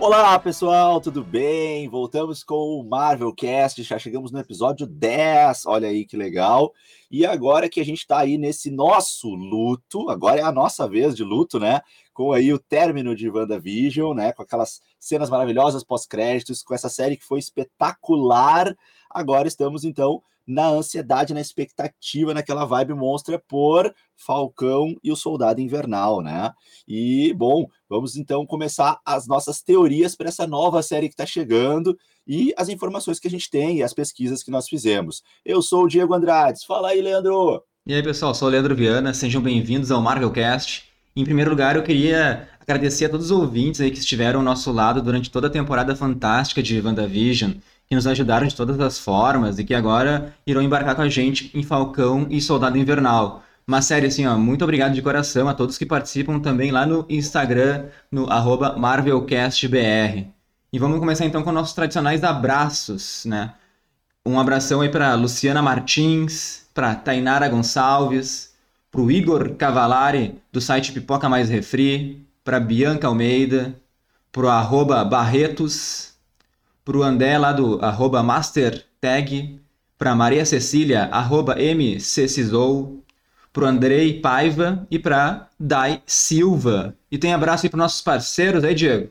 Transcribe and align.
Olá, 0.00 0.38
pessoal, 0.38 1.00
tudo 1.00 1.24
bem? 1.24 1.88
Voltamos 1.88 2.44
com 2.44 2.54
o 2.54 2.88
Marvel 2.88 3.34
Cast, 3.34 3.82
já 3.82 3.98
chegamos 3.98 4.30
no 4.30 4.38
episódio 4.38 4.86
10. 4.86 5.66
Olha 5.66 5.88
aí 5.88 6.06
que 6.06 6.16
legal. 6.16 6.72
E 7.10 7.26
agora 7.26 7.68
que 7.68 7.80
a 7.80 7.84
gente 7.84 7.98
está 7.98 8.18
aí 8.18 8.38
nesse 8.38 8.70
nosso 8.70 9.28
luto, 9.28 10.08
agora 10.08 10.38
é 10.38 10.44
a 10.44 10.52
nossa 10.52 10.88
vez 10.88 11.16
de 11.16 11.24
luto, 11.24 11.58
né? 11.58 11.80
Com 12.14 12.32
aí 12.32 12.52
o 12.52 12.60
término 12.60 13.14
de 13.14 13.28
WandaVision, 13.28 14.14
né? 14.14 14.32
Com 14.32 14.42
aquelas 14.42 14.80
cenas 15.00 15.28
maravilhosas 15.28 15.82
pós-créditos, 15.82 16.62
com 16.62 16.74
essa 16.74 16.88
série 16.88 17.16
que 17.16 17.24
foi 17.24 17.40
espetacular. 17.40 18.72
Agora 19.10 19.48
estamos 19.48 19.82
então 19.82 20.22
na 20.48 20.66
ansiedade, 20.68 21.34
na 21.34 21.42
expectativa, 21.42 22.32
naquela 22.32 22.64
vibe 22.64 22.94
monstra 22.94 23.38
por 23.46 23.94
Falcão 24.16 24.96
e 25.04 25.12
o 25.12 25.16
Soldado 25.16 25.60
Invernal, 25.60 26.22
né? 26.22 26.50
E, 26.88 27.34
bom, 27.34 27.66
vamos 27.86 28.16
então 28.16 28.46
começar 28.46 28.98
as 29.04 29.28
nossas 29.28 29.60
teorias 29.60 30.16
para 30.16 30.28
essa 30.28 30.46
nova 30.46 30.82
série 30.82 31.08
que 31.08 31.12
está 31.12 31.26
chegando 31.26 31.98
e 32.26 32.54
as 32.56 32.70
informações 32.70 33.20
que 33.20 33.28
a 33.28 33.30
gente 33.30 33.50
tem 33.50 33.76
e 33.76 33.82
as 33.82 33.92
pesquisas 33.92 34.42
que 34.42 34.50
nós 34.50 34.66
fizemos. 34.66 35.22
Eu 35.44 35.60
sou 35.60 35.84
o 35.84 35.88
Diego 35.88 36.14
Andrade. 36.14 36.66
Fala 36.66 36.88
aí, 36.88 37.02
Leandro! 37.02 37.62
E 37.86 37.92
aí, 37.92 38.02
pessoal, 38.02 38.34
sou 38.34 38.48
o 38.48 38.50
Leandro 38.50 38.74
Viana, 38.74 39.12
sejam 39.12 39.42
bem-vindos 39.42 39.90
ao 39.90 40.00
Marvelcast. 40.00 40.84
Em 41.14 41.24
primeiro 41.24 41.50
lugar, 41.50 41.76
eu 41.76 41.82
queria 41.82 42.48
agradecer 42.58 43.04
a 43.04 43.08
todos 43.10 43.30
os 43.30 43.38
ouvintes 43.38 43.82
aí 43.82 43.90
que 43.90 43.98
estiveram 43.98 44.40
ao 44.40 44.44
nosso 44.44 44.72
lado 44.72 45.02
durante 45.02 45.30
toda 45.30 45.48
a 45.48 45.50
temporada 45.50 45.94
fantástica 45.94 46.62
de 46.62 46.80
WandaVision 46.80 47.52
que 47.88 47.94
nos 47.94 48.06
ajudaram 48.06 48.46
de 48.46 48.54
todas 48.54 48.78
as 48.80 48.98
formas 48.98 49.58
e 49.58 49.64
que 49.64 49.74
agora 49.74 50.34
irão 50.46 50.62
embarcar 50.62 50.94
com 50.94 51.02
a 51.02 51.08
gente 51.08 51.50
em 51.54 51.62
Falcão 51.62 52.26
e 52.28 52.40
Soldado 52.40 52.76
Invernal. 52.76 53.42
Uma 53.66 53.82
série 53.82 54.06
assim, 54.06 54.26
ó, 54.26 54.36
muito 54.36 54.62
obrigado 54.62 54.94
de 54.94 55.02
coração 55.02 55.48
a 55.48 55.54
todos 55.54 55.78
que 55.78 55.86
participam 55.86 56.38
também 56.38 56.70
lá 56.70 56.86
no 56.86 57.04
Instagram, 57.08 57.86
no 58.10 58.26
MarvelCastBR. 58.26 60.26
E 60.72 60.78
vamos 60.78 60.98
começar 60.98 61.24
então 61.24 61.42
com 61.42 61.52
nossos 61.52 61.74
tradicionais 61.74 62.24
abraços, 62.24 63.24
né? 63.24 63.54
Um 64.24 64.38
abração 64.38 64.82
aí 64.82 64.90
para 64.90 65.14
Luciana 65.14 65.62
Martins, 65.62 66.66
para 66.74 66.94
Tainara 66.94 67.48
Gonçalves, 67.48 68.52
para 68.90 69.00
o 69.00 69.10
Igor 69.10 69.54
Cavalari, 69.54 70.38
do 70.52 70.60
site 70.60 70.92
Pipoca 70.92 71.28
Mais 71.28 71.48
Refri, 71.48 72.26
para 72.44 72.60
Bianca 72.60 73.06
Almeida, 73.06 73.80
para 74.30 74.70
o 74.70 74.84
Barretos, 75.06 76.12
pro 76.88 77.02
André 77.02 77.36
lá 77.36 77.52
do 77.52 77.78
arroba 77.84 78.22
mastertag, 78.22 79.60
pra 79.98 80.14
Maria 80.14 80.46
Cecília, 80.46 81.04
arroba 81.12 81.54
mccisou, 81.54 83.04
pro 83.52 83.66
Andrei 83.66 84.18
Paiva 84.22 84.86
e 84.90 84.98
pra 84.98 85.50
Dai 85.60 86.02
Silva. 86.06 86.96
E 87.10 87.18
tem 87.18 87.34
abraço 87.34 87.66
aí 87.66 87.68
pros 87.68 87.78
nossos 87.78 88.00
parceiros 88.00 88.64
aí, 88.64 88.74
Diego? 88.74 89.10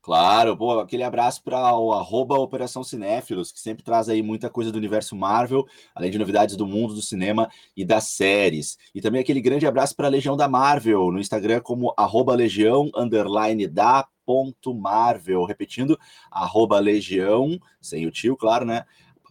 Claro, 0.00 0.56
pô, 0.56 0.80
aquele 0.80 1.04
abraço 1.04 1.44
para 1.44 1.72
o 1.78 1.92
arroba 1.92 2.36
Operação 2.40 2.82
Cinéfilos, 2.82 3.52
que 3.52 3.60
sempre 3.60 3.84
traz 3.84 4.08
aí 4.08 4.20
muita 4.20 4.50
coisa 4.50 4.72
do 4.72 4.78
universo 4.78 5.14
Marvel, 5.14 5.64
além 5.94 6.10
de 6.10 6.18
novidades 6.18 6.56
do 6.56 6.66
mundo 6.66 6.92
do 6.92 7.00
cinema 7.00 7.48
e 7.76 7.84
das 7.84 8.08
séries. 8.08 8.76
E 8.92 9.00
também 9.00 9.20
aquele 9.20 9.40
grande 9.40 9.64
abraço 9.64 9.94
para 9.94 10.08
a 10.08 10.10
Legião 10.10 10.36
da 10.36 10.48
Marvel, 10.48 11.12
no 11.12 11.20
Instagram 11.20 11.60
como 11.60 11.94
arroba 11.96 12.34
Legião, 12.34 12.90
underline 12.96 13.68
da 13.68 14.08
ponto 14.24 14.74
Marvel, 14.74 15.44
repetindo, 15.44 15.98
arroba 16.30 16.78
Legião, 16.78 17.58
sem 17.80 18.06
o 18.06 18.10
tio, 18.10 18.36
claro, 18.36 18.64
né? 18.64 18.84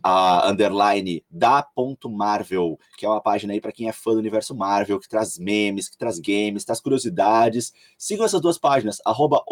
a 0.03 0.49
underline 0.49 1.23
da 1.29 1.61
ponto 1.61 2.09
Marvel, 2.09 2.79
que 2.97 3.05
é 3.05 3.09
uma 3.09 3.21
página 3.21 3.53
aí 3.53 3.61
para 3.61 3.71
quem 3.71 3.87
é 3.87 3.91
fã 3.91 4.13
do 4.13 4.19
universo 4.19 4.55
Marvel, 4.55 4.99
que 4.99 5.07
traz 5.07 5.37
memes, 5.37 5.89
que 5.89 5.97
traz 5.97 6.19
games, 6.19 6.65
traz 6.65 6.81
curiosidades. 6.81 7.71
Sigam 7.97 8.25
essas 8.25 8.41
duas 8.41 8.57
páginas, 8.57 8.97
arroba 9.05 9.43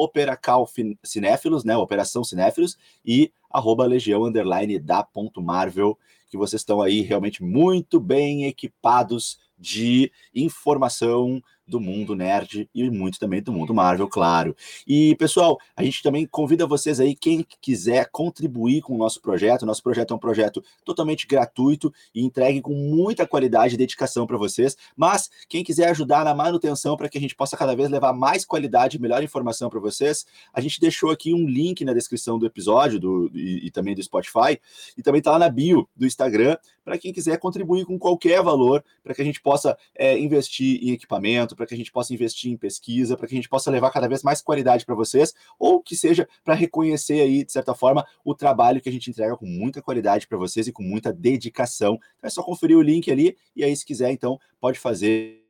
Cinéfilos, 1.04 1.64
né? 1.64 1.78
Operação 1.78 2.24
Cinéfilos, 2.24 2.78
e 3.06 3.32
arroba 3.50 3.86
Legião 3.86 4.26
underline 4.26 4.80
da 4.80 5.04
ponto 5.04 5.42
Marvel, 5.42 5.98
que 6.30 6.38
vocês 6.38 6.62
estão 6.62 6.82
aí 6.82 7.02
realmente 7.02 7.44
muito 7.44 8.00
bem 8.00 8.46
equipados 8.46 9.40
de 9.58 10.12
informação 10.34 11.42
do 11.70 11.80
mundo 11.80 12.16
nerd 12.16 12.70
e 12.74 12.90
muito 12.90 13.20
também 13.20 13.42
do 13.42 13.54
mundo 13.54 13.74
Marvel, 13.74 14.08
claro. 14.08 14.56
E, 14.88 15.16
pessoal, 15.16 15.58
a 15.76 15.84
gente 15.84 16.02
também 16.02 16.26
convida 16.26 16.66
vocês 16.66 17.00
aí, 17.00 17.16
quem 17.16 17.46
quiser 17.62 18.10
contribuir 18.12 18.82
com 18.82 18.96
o 18.96 18.98
nosso 18.98 19.22
projeto. 19.22 19.66
Nosso 19.66 19.84
projeto 19.84 20.14
é 20.14 20.16
um 20.16 20.20
projeto 20.20 20.64
totalmente 20.84 21.28
gratuito 21.28 21.94
e 22.14 22.26
entregue 22.26 22.62
com 22.62 22.74
muita 22.74 23.28
qualidade 23.28 23.76
e 23.76 23.78
dedicação 23.78 24.26
para 24.26 24.38
vocês. 24.38 24.76
Mas 24.96 25.30
quem 25.48 25.64
quiser 25.64 25.90
ajudar 25.90 26.26
na 26.26 26.34
manutenção 26.34 26.98
para 26.98 27.08
que 27.08 27.18
a 27.18 27.22
gente 27.22 27.36
possa 27.36 27.56
cada 27.56 27.76
vez 27.76 27.90
levar 27.90 28.14
mais 28.14 28.44
qualidade 28.44 28.98
e 28.98 29.02
melhor 29.02 29.24
informação 29.24 29.70
para 29.70 29.80
vocês, 29.80 30.26
a 30.54 30.60
gente 30.60 30.80
deixou 30.80 31.12
aqui 31.12 31.34
um 31.34 31.48
link 31.48 31.86
na 31.86 31.94
descrição 31.94 32.40
do 32.40 32.46
episódio 32.46 33.00
do, 33.00 33.32
e, 33.34 33.68
e 33.68 33.72
também 33.72 33.94
do 33.94 34.02
Spotify. 34.02 34.60
E 34.98 35.04
também 35.04 35.20
está 35.20 35.32
lá 35.32 35.40
na 35.40 35.50
bio 35.50 35.88
do 35.96 36.06
Instagram 36.06 36.58
para 36.90 36.98
quem 36.98 37.14
quiser 37.14 37.38
contribuir 37.38 37.86
com 37.86 38.00
qualquer 38.00 38.42
valor, 38.42 38.84
para 39.04 39.14
que 39.14 39.22
a 39.22 39.26
gente 39.26 39.40
possa 39.40 39.78
é, 39.94 40.18
investir 40.18 40.84
em 40.84 40.90
equipamento, 40.94 41.56
para 41.56 41.68
que 41.68 41.76
a 41.76 41.78
gente 41.78 41.92
possa 41.92 42.12
investir 42.16 42.52
em 42.52 42.58
pesquisa, 42.58 43.16
para 43.16 43.28
que 43.28 43.36
a 43.36 43.38
gente 43.38 43.48
possa 43.48 43.70
levar 43.70 43.92
cada 43.92 44.08
vez 44.08 44.24
mais 44.24 44.42
qualidade 44.42 44.88
para 44.88 44.96
vocês, 44.96 45.36
ou 45.60 45.84
que 45.84 45.96
seja 45.96 46.28
para 46.44 46.56
reconhecer 46.56 47.22
aí, 47.22 47.44
de 47.44 47.52
certa 47.52 47.76
forma, 47.76 48.04
o 48.26 48.34
trabalho 48.34 48.82
que 48.82 48.90
a 48.90 48.92
gente 48.92 49.08
entrega 49.08 49.38
com 49.38 49.46
muita 49.46 49.84
qualidade 49.84 50.26
para 50.26 50.36
vocês 50.36 50.68
e 50.68 50.72
com 50.72 50.82
muita 50.82 51.14
dedicação. 51.14 52.00
Então 52.18 52.28
é 52.28 52.30
só 52.32 52.42
conferir 52.42 52.76
o 52.76 52.82
link 52.82 53.12
ali, 53.12 53.38
e 53.56 53.64
aí, 53.64 53.76
se 53.76 53.86
quiser, 53.86 54.10
então, 54.10 54.40
pode 54.60 54.80
fazer 54.80 55.46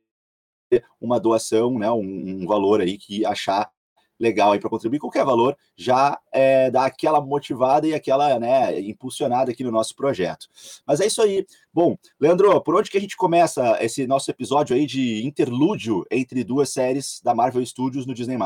uma 1.00 1.18
doação, 1.18 1.78
né, 1.78 1.90
um, 1.90 2.42
um 2.42 2.46
valor 2.46 2.82
aí 2.82 2.98
que 2.98 3.24
achar 3.24 3.72
legal 4.20 4.52
aí 4.52 4.60
para 4.60 4.68
contribuir, 4.68 4.98
qualquer 4.98 5.24
valor 5.24 5.56
já 5.74 6.18
é, 6.30 6.70
dá 6.70 6.84
aquela 6.84 7.20
motivada 7.20 7.86
e 7.86 7.94
aquela 7.94 8.38
né, 8.38 8.78
impulsionada 8.80 9.50
aqui 9.50 9.64
no 9.64 9.70
nosso 9.70 9.96
projeto. 9.96 10.46
Mas 10.86 11.00
é 11.00 11.06
isso 11.06 11.22
aí. 11.22 11.46
Bom, 11.72 11.96
Leandro, 12.20 12.60
por 12.60 12.76
onde 12.76 12.90
que 12.90 12.98
a 12.98 13.00
gente 13.00 13.16
começa 13.16 13.78
esse 13.80 14.06
nosso 14.06 14.30
episódio 14.30 14.76
aí 14.76 14.86
de 14.86 15.26
interlúdio 15.26 16.04
entre 16.10 16.44
duas 16.44 16.70
séries 16.70 17.20
da 17.24 17.34
Marvel 17.34 17.64
Studios 17.64 18.06
no 18.06 18.14
Disney+. 18.14 18.36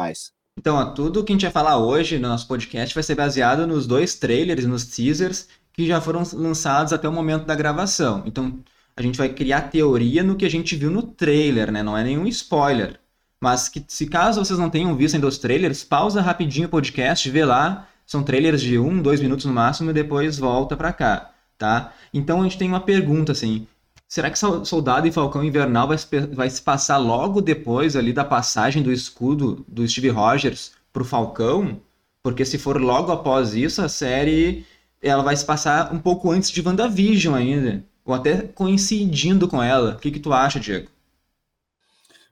Então, 0.56 0.76
ó, 0.76 0.84
tudo 0.86 1.24
que 1.24 1.32
a 1.32 1.34
gente 1.34 1.42
vai 1.42 1.50
falar 1.50 1.78
hoje 1.78 2.18
no 2.18 2.28
nosso 2.28 2.46
podcast 2.46 2.94
vai 2.94 3.02
ser 3.02 3.16
baseado 3.16 3.66
nos 3.66 3.86
dois 3.86 4.14
trailers, 4.14 4.64
nos 4.66 4.86
teasers 4.86 5.48
que 5.72 5.84
já 5.86 6.00
foram 6.00 6.22
lançados 6.34 6.92
até 6.92 7.08
o 7.08 7.12
momento 7.12 7.44
da 7.44 7.56
gravação. 7.56 8.22
Então, 8.24 8.62
a 8.96 9.02
gente 9.02 9.18
vai 9.18 9.28
criar 9.28 9.62
teoria 9.62 10.22
no 10.22 10.36
que 10.36 10.44
a 10.44 10.48
gente 10.48 10.76
viu 10.76 10.90
no 10.90 11.02
trailer, 11.02 11.72
né? 11.72 11.82
Não 11.82 11.98
é 11.98 12.04
nenhum 12.04 12.26
spoiler. 12.28 13.00
Mas 13.44 13.68
que, 13.68 13.84
se 13.86 14.06
caso 14.06 14.42
vocês 14.42 14.58
não 14.58 14.70
tenham 14.70 14.96
visto 14.96 15.16
ainda 15.16 15.26
os 15.26 15.36
trailers, 15.36 15.84
pausa 15.84 16.22
rapidinho 16.22 16.66
o 16.66 16.70
podcast, 16.70 17.28
vê 17.28 17.44
lá. 17.44 17.86
São 18.06 18.22
trailers 18.22 18.62
de 18.62 18.78
um, 18.78 19.02
dois 19.02 19.20
minutos 19.20 19.44
no 19.44 19.52
máximo 19.52 19.90
e 19.90 19.92
depois 19.92 20.38
volta 20.38 20.74
para 20.74 20.94
cá, 20.94 21.30
tá? 21.58 21.92
Então 22.12 22.40
a 22.40 22.44
gente 22.44 22.56
tem 22.56 22.66
uma 22.66 22.80
pergunta 22.80 23.32
assim: 23.32 23.66
será 24.08 24.30
que 24.30 24.38
Soldado 24.38 25.06
e 25.06 25.12
Falcão 25.12 25.44
Invernal 25.44 25.88
vai, 25.88 25.98
vai 26.32 26.48
se 26.48 26.62
passar 26.62 26.96
logo 26.96 27.42
depois 27.42 27.96
ali 27.96 28.14
da 28.14 28.24
passagem 28.24 28.82
do 28.82 28.90
escudo 28.90 29.62
do 29.68 29.86
Steve 29.86 30.08
Rogers 30.08 30.72
pro 30.90 31.04
Falcão? 31.04 31.82
Porque 32.22 32.46
se 32.46 32.56
for 32.56 32.80
logo 32.80 33.12
após 33.12 33.54
isso, 33.54 33.82
a 33.82 33.90
série 33.90 34.64
ela 35.02 35.22
vai 35.22 35.36
se 35.36 35.44
passar 35.44 35.92
um 35.92 35.98
pouco 35.98 36.30
antes 36.30 36.50
de 36.50 36.66
WandaVision 36.66 37.34
ainda, 37.34 37.84
ou 38.06 38.14
até 38.14 38.38
coincidindo 38.38 39.46
com 39.46 39.62
ela. 39.62 39.96
O 39.96 39.98
que, 39.98 40.10
que 40.10 40.18
tu 40.18 40.32
acha, 40.32 40.58
Diego? 40.58 40.93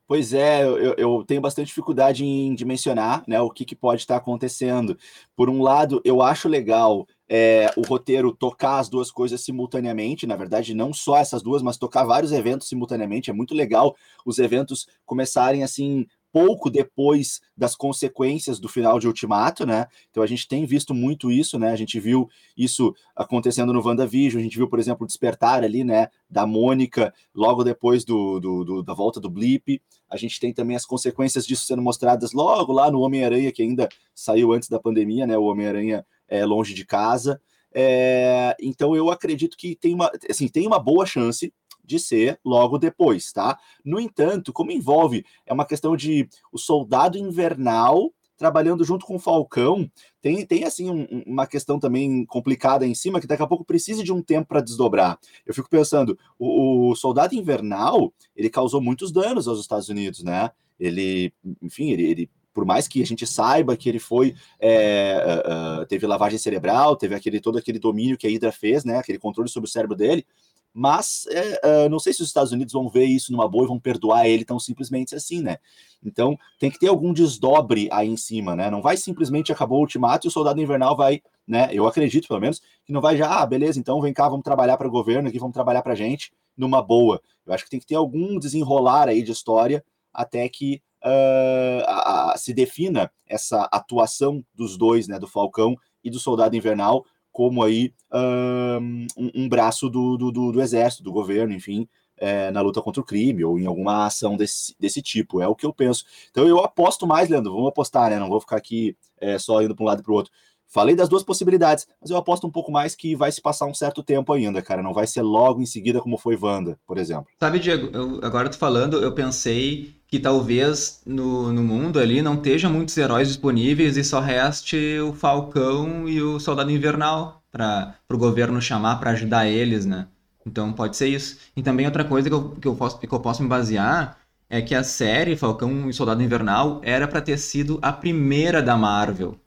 Pois 0.07 0.35
é, 0.35 0.65
eu, 0.65 0.95
eu, 0.99 1.25
tenho 1.25 1.41
bastante 1.41 1.69
dificuldade 1.69 2.25
em 2.25 2.55
dimensionar 2.55 3.23
né, 3.27 3.41
o 3.41 3.51
que, 3.51 3.65
que 3.65 3.75
pode 3.75 4.03
estar 4.03 4.17
acontecendo. 4.17 4.99
Por 5.35 5.49
um 5.49 5.63
lado, 5.63 6.03
eu 6.05 6.21
acho 6.21 6.49
legal 6.49 7.07
é, 7.29 7.71
o 7.77 7.83
roteiro 7.83 8.35
tocar 8.35 8.79
as 8.79 8.91
duas 8.91 9.11
coisas 9.11 9.41
simultaneamente, 9.41 10.27
na 10.27 10.37
verdade, 10.37 10.75
não 10.75 10.93
só 10.93 11.17
essas 11.17 11.43
duas, 11.43 11.63
mas 11.63 11.79
tocar 11.79 12.05
vários 12.05 12.33
eventos 12.33 12.69
simultaneamente. 12.69 13.31
É 13.31 13.33
muito 13.33 13.55
legal 13.55 13.97
os 14.27 14.39
eventos 14.39 14.87
começarem 15.07 15.63
assim 15.63 16.07
pouco 16.33 16.71
depois 16.71 17.41
das 17.57 17.77
consequências 17.77 18.59
do 18.59 18.69
final 18.69 18.99
de 18.99 19.07
Ultimato, 19.07 19.67
né? 19.67 19.87
Então 20.11 20.23
a 20.23 20.27
gente 20.27 20.49
tem 20.49 20.65
visto 20.65 20.95
muito 20.95 21.31
isso, 21.31 21.59
né? 21.59 21.71
A 21.71 21.77
gente 21.77 22.01
viu 22.01 22.29
isso 22.57 22.95
acontecendo 23.15 23.73
no 23.73 23.87
WandaVision, 23.87 24.41
a 24.41 24.43
gente 24.43 24.57
viu, 24.57 24.69
por 24.69 24.79
exemplo, 24.79 25.05
o 25.05 25.07
despertar 25.07 25.63
ali, 25.63 25.85
né, 25.85 26.09
da 26.29 26.47
Mônica 26.47 27.13
logo 27.35 27.63
depois 27.63 28.05
do, 28.05 28.41
do, 28.41 28.65
do 28.65 28.83
da 28.83 28.95
volta 28.95 29.21
do 29.21 29.31
Blip. 29.31 29.81
A 30.09 30.17
gente 30.17 30.41
tem 30.41 30.53
também 30.53 30.75
as 30.75 30.87
consequências 30.87 31.47
disso 31.47 31.67
sendo 31.67 31.83
mostradas 31.83 32.33
logo 32.33 32.73
lá 32.73 32.91
no 32.91 33.01
Homem-Aranha, 33.01 33.53
que 33.53 33.63
ainda 33.63 33.89
saiu 34.15 34.53
antes 34.53 34.69
da 34.69 34.81
pandemia, 34.81 35.27
né? 35.27 35.37
O 35.37 35.45
Homem-Aranha 35.45 36.05
é 36.27 36.45
longe 36.45 36.73
de 36.73 36.87
casa. 36.87 37.41
É, 37.75 38.55
então 38.61 38.95
eu 38.95 39.11
acredito 39.11 39.57
que 39.57 39.75
tem 39.75 39.95
uma, 39.95 40.11
assim, 40.29 40.47
tem 40.49 40.67
uma 40.67 40.79
boa 40.79 41.07
chance 41.07 41.53
de 41.85 41.99
ser 41.99 42.39
logo 42.45 42.79
depois, 42.79 43.33
tá? 43.33 43.59
No 43.85 44.01
entanto, 44.01 44.53
como 44.53 44.71
envolve, 44.71 45.25
é 45.47 45.53
uma 45.53 45.67
questão 45.67 45.97
de 45.97 46.29
o 46.53 46.59
soldado 46.59 47.19
invernal 47.19 48.13
trabalhando 48.43 48.85
junto 48.85 49.07
com 49.07 49.15
o 49.15 49.21
Falcão, 49.21 49.89
tem, 50.21 50.45
tem 50.45 50.65
assim 50.65 50.91
um, 50.91 51.23
uma 51.25 51.47
questão 51.47 51.79
também 51.79 52.27
complicada 52.27 52.85
em 52.85 52.93
cima 52.93 53.21
que 53.21 53.27
daqui 53.27 53.43
a 53.43 53.47
pouco 53.47 53.65
precisa 53.65 54.03
de 54.03 54.13
um 54.13 54.21
tempo 54.21 54.49
para 54.49 54.61
desdobrar. 54.61 55.17
Eu 55.47 55.55
fico 55.55 55.71
pensando, 55.71 56.19
o, 56.37 56.91
o, 56.91 56.97
soldado 56.97 57.37
invernal 57.37 58.13
ele 58.35 58.51
causou 58.51 58.81
muitos 58.81 59.13
danos 59.13 59.47
aos 59.47 59.61
Estados 59.61 59.89
Unidos, 59.89 60.25
né? 60.25 60.51
Ele, 60.81 61.33
enfim, 61.63 61.93
ele, 61.93 62.03
ele 62.03 62.31
por 62.53 62.65
mais 62.65 62.89
que 62.89 63.01
a 63.01 63.07
gente 63.07 63.27
saiba 63.27 63.77
que 63.77 63.89
ele 63.89 63.99
foi 63.99 64.35
é, 64.61 65.43
uh, 65.81 65.87
teve 65.87 66.07
lavagem 66.07 66.39
cerebral, 66.39 66.97
teve 66.97 67.15
aquele 67.15 67.41
todo 67.41 67.59
aquele 67.59 67.79
domínio 67.79 68.19
que 68.19 68.27
a 68.27 68.31
Hydra 68.31 68.53
fez, 68.53 68.85
né, 68.85 68.99
aquele 68.99 69.19
controle 69.19 69.49
sobre 69.49 69.69
o 69.69 69.73
cérebro 69.73 69.97
dele, 69.97 70.27
mas 70.75 71.27
é, 71.31 71.87
uh, 71.87 71.89
não 71.89 71.99
sei 71.99 72.13
se 72.13 72.23
os 72.23 72.29
Estados 72.29 72.53
Unidos 72.53 72.73
vão 72.73 72.89
ver 72.89 73.05
isso 73.05 73.31
numa 73.31 73.49
boa 73.49 73.65
e 73.65 73.69
vão 73.69 73.79
perdoar 73.79 74.27
ele 74.27 74.45
tão 74.45 74.59
simplesmente 74.59 75.15
assim, 75.15 75.43
né? 75.43 75.59
Então 76.03 76.37
tem 76.59 76.71
que 76.71 76.79
ter 76.79 76.89
algum 76.89 77.13
desdobre 77.13 77.89
aí 77.93 78.09
em 78.09 78.17
cima, 78.17 78.57
né? 78.57 78.71
Não 78.71 78.81
vai 78.81 78.97
simplesmente 78.97 79.53
acabou 79.53 79.79
o 79.79 79.83
ultimato 79.83 80.27
e 80.27 80.29
o 80.29 80.31
soldado 80.31 80.61
invernal 80.61 80.97
vai, 80.97 81.21
né? 81.47 81.69
Eu 81.73 81.87
acredito, 81.87 82.27
pelo 82.27 82.41
menos, 82.41 82.63
que 82.85 82.93
não 82.93 83.01
vai 83.01 83.17
já, 83.17 83.43
ah, 83.43 83.47
beleza, 83.47 83.79
então 83.79 84.01
vem 84.01 84.15
cá, 84.15 84.29
vamos 84.29 84.45
trabalhar 84.45 84.77
para 84.79 84.89
o 84.89 84.91
governo 84.91 85.29
aqui, 85.29 85.39
vamos 85.39 85.55
trabalhar 85.55 85.83
para 85.83 85.93
a 85.93 85.97
gente 85.97 86.33
numa 86.57 86.81
boa. 86.81 87.21
Eu 87.47 87.53
acho 87.53 87.65
que 87.65 87.71
tem 87.71 87.81
que 87.81 87.87
ter 87.87 87.97
algum 87.97 88.39
desenrolar 88.39 89.09
aí 89.09 89.23
de 89.23 89.33
história 89.33 89.85
até 90.13 90.49
que 90.49 90.81
uh, 91.05 91.85
a, 91.87 92.33
a, 92.33 92.37
se 92.39 92.55
defina 92.55 93.11
essa 93.27 93.69
atuação 93.71 94.45
dos 94.55 94.79
dois, 94.79 95.07
né? 95.07 95.19
Do 95.19 95.29
Falcão 95.29 95.77
e 96.03 96.11
do 96.11 96.19
Soldado 96.19 96.57
Invernal 96.57 97.05
como 97.33 97.63
aí 97.63 97.93
um, 98.13 99.07
um 99.35 99.49
braço 99.49 99.89
do, 99.89 100.17
do, 100.17 100.53
do, 100.53 100.61
exército, 100.61 101.03
do 101.03 101.13
governo, 101.13 101.55
enfim, 101.55 101.89
é, 102.17 102.51
na 102.51 102.61
luta 102.61 102.83
contra 102.83 103.01
o 103.01 103.05
crime 103.05 103.43
ou 103.43 103.59
em 103.59 103.67
alguma 103.67 104.07
ação 104.07 104.37
desse, 104.37 104.75
desse 104.79 105.01
tipo. 105.03 105.41
É 105.41 105.49
o 105.49 105.55
que 105.55 105.67
eu 105.67 105.73
penso. 105.73 106.05
Então 106.31 106.47
eu 106.47 106.61
aposto 106.61 107.07
mais, 107.07 107.29
Leandro. 107.29 107.53
Vamos 107.53 107.69
apostar, 107.69 108.11
né? 108.11 108.19
Não 108.19 108.29
vou 108.29 108.41
ficar 108.41 108.57
aqui 108.57 108.97
é, 109.21 109.39
só 109.39 109.63
indo 109.63 109.75
para 109.75 109.83
um 109.83 109.87
lado 109.87 110.01
e 110.01 110.03
para 110.03 110.13
o 110.13 110.15
outro. 110.15 110.33
Falei 110.69 110.95
das 110.95 111.09
duas 111.09 111.23
possibilidades, 111.23 111.87
mas 112.01 112.11
eu 112.11 112.17
aposto 112.17 112.47
um 112.47 112.51
pouco 112.51 112.73
mais 112.73 112.95
que 112.95 113.15
vai 113.15 113.31
se 113.31 113.43
passar 113.43 113.67
um 113.67 113.75
certo 113.75 114.03
tempo 114.03 114.33
ainda, 114.33 114.63
cara. 114.63 114.83
Não 114.83 114.95
vai 114.95 115.07
ser 115.07 115.21
logo 115.21 115.61
em 115.61 115.67
seguida 115.67 116.01
como 116.01 116.17
foi 116.17 116.35
Wanda, 116.35 116.79
por 116.87 116.97
exemplo. 116.97 117.27
Sabe, 117.39 117.59
Diego, 117.59 117.91
eu, 117.95 118.21
agora 118.23 118.49
tu 118.49 118.57
falando, 118.57 118.97
eu 118.97 119.13
pensei 119.15 119.95
que 120.13 120.21
talvez 120.21 121.01
no, 121.07 121.55
no 121.55 121.63
mundo 121.63 121.99
ali 121.99 122.21
não 122.21 122.35
esteja 122.35 122.69
muitos 122.69 122.95
heróis 122.99 123.29
disponíveis 123.29 123.97
e 123.97 124.05
só 124.05 124.21
reste 124.21 124.99
o 125.01 125.15
Falcão 125.15 126.07
e 126.07 126.21
o 126.21 126.39
Soldado 126.39 126.71
Invernal 126.71 127.43
para 127.51 127.97
o 128.11 128.19
governo 128.19 128.61
chamar 128.61 128.97
para 129.01 129.13
ajudar 129.13 129.49
eles, 129.49 129.87
né? 129.87 130.07
Então 130.45 130.71
pode 130.71 130.99
ser 130.99 131.09
isso. 131.09 131.39
E 131.57 131.63
também 131.63 131.87
outra 131.87 132.05
coisa 132.05 132.29
que 132.29 132.35
eu, 132.35 132.51
que 132.51 132.69
eu, 132.69 132.77
posso, 132.77 132.99
que 132.99 133.11
eu 133.11 133.21
posso 133.21 133.43
me 133.43 133.49
basear 133.49 134.19
é 134.51 134.61
que 134.61 134.75
a 134.75 134.85
série 134.85 135.35
Falcão 135.35 135.89
e 135.89 135.95
Soldado 135.95 136.23
Invernal 136.23 136.83
era 136.85 137.09
para 137.09 137.23
ter 137.23 137.39
sido 137.39 137.79
a 137.81 137.91
primeira 137.91 138.63
da 138.63 138.77
Marvel 138.77 139.41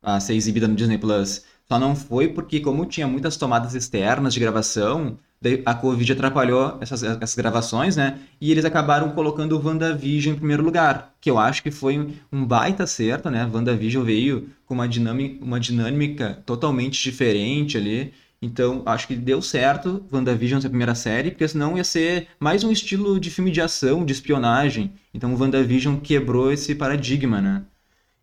a 0.00 0.20
ser 0.20 0.34
exibida 0.34 0.68
no 0.68 0.76
Disney 0.76 0.96
Plus. 0.96 1.44
Só 1.66 1.76
não 1.76 1.96
foi 1.96 2.28
porque, 2.28 2.60
como 2.60 2.86
tinha 2.86 3.08
muitas 3.08 3.36
tomadas 3.36 3.74
externas 3.74 4.32
de 4.32 4.38
gravação, 4.38 5.18
a 5.64 5.74
Covid 5.74 6.12
atrapalhou 6.12 6.78
essas, 6.80 7.02
essas 7.02 7.34
gravações, 7.34 7.96
né? 7.96 8.18
E 8.40 8.50
eles 8.50 8.64
acabaram 8.64 9.10
colocando 9.10 9.58
o 9.58 9.64
WandaVision 9.64 10.34
em 10.34 10.38
primeiro 10.38 10.62
lugar, 10.62 11.14
que 11.20 11.30
eu 11.30 11.38
acho 11.38 11.62
que 11.62 11.70
foi 11.70 12.14
um 12.32 12.44
baita 12.44 12.84
acerto, 12.84 13.30
né? 13.30 13.48
WandaVision 13.52 14.04
veio 14.04 14.48
com 14.66 14.74
uma 14.74 14.88
dinâmica, 14.88 15.44
uma 15.44 15.60
dinâmica 15.60 16.42
totalmente 16.46 17.02
diferente 17.02 17.76
ali. 17.76 18.12
Então, 18.40 18.82
acho 18.84 19.06
que 19.08 19.16
deu 19.16 19.40
certo 19.40 20.04
WandaVision 20.12 20.60
ser 20.60 20.66
a 20.66 20.70
primeira 20.70 20.94
série, 20.94 21.30
porque 21.30 21.48
senão 21.48 21.76
ia 21.76 21.84
ser 21.84 22.28
mais 22.38 22.62
um 22.62 22.70
estilo 22.70 23.18
de 23.18 23.30
filme 23.30 23.50
de 23.50 23.60
ação, 23.60 24.04
de 24.04 24.12
espionagem. 24.12 24.92
Então, 25.14 25.32
o 25.32 25.38
WandaVision 25.38 25.96
quebrou 25.96 26.52
esse 26.52 26.74
paradigma, 26.74 27.40
né? 27.40 27.62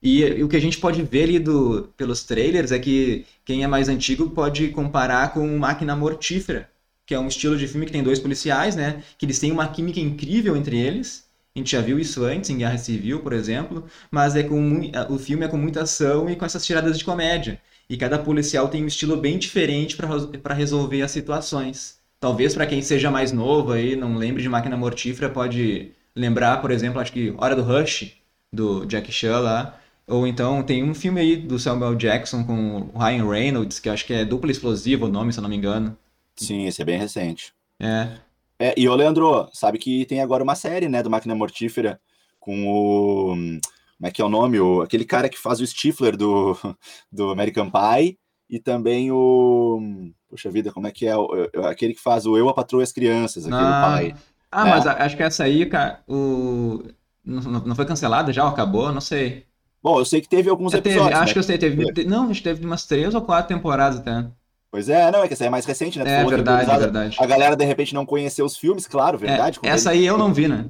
E, 0.01 0.21
e, 0.24 0.44
o 0.44 0.50
que 0.50 0.56
a 0.56 0.59
gente 0.62 0.79
pode 0.79 1.01
ver 1.03 1.24
ali 1.24 1.39
do, 1.39 1.89
pelos 1.95 2.24
trailers 2.24 2.71
é 2.71 2.79
que 2.79 3.25
quem 3.45 3.63
é 3.63 3.67
mais 3.67 3.88
antigo 3.88 4.29
pode 4.31 4.69
comparar 4.69 5.33
com 5.33 5.57
Máquina 5.59 5.95
Mortífera, 5.95 6.69
que 7.06 7.13
é 7.13 7.19
um 7.19 7.27
estilo 7.27 7.57
de 7.57 7.68
filme 7.68 7.86
que 7.86 7.92
tem 7.92 8.03
dois 8.03 8.19
policiais, 8.19 8.75
né? 8.75 9.03
Que 9.18 9.25
eles 9.25 9.39
têm 9.39 9.51
uma 9.51 9.68
química 9.68 10.00
incrível 10.00 10.56
entre 10.56 10.77
eles. 10.77 11.25
A 11.56 11.59
gente 11.59 11.71
já 11.71 11.81
viu 11.81 12.00
isso 12.00 12.24
antes 12.24 12.50
em 12.50 12.57
Guerra 12.57 12.77
Civil, 12.77 13.19
por 13.19 13.33
exemplo, 13.33 13.86
mas 14.09 14.36
é 14.36 14.44
com 14.44 14.89
o 15.09 15.18
filme 15.19 15.45
é 15.45 15.48
com 15.50 15.57
muita 15.57 15.83
ação 15.83 16.30
e 16.30 16.36
com 16.36 16.45
essas 16.45 16.65
tiradas 16.65 16.98
de 16.98 17.03
comédia. 17.03 17.59
E 17.89 17.98
cada 17.98 18.18
policial 18.18 18.69
tem 18.69 18.83
um 18.83 18.88
estilo 18.88 19.18
bem 19.18 19.38
diferente 19.38 19.98
para 19.98 20.53
resolver 20.53 21.01
as 21.01 21.12
situações. 21.12 22.00
Talvez 22.21 22.53
para 22.53 22.65
quem 22.65 22.81
seja 22.81 23.12
mais 23.12 23.33
novo 23.33 23.74
aí, 23.74 23.95
não 23.98 24.15
lembre 24.15 24.42
de 24.42 24.48
Máquina 24.48 24.77
Mortífera, 24.77 25.30
pode 25.30 25.92
lembrar, 26.15 26.62
por 26.62 26.71
exemplo, 26.71 27.01
acho 27.01 27.12
que 27.12 27.33
Hora 27.38 27.56
do 27.56 27.63
Rush, 27.63 28.13
do 28.53 28.86
Jack 28.86 29.12
Chan 29.12 29.39
lá, 29.39 29.77
ou 30.07 30.25
então 30.27 30.63
tem 30.63 30.83
um 30.83 30.94
filme 30.94 31.19
aí 31.19 31.36
do 31.36 31.59
Samuel 31.59 31.95
Jackson 31.95 32.44
com 32.45 32.89
o 32.94 32.98
Ryan 32.98 33.30
Reynolds, 33.30 33.80
que 33.80 33.89
acho 33.89 34.06
que 34.06 34.13
é 34.13 34.24
Dupla 34.24 34.51
Explosiva 34.51 35.06
o 35.06 35.09
nome, 35.09 35.33
se 35.33 35.39
eu 35.39 35.42
não 35.42 35.50
me 35.50 35.56
engano. 35.56 35.98
Sim, 36.41 36.65
esse 36.65 36.81
é 36.81 36.85
bem 36.85 36.97
recente. 36.97 37.53
É. 37.79 38.17
é 38.59 38.73
e 38.77 38.88
o 38.89 38.95
Leandro, 38.95 39.47
sabe 39.53 39.77
que 39.77 40.05
tem 40.05 40.21
agora 40.21 40.43
uma 40.43 40.55
série, 40.55 40.89
né, 40.89 41.03
do 41.03 41.09
Máquina 41.09 41.35
Mortífera, 41.35 41.99
com 42.39 42.67
o. 42.67 43.35
Como 43.35 44.07
é 44.07 44.11
que 44.11 44.21
é 44.21 44.25
o 44.25 44.29
nome? 44.29 44.59
O, 44.59 44.81
aquele 44.81 45.05
cara 45.05 45.29
que 45.29 45.38
faz 45.38 45.61
o 45.61 45.67
Stifler 45.67 46.17
do, 46.17 46.57
do 47.11 47.29
American 47.29 47.69
Pie 47.69 48.17
e 48.49 48.59
também 48.59 49.11
o. 49.11 50.11
Poxa 50.27 50.49
vida, 50.49 50.71
como 50.71 50.88
é 50.88 50.91
que 50.91 51.05
é? 51.05 51.15
O, 51.15 51.29
aquele 51.65 51.93
que 51.93 52.01
faz 52.01 52.25
o 52.25 52.35
Eu, 52.35 52.49
a 52.49 52.53
Patroa 52.53 52.81
e 52.81 52.85
as 52.85 52.91
Crianças, 52.91 53.45
aquele 53.45 53.61
ah, 53.61 53.81
pai. 53.85 54.15
Ah, 54.51 54.67
é. 54.67 54.69
mas 54.71 54.88
acho 54.88 55.15
que 55.15 55.23
essa 55.23 55.43
aí, 55.43 55.65
cara, 55.67 56.01
o... 56.07 56.83
não, 57.23 57.41
não 57.41 57.75
foi 57.75 57.85
cancelada 57.85 58.33
já? 58.33 58.47
Acabou? 58.47 58.91
Não 58.91 59.01
sei. 59.01 59.45
Bom, 59.83 59.99
eu 59.99 60.05
sei 60.05 60.21
que 60.21 60.29
teve 60.29 60.49
alguns 60.49 60.73
episódios. 60.73 61.07
Teve, 61.07 61.15
acho 61.15 61.27
né? 61.27 61.33
que 61.33 61.39
eu 61.39 61.43
sei, 61.43 61.57
teve. 61.57 62.05
Não, 62.05 62.29
acho 62.29 62.41
que 62.41 62.49
teve 62.49 62.65
umas 62.65 62.85
três 62.85 63.13
ou 63.13 63.21
quatro 63.21 63.55
temporadas 63.55 63.99
até. 63.99 64.27
Pois 64.71 64.88
é, 64.88 65.12
não, 65.12 65.21
é 65.21 65.27
que 65.27 65.33
essa 65.33 65.45
é 65.45 65.50
mais 65.50 65.65
recente, 65.65 66.00
né? 66.00 66.21
É 66.21 66.25
verdade, 66.25 66.71
é 66.71 66.77
verdade. 66.77 67.18
A 67.19 67.25
galera, 67.25 67.57
de 67.57 67.65
repente, 67.65 67.94
não 67.94 68.06
conheceu 68.06 68.45
os 68.45 68.56
filmes, 68.56 68.88
claro, 68.88 69.18
verdade. 69.18 69.59
É, 69.62 69.68
essa 69.68 69.89
aí 69.89 70.06
eu 70.06 70.18
não 70.18 70.33
vi, 70.33 70.47
né? 70.47 70.65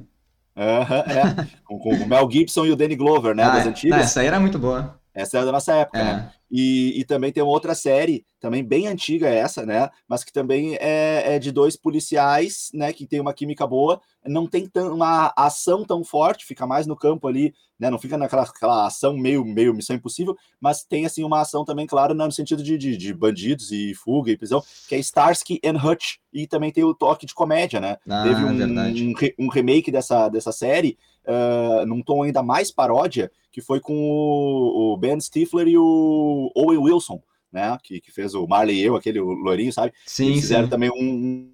Aham, 0.56 1.04
é. 1.06 1.46
com, 1.64 1.78
com, 1.78 1.90
o 1.94 2.08
Mel 2.08 2.28
Gibson 2.30 2.66
e 2.66 2.72
o 2.72 2.76
Danny 2.76 2.96
Glover, 2.96 3.34
né? 3.34 3.44
Ah, 3.44 3.50
das 3.50 3.66
antigas. 3.68 4.00
essa 4.00 4.20
aí 4.20 4.26
era 4.26 4.40
muito 4.40 4.58
boa. 4.58 4.98
Essa 5.14 5.38
era 5.38 5.46
da 5.46 5.52
nossa 5.52 5.72
época, 5.74 5.98
é. 5.98 6.04
né? 6.04 6.32
E, 6.54 7.00
e, 7.00 7.04
também 7.06 7.32
tem 7.32 7.42
uma 7.42 7.50
outra 7.50 7.74
série, 7.74 8.26
também 8.38 8.62
bem 8.62 8.86
antiga 8.86 9.26
essa, 9.26 9.64
né? 9.64 9.88
Mas 10.06 10.22
que 10.22 10.30
também 10.30 10.74
é, 10.74 11.36
é 11.36 11.38
de 11.38 11.50
dois 11.50 11.76
policiais, 11.76 12.68
né? 12.74 12.92
Que 12.92 13.06
tem 13.06 13.20
uma 13.20 13.32
química 13.32 13.66
boa, 13.66 13.98
não 14.26 14.46
tem 14.46 14.66
tão, 14.66 14.94
uma 14.94 15.32
ação 15.34 15.82
tão 15.82 16.04
forte, 16.04 16.44
fica 16.44 16.66
mais 16.66 16.86
no 16.86 16.94
campo 16.94 17.26
ali, 17.26 17.54
né? 17.80 17.88
Não 17.88 17.98
fica 17.98 18.18
naquela 18.18 18.86
ação 18.86 19.16
meio, 19.16 19.42
meio 19.46 19.72
missão 19.72 19.96
impossível, 19.96 20.36
mas 20.60 20.84
tem 20.84 21.06
assim 21.06 21.24
uma 21.24 21.40
ação 21.40 21.64
também, 21.64 21.86
claro, 21.86 22.12
no 22.12 22.30
sentido 22.30 22.62
de, 22.62 22.76
de, 22.76 22.98
de 22.98 23.14
bandidos 23.14 23.72
e 23.72 23.94
fuga 23.94 24.30
e 24.30 24.36
prisão, 24.36 24.62
que 24.86 24.94
é 24.94 24.98
Starsky 24.98 25.58
and 25.64 25.78
Hutch, 25.82 26.18
e 26.32 26.46
também 26.46 26.70
tem 26.70 26.84
o 26.84 26.94
toque 26.94 27.24
de 27.24 27.34
comédia, 27.34 27.80
né? 27.80 27.96
Ah, 28.06 28.24
Teve 28.24 28.44
um, 28.44 28.50
um, 28.50 29.46
um, 29.46 29.48
remake 29.48 29.90
dessa, 29.90 30.28
dessa 30.28 30.52
série, 30.52 30.98
uh, 31.26 31.86
num 31.86 32.02
tom 32.02 32.22
ainda 32.22 32.42
mais 32.42 32.70
paródia, 32.70 33.30
que 33.50 33.60
foi 33.60 33.80
com 33.80 33.94
o, 33.94 34.94
o 34.94 34.96
Ben 34.96 35.20
Stifler 35.20 35.68
e 35.68 35.76
o 35.76 36.41
Owen 36.54 36.78
Wilson, 36.78 37.22
né? 37.52 37.76
Que, 37.82 38.00
que 38.00 38.10
fez 38.10 38.34
o 38.34 38.46
Marley 38.46 38.76
e 38.76 38.82
eu, 38.82 38.96
aquele 38.96 39.20
loirinho, 39.20 39.72
sabe? 39.72 39.92
Sim, 40.06 40.28
Eles 40.28 40.40
fizeram 40.40 40.64
sim. 40.64 40.70
também 40.70 40.90
um, 40.90 41.52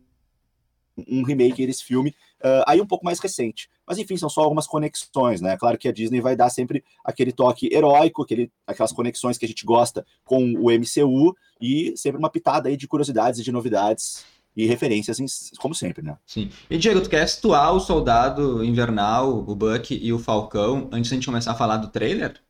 um 1.08 1.22
remake 1.22 1.66
desse 1.66 1.84
filme, 1.84 2.10
uh, 2.40 2.64
aí 2.66 2.80
um 2.80 2.86
pouco 2.86 3.04
mais 3.04 3.18
recente. 3.18 3.68
Mas 3.86 3.98
enfim, 3.98 4.16
são 4.16 4.28
só 4.28 4.42
algumas 4.42 4.66
conexões, 4.66 5.40
né? 5.40 5.56
Claro 5.56 5.78
que 5.78 5.88
a 5.88 5.92
Disney 5.92 6.20
vai 6.20 6.36
dar 6.36 6.50
sempre 6.50 6.84
aquele 7.04 7.32
toque 7.32 7.68
heróico, 7.72 8.22
aquele, 8.22 8.50
aquelas 8.66 8.92
conexões 8.92 9.38
que 9.38 9.44
a 9.44 9.48
gente 9.48 9.64
gosta 9.64 10.04
com 10.24 10.52
o 10.54 10.70
MCU 10.70 11.34
e 11.60 11.94
sempre 11.96 12.18
uma 12.18 12.30
pitada 12.30 12.68
aí 12.68 12.76
de 12.76 12.86
curiosidades 12.86 13.40
e 13.40 13.44
de 13.44 13.52
novidades 13.52 14.24
e 14.56 14.66
referências, 14.66 15.18
como 15.58 15.74
sempre, 15.74 16.02
né? 16.02 16.16
Sim. 16.26 16.50
E 16.68 16.76
Diego, 16.76 17.00
tu 17.00 17.08
quer 17.08 17.26
situar 17.28 17.72
o 17.72 17.80
Soldado 17.80 18.64
Invernal, 18.64 19.38
o 19.38 19.54
Buck 19.54 19.94
e 19.94 20.12
o 20.12 20.18
Falcão 20.18 20.88
antes 20.92 21.08
de 21.08 21.14
a 21.14 21.16
gente 21.16 21.26
começar 21.26 21.52
a 21.52 21.54
falar 21.54 21.76
do 21.76 21.88
trailer? 21.88 22.40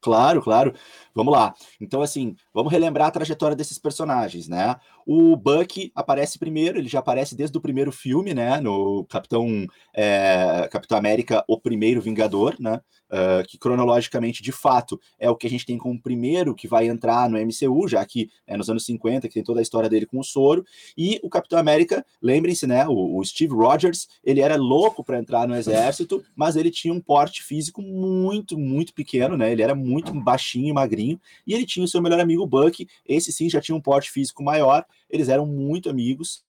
Claro, 0.00 0.42
claro. 0.42 0.74
Vamos 1.14 1.32
lá. 1.32 1.54
Então, 1.80 2.02
assim, 2.02 2.34
vamos 2.52 2.72
relembrar 2.72 3.08
a 3.08 3.10
trajetória 3.10 3.56
desses 3.56 3.78
personagens, 3.78 4.48
né? 4.48 4.76
O 5.06 5.36
Buck 5.36 5.92
aparece 5.94 6.38
primeiro, 6.38 6.78
ele 6.78 6.88
já 6.88 6.98
aparece 6.98 7.36
desde 7.36 7.56
o 7.56 7.60
primeiro 7.60 7.92
filme, 7.92 8.34
né? 8.34 8.60
No 8.60 9.04
Capitão, 9.04 9.66
é, 9.94 10.68
Capitão 10.70 10.98
América, 10.98 11.44
o 11.46 11.60
primeiro 11.60 12.00
Vingador, 12.00 12.56
né? 12.58 12.80
Uh, 13.14 13.46
que 13.46 13.56
cronologicamente, 13.56 14.42
de 14.42 14.50
fato, 14.50 14.98
é 15.20 15.30
o 15.30 15.36
que 15.36 15.46
a 15.46 15.50
gente 15.50 15.64
tem 15.64 15.78
como 15.78 16.00
primeiro 16.00 16.52
que 16.52 16.66
vai 16.66 16.88
entrar 16.88 17.28
no 17.30 17.38
MCU, 17.38 17.86
já 17.86 18.04
que 18.04 18.28
é 18.44 18.56
nos 18.56 18.68
anos 18.68 18.84
50, 18.86 19.28
que 19.28 19.34
tem 19.34 19.44
toda 19.44 19.60
a 19.60 19.62
história 19.62 19.88
dele 19.88 20.06
com 20.06 20.18
o 20.18 20.24
soro. 20.24 20.64
E 20.98 21.20
o 21.22 21.28
Capitão 21.28 21.58
América, 21.58 22.04
lembrem-se, 22.20 22.66
né? 22.66 22.88
O, 22.88 23.18
o, 23.18 23.24
Steve 23.24 23.54
Rogers, 23.54 24.08
ele 24.24 24.40
era 24.40 24.56
louco 24.56 25.04
para 25.04 25.18
entrar 25.18 25.46
no 25.46 25.54
exército, 25.54 26.24
mas 26.34 26.56
ele 26.56 26.72
tinha 26.72 26.92
um 26.92 27.00
porte 27.00 27.42
físico 27.42 27.80
muito, 27.82 28.58
muito 28.58 28.92
pequeno, 28.92 29.36
né? 29.36 29.52
Ele 29.52 29.62
era 29.62 29.76
muito 29.76 30.12
baixinho 30.12 30.70
e 30.70 30.72
magrinho. 30.72 31.03
E 31.46 31.54
ele 31.54 31.66
tinha 31.66 31.84
o 31.84 31.88
seu 31.88 32.02
melhor 32.02 32.20
amigo 32.20 32.46
Buck, 32.46 32.86
esse 33.06 33.32
sim 33.32 33.48
já 33.48 33.60
tinha 33.60 33.76
um 33.76 33.80
porte 33.80 34.10
físico 34.10 34.42
maior, 34.42 34.84
eles 35.08 35.28
eram 35.28 35.46
muito 35.46 35.90
amigos, 35.90 36.44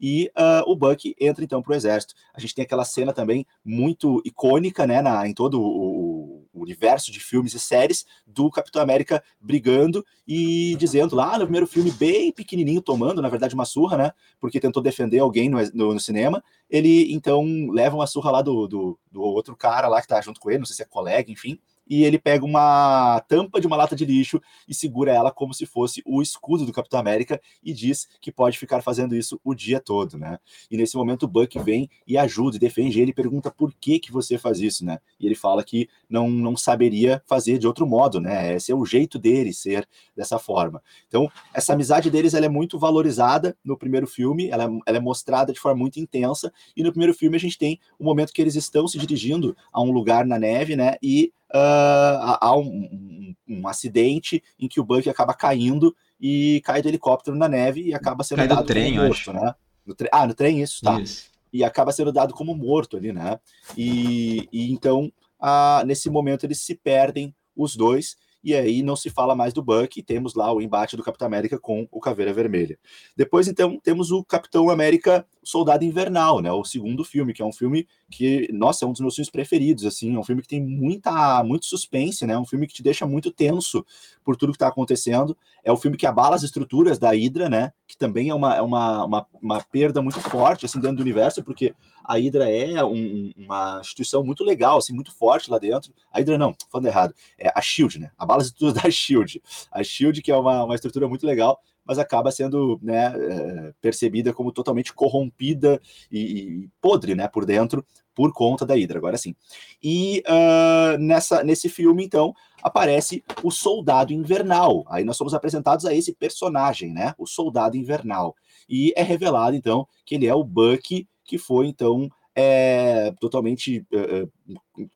e 0.00 0.32
uh, 0.36 0.70
o 0.70 0.74
Buck 0.74 1.14
entra 1.20 1.44
então 1.44 1.60
para 1.60 1.72
o 1.72 1.74
exército. 1.74 2.14
A 2.32 2.40
gente 2.40 2.54
tem 2.54 2.64
aquela 2.64 2.84
cena 2.84 3.12
também 3.12 3.46
muito 3.62 4.22
icônica, 4.24 4.86
né, 4.86 5.02
na, 5.02 5.28
em 5.28 5.34
todo 5.34 5.60
o, 5.60 6.46
universo 6.52 7.10
de 7.10 7.20
filmes 7.20 7.54
e 7.54 7.60
séries 7.60 8.04
do 8.26 8.50
Capitão 8.50 8.82
América 8.82 9.22
brigando 9.40 10.04
e 10.26 10.76
dizendo 10.76 11.16
lá 11.16 11.38
no 11.38 11.44
primeiro 11.44 11.66
filme, 11.66 11.90
bem 11.90 12.32
pequenininho, 12.32 12.82
tomando, 12.82 13.22
na 13.22 13.28
verdade, 13.28 13.54
uma 13.54 13.64
surra, 13.64 13.96
né? 13.96 14.12
Porque 14.38 14.60
tentou 14.60 14.82
defender 14.82 15.20
alguém 15.20 15.48
no, 15.48 15.58
no, 15.72 15.94
no 15.94 16.00
cinema. 16.00 16.42
Ele 16.68 17.12
então 17.12 17.44
leva 17.70 17.96
uma 17.96 18.06
surra 18.06 18.30
lá 18.30 18.42
do, 18.42 18.66
do, 18.66 18.98
do 19.10 19.22
outro 19.22 19.56
cara 19.56 19.88
lá 19.88 20.02
que 20.02 20.08
tá 20.08 20.20
junto 20.20 20.40
com 20.40 20.50
ele, 20.50 20.58
não 20.58 20.66
sei 20.66 20.76
se 20.76 20.82
é 20.82 20.86
colega, 20.86 21.30
enfim 21.30 21.58
e 21.90 22.04
ele 22.04 22.20
pega 22.20 22.44
uma 22.44 23.20
tampa 23.26 23.60
de 23.60 23.66
uma 23.66 23.76
lata 23.76 23.96
de 23.96 24.04
lixo 24.04 24.40
e 24.68 24.72
segura 24.72 25.12
ela 25.12 25.32
como 25.32 25.52
se 25.52 25.66
fosse 25.66 26.00
o 26.06 26.22
escudo 26.22 26.64
do 26.64 26.72
Capitão 26.72 27.00
América 27.00 27.40
e 27.64 27.72
diz 27.72 28.08
que 28.20 28.30
pode 28.30 28.56
ficar 28.56 28.80
fazendo 28.80 29.16
isso 29.16 29.40
o 29.42 29.52
dia 29.52 29.80
todo, 29.80 30.16
né? 30.16 30.38
E 30.70 30.76
nesse 30.76 30.96
momento 30.96 31.24
o 31.24 31.28
Buck 31.28 31.58
vem 31.58 31.90
e 32.06 32.16
ajuda 32.16 32.56
e 32.56 32.60
defende 32.60 33.00
ele 33.00 33.12
pergunta 33.12 33.50
por 33.50 33.74
que 33.74 33.98
que 33.98 34.12
você 34.12 34.38
faz 34.38 34.60
isso, 34.60 34.84
né? 34.84 35.00
E 35.18 35.26
ele 35.26 35.34
fala 35.34 35.64
que 35.64 35.88
não, 36.08 36.30
não 36.30 36.56
saberia 36.56 37.20
fazer 37.26 37.58
de 37.58 37.66
outro 37.66 37.84
modo, 37.84 38.20
né? 38.20 38.54
Esse 38.54 38.70
é 38.70 38.74
o 38.74 38.86
jeito 38.86 39.18
dele 39.18 39.52
ser 39.52 39.88
dessa 40.16 40.38
forma. 40.38 40.80
Então, 41.08 41.28
essa 41.52 41.72
amizade 41.72 42.08
deles 42.08 42.34
ela 42.34 42.46
é 42.46 42.48
muito 42.48 42.78
valorizada 42.78 43.56
no 43.64 43.76
primeiro 43.76 44.06
filme, 44.06 44.48
ela, 44.48 44.64
é, 44.64 44.68
ela 44.86 44.98
é 44.98 45.00
mostrada 45.00 45.52
de 45.52 45.58
forma 45.58 45.80
muito 45.80 45.98
intensa, 45.98 46.52
e 46.76 46.84
no 46.84 46.92
primeiro 46.92 47.14
filme 47.14 47.36
a 47.36 47.40
gente 47.40 47.58
tem 47.58 47.80
o 47.98 48.04
momento 48.04 48.32
que 48.32 48.40
eles 48.40 48.54
estão 48.54 48.86
se 48.86 48.96
dirigindo 48.96 49.56
a 49.72 49.82
um 49.82 49.90
lugar 49.90 50.24
na 50.24 50.38
neve, 50.38 50.76
né? 50.76 50.94
E 51.02 51.32
uh, 51.54 52.38
há 52.40 52.56
um, 52.56 52.62
um, 52.62 53.34
um, 53.48 53.68
acidente 53.68 54.42
em 54.58 54.68
que 54.68 54.80
o 54.80 54.84
Buck 54.84 55.08
acaba 55.08 55.34
caindo 55.34 55.94
e 56.20 56.60
cai 56.64 56.82
do 56.82 56.88
helicóptero 56.88 57.36
na 57.36 57.48
neve 57.48 57.82
e 57.82 57.94
acaba 57.94 58.24
sendo 58.24 58.38
cai 58.38 58.48
dado 58.48 58.62
do 58.62 58.66
trem, 58.66 58.94
como 58.94 59.06
morto, 59.06 59.32
né? 59.32 59.54
No 59.84 59.94
tre... 59.94 60.08
Ah, 60.12 60.26
no 60.26 60.34
trem, 60.34 60.62
isso, 60.62 60.82
tá. 60.82 61.00
Isso. 61.00 61.30
E 61.52 61.64
acaba 61.64 61.92
sendo 61.92 62.12
dado 62.12 62.34
como 62.34 62.54
morto 62.54 62.96
ali, 62.96 63.12
né? 63.12 63.40
E, 63.76 64.48
e 64.52 64.72
então, 64.72 65.12
uh, 65.40 65.84
nesse 65.84 66.08
momento, 66.08 66.44
eles 66.44 66.60
se 66.60 66.74
perdem 66.74 67.34
os 67.56 67.74
dois 67.74 68.16
e 68.42 68.54
aí 68.54 68.82
não 68.82 68.96
se 68.96 69.10
fala 69.10 69.34
mais 69.34 69.52
do 69.52 69.62
Buck, 69.62 69.98
e 69.98 70.02
temos 70.02 70.34
lá 70.34 70.52
o 70.52 70.60
embate 70.60 70.96
do 70.96 71.02
Capitão 71.02 71.26
América 71.26 71.58
com 71.58 71.86
o 71.90 72.00
Caveira 72.00 72.32
Vermelha. 72.32 72.78
Depois, 73.16 73.48
então, 73.48 73.78
temos 73.82 74.10
o 74.10 74.24
Capitão 74.24 74.70
América 74.70 75.26
Soldado 75.42 75.84
Invernal, 75.84 76.40
né, 76.40 76.50
o 76.52 76.64
segundo 76.64 77.04
filme, 77.04 77.32
que 77.32 77.42
é 77.42 77.44
um 77.44 77.52
filme 77.52 77.86
que, 78.10 78.48
nossa, 78.52 78.84
é 78.84 78.88
um 78.88 78.92
dos 78.92 79.00
meus 79.00 79.14
filmes 79.14 79.30
preferidos, 79.30 79.84
assim, 79.84 80.14
é 80.14 80.18
um 80.18 80.24
filme 80.24 80.42
que 80.42 80.48
tem 80.48 80.62
muita, 80.62 81.42
muito 81.44 81.66
suspense, 81.66 82.26
né, 82.26 82.38
um 82.38 82.44
filme 82.44 82.66
que 82.66 82.74
te 82.74 82.82
deixa 82.82 83.06
muito 83.06 83.30
tenso 83.30 83.84
por 84.24 84.36
tudo 84.36 84.52
que 84.52 84.56
está 84.56 84.68
acontecendo, 84.68 85.36
é 85.64 85.72
o 85.72 85.76
filme 85.76 85.96
que 85.96 86.06
abala 86.06 86.36
as 86.36 86.42
estruturas 86.42 86.98
da 86.98 87.10
Hydra, 87.10 87.48
né, 87.48 87.72
que 87.86 87.96
também 87.96 88.28
é 88.28 88.34
uma, 88.34 88.54
é 88.54 88.62
uma, 88.62 89.04
uma, 89.04 89.26
uma 89.42 89.60
perda 89.64 90.02
muito 90.02 90.20
forte, 90.20 90.66
assim, 90.66 90.80
dentro 90.80 90.96
do 90.96 91.02
universo, 91.02 91.42
porque 91.42 91.74
a 92.04 92.14
Hydra 92.14 92.48
é 92.50 92.82
um, 92.84 93.32
uma 93.36 93.78
instituição 93.80 94.24
muito 94.24 94.44
legal, 94.44 94.78
assim, 94.78 94.92
muito 94.92 95.12
forte 95.14 95.50
lá 95.50 95.58
dentro, 95.58 95.92
a 96.12 96.18
Hydra 96.18 96.38
não, 96.38 96.54
falando 96.70 96.86
errado, 96.86 97.14
é 97.38 97.50
a 97.54 97.60
SHIELD, 97.60 97.98
né, 98.00 98.10
abala 98.18 98.40
as 98.40 98.48
estruturas 98.48 98.74
da 98.82 98.90
SHIELD, 98.90 99.42
a 99.70 99.82
SHIELD 99.82 100.22
que 100.22 100.30
é 100.30 100.36
uma, 100.36 100.64
uma 100.64 100.74
estrutura 100.74 101.08
muito 101.08 101.26
legal, 101.26 101.60
mas 101.84 101.98
acaba 101.98 102.30
sendo 102.30 102.78
né, 102.82 103.12
é, 103.16 103.74
percebida 103.80 104.32
como 104.32 104.52
totalmente 104.52 104.92
corrompida 104.92 105.80
e, 106.10 106.20
e, 106.20 106.68
podre 106.80 107.14
né, 107.14 107.26
por 107.26 107.44
dentro 107.44 107.84
por 108.14 108.32
conta 108.32 108.66
da 108.66 108.74
Hydra, 108.74 108.98
agora 108.98 109.16
sim. 109.16 109.34
E 109.82 110.22
uh, 110.28 110.98
nessa, 110.98 111.42
nesse 111.42 111.68
filme, 111.68 112.04
então, 112.04 112.34
aparece 112.62 113.24
o 113.42 113.50
Soldado 113.50 114.12
Invernal. 114.12 114.84
Aí 114.88 115.04
nós 115.04 115.16
somos 115.16 115.32
apresentados 115.32 115.86
a 115.86 115.94
esse 115.94 116.12
personagem, 116.12 116.92
né? 116.92 117.14
O 117.16 117.26
Soldado 117.26 117.76
Invernal. 117.76 118.36
E 118.68 118.92
é 118.94 119.02
revelado, 119.02 119.56
então, 119.56 119.86
que 120.04 120.16
ele 120.16 120.26
é 120.26 120.34
o 120.34 120.44
Bucky, 120.44 121.08
que 121.30 121.38
foi, 121.38 121.68
então, 121.68 122.10
é, 122.34 123.12
totalmente 123.20 123.86
uh, 123.92 124.28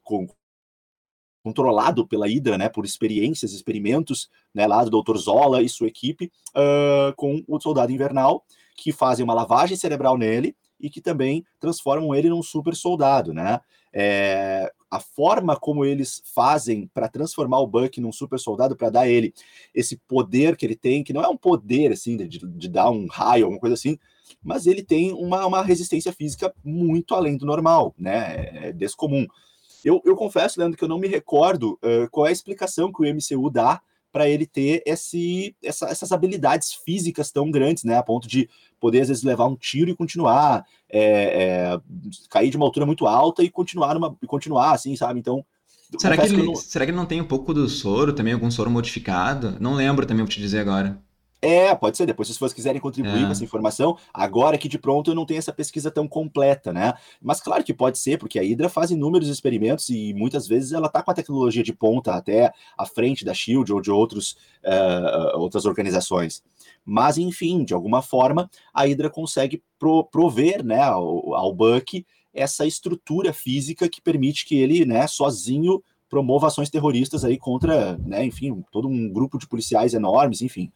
com, 0.03 0.27
controlado 1.45 2.05
pela 2.09 2.27
Hydra, 2.27 2.59
né, 2.59 2.69
por 2.69 2.85
experiências, 2.85 3.53
experimentos, 3.53 4.29
né, 4.53 4.67
lá 4.67 4.83
do 4.83 5.01
Dr. 5.01 5.17
Zola 5.17 5.63
e 5.63 5.69
sua 5.69 5.87
equipe, 5.87 6.33
uh, 6.57 7.15
com 7.15 7.45
o 7.47 7.61
Soldado 7.61 7.93
Invernal, 7.93 8.45
que 8.77 8.91
fazem 8.91 9.23
uma 9.23 9.33
lavagem 9.33 9.77
cerebral 9.77 10.19
nele 10.19 10.57
e 10.81 10.91
que 10.91 11.01
também 11.01 11.47
transformam 11.61 12.13
ele 12.13 12.29
num 12.29 12.43
super 12.43 12.75
soldado, 12.75 13.33
né? 13.33 13.61
É, 13.93 14.73
a 14.91 14.99
forma 14.99 15.57
como 15.57 15.85
eles 15.85 16.21
fazem 16.25 16.91
para 16.93 17.09
transformar 17.09 17.61
o 17.61 17.67
Buck 17.69 18.01
num 18.01 18.11
super 18.11 18.41
soldado, 18.41 18.75
para 18.75 18.91
dar 18.91 19.09
ele 19.09 19.33
esse 19.73 19.97
poder 19.97 20.57
que 20.57 20.67
ele 20.67 20.75
tem, 20.75 21.05
que 21.05 21.13
não 21.13 21.23
é 21.23 21.29
um 21.29 21.37
poder 21.37 21.93
assim 21.93 22.17
de, 22.17 22.27
de 22.41 22.69
dar 22.69 22.91
um 22.91 23.07
raio, 23.07 23.45
alguma 23.45 23.61
coisa 23.61 23.75
assim, 23.75 23.97
mas 24.43 24.67
ele 24.67 24.83
tem 24.83 25.13
uma, 25.13 25.47
uma 25.47 25.63
resistência 25.63 26.13
física 26.13 26.55
muito 26.65 27.15
além 27.15 27.37
do 27.37 27.47
normal, 27.47 27.95
né? 27.99 28.69
É 28.69 28.73
descomum. 28.73 29.27
Eu, 29.85 30.01
eu 30.05 30.17
confesso, 30.17 30.59
Leandro, 30.59 30.79
que 30.79 30.85
eu 30.85 30.89
não 30.89 30.99
me 30.99 31.09
recordo 31.09 31.79
uh, 31.83 32.09
qual 32.11 32.27
é 32.27 32.31
a 32.31 32.33
explicação 32.33 32.91
que 32.91 33.03
o 33.03 33.15
MCU 33.15 33.51
dá 33.51 33.81
para 34.15 34.29
ele 34.29 34.47
ter 34.47 34.81
esse, 34.87 35.57
essa, 35.61 35.87
essas 35.87 36.13
habilidades 36.13 36.73
físicas 36.73 37.33
tão 37.33 37.51
grandes, 37.51 37.83
né? 37.83 37.97
A 37.97 38.03
ponto 38.03 38.29
de 38.29 38.49
poder, 38.79 39.01
às 39.01 39.09
vezes, 39.09 39.25
levar 39.25 39.47
um 39.47 39.57
tiro 39.57 39.91
e 39.91 39.97
continuar, 39.97 40.65
é, 40.89 41.03
é, 41.73 41.81
cair 42.31 42.49
de 42.49 42.57
uma 42.57 42.65
altura 42.65 42.87
muito 42.87 43.09
alta 43.09 43.43
e 43.43 43.51
continuar, 43.51 43.93
numa, 43.93 44.17
continuar 44.27 44.73
assim, 44.73 44.95
sabe? 44.95 45.19
Então. 45.19 45.45
Será 45.99 46.17
que, 46.17 46.27
ele, 46.27 46.37
que 46.37 46.47
não... 46.47 46.55
será 46.55 46.85
que 46.85 46.91
ele 46.93 46.97
não 46.97 47.07
tem 47.07 47.21
um 47.21 47.27
pouco 47.27 47.53
do 47.53 47.69
soro 47.69 48.13
também, 48.13 48.33
algum 48.33 48.51
soro 48.51 48.71
modificado? 48.71 49.57
Não 49.61 49.75
lembro 49.75 50.07
também, 50.07 50.25
vou 50.25 50.31
te 50.31 50.41
dizer 50.41 50.61
agora. 50.61 50.97
É, 51.45 51.75
pode 51.75 51.97
ser. 51.97 52.07
Depois, 52.07 52.27
se 52.27 52.39
vocês 52.39 52.55
quiserem 52.55 52.81
contribuir 52.81 53.23
é. 53.23 53.27
com 53.27 53.33
essa 53.33 53.45
informação, 53.45 53.99
agora 54.13 54.57
que 54.57 54.67
de 54.67 54.79
pronto 54.79 55.11
eu 55.11 55.15
não 55.15 55.27
tenho 55.27 55.39
essa 55.39 55.53
pesquisa 55.53 55.91
tão 55.91 56.09
completa, 56.09 56.73
né? 56.73 56.95
Mas 57.21 57.41
claro 57.41 57.63
que 57.63 57.75
pode 57.75 57.99
ser, 57.99 58.19
porque 58.19 58.39
a 58.39 58.43
Hydra 58.43 58.71
faz 58.71 58.91
inúmeros 58.91 59.29
experimentos 59.29 59.91
e 59.91 60.15
muitas 60.15 60.49
vezes 60.49 60.73
ela 60.73 60.87
está 60.87 61.03
com 61.03 61.11
a 61.11 61.15
tecnologia 61.15 61.63
de 61.63 61.73
ponta 61.73 62.15
até 62.15 62.51
à 62.79 62.87
frente 62.87 63.27
da 63.27 63.35
Shield 63.35 63.71
ou 63.73 63.81
de 63.81 63.91
outros, 63.91 64.39
uh, 64.65 65.39
outras 65.39 65.67
organizações. 65.67 66.43
Mas, 66.83 67.19
enfim, 67.19 67.63
de 67.63 67.75
alguma 67.75 68.01
forma, 68.01 68.51
a 68.73 68.85
Hydra 68.87 69.11
consegue 69.11 69.63
pro, 69.79 70.05
prover 70.05 70.65
né, 70.65 70.83
ao, 70.83 71.35
ao 71.35 71.53
Buck 71.53 72.07
essa 72.33 72.67
estrutura 72.67 73.35
física 73.35 73.89
que 73.89 74.01
permite 74.01 74.47
que 74.47 74.57
ele, 74.57 74.87
né, 74.87 75.07
sozinho, 75.07 75.83
promova 76.09 76.47
ações 76.47 76.71
terroristas 76.71 77.25
aí 77.25 77.37
contra, 77.37 77.99
né, 77.99 78.25
enfim, 78.25 78.65
todo 78.71 78.89
um 78.89 79.13
grupo 79.13 79.39
de 79.39 79.47
policiais 79.47 79.95
enormes, 79.95 80.43
enfim. 80.43 80.73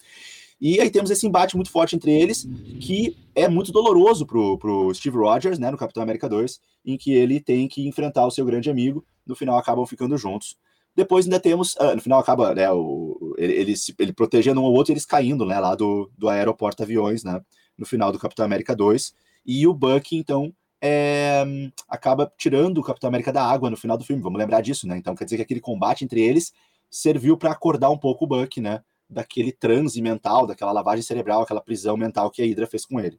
E 0.60 0.80
aí 0.80 0.90
temos 0.90 1.10
esse 1.10 1.26
embate 1.26 1.54
muito 1.54 1.70
forte 1.70 1.94
entre 1.94 2.12
eles, 2.12 2.48
que 2.80 3.16
é 3.34 3.48
muito 3.48 3.70
doloroso 3.70 4.26
pro, 4.26 4.58
pro 4.58 4.92
Steve 4.92 5.16
Rogers, 5.16 5.58
né, 5.58 5.70
no 5.70 5.76
Capitão 5.76 6.02
América 6.02 6.28
2, 6.28 6.60
em 6.84 6.96
que 6.96 7.12
ele 7.12 7.40
tem 7.40 7.68
que 7.68 7.86
enfrentar 7.86 8.26
o 8.26 8.30
seu 8.30 8.44
grande 8.44 8.68
amigo, 8.68 9.04
no 9.24 9.36
final 9.36 9.56
acabam 9.56 9.86
ficando 9.86 10.16
juntos. 10.18 10.56
Depois 10.96 11.26
ainda 11.26 11.38
temos, 11.38 11.76
uh, 11.76 11.94
no 11.94 12.00
final 12.00 12.18
acaba, 12.18 12.52
né, 12.54 12.68
o, 12.72 13.36
ele, 13.38 13.52
ele, 13.52 13.74
ele, 14.00 14.12
protegendo 14.12 14.60
um 14.60 14.64
ao 14.64 14.72
outro 14.72 14.92
eles 14.92 15.06
caindo, 15.06 15.46
né, 15.46 15.60
lá 15.60 15.76
do, 15.76 16.10
do 16.18 16.28
aeroporto 16.28 16.82
aviões, 16.82 17.22
né, 17.22 17.40
no 17.76 17.86
final 17.86 18.10
do 18.10 18.18
Capitão 18.18 18.44
América 18.44 18.74
2. 18.74 19.14
E 19.46 19.64
o 19.64 19.72
Bucky, 19.72 20.16
então, 20.16 20.52
é, 20.82 21.44
acaba 21.88 22.32
tirando 22.36 22.78
o 22.78 22.82
Capitão 22.82 23.06
América 23.06 23.32
da 23.32 23.44
água 23.44 23.70
no 23.70 23.76
final 23.76 23.96
do 23.96 24.04
filme, 24.04 24.20
vamos 24.20 24.40
lembrar 24.40 24.60
disso, 24.60 24.88
né, 24.88 24.96
então 24.96 25.14
quer 25.14 25.24
dizer 25.24 25.36
que 25.36 25.42
aquele 25.42 25.60
combate 25.60 26.04
entre 26.04 26.20
eles 26.20 26.52
serviu 26.90 27.36
para 27.36 27.52
acordar 27.52 27.90
um 27.90 27.98
pouco 27.98 28.24
o 28.24 28.28
Bucky, 28.28 28.60
né, 28.60 28.82
daquele 29.08 29.52
transe 29.52 30.00
mental, 30.02 30.46
daquela 30.46 30.72
lavagem 30.72 31.02
cerebral, 31.02 31.42
aquela 31.42 31.60
prisão 31.60 31.96
mental 31.96 32.30
que 32.30 32.42
a 32.42 32.44
Hydra 32.44 32.66
fez 32.66 32.84
com 32.84 33.00
ele. 33.00 33.18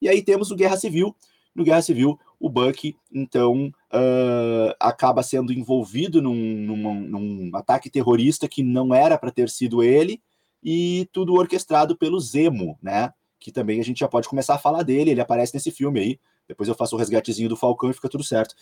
E 0.00 0.08
aí 0.08 0.22
temos 0.22 0.50
o 0.50 0.56
Guerra 0.56 0.76
Civil. 0.76 1.14
No 1.54 1.64
Guerra 1.64 1.82
Civil, 1.82 2.18
o 2.40 2.48
Buck, 2.48 2.96
então, 3.12 3.66
uh, 3.92 4.74
acaba 4.80 5.22
sendo 5.22 5.52
envolvido 5.52 6.22
num, 6.22 6.34
num, 6.34 7.00
num, 7.00 7.50
ataque 7.54 7.90
terrorista 7.90 8.48
que 8.48 8.62
não 8.62 8.94
era 8.94 9.18
para 9.18 9.30
ter 9.30 9.50
sido 9.50 9.82
ele, 9.82 10.20
e 10.62 11.08
tudo 11.12 11.34
orquestrado 11.34 11.96
pelo 11.96 12.18
Zemo, 12.18 12.78
né? 12.82 13.12
Que 13.38 13.52
também 13.52 13.80
a 13.80 13.84
gente 13.84 14.00
já 14.00 14.08
pode 14.08 14.28
começar 14.28 14.54
a 14.54 14.58
falar 14.58 14.82
dele, 14.82 15.10
ele 15.10 15.20
aparece 15.20 15.52
nesse 15.54 15.70
filme 15.70 16.00
aí. 16.00 16.20
Depois 16.48 16.68
eu 16.68 16.74
faço 16.74 16.96
o 16.96 16.98
resgatezinho 16.98 17.48
do 17.48 17.56
Falcão 17.56 17.90
e 17.90 17.94
fica 17.94 18.08
tudo 18.08 18.24
certo. 18.24 18.54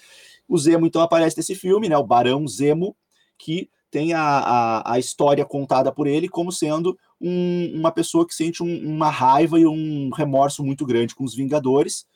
O 0.49 0.59
Zemo, 0.59 0.87
então, 0.87 1.01
aparece 1.01 1.37
nesse 1.37 1.55
filme, 1.55 1.89
né? 1.89 1.97
O 1.97 2.05
Barão 2.05 2.47
Zemo, 2.49 2.97
que 3.39 3.71
tem 3.91 4.13
a, 4.13 4.23
a, 4.23 4.95
a, 4.95 4.99
história 4.99 5.45
contada 5.45 5.91
por 5.93 6.07
ele 6.07 6.29
como 6.29 6.53
sendo 6.53 6.97
um, 7.21 7.73
uma 7.75 7.91
pessoa 7.91 8.27
que 8.27 8.35
sente 8.35 8.63
um, 8.63 8.89
uma 8.89 9.11
raiva 9.11 9.59
e 9.59 9.67
um 9.67 10.11
remorso 10.11 10.65
muito 10.65 10.87
grande 10.87 11.15
com 11.15 11.25
os 11.25 11.35
Vingadores 11.35 12.07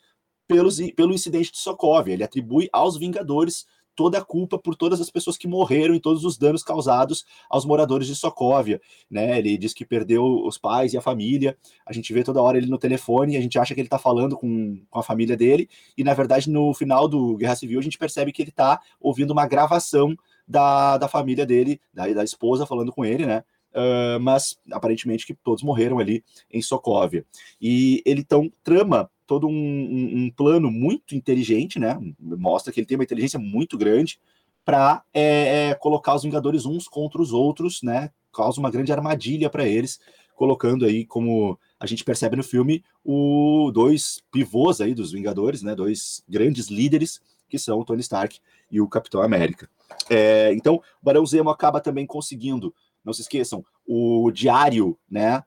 pelos, 0.47 0.79
pelo 0.91 1.13
incidente 1.13 1.51
de 1.51 1.57
Sokovia. 1.57 2.13
Ele 2.13 2.23
atribui 2.23 2.69
aos 2.71 2.97
Vingadores 2.97 3.65
toda 3.95 4.17
a 4.17 4.23
culpa 4.23 4.59
por 4.59 4.75
todas 4.75 4.99
as 4.99 5.09
pessoas 5.09 5.37
que 5.37 5.47
morreram 5.47 5.95
e 5.95 5.99
todos 5.99 6.25
os 6.25 6.37
danos 6.37 6.63
causados 6.63 7.25
aos 7.49 7.65
moradores 7.65 8.07
de 8.07 8.15
Sokovia, 8.15 8.81
né? 9.09 9.39
Ele 9.39 9.57
diz 9.57 9.73
que 9.73 9.85
perdeu 9.85 10.23
os 10.45 10.57
pais 10.57 10.93
e 10.93 10.97
a 10.97 11.01
família. 11.01 11.57
A 11.85 11.93
gente 11.93 12.11
vê 12.13 12.23
toda 12.23 12.41
hora 12.41 12.57
ele 12.57 12.67
no 12.67 12.77
telefone 12.77 13.33
e 13.33 13.37
a 13.37 13.41
gente 13.41 13.57
acha 13.57 13.73
que 13.73 13.79
ele 13.79 13.87
está 13.87 13.97
falando 13.97 14.35
com, 14.35 14.81
com 14.89 14.99
a 14.99 15.03
família 15.03 15.37
dele 15.37 15.69
e 15.97 16.03
na 16.03 16.13
verdade 16.13 16.49
no 16.49 16.73
final 16.73 17.07
do 17.07 17.37
Guerra 17.37 17.55
Civil 17.55 17.79
a 17.79 17.83
gente 17.83 17.97
percebe 17.97 18.31
que 18.31 18.41
ele 18.41 18.49
está 18.49 18.81
ouvindo 18.99 19.31
uma 19.31 19.47
gravação 19.47 20.15
da, 20.47 20.97
da 20.97 21.07
família 21.07 21.45
dele, 21.45 21.79
da, 21.93 22.07
da 22.07 22.23
esposa 22.23 22.65
falando 22.65 22.91
com 22.91 23.03
ele, 23.03 23.25
né? 23.25 23.43
Uh, 23.73 24.19
mas 24.21 24.57
aparentemente 24.71 25.25
que 25.25 25.33
todos 25.33 25.61
morreram 25.61 25.99
ali 25.99 26.23
em 26.49 26.61
Sokovia. 26.61 27.25
E 27.59 28.01
ele 28.05 28.21
então 28.21 28.49
trama 28.63 29.09
todo 29.27 29.47
um, 29.47 29.51
um, 29.51 30.23
um, 30.23 30.31
plano 30.31 30.71
muito 30.71 31.15
inteligente, 31.15 31.77
né? 31.79 31.99
Mostra 32.19 32.71
que 32.71 32.79
ele 32.79 32.87
tem 32.87 32.97
uma 32.97 33.03
inteligência 33.03 33.39
muito 33.39 33.77
grande 33.77 34.19
para 34.63 35.03
é, 35.13 35.69
é, 35.69 35.75
colocar 35.75 36.15
os 36.15 36.23
Vingadores 36.23 36.65
uns 36.65 36.87
contra 36.87 37.21
os 37.21 37.33
outros, 37.33 37.81
né? 37.83 38.09
Causa 38.33 38.59
uma 38.59 38.71
grande 38.71 38.91
armadilha 38.91 39.49
para 39.49 39.67
eles, 39.67 39.99
colocando 40.35 40.85
aí, 40.85 41.05
como 41.05 41.59
a 41.79 41.85
gente 41.85 42.03
percebe 42.03 42.35
no 42.35 42.43
filme, 42.43 42.83
o 43.03 43.71
dois 43.73 44.21
pivôs 44.31 44.81
aí 44.81 44.93
dos 44.93 45.11
Vingadores, 45.11 45.61
né? 45.61 45.75
Dois 45.75 46.23
grandes 46.27 46.67
líderes, 46.67 47.21
que 47.49 47.57
são 47.59 47.79
o 47.79 47.85
Tony 47.85 48.01
Stark 48.01 48.39
e 48.71 48.81
o 48.81 48.87
Capitão 48.87 49.21
América. 49.21 49.69
É, 50.09 50.53
então, 50.53 50.81
Barão 51.01 51.25
Zemo 51.25 51.49
acaba 51.49 51.79
também 51.79 52.05
conseguindo, 52.05 52.73
não 53.03 53.13
se 53.13 53.21
esqueçam, 53.21 53.63
o 53.85 54.31
diário, 54.31 54.97
né? 55.09 55.43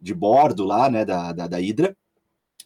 De 0.00 0.14
bordo 0.14 0.64
lá, 0.64 0.88
né? 0.88 1.04
Da, 1.04 1.32
da, 1.32 1.48
da 1.48 1.58
Hydra, 1.58 1.96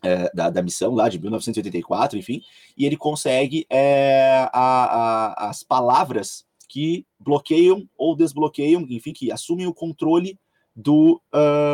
é, 0.02 0.30
da, 0.34 0.50
da, 0.50 0.62
missão 0.62 0.94
lá 0.94 1.08
de 1.08 1.18
1984, 1.18 2.18
enfim, 2.18 2.42
e 2.76 2.84
ele 2.84 2.96
consegue 2.96 3.64
é, 3.70 4.48
a, 4.52 5.36
a, 5.36 5.48
as 5.48 5.62
palavras 5.62 6.44
que 6.68 7.06
bloqueiam 7.20 7.88
ou 7.96 8.16
desbloqueiam, 8.16 8.84
enfim, 8.88 9.12
que 9.12 9.30
assumem 9.30 9.66
o 9.66 9.74
controle 9.74 10.38
do, 10.74 11.20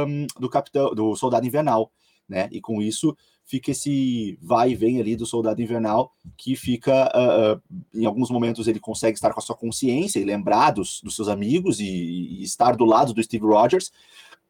um, 0.06 0.26
do 0.38 0.50
capitão, 0.50 0.94
do 0.94 1.14
soldado 1.14 1.46
invernal, 1.46 1.90
né? 2.28 2.48
E 2.52 2.60
com 2.60 2.82
isso 2.82 3.16
fica 3.48 3.70
esse 3.70 4.38
vai 4.42 4.72
e 4.72 4.74
vem 4.74 5.00
ali 5.00 5.16
do 5.16 5.24
soldado 5.24 5.62
invernal 5.62 6.12
que 6.36 6.54
fica, 6.54 7.10
uh, 7.14 7.56
uh, 7.56 7.62
em 7.94 8.04
alguns 8.04 8.30
momentos 8.30 8.68
ele 8.68 8.78
consegue 8.78 9.16
estar 9.16 9.32
com 9.32 9.40
a 9.40 9.42
sua 9.42 9.56
consciência 9.56 10.20
e 10.20 10.24
lembrar 10.24 10.72
dos, 10.72 11.00
dos 11.02 11.16
seus 11.16 11.28
amigos 11.28 11.80
e, 11.80 11.86
e, 11.86 12.42
estar 12.42 12.76
do 12.76 12.84
lado 12.84 13.14
do 13.14 13.22
Steve 13.22 13.46
Rogers, 13.46 13.90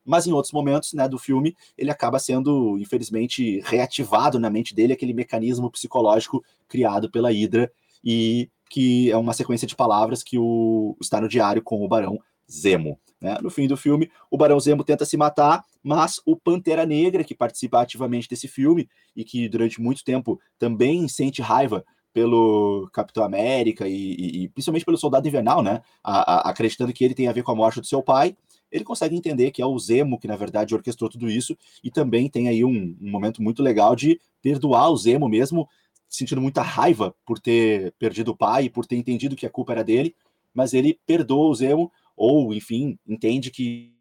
mas 0.05 0.27
em 0.27 0.33
outros 0.33 0.53
momentos 0.53 0.95
né, 0.95 1.09
do 1.09 1.17
filme 1.17 1.57
ele 1.77 1.93
acaba 1.93 2.19
sendo, 2.19 2.77
infelizmente, 2.77 3.61
reativado 3.65 4.37
na 4.37 4.51
mente 4.51 4.75
dele 4.75 4.93
aquele 4.93 5.15
mecanismo 5.15 5.71
psicológico 5.71 6.45
criado 6.67 7.09
pela 7.09 7.31
Hydra 7.31 7.71
e 8.03 8.51
que 8.69 9.13
é 9.13 9.17
uma 9.17 9.33
sequência 9.33 9.67
de 9.67 9.77
palavras 9.77 10.25
que 10.25 10.39
o, 10.39 10.97
está 11.01 11.21
no 11.21 11.29
diário 11.29 11.63
com 11.63 11.85
o 11.85 11.89
Barão 11.89 12.19
Zemo. 12.51 12.99
Né? 13.21 13.39
No 13.41 13.51
fim 13.51 13.69
do 13.69 13.77
filme, 13.77 14.11
o 14.31 14.37
Barão 14.37 14.59
Zemo 14.59 14.83
tenta 14.85 15.05
se 15.05 15.17
matar, 15.17 15.65
mas 15.89 16.21
o 16.27 16.37
Pantera 16.37 16.85
Negra, 16.85 17.25
que 17.25 17.35
participa 17.35 17.81
ativamente 17.81 18.29
desse 18.29 18.47
filme 18.47 18.87
e 19.17 19.25
que 19.25 19.49
durante 19.49 19.81
muito 19.81 20.05
tempo 20.05 20.39
também 20.59 21.09
sente 21.09 21.41
raiva 21.41 21.83
pelo 22.13 22.91
Capitão 22.93 23.25
América 23.25 23.89
e, 23.89 23.95
e, 23.95 24.43
e 24.43 24.49
principalmente 24.51 24.85
pelo 24.85 24.99
Soldado 24.99 25.27
Invernal, 25.27 25.63
né? 25.63 25.81
A, 26.05 26.35
a, 26.35 26.51
acreditando 26.51 26.93
que 26.93 27.03
ele 27.03 27.15
tem 27.15 27.27
a 27.27 27.33
ver 27.33 27.43
com 27.43 27.53
a 27.53 27.57
morte 27.57 27.81
do 27.81 27.87
seu 27.87 28.03
pai, 28.03 28.37
ele 28.71 28.85
consegue 28.85 29.17
entender 29.17 29.51
que 29.51 29.63
é 29.63 29.67
o 29.67 29.79
Zemo 29.79 30.19
que, 30.19 30.29
na 30.29 30.37
verdade, 30.37 30.75
orquestrou 30.75 31.09
tudo 31.09 31.27
isso, 31.27 31.57
e 31.83 31.91
também 31.91 32.29
tem 32.29 32.49
aí 32.49 32.63
um, 32.63 32.95
um 33.01 33.11
momento 33.11 33.43
muito 33.43 33.63
legal 33.63 33.97
de 33.97 34.21
perdoar 34.43 34.91
o 34.91 34.97
Zemo 34.99 35.27
mesmo, 35.27 35.67
sentindo 36.07 36.43
muita 36.43 36.61
raiva 36.61 37.15
por 37.25 37.39
ter 37.39 37.95
perdido 37.99 38.33
o 38.33 38.37
pai 38.37 38.65
e 38.65 38.71
por 38.71 38.85
ter 38.85 38.97
entendido 38.97 39.35
que 39.35 39.47
a 39.47 39.51
culpa 39.51 39.73
era 39.73 39.83
dele, 39.83 40.15
mas 40.53 40.75
ele 40.75 41.01
perdoa 41.07 41.49
o 41.49 41.55
Zemo, 41.55 41.91
ou, 42.15 42.53
enfim, 42.53 42.99
entende 43.07 43.51
que 43.51 43.97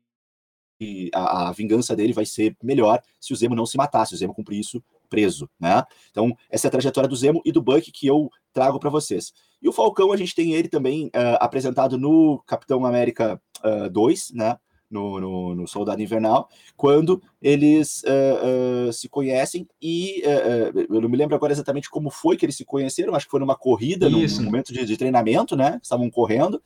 a, 1.14 1.50
a 1.50 1.52
vingança 1.52 1.96
dele 1.96 2.14
vai 2.14 2.26
ser 2.26 2.56
melhor 2.62 3.02
se 3.20 3.34
o 3.34 3.36
Zemo 3.36 3.56
não 3.56 3.66
se 3.66 3.78
matar, 3.78 4.06
se 4.06 4.14
o 4.14 4.18
Zemo 4.18 4.34
cumprir 4.34 4.60
isso 4.60 4.84
preso, 5.08 5.50
né? 5.60 5.84
Então, 6.12 6.36
essa 6.50 6.68
é 6.68 6.70
a 6.70 6.72
trajetória 6.72 7.10
do 7.10 7.16
Zemo 7.16 7.42
e 7.46 7.52
do 7.52 7.62
Buck 7.62 7.92
que 7.92 8.08
eu 8.08 8.30
trago 8.54 8.80
para 8.80 8.90
vocês. 8.90 9.34
E 9.62 9.68
o 9.68 9.74
Falcão, 9.74 10.12
a 10.12 10.18
gente 10.18 10.36
tem 10.36 10.54
ele 10.54 10.68
também 10.68 11.08
uh, 11.08 11.38
apresentado 11.40 11.98
no 11.98 12.42
Capitão 12.46 12.86
América 12.86 13.42
uh, 13.64 13.86
eh, 13.86 13.90
2, 13.90 14.32
né? 14.34 14.58
No, 14.90 15.20
no, 15.20 15.54
no, 15.54 15.68
Soldado 15.68 16.02
Invernal, 16.02 16.48
quando 16.78 17.22
eles 17.42 18.04
uh, 18.04 18.88
uh, 18.88 18.94
se 18.94 19.10
conhecem 19.10 19.68
e 19.82 20.24
uh, 20.26 20.96
eu 20.96 21.02
não 21.02 21.10
me 21.10 21.18
lembro 21.18 21.36
agora 21.36 21.52
exatamente 21.52 21.90
como 21.90 22.10
foi 22.10 22.38
que 22.38 22.46
eles 22.46 22.56
se 22.56 22.64
conheceram, 22.64 23.14
acho 23.14 23.26
que 23.26 23.32
foi 23.32 23.42
numa 23.42 23.58
corrida, 23.58 24.10
num, 24.10 24.26
num 24.26 24.44
momento 24.44 24.72
de, 24.72 24.86
de, 24.86 24.96
treinamento, 24.96 25.58
né? 25.58 25.78
Estavam 25.84 26.10
correndo. 26.10 26.64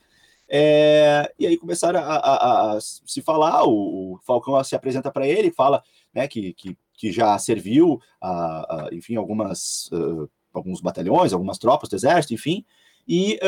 É, 0.54 1.34
e 1.40 1.48
aí 1.48 1.56
começaram 1.56 2.00
a, 2.02 2.04
a, 2.04 2.76
a, 2.76 2.82
se 2.82 3.22
falar, 3.22 3.64
o, 3.64 4.16
o 4.16 4.20
Falcão 4.26 4.62
se 4.66 4.76
apresenta 4.76 5.10
para 5.10 5.26
ele, 5.26 5.50
fala 5.50 5.82
né, 6.14 6.28
que, 6.28 6.54
que, 6.54 6.78
que 6.94 7.10
já 7.10 7.38
serviu, 7.40 8.02
a, 8.22 8.90
enfim, 8.92 9.16
algumas, 9.16 9.90
alguns 10.54 10.82
batalhões, 10.82 11.32
algumas 11.32 11.58
tropas 11.58 11.88
do 11.88 11.96
exército, 11.96 12.34
enfim, 12.34 12.66
e 13.08 13.40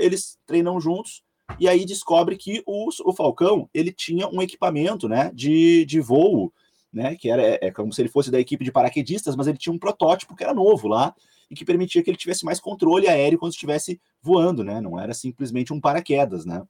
eles 0.00 0.36
treinam 0.44 0.80
juntos 0.80 1.22
e 1.58 1.68
aí 1.68 1.84
descobre 1.84 2.36
que 2.36 2.62
o, 2.66 2.88
o 3.04 3.12
Falcão 3.12 3.68
ele 3.72 3.92
tinha 3.92 4.26
um 4.28 4.42
equipamento 4.42 5.08
né, 5.08 5.30
de, 5.34 5.84
de 5.84 6.00
voo, 6.00 6.52
né, 6.92 7.14
que 7.16 7.30
era 7.30 7.42
é, 7.42 7.58
é 7.62 7.70
como 7.70 7.92
se 7.92 8.02
ele 8.02 8.08
fosse 8.08 8.30
da 8.30 8.40
equipe 8.40 8.64
de 8.64 8.72
paraquedistas, 8.72 9.36
mas 9.36 9.46
ele 9.46 9.58
tinha 9.58 9.72
um 9.72 9.78
protótipo 9.78 10.34
que 10.34 10.42
era 10.42 10.54
novo 10.54 10.88
lá 10.88 11.14
e 11.50 11.54
que 11.54 11.64
permitia 11.64 12.02
que 12.02 12.10
ele 12.10 12.16
tivesse 12.16 12.44
mais 12.44 12.60
controle 12.60 13.08
aéreo 13.08 13.38
quando 13.38 13.52
estivesse 13.52 14.00
voando, 14.22 14.62
né? 14.64 14.80
Não 14.80 14.98
era 14.98 15.14
simplesmente 15.14 15.72
um 15.72 15.80
paraquedas, 15.80 16.44
né? 16.44 16.62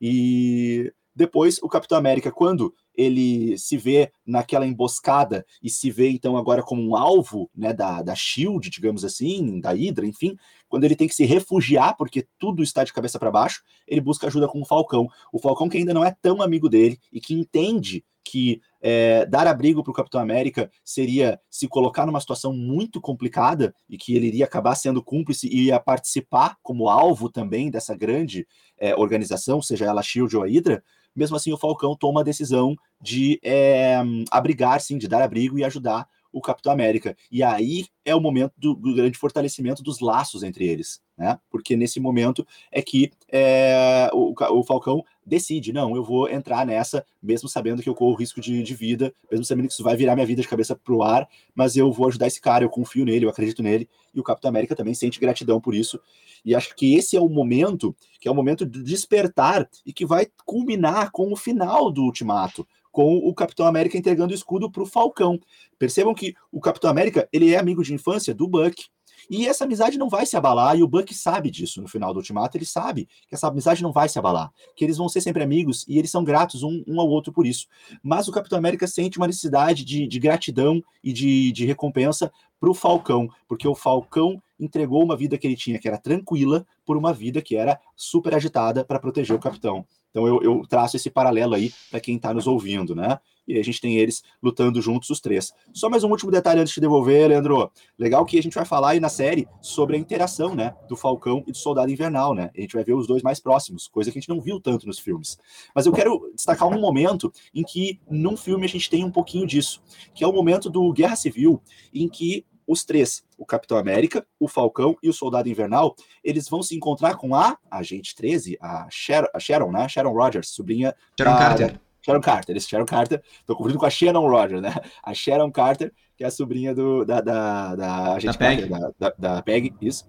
E 0.00 0.92
depois, 1.18 1.58
o 1.60 1.68
Capitão 1.68 1.98
América, 1.98 2.30
quando 2.30 2.72
ele 2.94 3.58
se 3.58 3.76
vê 3.76 4.12
naquela 4.24 4.64
emboscada 4.64 5.44
e 5.60 5.68
se 5.68 5.90
vê 5.90 6.10
então 6.10 6.36
agora 6.36 6.62
como 6.62 6.80
um 6.80 6.94
alvo 6.94 7.50
né, 7.52 7.72
da, 7.72 8.02
da 8.02 8.14
Shield, 8.14 8.70
digamos 8.70 9.04
assim, 9.04 9.60
da 9.60 9.72
Hydra, 9.72 10.06
enfim, 10.06 10.36
quando 10.68 10.84
ele 10.84 10.94
tem 10.94 11.08
que 11.08 11.14
se 11.14 11.24
refugiar 11.24 11.96
porque 11.96 12.26
tudo 12.38 12.62
está 12.62 12.84
de 12.84 12.92
cabeça 12.92 13.18
para 13.18 13.32
baixo, 13.32 13.64
ele 13.84 14.00
busca 14.00 14.28
ajuda 14.28 14.46
com 14.46 14.60
o 14.60 14.64
Falcão. 14.64 15.08
O 15.32 15.40
Falcão 15.40 15.68
que 15.68 15.76
ainda 15.76 15.92
não 15.92 16.04
é 16.04 16.16
tão 16.22 16.40
amigo 16.40 16.68
dele 16.68 17.00
e 17.12 17.20
que 17.20 17.34
entende 17.34 18.04
que 18.30 18.60
é, 18.80 19.24
dar 19.26 19.46
abrigo 19.46 19.82
para 19.82 19.90
o 19.90 19.94
Capitão 19.94 20.20
América 20.20 20.70
seria 20.84 21.40
se 21.50 21.66
colocar 21.66 22.04
numa 22.04 22.20
situação 22.20 22.52
muito 22.52 23.00
complicada 23.00 23.74
e 23.88 23.96
que 23.96 24.14
ele 24.14 24.26
iria 24.26 24.44
acabar 24.44 24.74
sendo 24.74 25.02
cúmplice 25.02 25.48
e 25.48 25.66
ia 25.66 25.80
participar 25.80 26.56
como 26.62 26.88
alvo 26.88 27.30
também 27.30 27.70
dessa 27.70 27.96
grande 27.96 28.46
é, 28.78 28.94
organização, 28.94 29.62
seja 29.62 29.86
ela 29.86 30.02
Shield 30.02 30.36
ou 30.36 30.42
a 30.42 30.46
Hydra, 30.46 30.82
mesmo 31.16 31.36
assim, 31.36 31.52
o 31.52 31.58
Falcão 31.58 31.96
toma 31.96 32.20
a 32.20 32.24
decisão 32.24 32.76
de 33.00 33.40
é, 33.42 33.96
abrigar, 34.30 34.80
sim, 34.80 34.98
de 34.98 35.08
dar 35.08 35.22
abrigo 35.22 35.58
e 35.58 35.64
ajudar 35.64 36.06
o 36.32 36.40
Capitão 36.40 36.72
América. 36.72 37.16
E 37.30 37.42
aí 37.42 37.86
é 38.04 38.14
o 38.14 38.20
momento 38.20 38.52
do, 38.56 38.74
do, 38.74 38.94
grande 38.94 39.18
fortalecimento 39.18 39.82
dos 39.82 40.00
laços 40.00 40.42
entre 40.42 40.66
eles, 40.66 41.00
né? 41.16 41.38
Porque 41.50 41.76
nesse 41.76 41.98
momento 42.00 42.46
é 42.70 42.82
que 42.82 43.10
é, 43.30 44.10
o, 44.12 44.32
o, 44.32 44.64
Falcão 44.64 45.04
decide, 45.28 45.72
não, 45.72 45.94
eu 45.94 46.02
vou 46.02 46.28
entrar 46.28 46.66
nessa, 46.66 47.04
mesmo 47.22 47.48
sabendo 47.48 47.82
que 47.82 47.88
eu 47.88 47.94
corro 47.94 48.16
risco 48.16 48.40
de, 48.40 48.62
de 48.62 48.74
vida, 48.74 49.12
mesmo 49.30 49.44
sabendo 49.44 49.68
que 49.68 49.74
isso 49.74 49.84
vai 49.84 49.96
virar 49.96 50.14
minha 50.14 50.26
vida 50.26 50.42
de 50.42 50.48
cabeça 50.48 50.74
pro 50.74 51.02
ar, 51.02 51.28
mas 51.54 51.76
eu 51.76 51.92
vou 51.92 52.08
ajudar 52.08 52.26
esse 52.26 52.40
cara, 52.40 52.64
eu 52.64 52.70
confio 52.70 53.04
nele, 53.04 53.26
eu 53.26 53.30
acredito 53.30 53.62
nele, 53.62 53.88
e 54.14 54.18
o 54.18 54.24
Capitão 54.24 54.48
América 54.48 54.74
também 54.74 54.94
sente 54.94 55.20
gratidão 55.20 55.60
por 55.60 55.74
isso. 55.74 56.00
E 56.44 56.54
acho 56.54 56.74
que 56.74 56.94
esse 56.94 57.16
é 57.16 57.20
o 57.20 57.28
momento, 57.28 57.94
que 58.20 58.28
é 58.28 58.30
o 58.30 58.34
momento 58.34 58.64
do 58.64 58.82
despertar 58.82 59.68
e 59.84 59.92
que 59.92 60.06
vai 60.06 60.26
culminar 60.44 61.10
com 61.10 61.32
o 61.32 61.36
final 61.36 61.90
do 61.90 62.02
Ultimato, 62.02 62.66
com 62.90 63.16
o 63.18 63.34
Capitão 63.34 63.66
América 63.66 63.96
entregando 63.96 64.32
o 64.32 64.34
escudo 64.34 64.70
para 64.70 64.82
o 64.82 64.86
Falcão. 64.86 65.38
Percebam 65.78 66.14
que 66.14 66.34
o 66.50 66.60
Capitão 66.60 66.90
América 66.90 67.28
ele 67.32 67.52
é 67.52 67.58
amigo 67.58 67.82
de 67.82 67.94
infância 67.94 68.34
do 68.34 68.48
Buck. 68.48 68.86
E 69.30 69.46
essa 69.46 69.64
amizade 69.64 69.98
não 69.98 70.08
vai 70.08 70.26
se 70.26 70.36
abalar, 70.36 70.78
e 70.78 70.82
o 70.82 70.88
Buck 70.88 71.14
sabe 71.14 71.50
disso 71.50 71.80
no 71.80 71.88
final 71.88 72.12
do 72.12 72.18
Ultimato, 72.18 72.56
ele 72.56 72.64
sabe 72.64 73.08
que 73.28 73.34
essa 73.34 73.48
amizade 73.48 73.82
não 73.82 73.92
vai 73.92 74.08
se 74.08 74.18
abalar, 74.18 74.52
que 74.74 74.84
eles 74.84 74.96
vão 74.96 75.08
ser 75.08 75.20
sempre 75.20 75.42
amigos 75.42 75.84
e 75.88 75.98
eles 75.98 76.10
são 76.10 76.24
gratos 76.24 76.62
um, 76.62 76.82
um 76.86 77.00
ao 77.00 77.08
outro 77.08 77.32
por 77.32 77.46
isso. 77.46 77.66
Mas 78.02 78.28
o 78.28 78.32
Capitão 78.32 78.58
América 78.58 78.86
sente 78.86 79.18
uma 79.18 79.26
necessidade 79.26 79.84
de, 79.84 80.06
de 80.06 80.18
gratidão 80.18 80.82
e 81.02 81.12
de, 81.12 81.52
de 81.52 81.66
recompensa 81.66 82.32
para 82.60 82.70
o 82.70 82.74
Falcão, 82.74 83.28
porque 83.46 83.68
o 83.68 83.74
Falcão 83.74 84.42
entregou 84.58 85.02
uma 85.04 85.16
vida 85.16 85.38
que 85.38 85.46
ele 85.46 85.56
tinha, 85.56 85.78
que 85.78 85.86
era 85.86 85.98
tranquila, 85.98 86.66
por 86.84 86.96
uma 86.96 87.12
vida 87.12 87.40
que 87.40 87.54
era 87.54 87.78
super 87.94 88.34
agitada 88.34 88.84
para 88.84 88.98
proteger 88.98 89.36
o 89.36 89.38
capitão. 89.38 89.86
Então 90.10 90.26
eu, 90.26 90.42
eu 90.42 90.62
traço 90.68 90.96
esse 90.96 91.10
paralelo 91.10 91.54
aí 91.54 91.72
para 91.90 92.00
quem 92.00 92.16
está 92.16 92.34
nos 92.34 92.46
ouvindo, 92.46 92.94
né? 92.94 93.18
E 93.48 93.54
aí 93.54 93.60
a 93.60 93.64
gente 93.64 93.80
tem 93.80 93.96
eles 93.96 94.22
lutando 94.42 94.82
juntos, 94.82 95.08
os 95.08 95.20
três. 95.20 95.52
Só 95.72 95.88
mais 95.88 96.04
um 96.04 96.10
último 96.10 96.30
detalhe 96.30 96.60
antes 96.60 96.74
de 96.74 96.82
devolver, 96.82 97.28
Leandro. 97.28 97.72
Legal 97.98 98.24
que 98.26 98.38
a 98.38 98.42
gente 98.42 98.54
vai 98.54 98.66
falar 98.66 98.90
aí 98.90 99.00
na 99.00 99.08
série 99.08 99.48
sobre 99.62 99.96
a 99.96 99.98
interação, 99.98 100.54
né, 100.54 100.76
do 100.86 100.94
Falcão 100.94 101.42
e 101.46 101.52
do 101.52 101.56
Soldado 101.56 101.90
Invernal, 101.90 102.34
né? 102.34 102.50
A 102.54 102.60
gente 102.60 102.74
vai 102.74 102.84
ver 102.84 102.92
os 102.92 103.06
dois 103.06 103.22
mais 103.22 103.40
próximos, 103.40 103.88
coisa 103.88 104.12
que 104.12 104.18
a 104.18 104.20
gente 104.20 104.28
não 104.28 104.38
viu 104.38 104.60
tanto 104.60 104.86
nos 104.86 104.98
filmes. 104.98 105.38
Mas 105.74 105.86
eu 105.86 105.92
quero 105.92 106.30
destacar 106.34 106.68
um 106.68 106.78
momento 106.78 107.32
em 107.54 107.62
que 107.62 107.98
num 108.10 108.36
filme 108.36 108.66
a 108.66 108.68
gente 108.68 108.90
tem 108.90 109.02
um 109.02 109.10
pouquinho 109.10 109.46
disso, 109.46 109.82
que 110.14 110.22
é 110.22 110.26
o 110.26 110.32
momento 110.32 110.68
do 110.68 110.92
Guerra 110.92 111.16
Civil, 111.16 111.62
em 111.92 112.06
que 112.06 112.44
os 112.66 112.84
três, 112.84 113.24
o 113.38 113.46
Capitão 113.46 113.78
América, 113.78 114.26
o 114.38 114.46
Falcão 114.46 114.94
e 115.02 115.08
o 115.08 115.12
Soldado 115.12 115.48
Invernal, 115.48 115.96
eles 116.22 116.50
vão 116.50 116.62
se 116.62 116.76
encontrar 116.76 117.16
com 117.16 117.34
a 117.34 117.56
Agente 117.70 118.14
13, 118.14 118.58
a 118.60 118.86
Sharon, 118.90 119.28
a 119.32 119.40
Sharon 119.40 119.72
né? 119.72 119.88
Sharon 119.88 120.12
Rogers, 120.12 120.50
sobrinha 120.50 120.94
Sharon 121.18 121.32
da, 121.32 121.38
Carter. 121.38 121.80
Sharon 122.04 122.20
Carter, 122.20 122.52
eles 122.52 122.66
Sharon 122.66 122.86
Carter, 122.86 123.22
tô 123.46 123.54
confundindo 123.54 123.78
com 123.78 123.86
a 123.86 123.90
Sharon 123.90 124.28
Rogers, 124.28 124.62
né? 124.62 124.74
A 125.02 125.12
Sharon 125.14 125.50
Carter, 125.50 125.92
que 126.16 126.24
é 126.24 126.26
a 126.26 126.30
sobrinha 126.30 126.74
do, 126.74 127.04
da, 127.04 127.20
da, 127.20 127.76
da 127.76 128.18
da 128.18 128.34
Peg. 128.34 128.66
Da, 128.66 128.92
da, 128.98 129.14
da 129.18 129.42
Peg, 129.42 129.74
isso. 129.80 130.04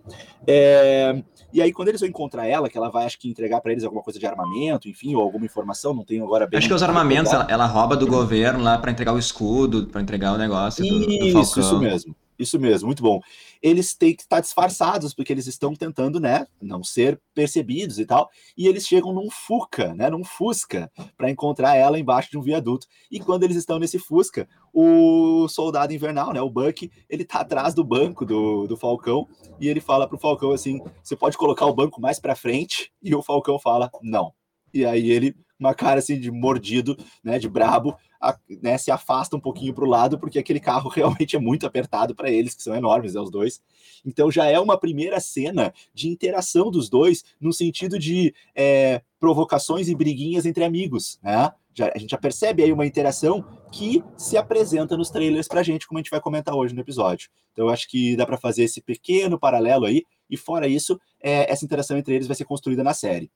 É, 0.48 1.22
e 1.54 1.62
aí, 1.62 1.72
quando 1.72 1.90
eles 1.90 2.02
vão 2.02 2.10
encontrar 2.10 2.48
ela, 2.48 2.70
que 2.70 2.78
ela 2.78 2.90
vai, 2.90 3.06
acho 3.06 3.20
que, 3.20 3.30
entregar 3.30 3.62
para 3.62 3.72
eles 3.72 3.84
alguma 3.84 4.02
coisa 4.02 4.20
de 4.20 4.26
armamento, 4.26 4.88
enfim, 4.88 5.16
ou 5.16 5.22
alguma 5.22 5.46
informação, 5.46 5.94
não 5.94 6.04
tenho 6.04 6.24
agora 6.24 6.48
bem. 6.48 6.58
Acho 6.58 6.68
que 6.68 6.74
os 6.74 6.84
armamentos, 6.84 7.34
ela, 7.34 7.48
ela, 7.50 7.66
rouba 7.66 7.96
do 7.96 8.08
governo 8.08 8.64
lá 8.64 8.78
para 8.78 8.92
entregar 8.92 9.14
o 9.14 9.20
escudo, 9.20 9.88
para 9.88 10.02
entregar 10.02 10.34
o 10.34 10.38
negócio 10.38 10.84
do, 10.84 11.12
isso, 11.12 11.26
do 11.26 11.32
Falcão. 11.32 11.64
Isso 11.64 11.80
mesmo. 11.80 12.16
Isso 12.40 12.58
mesmo, 12.58 12.88
muito 12.88 13.04
bom. 13.04 13.20
Eles 13.62 13.94
têm 13.94 14.16
que 14.16 14.22
estar 14.22 14.40
disfarçados, 14.40 15.14
porque 15.14 15.34
eles 15.34 15.46
estão 15.46 15.76
tentando, 15.76 16.22
né, 16.22 16.48
não 16.62 16.82
ser 16.82 17.22
percebidos 17.36 18.00
e 18.00 18.06
tal. 18.06 18.30
E 18.58 18.66
eles 18.66 18.88
chegam 18.88 19.12
num 19.12 19.30
Fuca, 19.30 19.94
né, 19.94 20.10
num 20.10 20.24
Fusca, 20.24 20.90
para 21.18 21.30
encontrar 21.30 21.76
ela 21.76 22.00
embaixo 22.00 22.32
de 22.32 22.38
um 22.38 22.42
viaduto. 22.42 22.88
E 23.12 23.20
quando 23.20 23.44
eles 23.44 23.58
estão 23.58 23.78
nesse 23.78 24.00
Fusca, 24.00 24.48
o 24.74 25.50
soldado 25.50 25.94
invernal, 25.94 26.32
né, 26.32 26.42
o 26.42 26.50
Buck, 26.50 26.90
ele 27.10 27.26
tá 27.26 27.42
atrás 27.42 27.74
do 27.74 27.84
banco 27.84 28.26
do, 28.26 28.66
do 28.68 28.78
Falcão 28.78 29.28
e 29.60 29.68
ele 29.68 29.82
fala 29.82 30.08
pro 30.08 30.18
Falcão 30.18 30.52
assim: 30.54 30.80
você 31.04 31.18
pode 31.18 31.38
colocar 31.38 31.66
o 31.66 31.76
banco 31.76 32.00
mais 32.00 32.20
para 32.22 32.36
frente? 32.36 32.90
E 33.04 33.14
o 33.14 33.22
Falcão 33.22 33.60
fala: 33.60 33.92
não. 34.02 34.34
E 34.74 34.86
aí 34.86 35.10
ele 35.12 35.36
uma 35.60 35.74
cara 35.76 36.00
assim 36.00 36.18
de 36.18 36.32
mordido, 36.32 36.98
né, 37.22 37.38
de 37.38 37.50
brabo, 37.50 37.96
a, 38.20 38.38
né, 38.62 38.78
se 38.78 38.92
afasta 38.92 39.36
um 39.36 39.40
pouquinho 39.40 39.74
para 39.74 39.86
o 39.86 39.88
lado, 39.88 40.20
porque 40.20 40.40
aquele 40.40 40.60
carro 40.60 40.90
realmente 40.94 41.36
é 41.36 41.40
muito 41.40 41.66
apertado 41.66 42.16
para 42.16 42.30
eles, 42.30 42.54
que 42.54 42.64
são 42.64 42.76
enormes, 42.76 43.14
né, 43.14 43.22
os 43.22 43.32
dois. 43.32 43.62
Então 44.06 44.30
já 44.32 44.46
é 44.46 44.60
uma 44.60 44.78
primeira 44.78 45.20
cena 45.20 45.74
de 45.94 46.10
interação 46.10 46.70
dos 46.70 46.90
dois, 46.90 47.24
no 47.40 47.54
sentido 47.54 47.98
de 47.98 48.34
é, 48.56 49.02
provocações 49.20 49.88
e 49.88 49.96
briguinhas 49.96 50.46
entre 50.46 50.64
amigos, 50.64 51.20
né? 51.24 51.52
Já, 51.74 51.92
a 51.96 51.98
gente 51.98 52.10
já 52.10 52.18
percebe 52.18 52.64
aí 52.64 52.74
uma 52.74 52.86
interação 52.86 53.46
que 53.72 54.04
se 54.18 54.36
apresenta 54.36 54.98
nos 54.98 55.10
trailers 55.10 55.48
para 55.48 55.62
a 55.62 55.64
gente, 55.64 55.88
como 55.88 55.98
a 55.98 56.02
gente 56.02 56.12
vai 56.12 56.20
comentar 56.20 56.54
hoje 56.54 56.74
no 56.74 56.82
episódio. 56.82 57.30
Então 57.54 57.68
eu 57.68 57.74
acho 57.74 57.88
que 57.88 58.16
dá 58.18 58.26
para 58.26 58.38
fazer 58.38 58.64
esse 58.64 58.82
pequeno 58.82 59.40
paralelo 59.40 59.86
aí, 59.86 60.04
e 60.30 60.36
fora 60.36 60.68
isso, 60.68 61.00
é, 61.22 61.52
essa 61.52 61.64
interação 61.64 61.98
entre 61.98 62.14
eles 62.14 62.28
vai 62.28 62.36
ser 62.36 62.46
construída 62.46 62.84
na 62.84 62.94
série. 62.94 63.32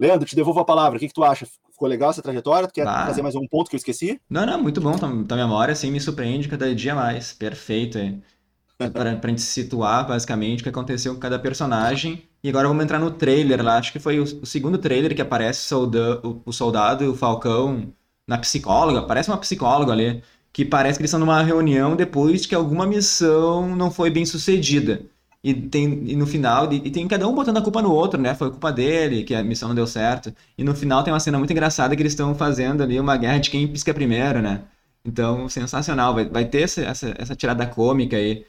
Leandro, 0.00 0.26
te 0.26 0.34
devolvo 0.34 0.60
a 0.60 0.64
palavra. 0.64 0.96
O 0.96 1.00
que, 1.00 1.08
que 1.08 1.14
tu 1.14 1.22
acha? 1.22 1.46
Ficou 1.70 1.86
legal 1.86 2.08
essa 2.08 2.22
trajetória? 2.22 2.66
Tu 2.66 2.72
quer 2.72 2.88
ah. 2.88 3.06
fazer 3.06 3.20
mais 3.20 3.36
um 3.36 3.46
ponto 3.46 3.68
que 3.68 3.76
eu 3.76 3.78
esqueci? 3.78 4.18
Não, 4.30 4.46
não, 4.46 4.62
muito 4.62 4.80
bom. 4.80 4.96
Tua, 4.96 5.24
tua 5.24 5.36
memória, 5.36 5.72
assim, 5.72 5.90
me 5.90 6.00
surpreende 6.00 6.48
cada 6.48 6.74
dia 6.74 6.94
mais. 6.94 7.34
Perfeito. 7.34 7.98
Para 8.78 9.10
a 9.10 9.28
gente 9.28 9.42
situar, 9.42 10.08
basicamente, 10.08 10.60
o 10.60 10.62
que 10.62 10.70
aconteceu 10.70 11.12
com 11.12 11.20
cada 11.20 11.38
personagem. 11.38 12.22
E 12.42 12.48
agora 12.48 12.66
vamos 12.66 12.82
entrar 12.82 12.98
no 12.98 13.10
trailer 13.10 13.62
lá. 13.62 13.76
Acho 13.76 13.92
que 13.92 13.98
foi 13.98 14.18
o, 14.18 14.22
o 14.22 14.46
segundo 14.46 14.78
trailer 14.78 15.14
que 15.14 15.20
aparece 15.20 15.60
solda, 15.60 16.18
o, 16.26 16.40
o 16.46 16.52
soldado 16.52 17.04
e 17.04 17.08
o 17.08 17.14
Falcão 17.14 17.92
na 18.26 18.38
psicóloga. 18.38 19.02
Parece 19.02 19.28
uma 19.28 19.36
psicóloga 19.36 19.92
ali. 19.92 20.22
Que 20.50 20.64
parece 20.64 20.98
que 20.98 21.02
eles 21.02 21.10
estão 21.10 21.20
numa 21.20 21.42
reunião 21.42 21.94
depois 21.94 22.42
de 22.42 22.48
que 22.48 22.54
alguma 22.54 22.86
missão 22.86 23.76
não 23.76 23.90
foi 23.90 24.10
bem 24.10 24.24
sucedida. 24.24 25.02
E, 25.42 25.54
tem, 25.54 26.04
e 26.10 26.16
no 26.16 26.26
final, 26.26 26.70
e, 26.72 26.76
e, 26.76 26.90
tem 26.90 27.08
cada 27.08 27.26
um 27.26 27.34
botando 27.34 27.56
a 27.56 27.62
culpa 27.62 27.80
no 27.80 27.90
outro, 27.92 28.20
né? 28.20 28.34
Foi 28.34 28.50
culpa 28.50 28.70
dele, 28.70 29.24
que 29.24 29.34
a 29.34 29.42
missão 29.42 29.68
não 29.68 29.74
deu 29.74 29.86
certo. 29.86 30.34
E 30.56 30.62
no 30.62 30.74
final 30.74 31.02
tem 31.02 31.12
uma 31.12 31.20
cena 31.20 31.38
muito 31.38 31.50
engraçada 31.50 31.96
que 31.96 32.02
eles 32.02 32.12
estão 32.12 32.34
fazendo 32.34 32.82
ali 32.82 33.00
uma 33.00 33.16
guerra 33.16 33.38
de 33.38 33.50
quem 33.50 33.66
pisca 33.66 33.94
primeiro, 33.94 34.42
né? 34.42 34.64
Então, 35.04 35.48
sensacional. 35.48 36.14
Vai, 36.14 36.28
vai 36.28 36.44
ter 36.44 36.62
essa, 36.62 36.82
essa, 36.82 37.14
essa 37.18 37.34
tirada 37.36 37.66
cômica 37.66 38.16
aí. 38.16 38.44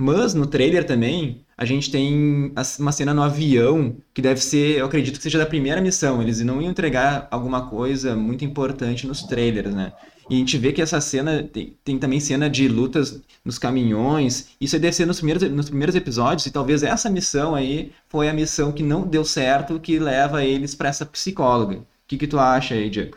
Mas 0.00 0.32
no 0.32 0.46
trailer 0.46 0.86
também, 0.86 1.44
a 1.56 1.64
gente 1.64 1.90
tem 1.90 2.52
uma 2.78 2.92
cena 2.92 3.12
no 3.12 3.22
avião, 3.22 3.96
que 4.14 4.22
deve 4.22 4.40
ser, 4.40 4.78
eu 4.78 4.86
acredito 4.86 5.16
que 5.16 5.22
seja 5.22 5.38
da 5.38 5.46
primeira 5.46 5.80
missão. 5.80 6.22
Eles 6.22 6.40
não 6.40 6.62
iam 6.62 6.70
entregar 6.70 7.26
alguma 7.32 7.68
coisa 7.68 8.14
muito 8.14 8.44
importante 8.44 9.08
nos 9.08 9.24
trailers, 9.24 9.74
né? 9.74 9.92
E 10.30 10.34
a 10.34 10.38
gente 10.38 10.58
vê 10.58 10.72
que 10.72 10.82
essa 10.82 11.00
cena 11.00 11.42
tem, 11.42 11.76
tem, 11.82 11.98
também 11.98 12.20
cena 12.20 12.50
de 12.50 12.68
lutas 12.68 13.22
nos 13.44 13.58
caminhões. 13.58 14.48
Isso 14.60 14.76
é 14.76 14.78
descer 14.78 15.06
nos 15.06 15.18
primeiros, 15.18 15.50
nos 15.50 15.68
primeiros 15.68 15.94
episódios, 15.94 16.46
e 16.46 16.50
talvez 16.50 16.82
essa 16.82 17.08
missão 17.08 17.54
aí 17.54 17.92
foi 18.08 18.28
a 18.28 18.34
missão 18.34 18.72
que 18.72 18.82
não 18.82 19.06
deu 19.06 19.24
certo, 19.24 19.80
que 19.80 19.98
leva 19.98 20.44
eles 20.44 20.74
para 20.74 20.88
essa 20.88 21.06
psicóloga. 21.06 21.76
O 21.78 21.86
que, 22.06 22.18
que 22.18 22.26
tu 22.26 22.38
acha 22.38 22.74
aí, 22.74 22.90
Diego? 22.90 23.16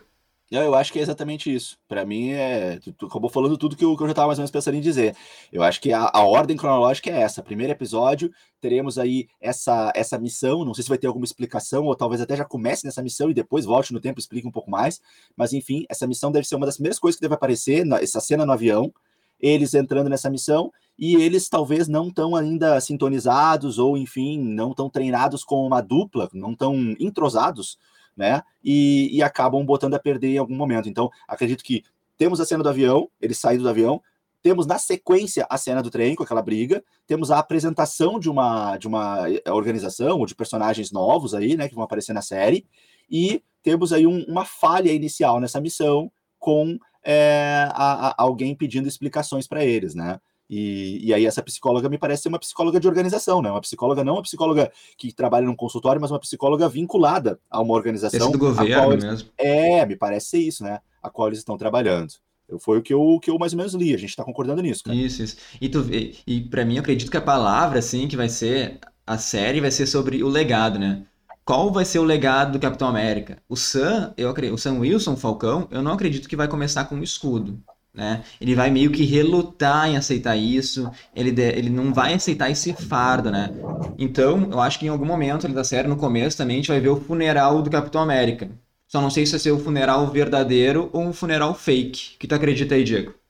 Eu 0.51 0.75
acho 0.75 0.91
que 0.91 0.99
é 0.99 1.01
exatamente 1.01 1.53
isso. 1.53 1.77
Para 1.87 2.05
mim, 2.05 2.31
é, 2.31 2.77
tu, 2.79 2.91
tu, 2.91 3.05
acabou 3.05 3.29
falando 3.29 3.57
tudo 3.57 3.73
que 3.73 3.85
eu, 3.85 3.95
que 3.95 4.03
eu 4.03 4.07
já 4.07 4.11
estava 4.11 4.27
mais 4.27 4.37
ou 4.37 4.41
menos 4.41 4.51
pensando 4.51 4.75
em 4.75 4.81
dizer. 4.81 5.15
Eu 5.49 5.63
acho 5.63 5.79
que 5.79 5.93
a, 5.93 6.11
a, 6.13 6.25
ordem 6.25 6.57
cronológica 6.57 7.09
é 7.09 7.21
essa. 7.21 7.41
Primeiro 7.41 7.71
episódio, 7.71 8.29
teremos 8.59 8.97
aí 8.99 9.29
essa, 9.39 9.93
essa 9.95 10.19
missão. 10.19 10.65
Não 10.65 10.73
sei 10.73 10.83
se 10.83 10.89
vai 10.89 10.97
ter 10.97 11.07
alguma 11.07 11.23
explicação, 11.23 11.85
ou 11.85 11.95
talvez 11.95 12.21
até 12.21 12.35
já 12.35 12.43
comece 12.43 12.85
nessa 12.85 13.01
missão 13.01 13.31
e 13.31 13.33
depois 13.33 13.63
volte 13.63 13.93
no 13.93 14.01
tempo 14.01 14.19
e 14.19 14.21
explique 14.21 14.45
um 14.45 14.51
pouco 14.51 14.69
mais. 14.69 14.99
Mas 15.37 15.53
enfim, 15.53 15.85
essa 15.89 16.05
missão 16.05 16.29
deve 16.33 16.45
ser 16.45 16.55
uma 16.57 16.65
das 16.65 16.75
primeiras 16.75 16.99
coisas 16.99 17.17
que 17.17 17.21
deve 17.21 17.35
aparecer, 17.35 17.85
na, 17.85 18.01
essa 18.01 18.19
cena 18.19 18.45
no 18.45 18.51
avião, 18.51 18.93
eles 19.39 19.73
entrando 19.73 20.09
nessa 20.09 20.29
missão, 20.29 20.69
e 20.99 21.15
eles 21.15 21.47
talvez 21.47 21.87
não 21.87 22.09
estão 22.09 22.35
ainda 22.35 22.79
sintonizados, 22.81 23.79
ou 23.79 23.97
enfim, 23.97 24.37
não 24.37 24.71
estão 24.71 24.89
treinados 24.89 25.45
com 25.45 25.65
uma 25.65 25.79
dupla, 25.79 26.29
não 26.33 26.51
estão 26.51 26.75
entrosados 26.99 27.77
né? 28.21 28.43
E, 28.63 29.09
e 29.11 29.23
acabam 29.23 29.65
botando 29.65 29.95
a 29.95 29.99
perder 29.99 30.35
em 30.35 30.37
algum 30.37 30.55
momento. 30.55 30.87
Então, 30.87 31.09
acredito 31.27 31.63
que 31.63 31.83
temos 32.17 32.39
a 32.39 32.45
cena 32.45 32.63
do 32.63 32.69
avião, 32.69 33.09
eles 33.19 33.39
saindo 33.39 33.63
do 33.63 33.69
avião, 33.69 33.99
temos 34.43 34.67
na 34.67 34.77
sequência 34.77 35.45
a 35.49 35.57
cena 35.57 35.81
do 35.81 35.89
trem 35.89 36.15
com 36.15 36.21
aquela 36.21 36.41
briga, 36.41 36.83
temos 37.07 37.31
a 37.31 37.39
apresentação 37.39 38.19
de 38.19 38.29
uma 38.29 38.77
de 38.77 38.87
uma 38.87 39.27
eh, 39.27 39.51
organização 39.51 40.19
ou 40.19 40.25
de 40.27 40.35
personagens 40.35 40.91
novos 40.91 41.33
aí, 41.33 41.57
né, 41.57 41.67
que 41.67 41.75
vão 41.75 41.83
aparecer 41.83 42.13
na 42.13 42.21
série, 42.21 42.65
e 43.09 43.43
temos 43.63 43.91
aí 43.91 44.05
um, 44.05 44.23
uma 44.25 44.45
falha 44.45 44.91
inicial 44.91 45.39
nessa 45.39 45.59
missão 45.59 46.11
com 46.39 46.77
é, 47.03 47.67
a, 47.71 48.09
a, 48.09 48.15
alguém 48.17 48.55
pedindo 48.55 48.87
explicações 48.87 49.47
para 49.47 49.65
eles, 49.65 49.95
né? 49.95 50.19
E, 50.53 50.99
e, 51.07 51.13
aí 51.13 51.25
essa 51.25 51.41
psicóloga 51.41 51.87
me 51.87 51.97
parece 51.97 52.23
ser 52.23 52.27
uma 52.27 52.37
psicóloga 52.37 52.77
de 52.77 52.85
organização, 52.85 53.41
né? 53.41 53.49
Uma 53.49 53.61
psicóloga 53.61 54.03
não 54.03 54.15
uma 54.15 54.21
psicóloga 54.21 54.69
que 54.97 55.13
trabalha 55.13 55.45
num 55.45 55.55
consultório, 55.55 56.01
mas 56.01 56.11
uma 56.11 56.19
psicóloga 56.19 56.67
vinculada 56.67 57.39
a 57.49 57.61
uma 57.61 57.73
organização. 57.73 58.19
Esse 58.19 58.31
do 58.33 58.37
governo 58.37 58.91
eles, 58.91 59.03
mesmo. 59.05 59.29
É, 59.37 59.85
me 59.85 59.95
parece 59.95 60.31
ser 60.31 60.39
isso, 60.39 60.61
né? 60.61 60.81
A 61.01 61.09
qual 61.09 61.29
eles 61.29 61.39
estão 61.39 61.57
trabalhando. 61.57 62.15
Foi 62.59 62.79
o 62.79 62.81
que 62.81 62.93
eu, 62.93 63.17
que 63.23 63.31
eu 63.31 63.39
mais 63.39 63.53
ou 63.53 63.57
menos 63.57 63.73
li, 63.73 63.95
a 63.95 63.97
gente 63.97 64.09
está 64.09 64.25
concordando 64.25 64.61
nisso. 64.61 64.83
Cara. 64.83 64.97
Isso, 64.97 65.23
isso. 65.23 65.37
E, 65.61 65.69
tu, 65.69 65.87
e, 65.89 66.17
e 66.27 66.41
para 66.41 66.65
mim, 66.65 66.75
eu 66.75 66.81
acredito 66.81 67.09
que 67.09 67.15
a 67.15 67.21
palavra, 67.21 67.79
assim, 67.79 68.09
que 68.09 68.17
vai 68.17 68.27
ser 68.27 68.77
a 69.07 69.17
série 69.17 69.61
vai 69.61 69.71
ser 69.71 69.87
sobre 69.87 70.21
o 70.21 70.27
legado, 70.27 70.77
né? 70.77 71.05
Qual 71.45 71.71
vai 71.71 71.85
ser 71.85 71.99
o 71.99 72.03
legado 72.03 72.51
do 72.51 72.59
Capitão 72.59 72.89
América? 72.89 73.41
O 73.47 73.55
Sam, 73.55 74.13
eu 74.17 74.29
acredito, 74.29 74.55
o 74.55 74.57
Sam 74.57 74.79
Wilson, 74.79 75.15
Falcão, 75.15 75.69
eu 75.71 75.81
não 75.81 75.93
acredito 75.93 76.27
que 76.27 76.35
vai 76.35 76.49
começar 76.49 76.83
com 76.85 76.95
um 76.95 77.03
escudo 77.03 77.63
né? 77.93 78.23
Ele 78.39 78.55
vai 78.55 78.69
meio 78.71 78.91
que 78.91 79.03
relutar 79.05 79.87
em 79.89 79.97
aceitar 79.97 80.35
isso, 80.37 80.89
ele, 81.15 81.31
de, 81.31 81.41
ele 81.43 81.69
não 81.69 81.93
vai 81.93 82.13
aceitar 82.13 82.49
esse 82.49 82.73
fardo, 82.73 83.31
né? 83.31 83.49
Então, 83.97 84.49
eu 84.51 84.59
acho 84.59 84.79
que 84.79 84.85
em 84.85 84.89
algum 84.89 85.05
momento 85.05 85.47
da 85.49 85.63
série, 85.63 85.87
no 85.87 85.97
começo 85.97 86.37
também, 86.37 86.55
a 86.55 86.59
gente 86.59 86.67
vai 86.69 86.79
ver 86.79 86.89
o 86.89 87.01
funeral 87.01 87.61
do 87.61 87.69
Capitão 87.69 88.01
América. 88.01 88.49
Só 88.87 89.01
não 89.01 89.09
sei 89.09 89.25
se 89.25 89.31
vai 89.31 89.39
ser 89.39 89.51
o 89.51 89.59
funeral 89.59 90.07
verdadeiro 90.11 90.89
ou 90.93 91.01
um 91.03 91.13
funeral 91.13 91.53
fake. 91.55 92.15
O 92.15 92.19
que 92.19 92.27
tu 92.27 92.35
acredita 92.35 92.75
aí, 92.75 92.83
Diego? 92.83 93.20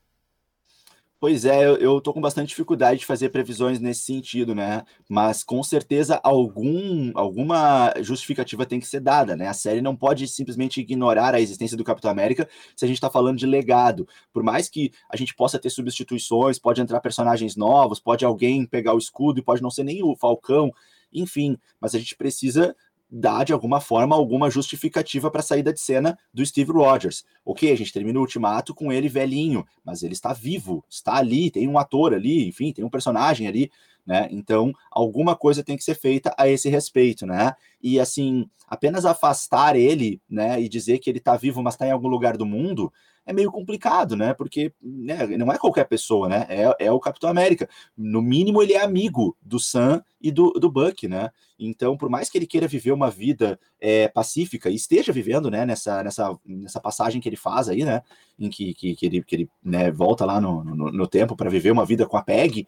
Pois 1.22 1.46
é, 1.46 1.66
eu, 1.80 2.02
tô 2.02 2.12
com 2.12 2.20
bastante 2.20 2.50
dificuldade 2.50 3.02
de 3.02 3.06
fazer 3.06 3.30
previsões 3.30 3.80
nesse 3.80 4.02
sentido, 4.06 4.56
né? 4.56 4.84
Mas 5.08 5.44
com 5.44 5.62
certeza 5.62 6.20
algum, 6.24 7.12
alguma 7.14 7.94
justificativa 8.02 8.66
tem 8.66 8.80
que 8.80 8.88
ser 8.88 9.02
dada, 9.02 9.36
né? 9.36 9.48
A 9.48 9.54
série 9.54 9.82
não 9.82 9.96
pode 9.96 10.28
simplesmente 10.28 10.82
ignorar 10.82 11.36
a 11.36 11.40
existência 11.40 11.78
do 11.78 11.84
Capitão 11.84 12.10
América 12.10 12.50
se 12.76 12.86
a 12.86 12.88
gente 12.88 12.98
está 12.98 13.08
falando 13.08 13.38
de 13.38 13.46
legado. 13.46 14.08
Por 14.34 14.42
mais 14.42 14.68
que 14.68 14.92
a 15.08 15.16
gente 15.16 15.36
possa 15.36 15.60
ter 15.60 15.70
substituições, 15.70 16.58
pode 16.58 16.82
entrar 16.82 17.00
personagens 17.00 17.56
novos, 17.56 18.00
pode 18.00 18.26
alguém 18.26 18.66
pegar 18.66 18.96
o 18.96 18.98
escudo 18.98 19.40
e 19.40 19.44
pode 19.44 19.62
não 19.62 19.70
ser 19.70 19.84
nem 19.84 20.02
o 20.02 20.16
Falcão, 20.16 20.72
enfim, 21.14 21.56
mas 21.80 21.94
a 21.94 22.00
gente 22.00 22.16
precisa 22.16 22.76
dá 23.12 23.44
de 23.44 23.52
alguma 23.52 23.82
forma 23.82 24.16
alguma 24.16 24.50
justificativa 24.50 25.30
para 25.30 25.42
a 25.42 25.44
saída 25.44 25.74
de 25.74 25.82
cena 25.82 26.18
do 26.34 26.46
Steve 26.46 26.72
Rogers. 26.72 27.26
Ok, 27.44 27.70
a 27.70 27.76
gente 27.76 27.92
termina 27.92 28.18
o 28.18 28.22
ultimato 28.22 28.74
com 28.74 28.92
ele 28.92 29.10
velhinho, 29.10 29.66
mas 29.84 30.02
ele 30.02 30.14
está 30.14 30.32
vivo, 30.32 30.84
está 30.90 31.16
ali, 31.16 31.52
tem 31.52 31.68
um 31.68 31.78
ator 31.78 32.14
ali, 32.14 32.48
enfim, 32.48 32.72
tem 32.72 32.86
um 32.86 32.90
personagem 32.90 33.48
ali, 33.48 33.70
né? 34.06 34.30
Então, 34.32 34.74
alguma 34.90 35.36
coisa 35.36 35.64
tem 35.64 35.76
que 35.76 35.84
ser 35.84 35.96
feita 35.96 36.34
a 36.38 36.48
esse 36.48 36.70
respeito, 36.70 37.26
né? 37.26 37.54
E 37.84 38.00
assim, 38.00 38.50
apenas 38.68 39.06
afastar 39.06 39.76
ele, 39.76 40.22
né, 40.30 40.62
e 40.62 40.70
dizer 40.70 41.00
que 41.00 41.10
ele 41.10 41.18
está 41.18 41.36
vivo, 41.36 41.62
mas 41.62 41.74
está 41.74 41.86
em 41.86 41.92
algum 41.92 42.08
lugar 42.08 42.38
do 42.38 42.46
mundo, 42.46 42.92
é 43.26 43.34
meio 43.34 43.52
complicado, 43.52 44.16
né? 44.16 44.34
Porque 44.34 44.74
né, 44.82 45.28
não 45.38 45.52
é 45.52 45.58
qualquer 45.58 45.86
pessoa, 45.86 46.28
né? 46.28 46.46
É, 46.50 46.86
é 46.86 46.92
o 46.92 47.00
Capitão 47.00 47.30
América. 47.30 47.70
No 47.96 48.22
mínimo, 48.22 48.62
ele 48.62 48.74
é 48.74 48.84
amigo 48.84 49.38
do 49.42 49.60
Sam 49.60 50.04
e 50.20 50.32
do, 50.32 50.52
do 50.54 50.72
Buck, 50.72 51.08
né? 51.08 51.30
Então, 51.60 51.96
por 51.96 52.10
mais 52.10 52.30
que 52.30 52.38
ele 52.38 52.48
queira 52.48 52.68
viver 52.68 52.92
uma 52.92 53.10
vida 53.10 53.60
é, 53.80 54.08
pacífica 54.08 54.70
e 54.70 54.76
esteja 54.76 55.14
vivendo, 55.14 55.52
né, 55.52 55.66
nessa, 55.66 56.04
nessa, 56.04 56.38
nessa 56.46 56.80
passagem 56.80 57.22
que 57.22 57.30
ele 57.30 57.36
faz 57.36 57.70
aí, 57.70 57.86
né? 57.86 58.02
Em 58.40 58.50
que, 58.50 58.74
que, 58.74 58.96
que 58.96 59.06
ele, 59.06 59.24
que 59.24 59.36
ele 59.36 59.50
né, 59.64 59.92
volta 59.92 60.26
lá 60.26 60.42
no, 60.42 60.64
no, 60.64 60.92
no 60.92 61.08
tempo 61.08 61.36
para 61.36 61.50
viver 61.50 61.72
uma 61.72 61.86
vida 61.86 62.08
com 62.08 62.18
a 62.18 62.24
Peg, 62.24 62.68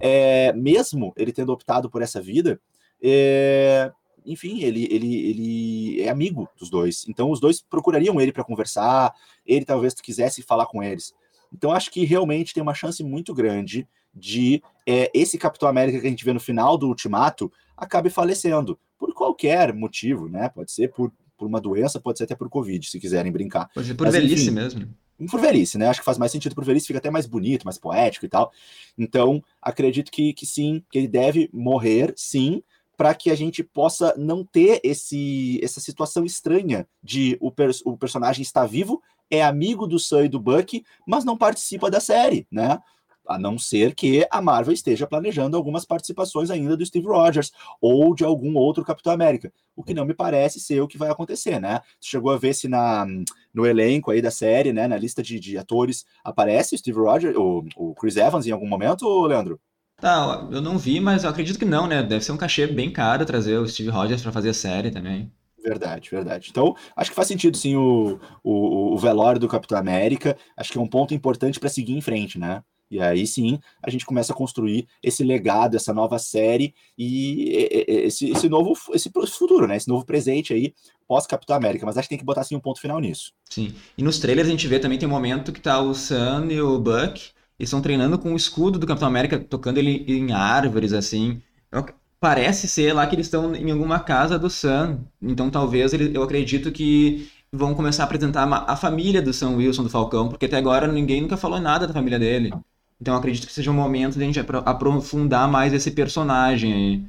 é, 0.00 0.52
mesmo 0.52 1.12
ele 1.16 1.32
tendo 1.32 1.52
optado 1.52 1.88
por 1.88 2.02
essa 2.02 2.20
vida, 2.20 2.60
é, 3.02 3.92
enfim, 4.24 4.62
ele, 4.62 4.86
ele, 4.90 5.30
ele 5.30 6.00
é 6.02 6.08
amigo 6.08 6.48
dos 6.58 6.70
dois. 6.70 7.04
Então, 7.08 7.30
os 7.30 7.40
dois 7.40 7.60
procurariam 7.60 8.20
ele 8.20 8.32
para 8.32 8.44
conversar, 8.44 9.14
ele 9.46 9.64
talvez 9.64 9.94
quisesse 9.94 10.42
falar 10.42 10.66
com 10.66 10.82
eles. 10.82 11.14
Então, 11.52 11.72
acho 11.72 11.90
que 11.90 12.04
realmente 12.04 12.54
tem 12.54 12.62
uma 12.62 12.74
chance 12.74 13.02
muito 13.04 13.34
grande 13.34 13.86
de 14.14 14.62
é, 14.86 15.10
esse 15.14 15.38
Capitão 15.38 15.68
América 15.68 16.00
que 16.00 16.06
a 16.06 16.10
gente 16.10 16.24
vê 16.24 16.32
no 16.32 16.40
final 16.40 16.76
do 16.76 16.88
Ultimato 16.88 17.52
acabe 17.76 18.10
falecendo, 18.10 18.78
por 18.98 19.12
qualquer 19.14 19.72
motivo, 19.72 20.28
né? 20.28 20.48
Pode 20.48 20.70
ser 20.70 20.88
por, 20.92 21.12
por 21.36 21.46
uma 21.46 21.60
doença, 21.60 22.00
pode 22.00 22.18
ser 22.18 22.24
até 22.24 22.34
por 22.34 22.48
Covid, 22.48 22.88
se 22.88 23.00
quiserem 23.00 23.32
brincar. 23.32 23.68
Pode 23.74 23.88
ser 23.88 23.94
por 23.94 24.04
Mas, 24.04 24.14
velhice 24.14 24.44
enfim, 24.44 24.50
mesmo. 24.52 24.88
por 25.30 25.40
velhice, 25.40 25.76
né? 25.78 25.88
Acho 25.88 26.00
que 26.00 26.04
faz 26.04 26.18
mais 26.18 26.30
sentido 26.30 26.54
por 26.54 26.64
velhice, 26.64 26.86
fica 26.86 26.98
até 26.98 27.10
mais 27.10 27.26
bonito, 27.26 27.64
mais 27.64 27.78
poético 27.78 28.26
e 28.26 28.28
tal. 28.28 28.52
Então, 28.96 29.42
acredito 29.60 30.10
que, 30.10 30.32
que 30.32 30.46
sim, 30.46 30.84
que 30.90 30.98
ele 30.98 31.08
deve 31.08 31.50
morrer, 31.52 32.12
sim, 32.16 32.62
para 33.02 33.16
que 33.16 33.32
a 33.32 33.34
gente 33.34 33.64
possa 33.64 34.14
não 34.16 34.44
ter 34.44 34.80
esse, 34.84 35.58
essa 35.60 35.80
situação 35.80 36.24
estranha 36.24 36.86
de 37.02 37.36
o, 37.40 37.52
o 37.84 37.96
personagem 37.98 38.42
está 38.42 38.64
vivo, 38.64 39.02
é 39.28 39.42
amigo 39.42 39.88
do 39.88 39.98
Sam 39.98 40.26
e 40.26 40.28
do 40.28 40.38
Buck, 40.38 40.84
mas 41.04 41.24
não 41.24 41.36
participa 41.36 41.90
da 41.90 41.98
série, 41.98 42.46
né? 42.48 42.78
A 43.26 43.40
não 43.40 43.58
ser 43.58 43.96
que 43.96 44.24
a 44.30 44.40
Marvel 44.40 44.72
esteja 44.72 45.04
planejando 45.04 45.56
algumas 45.56 45.84
participações 45.84 46.48
ainda 46.48 46.76
do 46.76 46.86
Steve 46.86 47.08
Rogers 47.08 47.50
ou 47.80 48.14
de 48.14 48.22
algum 48.22 48.56
outro 48.56 48.84
Capitão 48.84 49.12
América, 49.12 49.52
o 49.74 49.82
que 49.82 49.94
não 49.94 50.04
me 50.04 50.14
parece 50.14 50.60
ser 50.60 50.80
o 50.80 50.86
que 50.86 50.96
vai 50.96 51.10
acontecer, 51.10 51.60
né? 51.60 51.80
Chegou 52.00 52.30
a 52.30 52.38
ver 52.38 52.54
se 52.54 52.68
na, 52.68 53.04
no 53.52 53.66
elenco 53.66 54.12
aí 54.12 54.22
da 54.22 54.30
série, 54.30 54.72
né, 54.72 54.86
na 54.86 54.96
lista 54.96 55.24
de, 55.24 55.40
de 55.40 55.58
atores, 55.58 56.06
aparece 56.22 56.76
o 56.76 56.78
Steve 56.78 57.00
Rogers, 57.00 57.36
o, 57.36 57.64
o 57.74 57.94
Chris 57.96 58.16
Evans 58.16 58.46
em 58.46 58.52
algum 58.52 58.68
momento, 58.68 59.26
Leandro? 59.26 59.60
Tá, 60.02 60.48
eu 60.50 60.60
não 60.60 60.76
vi, 60.76 60.98
mas 60.98 61.22
eu 61.22 61.30
acredito 61.30 61.60
que 61.60 61.64
não, 61.64 61.86
né? 61.86 62.02
Deve 62.02 62.24
ser 62.24 62.32
um 62.32 62.36
cachê 62.36 62.66
bem 62.66 62.90
caro 62.90 63.24
trazer 63.24 63.56
o 63.56 63.68
Steve 63.68 63.88
Rogers 63.88 64.20
para 64.20 64.32
fazer 64.32 64.48
a 64.48 64.54
série 64.54 64.90
também. 64.90 65.30
Verdade, 65.62 66.10
verdade. 66.10 66.48
Então, 66.50 66.74
acho 66.96 67.10
que 67.10 67.14
faz 67.14 67.28
sentido 67.28 67.56
sim 67.56 67.76
o, 67.76 68.18
o, 68.42 68.94
o 68.94 68.98
velório 68.98 69.38
do 69.38 69.46
Capitão 69.46 69.78
América. 69.78 70.36
Acho 70.56 70.72
que 70.72 70.78
é 70.78 70.80
um 70.80 70.88
ponto 70.88 71.14
importante 71.14 71.60
para 71.60 71.68
seguir 71.68 71.92
em 71.92 72.00
frente, 72.00 72.36
né? 72.36 72.64
E 72.90 73.00
aí 73.00 73.24
sim 73.28 73.60
a 73.80 73.88
gente 73.90 74.04
começa 74.04 74.32
a 74.32 74.36
construir 74.36 74.88
esse 75.00 75.22
legado, 75.22 75.76
essa 75.76 75.94
nova 75.94 76.18
série 76.18 76.74
e 76.98 77.68
esse, 77.86 78.28
esse 78.28 78.48
novo 78.48 78.74
esse 78.92 79.08
futuro, 79.38 79.68
né? 79.68 79.76
Esse 79.76 79.88
novo 79.88 80.04
presente 80.04 80.52
aí 80.52 80.74
pós 81.06 81.28
Capitão 81.28 81.54
América. 81.54 81.86
Mas 81.86 81.96
acho 81.96 82.08
que 82.08 82.14
tem 82.14 82.18
que 82.18 82.24
botar 82.24 82.40
assim 82.40 82.56
um 82.56 82.60
ponto 82.60 82.80
final 82.80 82.98
nisso. 82.98 83.32
Sim. 83.48 83.72
E 83.96 84.02
nos 84.02 84.18
trailers 84.18 84.48
a 84.48 84.50
gente 84.50 84.66
vê 84.66 84.80
também 84.80 84.98
tem 84.98 85.08
um 85.08 85.12
momento 85.12 85.52
que 85.52 85.60
tá 85.60 85.80
o 85.80 85.94
Sam 85.94 86.48
e 86.50 86.60
o 86.60 86.76
Buck 86.80 87.30
e 87.62 87.64
estão 87.64 87.80
treinando 87.80 88.18
com 88.18 88.32
o 88.32 88.36
escudo 88.36 88.76
do 88.76 88.88
Capitão 88.88 89.06
América, 89.06 89.38
tocando 89.38 89.78
ele 89.78 90.04
em 90.08 90.32
árvores 90.32 90.92
assim. 90.92 91.40
Eu, 91.70 91.86
parece 92.18 92.66
ser 92.66 92.92
lá 92.92 93.06
que 93.06 93.14
eles 93.14 93.26
estão 93.26 93.54
em 93.54 93.70
alguma 93.70 94.00
casa 94.00 94.36
do 94.36 94.50
Sam. 94.50 94.98
Então 95.22 95.48
talvez 95.48 95.92
ele, 95.92 96.10
eu 96.12 96.24
acredito 96.24 96.72
que 96.72 97.30
vão 97.52 97.72
começar 97.72 98.02
a 98.02 98.06
apresentar 98.06 98.48
a 98.66 98.74
família 98.74 99.22
do 99.22 99.32
Sam 99.32 99.50
Wilson 99.50 99.84
do 99.84 99.88
Falcão, 99.88 100.28
porque 100.28 100.46
até 100.46 100.56
agora 100.56 100.88
ninguém 100.88 101.20
nunca 101.20 101.36
falou 101.36 101.60
nada 101.60 101.86
da 101.86 101.94
família 101.94 102.18
dele. 102.18 102.52
Então 103.00 103.14
acredito 103.14 103.46
que 103.46 103.52
seja 103.52 103.70
um 103.70 103.74
momento 103.74 104.14
de 104.14 104.24
a 104.24 104.26
gente 104.26 104.40
aprofundar 104.40 105.48
mais 105.48 105.72
esse 105.72 105.92
personagem 105.92 106.72
aí. 106.72 107.04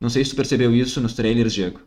Não 0.00 0.10
sei 0.10 0.24
se 0.24 0.30
tu 0.30 0.36
percebeu 0.36 0.74
isso 0.74 1.00
nos 1.00 1.14
trailers, 1.14 1.54
Diego. 1.54 1.78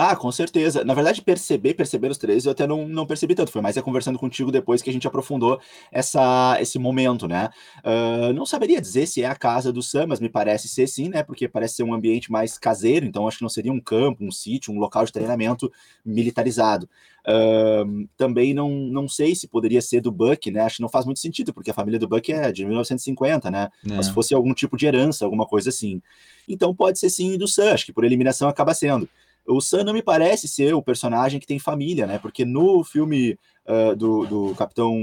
Ah, 0.00 0.14
com 0.14 0.30
certeza. 0.30 0.84
Na 0.84 0.94
verdade, 0.94 1.20
perceber, 1.20 1.74
perceber 1.74 2.08
os 2.08 2.18
três, 2.18 2.44
eu 2.44 2.52
até 2.52 2.68
não, 2.68 2.86
não 2.86 3.04
percebi 3.04 3.34
tanto. 3.34 3.50
Foi 3.50 3.60
mais 3.60 3.76
é 3.76 3.82
conversando 3.82 4.16
contigo 4.16 4.52
depois 4.52 4.80
que 4.80 4.88
a 4.88 4.92
gente 4.92 5.08
aprofundou 5.08 5.60
essa, 5.90 6.56
esse 6.60 6.78
momento, 6.78 7.26
né? 7.26 7.50
Uh, 7.78 8.32
não 8.32 8.46
saberia 8.46 8.80
dizer 8.80 9.08
se 9.08 9.24
é 9.24 9.26
a 9.26 9.34
casa 9.34 9.72
do 9.72 9.82
Sam, 9.82 10.06
mas 10.06 10.20
me 10.20 10.28
parece 10.28 10.68
ser 10.68 10.86
sim, 10.86 11.08
né? 11.08 11.24
Porque 11.24 11.48
parece 11.48 11.74
ser 11.74 11.82
um 11.82 11.92
ambiente 11.92 12.30
mais 12.30 12.56
caseiro, 12.56 13.06
então 13.06 13.26
acho 13.26 13.38
que 13.38 13.42
não 13.42 13.48
seria 13.48 13.72
um 13.72 13.80
campo, 13.80 14.24
um 14.24 14.30
sítio, 14.30 14.72
um 14.72 14.78
local 14.78 15.04
de 15.04 15.12
treinamento 15.12 15.68
militarizado. 16.04 16.88
Uh, 17.26 18.08
também 18.16 18.54
não, 18.54 18.70
não 18.70 19.08
sei 19.08 19.34
se 19.34 19.48
poderia 19.48 19.82
ser 19.82 20.00
do 20.00 20.12
Buck, 20.12 20.48
né? 20.48 20.60
Acho 20.60 20.76
que 20.76 20.82
não 20.82 20.88
faz 20.88 21.06
muito 21.06 21.18
sentido, 21.18 21.52
porque 21.52 21.72
a 21.72 21.74
família 21.74 21.98
do 21.98 22.06
Buck 22.06 22.32
é 22.32 22.52
de 22.52 22.64
1950, 22.64 23.50
né? 23.50 23.68
É. 23.84 23.94
Mas 23.96 24.06
se 24.06 24.12
fosse 24.12 24.32
algum 24.32 24.54
tipo 24.54 24.76
de 24.76 24.86
herança, 24.86 25.24
alguma 25.24 25.44
coisa 25.44 25.70
assim. 25.70 26.00
Então 26.48 26.72
pode 26.72 27.00
ser 27.00 27.10
sim 27.10 27.36
do 27.36 27.48
Sam, 27.48 27.72
acho 27.72 27.84
que 27.84 27.92
por 27.92 28.04
eliminação 28.04 28.48
acaba 28.48 28.72
sendo. 28.72 29.08
O 29.48 29.60
Sam 29.60 29.84
não 29.84 29.92
me 29.92 30.02
parece 30.02 30.46
ser 30.46 30.74
o 30.74 30.82
personagem 30.82 31.40
que 31.40 31.46
tem 31.46 31.58
família, 31.58 32.06
né? 32.06 32.18
Porque 32.18 32.44
no 32.44 32.84
filme 32.84 33.38
uh, 33.66 33.96
do, 33.96 34.26
do 34.26 34.54
Capitão 34.54 34.94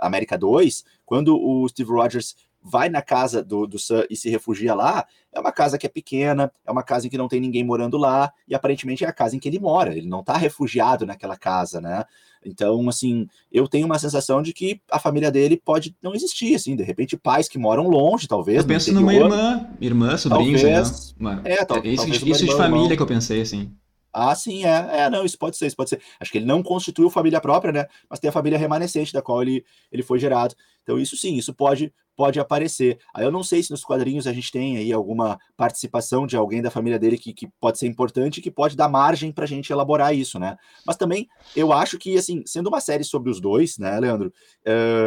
América 0.00 0.38
2, 0.38 0.84
quando 1.04 1.36
o 1.36 1.68
Steve 1.68 1.90
Rogers 1.90 2.36
vai 2.62 2.88
na 2.88 3.02
casa 3.02 3.42
do, 3.42 3.66
do 3.66 3.78
Sam 3.78 4.04
e 4.08 4.16
se 4.16 4.30
refugia 4.30 4.74
lá, 4.74 5.04
é 5.32 5.40
uma 5.40 5.50
casa 5.50 5.76
que 5.76 5.86
é 5.86 5.88
pequena, 5.88 6.52
é 6.64 6.70
uma 6.70 6.82
casa 6.82 7.06
em 7.06 7.10
que 7.10 7.18
não 7.18 7.28
tem 7.28 7.40
ninguém 7.40 7.64
morando 7.64 7.98
lá, 7.98 8.32
e 8.46 8.54
aparentemente 8.54 9.04
é 9.04 9.08
a 9.08 9.12
casa 9.12 9.34
em 9.34 9.38
que 9.38 9.48
ele 9.48 9.58
mora, 9.58 9.96
ele 9.96 10.06
não 10.06 10.20
está 10.20 10.36
refugiado 10.36 11.04
naquela 11.04 11.36
casa, 11.36 11.80
né? 11.80 12.04
Então, 12.44 12.88
assim, 12.88 13.28
eu 13.50 13.68
tenho 13.68 13.86
uma 13.86 13.98
sensação 13.98 14.42
de 14.42 14.52
que 14.52 14.80
a 14.90 14.98
família 14.98 15.30
dele 15.30 15.60
pode 15.62 15.96
não 16.02 16.14
existir, 16.14 16.54
assim, 16.54 16.74
de 16.74 16.82
repente 16.82 17.16
pais 17.16 17.48
que 17.48 17.58
moram 17.58 17.88
longe, 17.88 18.26
talvez. 18.26 18.58
Eu 18.58 18.66
penso 18.66 18.92
numa 18.92 19.14
irmã, 19.14 19.68
irmã, 19.80 20.16
sobrinho, 20.16 20.60
talvez, 20.60 21.14
né? 21.18 21.40
É, 21.44 21.64
tal, 21.64 21.78
isso, 21.84 21.96
talvez 21.96 22.22
isso 22.22 22.44
de 22.44 22.52
família 22.52 22.84
irmão. 22.84 22.96
que 22.96 23.02
eu 23.02 23.06
pensei, 23.06 23.40
assim. 23.40 23.70
Ah, 24.12 24.34
sim, 24.34 24.64
é. 24.64 25.04
É, 25.04 25.10
não, 25.10 25.24
isso 25.24 25.38
pode 25.38 25.56
ser, 25.56 25.66
isso 25.66 25.76
pode 25.76 25.88
ser. 25.88 26.00
Acho 26.20 26.30
que 26.30 26.36
ele 26.36 26.44
não 26.44 26.62
constituiu 26.62 27.08
família 27.08 27.40
própria, 27.40 27.72
né? 27.72 27.86
Mas 28.10 28.20
tem 28.20 28.28
a 28.28 28.32
família 28.32 28.58
remanescente 28.58 29.12
da 29.12 29.22
qual 29.22 29.40
ele, 29.40 29.64
ele 29.90 30.02
foi 30.02 30.18
gerado. 30.18 30.54
Então, 30.82 30.98
isso 30.98 31.16
sim, 31.16 31.36
isso 31.36 31.54
pode 31.54 31.92
pode 32.16 32.38
aparecer. 32.38 32.98
Aí 33.14 33.24
eu 33.24 33.30
não 33.30 33.42
sei 33.42 33.62
se 33.62 33.70
nos 33.70 33.84
quadrinhos 33.84 34.26
a 34.26 34.32
gente 34.32 34.52
tem 34.52 34.76
aí 34.76 34.92
alguma 34.92 35.38
participação 35.56 36.26
de 36.26 36.36
alguém 36.36 36.62
da 36.62 36.70
família 36.70 36.98
dele 36.98 37.18
que, 37.18 37.32
que 37.32 37.48
pode 37.60 37.78
ser 37.78 37.86
importante 37.86 38.40
que 38.40 38.50
pode 38.50 38.76
dar 38.76 38.88
margem 38.88 39.32
para 39.32 39.44
a 39.44 39.48
gente 39.48 39.72
elaborar 39.72 40.14
isso, 40.14 40.38
né? 40.38 40.56
Mas 40.86 40.96
também 40.96 41.28
eu 41.56 41.72
acho 41.72 41.98
que, 41.98 42.16
assim, 42.16 42.42
sendo 42.46 42.68
uma 42.68 42.80
série 42.80 43.04
sobre 43.04 43.30
os 43.30 43.40
dois, 43.40 43.78
né, 43.78 43.98
Leandro, 43.98 44.32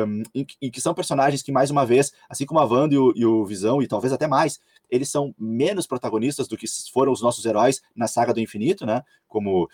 um, 0.08 0.24
e, 0.34 0.46
e, 0.62 0.72
que 0.72 0.82
são 0.82 0.94
personagens 0.94 1.42
que, 1.42 1.52
mais 1.52 1.70
uma 1.70 1.86
vez, 1.86 2.12
assim 2.30 2.46
como 2.46 2.60
a 2.60 2.66
Wanda 2.66 2.96
e 2.96 2.98
o, 2.98 3.14
e 3.16 3.26
o 3.26 3.46
Visão, 3.46 3.82
e 3.82 3.88
talvez 3.88 4.12
até 4.12 4.28
mais, 4.28 4.60
eles 4.90 5.10
são 5.10 5.34
menos 5.38 5.88
protagonistas 5.88 6.48
do 6.48 6.58
que 6.58 6.66
foram 6.92 7.12
os 7.12 7.22
nossos 7.22 7.46
heróis 7.46 7.82
na 7.96 8.08
saga 8.08 8.34
do 8.34 8.40
infinito, 8.40 8.86
né? 8.86 9.04
Como, 9.36 9.70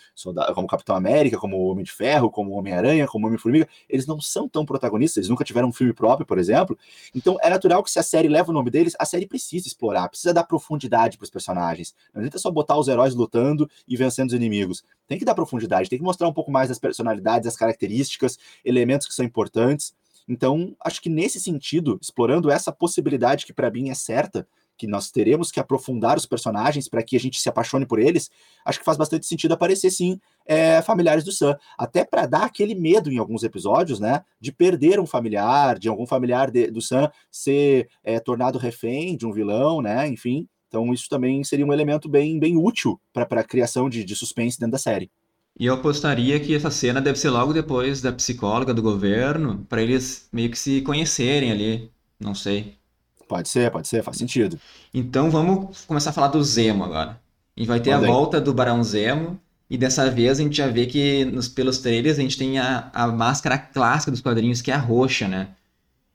como 0.55 0.67
Capitão 0.67 0.95
América, 0.95 1.37
como 1.37 1.67
Homem 1.67 1.83
de 1.83 1.91
Ferro, 1.91 2.31
como 2.31 2.53
Homem-Aranha, 2.53 3.05
como 3.05 3.27
Homem-Formiga. 3.27 3.69
Eles 3.87 4.07
não 4.07 4.19
são 4.19 4.49
tão 4.49 4.65
protagonistas, 4.65 5.17
eles 5.17 5.29
nunca 5.29 5.43
tiveram 5.43 5.67
um 5.67 5.71
filme 5.71 5.93
próprio, 5.93 6.25
por 6.25 6.39
exemplo. 6.39 6.75
Então 7.13 7.37
é 7.43 7.49
natural 7.49 7.83
que 7.83 7.91
se 7.91 7.99
a 7.99 8.03
série 8.03 8.27
leva 8.27 8.49
o 8.49 8.53
nome 8.53 8.71
deles, 8.71 8.95
a 8.99 9.05
série 9.05 9.27
precisa 9.27 9.67
explorar, 9.67 10.09
precisa 10.09 10.33
dar 10.33 10.45
profundidade 10.45 11.15
para 11.15 11.25
os 11.25 11.29
personagens. 11.29 11.93
Não 12.11 12.21
adianta 12.21 12.39
só 12.39 12.49
botar 12.49 12.75
os 12.75 12.87
heróis 12.87 13.13
lutando 13.13 13.69
e 13.87 13.95
vencendo 13.95 14.29
os 14.29 14.33
inimigos. 14.35 14.83
Tem 15.07 15.19
que 15.19 15.25
dar 15.25 15.35
profundidade, 15.35 15.89
tem 15.89 15.99
que 15.99 16.03
mostrar 16.03 16.27
um 16.27 16.33
pouco 16.33 16.51
mais 16.51 16.69
das 16.69 16.79
personalidades, 16.79 17.45
das 17.45 17.55
características, 17.55 18.39
elementos 18.65 19.05
que 19.05 19.13
são 19.13 19.23
importantes. 19.23 19.93
Então, 20.27 20.75
acho 20.83 21.01
que 21.01 21.09
nesse 21.09 21.39
sentido, 21.39 21.99
explorando 22.01 22.49
essa 22.49 22.71
possibilidade 22.71 23.45
que 23.45 23.53
para 23.53 23.69
mim 23.69 23.89
é 23.89 23.93
certa, 23.93 24.47
que 24.81 24.87
nós 24.87 25.11
teremos 25.11 25.51
que 25.51 25.59
aprofundar 25.59 26.17
os 26.17 26.25
personagens 26.25 26.89
para 26.89 27.03
que 27.03 27.15
a 27.15 27.19
gente 27.19 27.39
se 27.39 27.47
apaixone 27.47 27.85
por 27.85 27.99
eles, 27.99 28.31
acho 28.65 28.79
que 28.79 28.85
faz 28.85 28.97
bastante 28.97 29.27
sentido 29.27 29.51
aparecer 29.51 29.91
sim 29.91 30.19
é, 30.43 30.81
familiares 30.81 31.23
do 31.23 31.31
Sam, 31.31 31.55
até 31.77 32.03
para 32.03 32.25
dar 32.25 32.45
aquele 32.45 32.73
medo 32.73 33.11
em 33.11 33.19
alguns 33.19 33.43
episódios, 33.43 33.99
né, 33.99 34.23
de 34.39 34.51
perder 34.51 34.99
um 34.99 35.05
familiar, 35.05 35.77
de 35.77 35.87
algum 35.87 36.07
familiar 36.07 36.49
de, 36.49 36.71
do 36.71 36.81
Sam 36.81 37.11
ser 37.29 37.89
é, 38.03 38.19
tornado 38.19 38.57
refém 38.57 39.15
de 39.15 39.27
um 39.27 39.31
vilão, 39.31 39.83
né, 39.83 40.07
enfim. 40.07 40.47
Então 40.67 40.91
isso 40.91 41.07
também 41.07 41.43
seria 41.43 41.65
um 41.65 41.71
elemento 41.73 42.09
bem, 42.09 42.39
bem 42.39 42.57
útil 42.57 42.99
para 43.13 43.41
a 43.41 43.43
criação 43.43 43.87
de, 43.87 44.03
de 44.03 44.15
suspense 44.15 44.57
dentro 44.57 44.71
da 44.71 44.79
série. 44.79 45.11
E 45.59 45.67
eu 45.67 45.75
apostaria 45.75 46.39
que 46.39 46.55
essa 46.55 46.71
cena 46.71 46.99
deve 46.99 47.19
ser 47.19 47.29
logo 47.29 47.53
depois 47.53 48.01
da 48.01 48.11
psicóloga 48.11 48.73
do 48.73 48.81
governo, 48.81 49.63
para 49.69 49.83
eles 49.83 50.27
meio 50.33 50.49
que 50.49 50.57
se 50.57 50.81
conhecerem 50.81 51.51
ali. 51.51 51.91
Não 52.19 52.33
sei. 52.33 52.80
Pode 53.31 53.47
ser, 53.47 53.71
pode 53.71 53.87
ser, 53.87 54.03
faz 54.03 54.17
sentido. 54.17 54.59
Então 54.93 55.31
vamos 55.31 55.85
começar 55.85 56.09
a 56.09 56.13
falar 56.13 56.27
do 56.27 56.43
Zemo 56.43 56.83
agora. 56.83 57.17
A 57.55 57.59
gente 57.61 57.67
vai 57.69 57.79
ter 57.79 57.91
a 57.91 57.97
volta 57.97 58.41
do 58.41 58.53
Barão 58.53 58.83
Zemo, 58.83 59.39
e 59.69 59.77
dessa 59.77 60.11
vez 60.11 60.37
a 60.37 60.43
gente 60.43 60.57
já 60.57 60.67
vê 60.67 60.85
que 60.85 61.23
nos, 61.23 61.47
pelos 61.47 61.77
trailers 61.77 62.19
a 62.19 62.21
gente 62.21 62.37
tem 62.37 62.59
a, 62.59 62.91
a 62.93 63.07
máscara 63.07 63.57
clássica 63.57 64.11
dos 64.11 64.19
quadrinhos, 64.19 64.61
que 64.61 64.69
é 64.69 64.73
a 64.73 64.77
roxa, 64.77 65.29
né? 65.29 65.47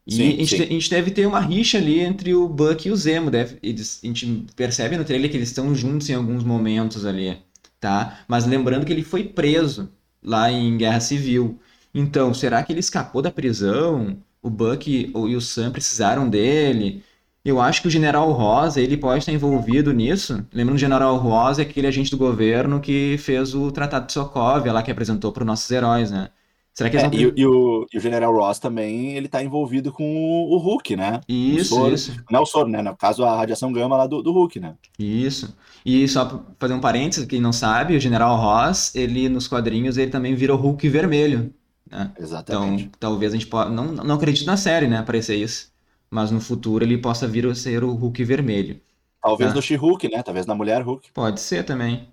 E 0.07 0.15
sim, 0.15 0.29
a, 0.29 0.45
gente, 0.45 0.63
a, 0.63 0.67
gente, 0.67 0.91
deve 0.91 1.11
ter 1.11 1.25
uma 1.27 1.41
rixa 1.41 1.79
ali 1.79 2.01
entre 2.01 2.35
o 2.35 2.47
Buck 2.47 2.87
e 2.87 2.91
o 2.91 2.97
Zemo. 2.97 3.31
Deve, 3.31 3.57
eles, 3.63 3.99
a 4.05 4.07
gente 4.07 4.47
percebe 4.55 4.99
no 4.99 5.05
trailer 5.05 5.31
que 5.31 5.39
eles 5.39 5.49
estão 5.49 5.75
juntos 5.75 6.11
em 6.11 6.15
alguns 6.15 6.45
momentos 6.45 7.07
ali, 7.07 7.39
tá? 7.81 8.19
Mas 8.29 8.45
lembrando 8.45 8.85
que 8.85 8.93
ele 8.93 9.03
foi 9.03 9.25
preso 9.25 9.89
lá 10.23 10.53
em 10.53 10.77
Guerra 10.77 11.01
Civil. 11.01 11.59
Então, 11.95 12.35
será 12.35 12.63
que 12.63 12.75
ele 12.75 12.81
escapou 12.81 13.23
da 13.23 13.31
prisão? 13.31 14.19
o 14.47 14.51
Buck 14.51 14.89
e 14.89 15.13
o 15.15 15.41
Sam 15.41 15.73
precisaram 15.73 16.29
dele. 16.29 17.03
Eu 17.47 17.61
acho 17.61 17.81
que 17.81 17.87
o 17.87 17.91
General 17.91 18.29
Rosa, 18.33 18.81
ele 18.81 18.97
pode 18.97 19.21
estar 19.21 19.31
envolvido 19.31 19.93
nisso. 19.93 20.45
Lembrando 20.53 20.75
o 20.75 20.81
General 20.81 21.17
Rosa 21.17 21.63
é 21.63 21.65
aquele 21.65 21.87
agente 21.87 22.11
do 22.11 22.17
governo 22.17 22.81
que 22.81 23.17
fez 23.19 23.55
o 23.55 23.71
Tratado 23.71 24.07
de 24.07 24.13
Sokovia 24.13 24.73
lá 24.73 24.83
que 24.83 24.91
apresentou 24.91 25.31
para 25.31 25.43
os 25.43 25.47
nossos 25.47 25.71
heróis, 25.71 26.11
né? 26.11 26.31
Será 26.75 26.91
que 26.91 26.97
é, 26.97 27.09
vão... 27.09 27.13
e, 27.15 27.33
e, 27.37 27.47
o, 27.47 27.87
e 27.91 27.97
o 27.97 28.01
General 28.01 28.35
Ross 28.35 28.59
também, 28.59 29.17
ele 29.17 29.29
tá 29.29 29.41
envolvido 29.45 29.93
com 29.93 30.05
o, 30.05 30.57
o 30.57 30.59
Hulk, 30.59 30.97
né? 30.97 31.21
Isso, 31.29 31.77
soro, 31.77 31.95
isso. 31.95 32.17
Não 32.29 32.43
o 32.43 32.47
soro, 32.47 32.69
né? 32.69 32.83
No 32.83 32.97
caso, 32.97 33.25
a 33.25 33.37
radiação 33.37 33.73
gama 33.73 33.97
lá 33.97 34.09
do, 34.09 34.23
do 34.23 34.33
Hulk, 34.33 34.59
né? 34.59 34.75
Isso. 34.99 35.57
E 35.85 36.09
só 36.09 36.25
pra 36.25 36.41
fazer 36.59 36.75
um 36.75 36.81
parênteses, 36.81 37.27
quem 37.27 37.41
não 37.41 37.53
sabe, 37.53 37.97
o 37.97 38.01
General 38.01 38.37
Ross, 38.37 38.93
ele 38.93 39.29
nos 39.29 39.47
quadrinhos, 39.47 39.97
ele 39.97 40.11
também 40.11 40.35
vira 40.35 40.53
o 40.53 40.59
Hulk 40.59 40.89
vermelho. 40.89 41.55
Né? 41.89 42.11
Exatamente. 42.19 42.87
Então, 42.87 42.99
talvez 42.99 43.33
a 43.33 43.37
gente 43.37 43.47
possa. 43.47 43.71
Não, 43.71 43.93
não 43.93 44.17
acredito 44.17 44.47
na 44.47 44.57
série, 44.57 44.89
né? 44.89 44.99
Aparecer 44.99 45.37
isso. 45.37 45.71
Mas 46.11 46.31
no 46.31 46.41
futuro 46.41 46.85
ele 46.85 46.99
possa 46.99 47.27
vir 47.27 47.47
a 47.47 47.55
ser 47.55 47.83
o 47.85 47.93
Hulk 47.93 48.25
vermelho. 48.25 48.81
Talvez 49.23 49.51
né? 49.51 49.57
no 49.57 49.63
She-Hulk, 49.63 50.09
né? 50.09 50.23
Talvez 50.23 50.47
na 50.47 50.55
mulher 50.55 50.83
Hulk. 50.83 51.11
Pode 51.13 51.41
ser 51.41 51.65
também. 51.65 52.09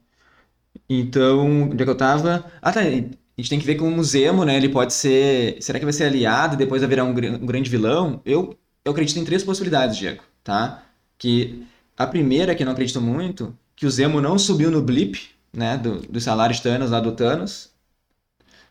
Então, 0.89 1.69
onde 1.69 1.81
é 1.81 1.85
que 1.85 1.89
eu 1.89 1.97
tava? 1.97 2.45
Ah, 2.61 2.71
tá. 2.71 2.81
a 2.81 2.83
gente 2.83 3.49
tem 3.49 3.59
que 3.59 3.65
ver 3.65 3.75
como 3.75 3.99
o 3.99 4.03
Zemo, 4.03 4.43
né? 4.43 4.57
Ele 4.57 4.69
pode 4.69 4.93
ser. 4.93 5.57
Será 5.61 5.79
que 5.79 5.85
vai 5.85 5.93
ser 5.93 6.05
aliado 6.05 6.55
e 6.55 6.57
depois 6.57 6.81
vai 6.81 6.89
virar 6.89 7.03
um, 7.03 7.09
um 7.11 7.45
grande 7.45 7.69
vilão? 7.69 8.21
Eu, 8.25 8.57
eu 8.83 8.91
acredito 8.91 9.19
em 9.19 9.25
três 9.25 9.43
possibilidades, 9.43 9.97
Diego, 9.97 10.23
tá? 10.43 10.83
Que 11.17 11.65
a 11.97 12.07
primeira, 12.07 12.55
que 12.55 12.63
eu 12.63 12.65
não 12.65 12.73
acredito 12.73 12.99
muito, 12.99 13.57
que 13.75 13.85
o 13.85 13.91
Zemo 13.91 14.19
não 14.19 14.37
subiu 14.39 14.71
no 14.71 14.81
blip, 14.81 15.19
né? 15.53 15.77
Do, 15.77 16.01
do 16.01 16.19
salário 16.19 16.55
de 16.55 16.61
Thanos 16.61 16.91
lá 16.91 16.99
do 16.99 17.11
Thanos. 17.11 17.72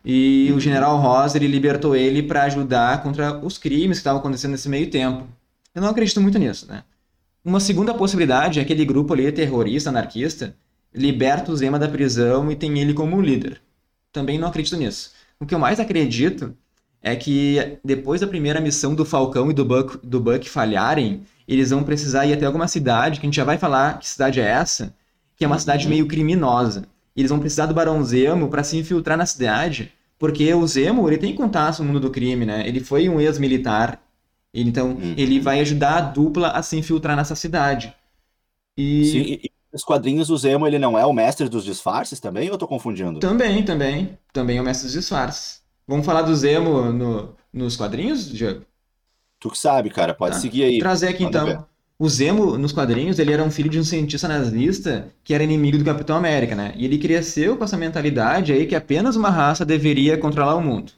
E 0.03 0.51
o 0.53 0.59
General 0.59 0.97
Ross 0.97 1.35
ele 1.35 1.47
libertou 1.47 1.95
ele 1.95 2.23
para 2.23 2.43
ajudar 2.43 3.01
contra 3.01 3.37
os 3.37 3.57
crimes 3.57 3.97
que 3.97 4.01
estavam 4.01 4.19
acontecendo 4.19 4.51
nesse 4.51 4.67
meio 4.67 4.89
tempo. 4.89 5.27
Eu 5.73 5.81
não 5.81 5.89
acredito 5.89 6.19
muito 6.21 6.37
nisso, 6.37 6.67
né? 6.67 6.83
Uma 7.43 7.59
segunda 7.59 7.93
possibilidade 7.93 8.59
é 8.59 8.61
aquele 8.61 8.85
grupo 8.85 9.13
ali 9.13 9.31
terrorista, 9.31 9.89
anarquista, 9.89 10.55
liberta 10.93 11.51
o 11.51 11.55
Zema 11.55 11.79
da 11.79 11.87
prisão 11.87 12.51
e 12.51 12.55
tem 12.55 12.79
ele 12.79 12.93
como 12.93 13.21
líder 13.21 13.61
também 14.13 14.37
não 14.37 14.47
acredito 14.47 14.77
nisso. 14.77 15.11
O 15.39 15.45
que 15.45 15.53
eu 15.55 15.59
mais 15.59 15.79
acredito 15.79 16.55
é 17.01 17.15
que 17.15 17.79
depois 17.83 18.21
da 18.21 18.27
primeira 18.27 18.61
missão 18.61 18.95
do 18.95 19.03
Falcão 19.03 19.49
e 19.51 19.53
do 19.53 19.65
Buck, 19.65 19.97
do 20.05 20.21
Buck 20.21 20.47
falharem, 20.47 21.23
eles 21.45 21.71
vão 21.71 21.83
precisar 21.83 22.25
ir 22.27 22.33
até 22.33 22.45
alguma 22.45 22.67
cidade, 22.67 23.19
que 23.19 23.25
a 23.25 23.27
gente 23.27 23.35
já 23.35 23.43
vai 23.43 23.57
falar 23.57 23.99
que 23.99 24.07
cidade 24.07 24.39
é 24.39 24.45
essa, 24.45 24.95
que 25.35 25.43
é 25.43 25.47
uma 25.47 25.59
cidade 25.59 25.89
meio 25.89 26.07
criminosa. 26.07 26.85
Eles 27.15 27.29
vão 27.29 27.39
precisar 27.39 27.65
do 27.65 27.73
Barão 27.73 28.03
Zemo 28.03 28.49
para 28.49 28.63
se 28.63 28.77
infiltrar 28.77 29.17
na 29.17 29.25
cidade, 29.25 29.91
porque 30.17 30.53
o 30.53 30.65
Zemo 30.65 31.07
ele 31.07 31.17
tem 31.17 31.35
contato 31.35 31.79
no 31.79 31.85
mundo 31.85 31.99
do 31.99 32.09
crime, 32.09 32.45
né? 32.45 32.67
Ele 32.67 32.79
foi 32.79 33.07
um 33.09 33.19
ex-militar, 33.19 34.01
então 34.53 34.91
uhum. 34.91 35.13
ele 35.17 35.39
vai 35.39 35.59
ajudar 35.59 35.97
a 35.97 36.01
dupla 36.01 36.49
a 36.49 36.63
se 36.63 36.77
infiltrar 36.77 37.15
nessa 37.15 37.35
cidade. 37.35 37.93
E... 38.77 39.05
Sim, 39.05 39.21
e 39.43 39.51
nos 39.71 39.83
quadrinhos, 39.83 40.29
o 40.29 40.37
Zemo, 40.37 40.67
ele 40.67 40.77
não 40.77 40.97
é 40.97 41.03
o 41.03 41.11
mestre 41.11 41.49
dos 41.49 41.65
disfarces 41.65 42.19
também, 42.19 42.47
ou 42.47 42.53
eu 42.53 42.57
tô 42.59 42.67
confundindo? 42.67 43.19
Também, 43.19 43.63
também. 43.63 44.17
Também 44.31 44.57
é 44.57 44.61
o 44.61 44.63
mestre 44.63 44.85
dos 44.85 44.93
disfarces. 44.93 45.61
Vamos 45.87 46.05
falar 46.05 46.21
do 46.21 46.35
Zemo 46.35 46.91
no, 46.93 47.35
nos 47.51 47.75
quadrinhos, 47.75 48.31
Diego? 48.31 48.63
Tu 49.39 49.49
que 49.49 49.57
sabe, 49.57 49.89
cara. 49.89 50.13
Pode 50.13 50.35
tá. 50.35 50.41
seguir 50.41 50.63
aí. 50.63 50.79
Trazer 50.79 51.09
aqui, 51.09 51.23
então. 51.23 51.45
Ver. 51.45 51.59
O 51.99 52.09
Zemo, 52.09 52.57
nos 52.57 52.71
quadrinhos, 52.71 53.19
ele 53.19 53.31
era 53.31 53.43
um 53.43 53.51
filho 53.51 53.69
de 53.69 53.79
um 53.79 53.83
cientista 53.83 54.27
nazista 54.27 55.13
que 55.23 55.33
era 55.33 55.43
inimigo 55.43 55.77
do 55.77 55.85
Capitão 55.85 56.17
América, 56.17 56.55
né? 56.55 56.73
E 56.75 56.85
ele 56.85 56.97
cresceu 56.97 57.55
com 57.55 57.63
essa 57.63 57.77
mentalidade 57.77 58.51
aí 58.51 58.65
que 58.65 58.75
apenas 58.75 59.15
uma 59.15 59.29
raça 59.29 59.63
deveria 59.63 60.17
controlar 60.17 60.55
o 60.55 60.61
mundo. 60.61 60.91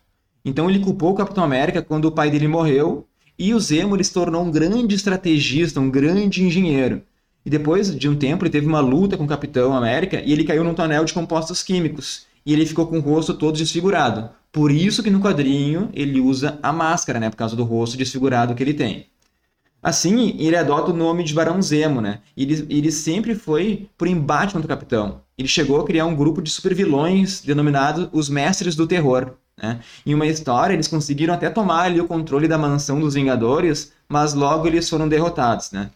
Então 0.43 0.69
ele 0.69 0.79
culpou 0.79 1.11
o 1.11 1.15
Capitão 1.15 1.43
América 1.43 1.81
quando 1.81 2.05
o 2.05 2.11
pai 2.11 2.31
dele 2.31 2.47
morreu 2.47 3.05
e 3.37 3.53
o 3.53 3.59
Zemo 3.59 3.95
ele 3.95 4.03
se 4.03 4.13
tornou 4.13 4.43
um 4.43 4.49
grande 4.49 4.95
estrategista, 4.95 5.81
um 5.81 5.91
grande 5.91 6.41
engenheiro. 6.41 7.01
E 7.45 7.49
depois 7.49 7.95
de 7.95 8.07
um 8.09 8.15
tempo, 8.15 8.43
ele 8.43 8.51
teve 8.51 8.65
uma 8.65 8.79
luta 8.79 9.17
com 9.17 9.25
o 9.25 9.27
Capitão 9.27 9.75
América 9.75 10.21
e 10.25 10.31
ele 10.31 10.45
caiu 10.45 10.63
num 10.63 10.73
tonel 10.73 11.03
de 11.03 11.13
compostos 11.13 11.61
químicos. 11.61 12.25
E 12.45 12.53
ele 12.53 12.65
ficou 12.65 12.87
com 12.87 12.97
o 12.97 13.01
rosto 13.01 13.33
todo 13.33 13.57
desfigurado. 13.57 14.29
Por 14.51 14.71
isso 14.71 15.03
que 15.03 15.09
no 15.09 15.19
quadrinho 15.19 15.89
ele 15.93 16.21
usa 16.21 16.57
a 16.63 16.71
máscara, 16.71 17.19
né? 17.19 17.29
Por 17.29 17.35
causa 17.35 17.55
do 17.55 17.63
rosto 17.63 17.97
desfigurado 17.97 18.55
que 18.55 18.63
ele 18.63 18.73
tem. 18.73 19.07
Assim, 19.85 20.35
ele 20.39 20.55
adota 20.55 20.89
o 20.89 20.95
nome 20.95 21.23
de 21.23 21.31
Barão 21.31 21.61
Zemo, 21.61 22.01
né? 22.01 22.21
Ele, 22.35 22.65
ele 22.71 22.91
sempre 22.91 23.35
foi 23.35 23.87
por 23.95 24.07
embate 24.07 24.53
contra 24.53 24.65
o 24.65 24.67
Capitão. 24.67 25.21
Ele 25.37 25.47
chegou 25.47 25.79
a 25.79 25.85
criar 25.85 26.07
um 26.07 26.15
grupo 26.15 26.41
de 26.41 26.49
supervilões 26.49 27.41
denominado 27.41 28.09
os 28.11 28.27
Mestres 28.27 28.75
do 28.75 28.87
Terror. 28.87 29.33
Né? 29.55 29.79
Em 30.03 30.15
uma 30.15 30.25
história, 30.25 30.73
eles 30.73 30.87
conseguiram 30.87 31.35
até 31.35 31.51
tomar 31.51 31.83
ali 31.83 32.01
o 32.01 32.07
controle 32.07 32.47
da 32.47 32.57
mansão 32.57 32.99
dos 32.99 33.13
Vingadores, 33.13 33.93
mas 34.09 34.33
logo 34.33 34.65
eles 34.65 34.89
foram 34.89 35.07
derrotados, 35.07 35.69
né? 35.69 35.91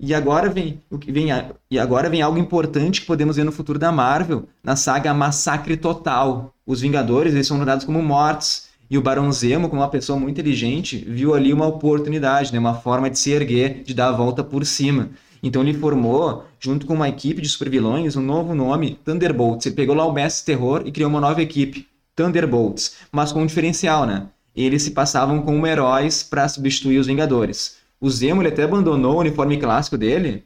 E 0.00 0.14
agora 0.14 0.48
vem, 0.48 0.80
vem, 1.06 1.28
e 1.70 1.78
agora 1.78 2.08
vem 2.08 2.22
algo 2.22 2.38
importante 2.38 3.02
que 3.02 3.06
podemos 3.06 3.36
ver 3.36 3.44
no 3.44 3.52
futuro 3.52 3.78
da 3.78 3.92
Marvel, 3.92 4.48
na 4.62 4.76
saga 4.76 5.12
Massacre 5.12 5.76
Total. 5.76 6.54
Os 6.66 6.80
Vingadores 6.80 7.34
eles 7.34 7.46
são 7.46 7.62
dados 7.62 7.84
como 7.84 8.02
mortos, 8.02 8.68
e 8.90 8.98
o 8.98 9.02
Barão 9.02 9.30
Zemo, 9.32 9.68
como 9.68 9.80
uma 9.80 9.88
pessoa 9.88 10.18
muito 10.18 10.40
inteligente, 10.40 10.98
viu 11.08 11.34
ali 11.34 11.52
uma 11.52 11.66
oportunidade, 11.66 12.52
né, 12.52 12.58
uma 12.58 12.74
forma 12.74 13.08
de 13.10 13.18
se 13.18 13.30
erguer, 13.30 13.82
de 13.82 13.94
dar 13.94 14.08
a 14.08 14.12
volta 14.12 14.44
por 14.44 14.64
cima. 14.66 15.10
Então 15.42 15.62
ele 15.62 15.74
formou, 15.74 16.44
junto 16.58 16.86
com 16.86 16.94
uma 16.94 17.08
equipe 17.08 17.42
de 17.42 17.48
supervilões, 17.48 18.16
um 18.16 18.22
novo 18.22 18.54
nome, 18.54 18.98
Thunderbolts. 19.04 19.66
Ele 19.66 19.74
pegou 19.74 19.94
lá 19.94 20.06
o 20.06 20.12
Mestre 20.12 20.46
Terror 20.46 20.82
e 20.86 20.92
criou 20.92 21.10
uma 21.10 21.20
nova 21.20 21.42
equipe, 21.42 21.86
Thunderbolts, 22.16 22.96
mas 23.12 23.32
com 23.32 23.42
um 23.42 23.46
diferencial, 23.46 24.06
né? 24.06 24.26
Eles 24.54 24.82
se 24.82 24.92
passavam 24.92 25.42
como 25.42 25.66
heróis 25.66 26.22
para 26.22 26.48
substituir 26.48 26.98
os 26.98 27.06
Vingadores. 27.06 27.76
O 28.00 28.08
Zemo 28.08 28.42
ele 28.42 28.48
até 28.48 28.62
abandonou 28.62 29.16
o 29.16 29.20
uniforme 29.20 29.58
clássico 29.58 29.98
dele 29.98 30.44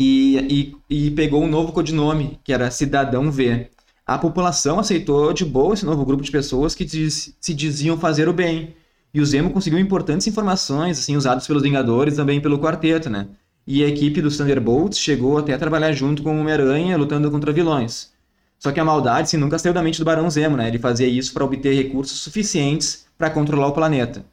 e, 0.00 0.74
e, 0.90 1.06
e 1.06 1.10
pegou 1.10 1.42
um 1.42 1.48
novo 1.48 1.72
codinome, 1.72 2.38
que 2.44 2.52
era 2.52 2.70
Cidadão 2.70 3.30
V. 3.30 3.70
A 4.06 4.16
população 4.16 4.78
aceitou 4.78 5.32
de 5.32 5.44
boa 5.44 5.74
esse 5.74 5.84
novo 5.84 6.04
grupo 6.04 6.22
de 6.22 6.30
pessoas 6.30 6.76
que 6.76 6.84
diz, 6.84 7.34
se 7.40 7.52
diziam 7.52 7.98
fazer 7.98 8.28
o 8.28 8.32
bem. 8.32 8.76
E 9.12 9.20
o 9.20 9.26
Zemo 9.26 9.50
conseguiu 9.50 9.80
importantes 9.80 10.28
informações, 10.28 11.00
assim, 11.00 11.16
usadas 11.16 11.44
pelos 11.44 11.64
Vingadores 11.64 12.14
e 12.14 12.16
também 12.16 12.40
pelo 12.40 12.60
Quarteto, 12.60 13.10
né? 13.10 13.26
E 13.66 13.82
a 13.82 13.88
equipe 13.88 14.22
dos 14.22 14.36
Thunderbolts 14.36 14.96
chegou 14.96 15.38
até 15.38 15.54
a 15.54 15.58
trabalhar 15.58 15.90
junto 15.90 16.22
com 16.22 16.36
o 16.36 16.40
Homem-Aranha, 16.40 16.96
lutando 16.96 17.28
contra 17.32 17.52
vilões. 17.52 18.12
Só 18.60 18.70
que 18.70 18.78
a 18.78 18.84
maldade, 18.84 19.22
assim, 19.22 19.36
nunca 19.36 19.58
saiu 19.58 19.74
da 19.74 19.82
mente 19.82 19.98
do 19.98 20.04
Barão 20.04 20.30
Zemo, 20.30 20.56
né? 20.56 20.68
Ele 20.68 20.78
fazia 20.78 21.08
isso 21.08 21.34
para 21.34 21.44
obter 21.44 21.74
recursos 21.74 22.20
suficientes 22.20 23.06
para 23.18 23.28
controlar 23.28 23.66
o 23.66 23.72
planeta. 23.72 24.24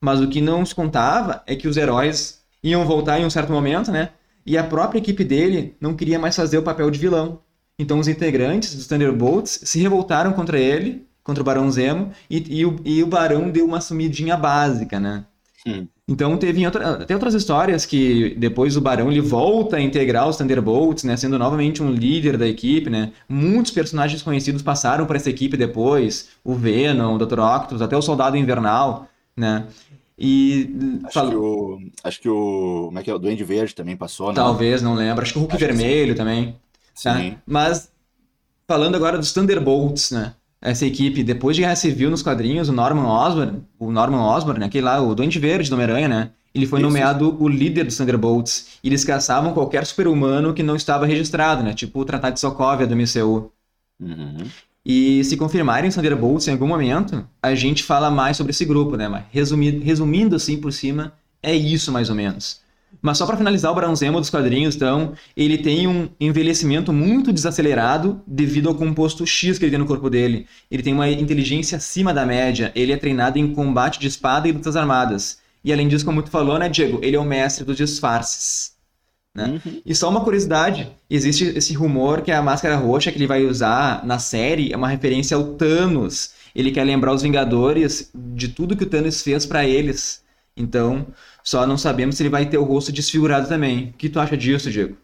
Mas 0.00 0.22
o 0.22 0.28
que 0.28 0.40
não 0.40 0.64
se 0.64 0.74
contava 0.74 1.42
é 1.46 1.54
que 1.54 1.68
os 1.68 1.76
heróis 1.76 2.40
iam 2.62 2.86
voltar 2.86 3.20
em 3.20 3.26
um 3.26 3.30
certo 3.30 3.52
momento, 3.52 3.92
né? 3.92 4.10
E 4.46 4.56
a 4.56 4.64
própria 4.64 4.98
equipe 4.98 5.22
dele 5.22 5.76
não 5.78 5.94
queria 5.94 6.18
mais 6.18 6.34
fazer 6.34 6.56
o 6.56 6.62
papel 6.62 6.90
de 6.90 6.98
vilão. 6.98 7.40
Então 7.78 7.98
os 7.98 8.08
integrantes 8.08 8.74
dos 8.74 8.86
Thunderbolts 8.86 9.60
se 9.62 9.80
revoltaram 9.80 10.32
contra 10.32 10.58
ele, 10.58 11.06
contra 11.22 11.42
o 11.42 11.44
Barão 11.44 11.70
Zemo, 11.70 12.10
e, 12.28 12.58
e, 12.60 12.66
o, 12.66 12.76
e 12.84 13.02
o 13.02 13.06
Barão 13.06 13.50
deu 13.50 13.64
uma 13.64 13.80
sumidinha 13.80 14.36
básica, 14.36 14.98
né? 14.98 15.24
Hum. 15.66 15.86
Então 16.08 16.36
teve 16.38 16.64
outra, 16.64 17.02
até 17.02 17.14
outras 17.14 17.34
histórias 17.34 17.84
que 17.84 18.34
depois 18.38 18.76
o 18.76 18.80
Barão 18.80 19.10
ele 19.10 19.20
volta 19.20 19.76
a 19.76 19.80
integrar 19.80 20.26
os 20.26 20.36
Thunderbolts, 20.36 21.04
né, 21.04 21.16
sendo 21.16 21.38
novamente 21.38 21.82
um 21.82 21.90
líder 21.90 22.38
da 22.38 22.48
equipe, 22.48 22.88
né? 22.88 23.12
Muitos 23.28 23.70
personagens 23.70 24.22
conhecidos 24.22 24.62
passaram 24.62 25.04
para 25.04 25.16
essa 25.16 25.28
equipe 25.28 25.56
depois, 25.56 26.30
o 26.42 26.54
Venom, 26.54 27.14
o 27.14 27.18
Dr. 27.18 27.40
Octopus, 27.40 27.82
até 27.82 27.96
o 27.96 28.02
Soldado 28.02 28.36
Invernal, 28.36 29.08
né? 29.36 29.66
E 30.18 30.74
acho, 31.04 31.14
fala... 31.14 31.30
que 31.30 31.36
o, 31.36 31.78
acho 32.02 32.20
que 32.20 32.28
o. 32.28 32.86
Como 32.86 32.98
é 32.98 33.02
que 33.04 33.10
é? 33.10 33.14
O 33.14 33.18
Duende 33.18 33.44
Verde 33.44 33.72
também 33.72 33.96
passou, 33.96 34.28
né? 34.28 34.34
Talvez, 34.34 34.82
não 34.82 34.94
lembro. 34.94 35.22
Acho 35.22 35.32
que 35.32 35.38
o 35.38 35.42
Hulk 35.42 35.54
acho 35.54 35.64
Vermelho 35.64 36.16
também. 36.16 36.56
Sim. 36.98 37.30
Tá? 37.30 37.36
Mas 37.46 37.90
falando 38.66 38.96
agora 38.96 39.16
dos 39.16 39.32
Thunderbolts, 39.32 40.10
né? 40.10 40.34
Essa 40.60 40.84
equipe, 40.84 41.22
depois 41.22 41.54
de 41.54 41.62
Guerra 41.62 41.76
Civil 41.76 42.10
nos 42.10 42.22
quadrinhos, 42.22 42.68
o 42.68 42.72
Norman 42.72 43.06
Osborn, 43.06 43.62
o 43.78 43.92
Norman 43.92 44.20
Osborn, 44.24 44.64
aquele 44.64 44.84
lá, 44.84 45.00
o 45.00 45.14
Duende 45.14 45.38
Verde 45.38 45.70
do 45.70 45.74
Homem-Aranha, 45.74 46.08
né? 46.08 46.30
Ele 46.52 46.66
foi 46.66 46.80
Isso. 46.80 46.88
nomeado 46.88 47.36
o 47.38 47.48
líder 47.48 47.84
dos 47.84 47.96
Thunderbolts. 47.96 48.78
E 48.82 48.88
eles 48.88 49.04
caçavam 49.04 49.52
qualquer 49.52 49.86
super-humano 49.86 50.52
que 50.52 50.62
não 50.62 50.74
estava 50.74 51.06
registrado, 51.06 51.62
né? 51.62 51.72
Tipo 51.72 52.00
o 52.00 52.04
Tratado 52.04 52.34
de 52.34 52.40
Sokovia 52.40 52.86
do 52.86 52.96
MCU. 52.96 53.52
Uhum. 54.00 54.48
E 54.84 55.22
se 55.22 55.36
confirmarem 55.36 55.88
os 55.88 55.94
Thunderbolts 55.94 56.48
em 56.48 56.52
algum 56.52 56.66
momento, 56.66 57.24
a 57.40 57.54
gente 57.54 57.84
fala 57.84 58.10
mais 58.10 58.36
sobre 58.36 58.50
esse 58.50 58.64
grupo, 58.64 58.96
né? 58.96 59.06
Mas 59.06 59.24
resumindo, 59.30 59.84
resumindo 59.84 60.34
assim 60.34 60.56
por 60.56 60.72
cima, 60.72 61.12
é 61.40 61.54
isso 61.54 61.92
mais 61.92 62.10
ou 62.10 62.16
menos. 62.16 62.60
Mas 63.00 63.18
só 63.18 63.26
para 63.26 63.36
finalizar 63.36 63.70
o 63.70 63.74
Barão 63.74 63.94
Zemo 63.94 64.18
dos 64.18 64.30
quadrinhos, 64.30 64.74
então, 64.74 65.12
ele 65.36 65.58
tem 65.58 65.86
um 65.86 66.08
envelhecimento 66.18 66.92
muito 66.92 67.32
desacelerado 67.32 68.20
devido 68.26 68.68
ao 68.68 68.74
composto 68.74 69.24
X 69.24 69.58
que 69.58 69.64
ele 69.64 69.70
tem 69.70 69.78
no 69.78 69.86
corpo 69.86 70.10
dele. 70.10 70.46
Ele 70.70 70.82
tem 70.82 70.92
uma 70.92 71.08
inteligência 71.08 71.76
acima 71.76 72.12
da 72.12 72.26
média, 72.26 72.72
ele 72.74 72.92
é 72.92 72.96
treinado 72.96 73.38
em 73.38 73.54
combate 73.54 74.00
de 74.00 74.08
espada 74.08 74.48
e 74.48 74.52
lutas 74.52 74.74
armadas. 74.74 75.38
E 75.64 75.72
além 75.72 75.86
disso, 75.86 76.04
como 76.04 76.22
tu 76.22 76.30
falou, 76.30 76.58
né, 76.58 76.68
Diego, 76.68 76.98
ele 77.02 77.16
é 77.16 77.20
o 77.20 77.24
mestre 77.24 77.64
dos 77.64 77.76
disfarces. 77.76 78.72
Né? 79.34 79.60
Uhum. 79.64 79.82
E 79.86 79.94
só 79.94 80.08
uma 80.08 80.24
curiosidade, 80.24 80.90
existe 81.08 81.44
esse 81.56 81.74
rumor 81.74 82.22
que 82.22 82.32
a 82.32 82.42
máscara 82.42 82.76
roxa 82.76 83.12
que 83.12 83.18
ele 83.18 83.26
vai 83.26 83.44
usar 83.44 84.04
na 84.04 84.18
série 84.18 84.72
é 84.72 84.76
uma 84.76 84.88
referência 84.88 85.36
ao 85.36 85.54
Thanos. 85.54 86.32
Ele 86.54 86.72
quer 86.72 86.84
lembrar 86.84 87.12
os 87.12 87.22
Vingadores 87.22 88.10
de 88.14 88.48
tudo 88.48 88.76
que 88.76 88.82
o 88.82 88.88
Thanos 88.88 89.22
fez 89.22 89.46
para 89.46 89.64
eles. 89.64 90.22
Então, 90.58 91.06
só 91.42 91.66
não 91.66 91.78
sabemos 91.78 92.16
se 92.16 92.22
ele 92.22 92.30
vai 92.30 92.46
ter 92.46 92.58
o 92.58 92.64
rosto 92.64 92.92
desfigurado 92.92 93.48
também. 93.48 93.90
O 93.90 93.92
que 93.92 94.08
tu 94.08 94.18
acha 94.18 94.36
disso, 94.36 94.70
Diego? 94.70 94.96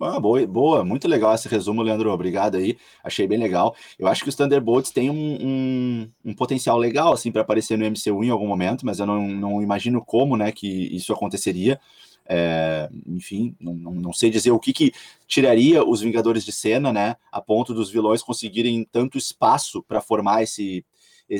Ah, 0.00 0.18
boa, 0.18 0.44
boa, 0.46 0.84
muito 0.84 1.06
legal 1.06 1.34
esse 1.34 1.46
resumo, 1.46 1.82
Leandro. 1.82 2.10
Obrigado 2.10 2.56
aí, 2.56 2.76
achei 3.04 3.26
bem 3.28 3.38
legal. 3.38 3.76
Eu 3.98 4.08
acho 4.08 4.24
que 4.24 4.28
os 4.28 4.34
Thunderbolts 4.34 4.90
têm 4.90 5.10
um, 5.10 5.38
um, 5.40 6.10
um 6.24 6.34
potencial 6.34 6.76
legal 6.76 7.12
assim 7.12 7.30
para 7.30 7.42
aparecer 7.42 7.78
no 7.78 7.84
MCU 7.84 8.24
em 8.24 8.30
algum 8.30 8.46
momento, 8.46 8.84
mas 8.84 8.98
eu 8.98 9.06
não, 9.06 9.28
não 9.28 9.62
imagino 9.62 10.04
como, 10.04 10.36
né, 10.36 10.50
que 10.50 10.66
isso 10.66 11.12
aconteceria. 11.12 11.78
É, 12.26 12.88
enfim, 13.06 13.54
não, 13.60 13.74
não, 13.74 13.92
não, 13.92 14.12
sei 14.12 14.30
dizer 14.30 14.50
o 14.50 14.58
que, 14.58 14.72
que 14.72 14.92
tiraria 15.26 15.84
os 15.84 16.00
Vingadores 16.00 16.44
de 16.44 16.52
cena, 16.52 16.92
né? 16.92 17.16
A 17.30 17.40
ponto 17.40 17.74
dos 17.74 17.90
vilões 17.90 18.22
conseguirem 18.22 18.86
tanto 18.90 19.18
espaço 19.18 19.82
para 19.82 20.00
formar 20.00 20.42
esse, 20.42 20.84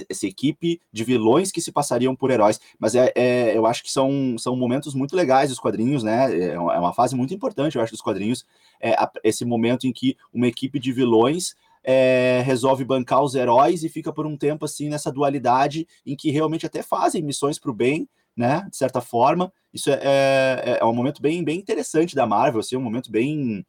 essa 0.09 0.26
equipe 0.26 0.80
de 0.93 1.05
vilões 1.05 1.53
que 1.53 1.61
se 1.61 1.72
passariam 1.72 2.14
por 2.14 2.30
heróis. 2.30 2.61
Mas 2.78 2.95
é, 2.95 3.12
é, 3.14 3.57
eu 3.57 3.66
acho 3.66 3.82
que 3.82 3.90
são, 3.90 4.36
são 4.38 4.57
momentos 4.57 4.95
muito 4.95 5.14
legais 5.14 5.51
dos 5.51 5.59
quadrinhos, 5.59 6.03
né? 6.03 6.32
É, 6.34 6.53
é 6.55 6.59
uma 6.59 6.93
fase 6.93 7.14
muito 7.14 7.34
importante, 7.34 7.76
eu 7.76 7.82
acho, 7.82 7.93
dos 7.93 8.01
quadrinhos. 8.01 8.45
É 8.80 8.95
esse 9.22 9.45
momento 9.45 9.86
em 9.86 9.93
que 9.93 10.16
uma 10.32 10.47
equipe 10.47 10.78
de 10.78 10.93
vilões 10.93 11.55
é, 11.84 12.43
resolve 12.45 12.84
bancar 12.84 13.22
os 13.22 13.34
heróis 13.34 13.82
e 13.82 13.88
fica 13.88 14.12
por 14.12 14.26
um 14.26 14.36
tempo 14.36 14.64
assim 14.64 14.88
nessa 14.88 15.11
dualidade 15.11 15.86
em 16.07 16.16
que 16.16 16.30
realmente 16.30 16.64
até 16.64 16.82
fazem 16.82 17.22
missões 17.22 17.59
para 17.59 17.70
o 17.70 17.74
bem, 17.74 18.09
né? 18.36 18.66
De 18.70 18.76
certa 18.76 19.01
forma. 19.01 19.53
Isso 19.72 19.90
é, 19.90 20.01
é, 20.03 20.78
é, 20.80 20.84
um 20.84 20.95
momento 20.95 21.20
bem, 21.22 21.43
bem 21.43 21.59
interessante 21.59 22.14
da 22.14 22.26
Marvel, 22.26 22.61
assim, 22.61 22.76
um 22.76 22.82
momento 22.82 23.11
bem 23.11 23.64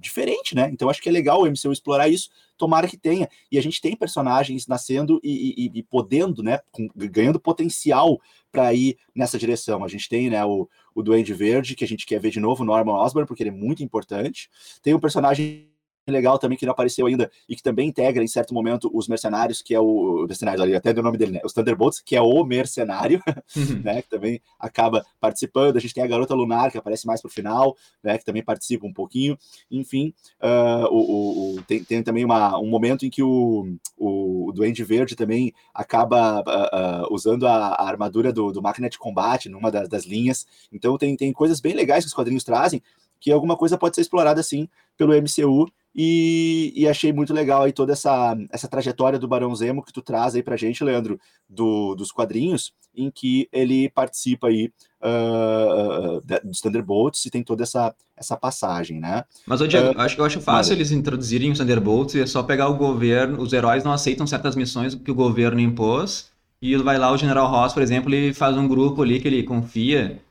diferente, 0.00 0.54
né? 0.54 0.70
Então 0.72 0.88
acho 0.88 1.00
que 1.00 1.08
é 1.08 1.12
legal 1.12 1.42
o 1.42 1.46
MCU 1.46 1.72
explorar 1.72 2.08
isso. 2.08 2.30
Tomara 2.56 2.86
que 2.86 2.96
tenha. 2.96 3.28
E 3.50 3.58
a 3.58 3.62
gente 3.62 3.80
tem 3.80 3.96
personagens 3.96 4.66
nascendo 4.66 5.20
e, 5.22 5.66
e, 5.66 5.78
e 5.78 5.82
podendo, 5.82 6.42
né? 6.42 6.60
Com, 6.70 6.88
ganhando 6.94 7.40
potencial 7.40 8.20
para 8.50 8.72
ir 8.74 8.96
nessa 9.14 9.38
direção. 9.38 9.84
A 9.84 9.88
gente 9.88 10.08
tem, 10.08 10.28
né, 10.28 10.44
o, 10.44 10.68
o 10.94 11.02
Duende 11.02 11.32
Verde, 11.32 11.74
que 11.74 11.84
a 11.84 11.88
gente 11.88 12.04
quer 12.04 12.20
ver 12.20 12.30
de 12.30 12.38
novo, 12.38 12.64
Norman 12.64 12.94
Osborn, 12.94 13.26
porque 13.26 13.42
ele 13.42 13.50
é 13.50 13.52
muito 13.52 13.82
importante. 13.82 14.50
Tem 14.82 14.94
um 14.94 15.00
personagem 15.00 15.71
legal 16.10 16.38
também 16.38 16.58
que 16.58 16.66
não 16.66 16.72
apareceu 16.72 17.06
ainda 17.06 17.30
e 17.48 17.54
que 17.54 17.62
também 17.62 17.88
integra 17.88 18.22
em 18.22 18.26
certo 18.26 18.52
momento 18.52 18.90
os 18.92 19.06
mercenários, 19.06 19.62
que 19.62 19.74
é 19.74 19.80
o 19.80 20.26
mercenário 20.26 20.62
ali, 20.62 20.74
até 20.74 20.92
do 20.92 21.02
nome 21.02 21.16
dele, 21.16 21.32
né? 21.32 21.40
Os 21.44 21.52
Thunderbolts, 21.52 22.00
que 22.00 22.16
é 22.16 22.20
o 22.20 22.44
mercenário, 22.44 23.22
uhum. 23.56 23.82
né? 23.82 24.02
Que 24.02 24.08
também 24.08 24.40
acaba 24.58 25.04
participando. 25.20 25.76
A 25.76 25.80
gente 25.80 25.94
tem 25.94 26.02
a 26.02 26.06
garota 26.06 26.34
lunar 26.34 26.70
que 26.70 26.78
aparece 26.78 27.06
mais 27.06 27.20
pro 27.20 27.30
final, 27.30 27.76
né? 28.02 28.18
Que 28.18 28.24
também 28.24 28.42
participa 28.42 28.86
um 28.86 28.92
pouquinho. 28.92 29.38
Enfim, 29.70 30.12
uh, 30.40 30.86
o, 30.90 31.56
o, 31.56 31.62
tem, 31.62 31.84
tem, 31.84 32.02
também 32.02 32.24
uma, 32.24 32.58
um 32.58 32.68
momento 32.68 33.06
em 33.06 33.10
que 33.10 33.22
o, 33.22 33.76
o, 33.96 34.48
o 34.48 34.52
Duende 34.52 34.82
Verde 34.82 35.14
também 35.14 35.52
acaba 35.72 36.40
uh, 36.40 37.06
uh, 37.06 37.14
usando 37.14 37.46
a, 37.46 37.68
a, 37.68 37.88
armadura 37.88 38.32
do, 38.32 38.50
do 38.50 38.60
máquina 38.60 38.90
de 38.90 38.98
combate 38.98 39.48
numa 39.48 39.70
das, 39.70 39.88
das 39.88 40.04
linhas. 40.04 40.46
Então 40.72 40.98
tem, 40.98 41.16
tem 41.16 41.32
coisas 41.32 41.60
bem 41.60 41.74
legais 41.74 42.04
que 42.04 42.08
os 42.08 42.14
quadrinhos 42.14 42.44
trazem 42.44 42.82
que 43.20 43.30
alguma 43.30 43.56
coisa 43.56 43.78
pode 43.78 43.94
ser 43.94 44.00
explorada 44.00 44.40
assim 44.40 44.68
pelo 44.96 45.12
MCU 45.14 45.70
e, 45.94 46.72
e, 46.74 46.88
achei 46.88 47.12
muito 47.12 47.34
legal 47.34 47.62
aí 47.62 47.72
toda 47.72 47.92
essa, 47.92 48.34
essa 48.50 48.66
trajetória 48.66 49.18
do 49.18 49.28
Barão 49.28 49.54
Zemo 49.54 49.82
que 49.82 49.92
tu 49.92 50.00
traz 50.00 50.34
aí 50.34 50.42
pra 50.42 50.56
gente, 50.56 50.82
Leandro, 50.82 51.20
do, 51.46 51.94
dos 51.94 52.10
quadrinhos, 52.10 52.72
em 52.96 53.10
que 53.10 53.46
ele 53.52 53.90
participa 53.90 54.48
aí 54.48 54.72
uh, 55.02 56.20
dos 56.44 56.60
Thunderbolts 56.60 57.26
e 57.26 57.30
tem 57.30 57.42
toda 57.42 57.62
essa, 57.62 57.94
essa 58.16 58.36
passagem, 58.38 59.00
né? 59.00 59.24
Mas, 59.46 59.60
ô 59.60 59.66
Diego, 59.66 59.96
uh, 59.96 60.00
acho, 60.00 60.18
eu 60.18 60.24
acho 60.24 60.40
fácil 60.40 60.72
eles 60.72 60.90
introduzirem 60.90 61.50
os 61.50 61.58
Thunderbolts 61.58 62.14
e 62.14 62.20
é 62.20 62.26
só 62.26 62.42
pegar 62.42 62.68
o 62.68 62.76
governo, 62.76 63.42
os 63.42 63.52
heróis 63.52 63.84
não 63.84 63.92
aceitam 63.92 64.26
certas 64.26 64.56
missões 64.56 64.94
que 64.94 65.10
o 65.10 65.14
governo 65.14 65.60
impôs, 65.60 66.30
e 66.60 66.76
vai 66.76 66.96
lá 66.96 67.12
o 67.12 67.18
General 67.18 67.50
Ross, 67.50 67.74
por 67.74 67.82
exemplo, 67.82 68.14
ele 68.14 68.32
faz 68.32 68.56
um 68.56 68.68
grupo 68.68 69.02
ali 69.02 69.20
que 69.20 69.28
ele 69.28 69.42
confia 69.42 70.22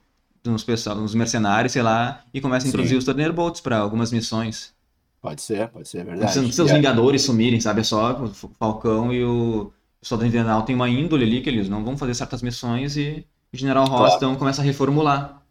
nos, 0.44 0.64
pessoal, 0.64 0.96
nos 0.96 1.14
mercenários, 1.14 1.74
sei 1.74 1.82
lá, 1.82 2.24
e 2.34 2.42
começa 2.42 2.66
a 2.66 2.70
introduzir 2.70 2.94
Sim. 2.94 2.98
os 2.98 3.06
Thunderbolts 3.06 3.62
para 3.62 3.78
algumas 3.78 4.12
missões. 4.12 4.74
Pode 5.22 5.42
ser, 5.42 5.68
pode 5.68 5.88
ser, 5.88 6.00
é 6.00 6.04
verdade. 6.04 6.36
Não 6.36 6.44
precisa 6.44 6.64
os 6.64 6.72
Vingadores 6.72 7.22
sumirem, 7.22 7.62
sabe? 7.62 7.82
É 7.82 7.84
só 7.84 8.24
o 8.24 8.28
Falcão 8.58 9.14
e 9.14 9.24
o 9.24 9.72
Soldado 10.02 10.28
Invernal 10.28 10.64
tem 10.64 10.76
uma 10.76 10.90
índole 10.90 11.24
ali 11.24 11.42
que 11.42 11.50
eles 11.50 11.70
não 11.70 11.84
vão 11.84 11.96
fazer 11.96 12.16
certas 12.16 12.42
missões 12.42 12.98
e 12.98 13.26
o 13.54 13.58
General 13.58 13.86
Ross 13.86 14.00
claro. 14.00 14.16
então 14.16 14.36
começa 14.36 14.62
a 14.62 14.66
reformular. 14.66 15.42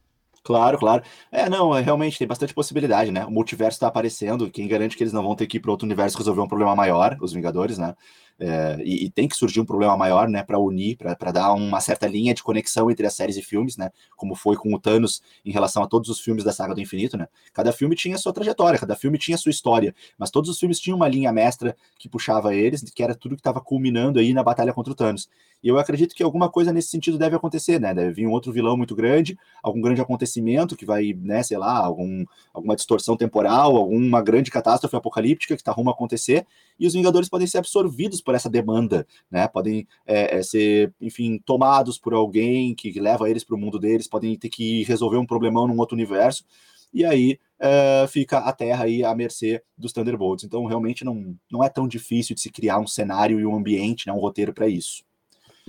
Claro, 0.42 0.78
claro. 0.78 1.02
É, 1.30 1.48
não, 1.48 1.76
é, 1.76 1.82
realmente 1.82 2.18
tem 2.18 2.26
bastante 2.26 2.52
possibilidade, 2.52 3.12
né? 3.12 3.24
O 3.26 3.30
multiverso 3.30 3.76
está 3.76 3.86
aparecendo, 3.86 4.50
quem 4.50 4.66
garante 4.66 4.96
que 4.96 5.02
eles 5.02 5.12
não 5.12 5.22
vão 5.22 5.36
ter 5.36 5.46
que 5.46 5.58
ir 5.58 5.60
para 5.60 5.70
outro 5.70 5.86
universo 5.86 6.18
resolver 6.18 6.40
um 6.40 6.48
problema 6.48 6.74
maior, 6.74 7.16
os 7.20 7.32
Vingadores, 7.32 7.78
né? 7.78 7.94
É, 8.42 8.78
e, 8.82 9.04
e, 9.04 9.10
tem 9.10 9.28
que 9.28 9.36
surgir 9.36 9.60
um 9.60 9.66
problema 9.66 9.94
maior, 9.98 10.26
né, 10.26 10.42
para 10.42 10.58
unir, 10.58 10.96
para 10.96 11.30
dar 11.30 11.52
uma 11.52 11.78
certa 11.78 12.06
linha 12.06 12.32
de 12.32 12.42
conexão 12.42 12.90
entre 12.90 13.06
as 13.06 13.12
séries 13.12 13.36
e 13.36 13.42
filmes, 13.42 13.76
né, 13.76 13.90
como 14.16 14.34
foi 14.34 14.56
com 14.56 14.72
o 14.74 14.80
Thanos 14.80 15.22
em 15.44 15.50
relação 15.50 15.82
a 15.82 15.86
todos 15.86 16.08
os 16.08 16.20
filmes 16.20 16.42
da 16.42 16.50
saga 16.50 16.74
do 16.74 16.80
infinito, 16.80 17.18
né. 17.18 17.28
Cada 17.52 17.70
filme 17.70 17.94
tinha 17.94 18.16
sua 18.16 18.32
trajetória, 18.32 18.78
cada 18.78 18.96
filme 18.96 19.18
tinha 19.18 19.36
sua 19.36 19.50
história, 19.50 19.94
mas 20.16 20.30
todos 20.30 20.48
os 20.48 20.58
filmes 20.58 20.80
tinham 20.80 20.96
uma 20.96 21.06
linha 21.06 21.30
mestra 21.30 21.76
que 21.98 22.08
puxava 22.08 22.54
eles, 22.54 22.82
que 22.82 23.02
era 23.02 23.14
tudo 23.14 23.36
que 23.36 23.40
estava 23.40 23.60
culminando 23.60 24.18
aí 24.18 24.32
na 24.32 24.42
batalha 24.42 24.72
contra 24.72 24.92
o 24.92 24.96
Thanos. 24.96 25.28
E 25.62 25.68
eu 25.68 25.78
acredito 25.78 26.14
que 26.14 26.22
alguma 26.22 26.48
coisa 26.48 26.72
nesse 26.72 26.88
sentido 26.88 27.18
deve 27.18 27.36
acontecer, 27.36 27.78
né, 27.78 27.94
deve 27.94 28.12
vir 28.12 28.26
um 28.26 28.30
outro 28.30 28.52
vilão 28.52 28.76
muito 28.76 28.94
grande, 28.94 29.38
algum 29.62 29.80
grande 29.80 30.00
acontecimento 30.00 30.76
que 30.76 30.86
vai, 30.86 31.12
né, 31.18 31.42
sei 31.42 31.58
lá, 31.58 31.76
algum, 31.76 32.24
alguma 32.52 32.74
distorção 32.74 33.16
temporal, 33.16 33.76
alguma 33.76 34.22
grande 34.22 34.50
catástrofe 34.50 34.96
apocalíptica 34.96 35.54
que 35.54 35.60
está 35.60 35.72
rumo 35.72 35.90
a 35.90 35.92
acontecer, 35.92 36.46
e 36.78 36.86
os 36.86 36.94
Vingadores 36.94 37.28
podem 37.28 37.46
ser 37.46 37.58
absorvidos 37.58 38.20
por 38.20 38.34
essa 38.34 38.48
demanda, 38.48 39.06
né? 39.30 39.46
Podem 39.48 39.86
é, 40.06 40.38
é, 40.38 40.42
ser, 40.42 40.94
enfim, 41.00 41.38
tomados 41.44 41.98
por 41.98 42.14
alguém 42.14 42.74
que 42.74 42.98
leva 42.98 43.28
eles 43.28 43.44
para 43.44 43.54
o 43.54 43.58
mundo 43.58 43.78
deles, 43.78 44.08
podem 44.08 44.36
ter 44.38 44.48
que 44.48 44.82
resolver 44.84 45.18
um 45.18 45.26
problemão 45.26 45.68
num 45.68 45.78
outro 45.78 45.94
universo, 45.94 46.44
e 46.92 47.04
aí 47.04 47.38
é, 47.58 48.06
fica 48.08 48.38
a 48.38 48.52
Terra 48.52 48.84
aí 48.84 49.04
à 49.04 49.14
mercê 49.14 49.62
dos 49.76 49.92
Thunderbolts. 49.92 50.44
Então, 50.44 50.64
realmente 50.64 51.04
não, 51.04 51.36
não 51.50 51.62
é 51.62 51.68
tão 51.68 51.86
difícil 51.86 52.34
de 52.34 52.40
se 52.40 52.50
criar 52.50 52.78
um 52.80 52.86
cenário 52.86 53.38
e 53.38 53.46
um 53.46 53.54
ambiente, 53.54 54.06
né, 54.06 54.12
um 54.12 54.18
roteiro 54.18 54.52
para 54.52 54.66
isso. 54.68 55.04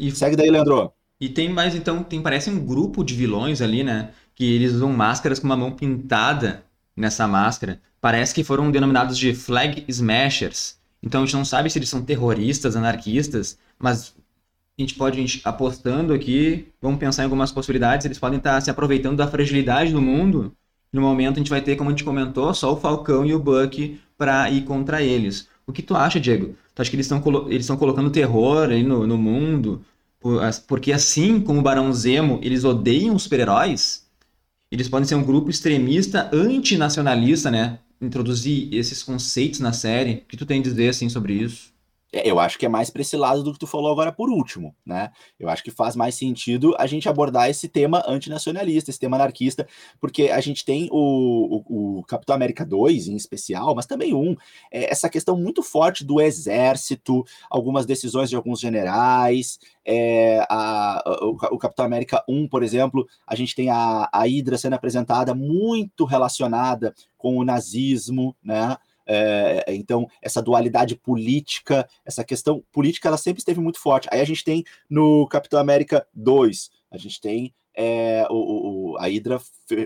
E 0.01 0.09
segue 0.09 0.35
daí, 0.35 0.49
Leandro. 0.49 0.91
E 1.19 1.29
tem 1.29 1.47
mais, 1.47 1.75
então, 1.75 2.01
tem 2.01 2.19
parece 2.23 2.49
um 2.49 2.65
grupo 2.65 3.03
de 3.03 3.13
vilões 3.13 3.61
ali, 3.61 3.83
né? 3.83 4.09
Que 4.33 4.55
eles 4.55 4.73
usam 4.73 4.91
máscaras 4.91 5.37
com 5.37 5.45
uma 5.45 5.55
mão 5.55 5.71
pintada 5.71 6.63
nessa 6.97 7.27
máscara. 7.27 7.79
Parece 8.01 8.33
que 8.33 8.43
foram 8.43 8.71
denominados 8.71 9.15
de 9.15 9.31
Flag 9.35 9.85
Smashers. 9.87 10.79
Então 11.03 11.21
a 11.21 11.25
gente 11.25 11.35
não 11.35 11.45
sabe 11.45 11.69
se 11.69 11.77
eles 11.77 11.87
são 11.87 12.01
terroristas, 12.01 12.75
anarquistas, 12.75 13.59
mas 13.77 14.15
a 14.75 14.81
gente 14.81 14.95
pode, 14.95 15.19
a 15.19 15.21
gente, 15.21 15.39
apostando 15.43 16.13
aqui, 16.13 16.67
vamos 16.81 16.99
pensar 16.99 17.21
em 17.21 17.25
algumas 17.25 17.51
possibilidades, 17.51 18.03
eles 18.03 18.17
podem 18.17 18.39
estar 18.39 18.59
se 18.59 18.71
aproveitando 18.71 19.17
da 19.17 19.27
fragilidade 19.27 19.91
do 19.91 20.01
mundo. 20.01 20.51
No 20.91 21.01
momento 21.01 21.35
a 21.35 21.39
gente 21.39 21.49
vai 21.49 21.61
ter, 21.61 21.75
como 21.75 21.91
a 21.91 21.93
gente 21.93 22.03
comentou, 22.03 22.51
só 22.55 22.73
o 22.73 22.77
Falcão 22.77 23.23
e 23.23 23.35
o 23.35 23.39
Buck 23.39 23.99
para 24.17 24.49
ir 24.49 24.63
contra 24.63 25.03
eles. 25.03 25.47
O 25.67 25.71
que 25.71 25.83
tu 25.83 25.95
acha, 25.95 26.19
Diego? 26.19 26.55
Tu 26.73 26.81
acha 26.81 26.89
que 26.89 26.95
eles 26.95 27.05
estão 27.05 27.21
eles 27.49 27.67
colocando 27.69 28.09
terror 28.09 28.69
aí 28.69 28.83
no, 28.83 29.05
no 29.05 29.17
mundo? 29.17 29.85
Porque 30.67 30.91
assim 30.91 31.41
como 31.41 31.59
o 31.59 31.63
Barão 31.63 31.91
Zemo, 31.93 32.39
eles 32.43 32.63
odeiam 32.63 33.15
os 33.15 33.23
super-heróis, 33.23 34.07
eles 34.71 34.87
podem 34.87 35.07
ser 35.07 35.15
um 35.15 35.23
grupo 35.23 35.49
extremista 35.49 36.29
antinacionalista, 36.33 37.51
né? 37.51 37.79
introduzir 38.01 38.73
esses 38.73 39.03
conceitos 39.03 39.59
na 39.59 39.71
série? 39.71 40.15
O 40.15 40.25
que 40.27 40.37
tu 40.37 40.45
tem 40.45 40.59
a 40.59 40.63
dizer 40.63 40.89
assim 40.89 41.07
sobre 41.07 41.33
isso? 41.33 41.70
É, 42.13 42.29
eu 42.29 42.39
acho 42.39 42.59
que 42.59 42.65
é 42.65 42.69
mais 42.69 42.89
para 42.89 43.01
esse 43.01 43.15
lado 43.15 43.41
do 43.41 43.53
que 43.53 43.59
tu 43.59 43.65
falou 43.65 43.91
agora 43.91 44.11
por 44.11 44.29
último, 44.29 44.75
né? 44.85 45.11
Eu 45.39 45.49
acho 45.49 45.63
que 45.63 45.71
faz 45.71 45.95
mais 45.95 46.15
sentido 46.15 46.75
a 46.77 46.85
gente 46.85 47.07
abordar 47.07 47.49
esse 47.49 47.69
tema 47.69 48.03
antinacionalista, 48.05 48.89
esse 48.89 48.99
tema 48.99 49.15
anarquista, 49.15 49.65
porque 49.99 50.23
a 50.23 50.41
gente 50.41 50.65
tem 50.65 50.89
o, 50.91 51.63
o, 51.67 51.99
o 51.99 52.03
Capitão 52.03 52.35
América 52.35 52.65
2 52.65 53.07
em 53.07 53.15
especial, 53.15 53.73
mas 53.73 53.85
também 53.85 54.13
um, 54.13 54.35
é, 54.71 54.91
essa 54.91 55.09
questão 55.09 55.37
muito 55.37 55.63
forte 55.63 56.03
do 56.03 56.19
exército, 56.19 57.23
algumas 57.49 57.85
decisões 57.85 58.29
de 58.29 58.35
alguns 58.35 58.59
generais, 58.59 59.57
é, 59.85 60.45
a, 60.49 61.01
o, 61.21 61.55
o, 61.55 61.57
Capitão 61.57 61.85
América 61.85 62.23
1, 62.27 62.47
por 62.47 62.61
exemplo, 62.61 63.07
a 63.25 63.35
gente 63.35 63.55
tem 63.55 63.69
a, 63.69 64.09
a 64.11 64.23
Hydra 64.25 64.57
sendo 64.57 64.73
apresentada 64.73 65.33
muito 65.33 66.05
relacionada 66.05 66.93
com 67.17 67.37
o 67.37 67.45
nazismo, 67.45 68.35
né? 68.43 68.75
É, 69.07 69.65
então, 69.69 70.07
essa 70.21 70.41
dualidade 70.41 70.95
política, 70.95 71.87
essa 72.05 72.23
questão 72.23 72.63
política, 72.71 73.07
ela 73.07 73.17
sempre 73.17 73.39
esteve 73.39 73.59
muito 73.59 73.79
forte. 73.79 74.07
Aí 74.11 74.21
a 74.21 74.25
gente 74.25 74.43
tem 74.43 74.63
no 74.89 75.27
Capitão 75.27 75.59
América 75.59 76.05
2, 76.13 76.69
a 76.91 76.97
gente 76.97 77.19
tem 77.19 77.53
é, 77.73 78.27
o, 78.29 78.93
o, 78.93 78.97
a 78.97 79.07
Hydra 79.07 79.39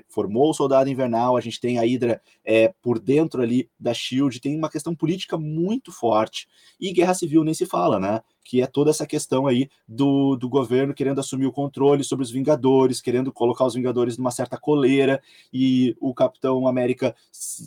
formou 0.10 0.50
o 0.50 0.54
Soldado 0.54 0.90
Invernal, 0.90 1.38
a 1.38 1.42
gente 1.42 1.60
tem 1.60 1.78
a 1.78 1.84
Hydra 1.84 2.22
é, 2.44 2.74
por 2.82 3.00
dentro 3.00 3.42
ali 3.42 3.70
da 3.80 3.94
SHIELD, 3.94 4.40
tem 4.40 4.58
uma 4.58 4.70
questão 4.70 4.96
política 4.96 5.38
muito 5.38 5.92
forte. 5.92 6.48
E 6.80 6.92
Guerra 6.92 7.14
Civil 7.14 7.44
nem 7.44 7.54
se 7.54 7.66
fala, 7.66 8.00
né? 8.00 8.22
Que 8.44 8.62
é 8.62 8.68
toda 8.68 8.92
essa 8.92 9.08
questão 9.08 9.48
aí 9.48 9.70
do, 9.88 10.36
do 10.36 10.48
governo 10.48 10.94
querendo 10.94 11.20
assumir 11.20 11.48
o 11.48 11.52
controle 11.52 12.04
sobre 12.04 12.24
os 12.24 12.32
Vingadores, 12.32 13.02
querendo 13.02 13.32
colocar 13.32 13.66
os 13.66 13.74
Vingadores 13.74 14.18
numa 14.18 14.32
certa 14.32 14.58
coleira, 14.58 15.22
e 15.54 15.96
o 16.00 16.14
Capitão 16.14 16.68
América 16.68 17.16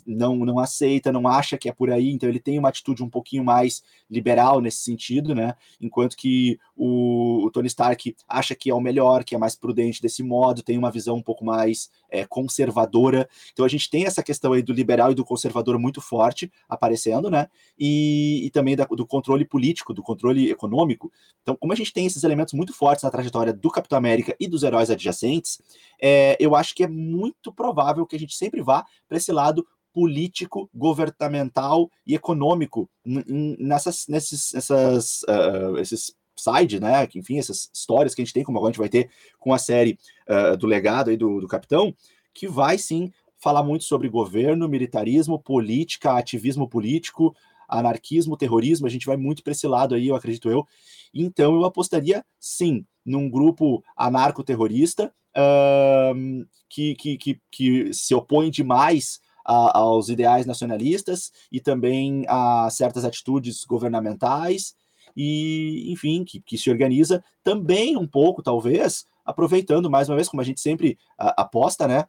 não, 0.05 0.37
não 0.37 0.59
aceita, 0.59 1.11
não 1.11 1.27
acha 1.27 1.57
que 1.57 1.69
é 1.69 1.73
por 1.73 1.91
aí, 1.91 2.09
então 2.09 2.29
ele 2.29 2.39
tem 2.39 2.57
uma 2.57 2.69
atitude 2.69 3.03
um 3.03 3.09
pouquinho 3.09 3.43
mais 3.43 3.83
liberal 4.09 4.61
nesse 4.61 4.79
sentido, 4.79 5.35
né? 5.35 5.55
Enquanto 5.81 6.15
que 6.15 6.57
o, 6.75 7.45
o 7.45 7.51
Tony 7.51 7.67
Stark 7.67 8.15
acha 8.27 8.55
que 8.55 8.69
é 8.69 8.73
o 8.73 8.81
melhor, 8.81 9.23
que 9.23 9.35
é 9.35 9.37
mais 9.37 9.55
prudente 9.55 10.01
desse 10.09 10.23
modo, 10.23 10.63
tem 10.63 10.77
uma 10.77 10.91
visão 10.91 11.15
um 11.15 11.21
pouco 11.21 11.45
mais 11.45 11.89
é, 12.09 12.25
conservadora. 12.25 13.29
Então 13.53 13.63
a 13.63 13.69
gente 13.69 13.89
tem 13.89 14.05
essa 14.05 14.23
questão 14.23 14.51
aí 14.53 14.61
do 14.61 14.73
liberal 14.73 15.11
e 15.11 15.15
do 15.15 15.23
conservador 15.23 15.77
muito 15.77 16.01
forte 16.01 16.51
aparecendo, 16.67 17.29
né? 17.29 17.47
E, 17.77 18.45
e 18.45 18.49
também 18.49 18.75
da, 18.75 18.85
do 18.85 19.05
controle 19.05 19.45
político, 19.45 19.93
do 19.93 20.03
controle 20.03 20.49
econômico. 20.49 21.11
Então, 21.41 21.55
como 21.55 21.71
a 21.71 21.75
gente 21.75 21.93
tem 21.93 22.05
esses 22.05 22.23
elementos 22.23 22.53
muito 22.53 22.73
fortes 22.73 23.03
na 23.03 23.11
trajetória 23.11 23.53
do 23.53 23.69
Capitão 23.69 23.97
América 23.97 24.35
e 24.39 24.47
dos 24.47 24.63
heróis 24.63 24.89
adjacentes, 24.89 25.61
é, 26.01 26.35
eu 26.39 26.55
acho 26.55 26.75
que 26.75 26.83
é 26.83 26.87
muito 26.87 27.53
provável 27.53 28.05
que 28.05 28.15
a 28.15 28.19
gente 28.19 28.35
sempre 28.35 28.61
vá 28.61 28.83
para 29.07 29.17
esse 29.17 29.31
lado 29.31 29.65
político, 29.93 30.69
governamental 30.73 31.89
e 32.05 32.15
econômico 32.15 32.89
nessas, 33.03 34.05
nesses, 34.07 34.51
uh, 34.53 35.77
esses 35.79 36.13
side, 36.39 36.79
né? 36.79 37.05
Que, 37.07 37.19
enfim, 37.19 37.37
essas 37.37 37.69
histórias 37.73 38.15
que 38.15 38.21
a 38.21 38.25
gente 38.25 38.33
tem, 38.33 38.43
como 38.43 38.57
agora 38.57 38.69
a 38.69 38.73
gente 38.73 38.79
vai 38.79 38.89
ter 38.89 39.09
com 39.39 39.53
a 39.53 39.57
série 39.57 39.97
uh, 40.27 40.57
do 40.57 40.67
legado 40.67 41.09
aí 41.09 41.17
do, 41.17 41.41
do 41.41 41.47
Capitão, 41.47 41.93
que 42.33 42.47
vai 42.47 42.77
sim 42.77 43.11
falar 43.37 43.63
muito 43.63 43.85
sobre 43.85 44.09
governo, 44.09 44.67
militarismo, 44.67 45.39
política, 45.39 46.17
ativismo 46.17 46.67
político, 46.67 47.35
anarquismo, 47.67 48.35
terrorismo, 48.35 48.87
a 48.87 48.89
gente 48.89 49.05
vai 49.05 49.15
muito 49.15 49.43
para 49.43 49.51
esse 49.51 49.67
lado 49.67 49.95
aí, 49.95 50.07
eu 50.07 50.15
acredito 50.15 50.49
eu. 50.49 50.65
Então 51.13 51.55
eu 51.55 51.65
apostaria 51.65 52.25
sim 52.39 52.85
num 53.05 53.29
grupo 53.29 53.83
anarco-terrorista 53.95 55.13
uh, 55.35 56.45
que, 56.67 56.95
que, 56.95 57.17
que, 57.17 57.41
que 57.51 57.93
se 57.93 58.13
opõe 58.13 58.49
demais 58.49 59.19
a, 59.45 59.79
aos 59.79 60.09
ideais 60.09 60.45
nacionalistas 60.45 61.31
e 61.51 61.59
também 61.59 62.25
a 62.27 62.69
certas 62.69 63.05
atitudes 63.05 63.63
governamentais 63.63 64.75
e, 65.15 65.91
enfim, 65.91 66.23
que, 66.23 66.39
que 66.41 66.57
se 66.57 66.69
organiza 66.69 67.23
também 67.43 67.97
um 67.97 68.07
pouco, 68.07 68.43
talvez, 68.43 69.05
aproveitando 69.25 69.89
mais 69.89 70.09
uma 70.09 70.15
vez, 70.15 70.27
como 70.27 70.41
a 70.41 70.45
gente 70.45 70.59
sempre 70.59 70.97
aposta, 71.17 71.87
né, 71.87 72.05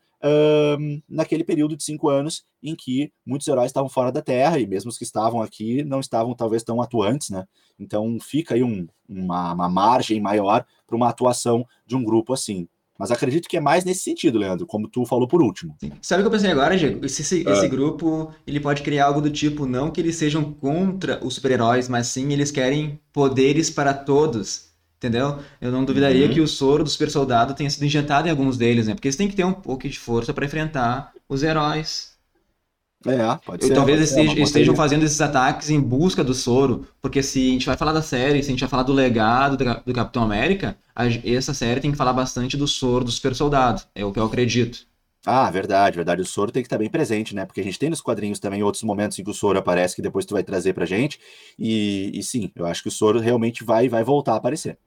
um, 0.79 1.03
naquele 1.09 1.45
período 1.45 1.77
de 1.77 1.83
cinco 1.83 2.09
anos 2.09 2.45
em 2.63 2.75
que 2.75 3.13
muitos 3.25 3.49
heróis 3.49 3.71
estavam 3.71 3.89
fora 3.89 4.13
da 4.13 4.21
Terra 4.21 4.59
e 4.59 4.67
mesmo 4.67 4.91
os 4.91 4.99
que 4.99 5.05
estavam 5.05 5.41
aqui 5.41 5.83
não 5.83 6.01
estavam 6.01 6.35
talvez 6.35 6.63
tão 6.63 6.81
atuantes, 6.81 7.31
né? 7.31 7.47
Então 7.79 8.19
fica 8.21 8.55
aí 8.55 8.63
um, 8.63 8.87
uma, 9.09 9.53
uma 9.55 9.69
margem 9.69 10.21
maior 10.21 10.65
para 10.87 10.97
uma 10.97 11.09
atuação 11.09 11.67
de 11.87 11.97
um 11.97 12.05
grupo 12.05 12.33
assim. 12.35 12.69
Mas 13.01 13.11
acredito 13.11 13.49
que 13.49 13.57
é 13.57 13.61
mais 13.61 13.83
nesse 13.83 14.03
sentido, 14.03 14.39
Leandro, 14.39 14.67
como 14.67 14.87
tu 14.87 15.07
falou 15.07 15.27
por 15.27 15.41
último. 15.41 15.75
Sim. 15.81 15.91
Sabe 16.03 16.21
o 16.21 16.25
que 16.25 16.27
eu 16.27 16.33
pensei 16.33 16.51
agora, 16.51 16.77
Diego? 16.77 17.07
Esse, 17.07 17.23
esse, 17.23 17.41
esse, 17.49 17.65
ah. 17.65 17.69
grupo 17.69 18.31
ele 18.47 18.61
pode 18.61 18.83
criar 18.83 19.07
algo 19.07 19.23
do 19.23 19.31
tipo, 19.31 19.65
não 19.65 19.91
que 19.91 20.03
eles 20.03 20.17
sejam 20.17 20.53
contra 20.53 21.19
os 21.25 21.33
super-heróis, 21.37 21.89
mas 21.89 22.09
sim 22.09 22.31
eles 22.31 22.51
querem 22.51 23.01
poderes 23.11 23.71
para 23.71 23.95
todos. 23.95 24.69
Entendeu? 24.99 25.39
Eu 25.63 25.73
não 25.73 25.83
duvidaria 25.83 26.27
uhum. 26.27 26.35
que 26.35 26.41
o 26.43 26.47
soro 26.47 26.85
do 26.85 26.91
super 26.91 27.11
soldado 27.11 27.55
tenha 27.55 27.71
sido 27.71 27.87
injetado 27.87 28.29
em 28.29 28.31
alguns 28.31 28.59
deles, 28.59 28.87
né? 28.87 28.93
Porque 28.93 29.09
eles 29.09 29.17
têm 29.17 29.29
que 29.29 29.35
ter 29.35 29.45
um 29.45 29.55
pouco 29.55 29.89
de 29.89 29.99
força 29.99 30.35
para 30.35 30.45
enfrentar 30.45 31.15
os 31.27 31.43
heróis. 31.43 32.10
É, 33.07 33.35
pode 33.47 33.65
ser. 33.65 33.75
Talvez 33.75 33.99
pode 33.99 34.11
estejam, 34.11 34.45
estejam 34.45 34.77
fazendo 34.77 35.05
esses 35.05 35.21
ataques 35.21 35.71
em 35.71 35.81
busca 35.81 36.23
do 36.23 36.35
soro, 36.35 36.87
porque 37.01 37.23
se 37.23 37.49
a 37.49 37.53
gente 37.53 37.67
vai 37.67 37.77
falar 37.77 37.93
da 37.93 38.03
série, 38.03 38.43
se 38.43 38.49
a 38.49 38.53
gente 38.53 38.61
vai 38.61 38.69
falar 38.69 38.83
do 38.83 38.93
legado 38.93 39.57
do, 39.57 39.65
do 39.87 39.93
Capitão 39.95 40.23
América, 40.23 40.77
a, 40.95 41.07
essa 41.07 41.55
série 41.55 41.81
tem 41.81 41.91
que 41.91 41.97
falar 41.97 42.13
bastante 42.13 42.57
do 42.57 42.69
soro 42.69 43.05
do 43.05 43.11
super 43.11 43.35
soldado, 43.35 43.83
é 43.95 44.05
o 44.05 44.13
que 44.13 44.19
eu 44.19 44.25
acredito. 44.25 44.91
Ah, 45.25 45.51
verdade, 45.51 45.97
verdade. 45.97 46.23
O 46.23 46.27
soro 46.27 46.51
tem 46.51 46.63
que 46.63 46.67
estar 46.67 46.79
bem 46.79 46.89
presente, 46.89 47.35
né? 47.35 47.45
Porque 47.45 47.61
a 47.61 47.65
gente 47.65 47.79
tem 47.79 47.91
nos 47.91 48.01
quadrinhos 48.01 48.39
também 48.39 48.63
outros 48.63 48.83
momentos 48.83 49.19
em 49.19 49.25
que 49.25 49.31
o 49.31 49.35
soro 49.35 49.59
aparece 49.59 49.95
que 49.95 50.01
depois 50.03 50.25
tu 50.25 50.33
vai 50.33 50.43
trazer 50.43 50.73
pra 50.73 50.87
gente. 50.87 51.21
E, 51.59 52.11
e 52.15 52.23
sim, 52.23 52.51
eu 52.57 52.65
acho 52.67 52.83
que 52.83 52.89
o 52.89 52.93
soro 52.93 53.21
realmente 53.21 53.63
vai, 53.63 53.89
vai 53.89 54.03
voltar 54.03 54.33
a 54.33 54.37
aparecer. 54.37 54.79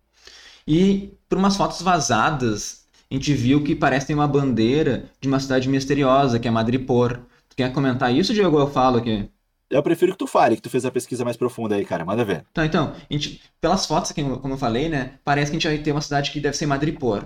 E 0.68 1.14
por 1.30 1.38
umas 1.38 1.56
fotos 1.56 1.82
vazadas, 1.82 2.86
a 3.12 3.14
gente 3.14 3.34
viu 3.34 3.64
que 3.64 3.76
parece 3.76 4.08
ter 4.08 4.14
uma 4.16 4.28
bandeira 4.28 5.06
de 5.22 5.28
uma 5.28 5.40
cidade 5.40 5.70
misteriosa, 5.70 6.40
que 6.40 6.48
é 6.48 6.52
Madripoor. 6.52 7.20
Tu 7.54 7.58
quer 7.58 7.72
comentar 7.72 8.12
isso, 8.12 8.34
Diego, 8.34 8.58
eu 8.58 8.68
falo 8.68 8.98
aqui? 8.98 9.30
Eu 9.70 9.84
prefiro 9.84 10.14
que 10.14 10.18
tu 10.18 10.26
fale, 10.26 10.56
que 10.56 10.62
tu 10.62 10.72
fez 10.72 10.86
a 10.86 10.92
pesquisa 10.92 11.24
mais 11.24 11.38
profunda 11.38 11.76
aí, 11.76 11.86
cara. 11.86 12.04
Manda 12.04 12.26
ver. 12.26 12.44
Tá, 12.52 12.66
então, 12.66 12.96
gente, 13.12 13.40
pelas 13.62 13.86
fotos, 13.86 14.12
como 14.12 14.56
eu 14.56 14.58
falei, 14.58 14.90
né? 14.90 15.20
Parece 15.24 15.52
que 15.52 15.58
a 15.58 15.60
gente 15.60 15.68
vai 15.68 15.78
ter 15.78 15.92
uma 15.92 16.02
cidade 16.02 16.32
que 16.32 16.40
deve 16.40 16.58
ser 16.58 16.66
Madripoor. 16.66 17.26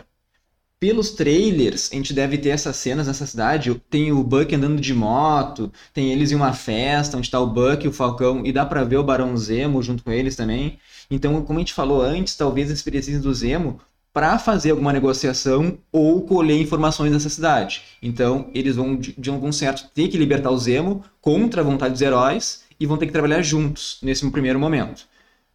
Pelos 0.78 1.12
trailers, 1.12 1.90
a 1.94 1.96
gente 1.96 2.14
deve 2.14 2.38
ter 2.38 2.50
essas 2.50 2.76
cenas 2.76 3.08
nessa 3.08 3.26
cidade. 3.26 3.74
Tem 3.90 4.12
o 4.12 4.22
Buck 4.22 4.54
andando 4.54 4.82
de 4.82 4.94
moto, 4.94 5.72
tem 5.94 6.12
eles 6.12 6.34
em 6.34 6.36
uma 6.36 6.52
festa, 6.52 7.18
onde 7.18 7.32
tá 7.32 7.40
o 7.40 7.48
Buck 7.48 7.86
e 7.86 7.88
o 7.88 7.94
Falcão, 7.94 8.46
e 8.46 8.52
dá 8.52 8.66
pra 8.66 8.84
ver 8.84 8.98
o 8.98 9.04
Barão 9.04 9.36
Zemo 9.38 9.82
junto 9.82 10.04
com 10.04 10.12
eles 10.12 10.36
também. 10.36 10.78
Então, 11.10 11.42
como 11.42 11.58
a 11.58 11.62
gente 11.62 11.74
falou 11.74 12.02
antes, 12.02 12.36
talvez 12.36 12.68
eles 12.68 12.82
precisem 12.82 13.22
do 13.22 13.34
Zemo 13.34 13.80
para 14.18 14.40
fazer 14.40 14.72
alguma 14.72 14.92
negociação 14.92 15.78
ou 15.92 16.24
colher 16.24 16.60
informações 16.60 17.12
dessa 17.12 17.30
cidade. 17.30 17.84
Então, 18.02 18.50
eles 18.52 18.76
vão, 18.76 18.96
de, 18.96 19.30
algum 19.30 19.52
certo, 19.52 19.92
ter 19.94 20.08
que 20.08 20.18
libertar 20.18 20.50
o 20.50 20.58
Zemo 20.58 21.04
contra 21.22 21.62
a 21.62 21.64
vontade 21.64 21.92
dos 21.92 22.02
heróis 22.02 22.64
e 22.80 22.88
vão 22.88 22.98
ter 22.98 23.06
que 23.06 23.12
trabalhar 23.12 23.44
juntos 23.44 24.00
nesse 24.02 24.28
primeiro 24.32 24.60
momento. 24.60 25.06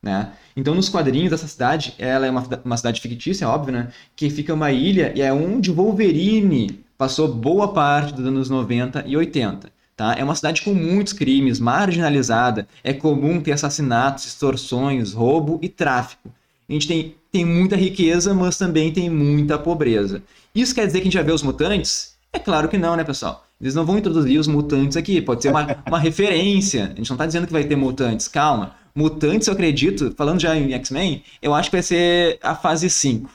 Né? 0.01 0.31
Então, 0.57 0.77
nos 0.77 0.89
quadrinhos 0.89 1.31
dessa 1.33 1.49
cidade, 1.49 1.93
ela 1.99 2.25
é 2.25 2.31
uma, 2.31 2.49
uma 2.65 2.77
cidade 2.77 3.01
fictícia, 3.01 3.49
óbvio, 3.49 3.73
né? 3.73 3.89
que 4.15 4.31
fica 4.31 4.55
uma 4.55 4.71
ilha 4.71 5.13
e 5.17 5.21
é 5.21 5.33
onde 5.33 5.73
Wolverine 5.73 6.85
passou 6.97 7.27
boa 7.27 7.73
parte 7.73 8.15
dos 8.15 8.25
anos 8.25 8.49
90 8.49 9.03
e 9.09 9.17
80. 9.17 9.73
Tá? 9.97 10.15
É 10.17 10.23
uma 10.23 10.37
cidade 10.37 10.63
com 10.63 10.73
muitos 10.73 11.13
crimes, 11.13 11.59
marginalizada. 11.59 12.69
É 12.85 12.93
comum 12.93 13.41
ter 13.41 13.51
assassinatos, 13.51 14.25
extorsões, 14.25 15.15
roubo 15.15 15.59
e 15.61 15.69
tráfico. 15.69 16.31
A 16.69 16.73
gente 16.73 16.87
tem 16.87 17.17
tem 17.33 17.47
muita 17.47 17.75
riqueza, 17.75 18.35
mas 18.35 18.59
também 18.59 18.93
tem 18.93 19.09
muita 19.09 19.59
pobreza. 19.59 20.23
Isso 20.55 20.75
quer 20.75 20.87
dizer 20.87 20.99
que 20.99 21.05
a 21.05 21.07
gente 21.07 21.15
vai 21.15 21.25
ver 21.25 21.33
os 21.33 21.43
mutantes? 21.43 22.15
É 22.31 22.39
claro 22.39 22.69
que 22.69 22.77
não, 22.77 22.95
né, 22.95 23.03
pessoal? 23.03 23.47
Eles 23.59 23.75
não 23.75 23.87
vão 23.87 23.97
introduzir 23.97 24.39
os 24.39 24.47
mutantes 24.47 24.97
aqui, 24.97 25.21
pode 25.23 25.43
ser 25.43 25.49
uma, 25.49 25.67
uma 25.89 25.99
referência. 25.99 26.85
A 26.85 26.89
gente 26.89 27.09
não 27.09 27.15
está 27.15 27.25
dizendo 27.25 27.47
que 27.47 27.53
vai 27.53 27.65
ter 27.65 27.75
mutantes, 27.75 28.29
calma. 28.29 28.75
Mutantes, 28.95 29.49
eu 29.49 29.55
acredito, 29.55 30.13
falando 30.15 30.41
já 30.41 30.55
em 30.55 30.75
X-Men, 30.75 31.25
eu 31.41 31.55
acho 31.55 31.71
que 31.71 31.77
vai 31.77 31.83
ser 31.83 32.39
a 32.43 32.55
fase 32.55 32.91
5. 32.91 33.31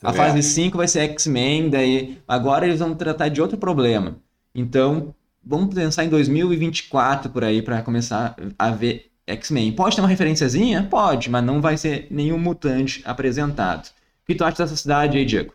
A 0.00 0.10
é. 0.10 0.12
fase 0.12 0.42
5 0.42 0.76
vai 0.76 0.86
ser 0.86 1.00
X-Men, 1.00 1.70
daí 1.70 2.18
agora 2.28 2.64
eles 2.64 2.78
vão 2.78 2.94
tratar 2.94 3.28
de 3.28 3.42
outro 3.42 3.58
problema. 3.58 4.16
Então, 4.54 5.12
vamos 5.44 5.74
pensar 5.74 6.04
em 6.04 6.08
2024 6.08 7.30
por 7.30 7.42
aí 7.42 7.60
para 7.60 7.82
começar 7.82 8.36
a 8.56 8.70
ver 8.70 9.10
X-Men. 9.26 9.72
Pode 9.72 9.96
ter 9.96 10.02
uma 10.02 10.08
referenciazinha? 10.08 10.86
Pode, 10.90 11.30
mas 11.30 11.44
não 11.44 11.60
vai 11.60 11.76
ser 11.76 12.06
nenhum 12.10 12.38
mutante 12.38 13.02
apresentado. 13.04 13.88
O 13.88 14.26
que 14.26 14.34
tu 14.34 14.44
acha 14.44 14.62
dessa 14.62 14.76
cidade 14.76 15.18
aí, 15.18 15.24
Diego? 15.24 15.54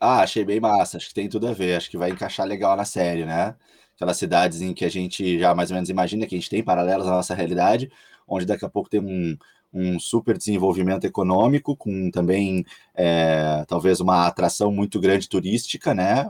Ah, 0.00 0.20
achei 0.20 0.44
bem 0.44 0.60
massa. 0.60 0.96
Acho 0.96 1.08
que 1.08 1.14
tem 1.14 1.28
tudo 1.28 1.48
a 1.48 1.52
ver. 1.52 1.76
Acho 1.76 1.90
que 1.90 1.96
vai 1.96 2.10
encaixar 2.10 2.46
legal 2.46 2.76
na 2.76 2.84
série, 2.84 3.24
né? 3.24 3.54
Aquelas 3.94 4.16
cidades 4.16 4.60
em 4.60 4.74
que 4.74 4.84
a 4.84 4.90
gente 4.90 5.38
já 5.38 5.54
mais 5.54 5.70
ou 5.70 5.74
menos 5.74 5.88
imagina 5.88 6.26
que 6.26 6.34
a 6.34 6.38
gente 6.38 6.50
tem 6.50 6.62
paralelas 6.62 7.06
à 7.06 7.10
nossa 7.10 7.34
realidade, 7.34 7.90
onde 8.28 8.44
daqui 8.44 8.64
a 8.64 8.68
pouco 8.68 8.90
tem 8.90 9.00
um, 9.00 9.36
um 9.72 9.98
super 9.98 10.38
desenvolvimento 10.38 11.04
econômico, 11.04 11.76
com 11.76 12.10
também 12.10 12.64
é, 12.94 13.64
talvez 13.68 14.00
uma 14.00 14.26
atração 14.26 14.72
muito 14.72 14.98
grande 14.98 15.28
turística, 15.28 15.94
né? 15.94 16.28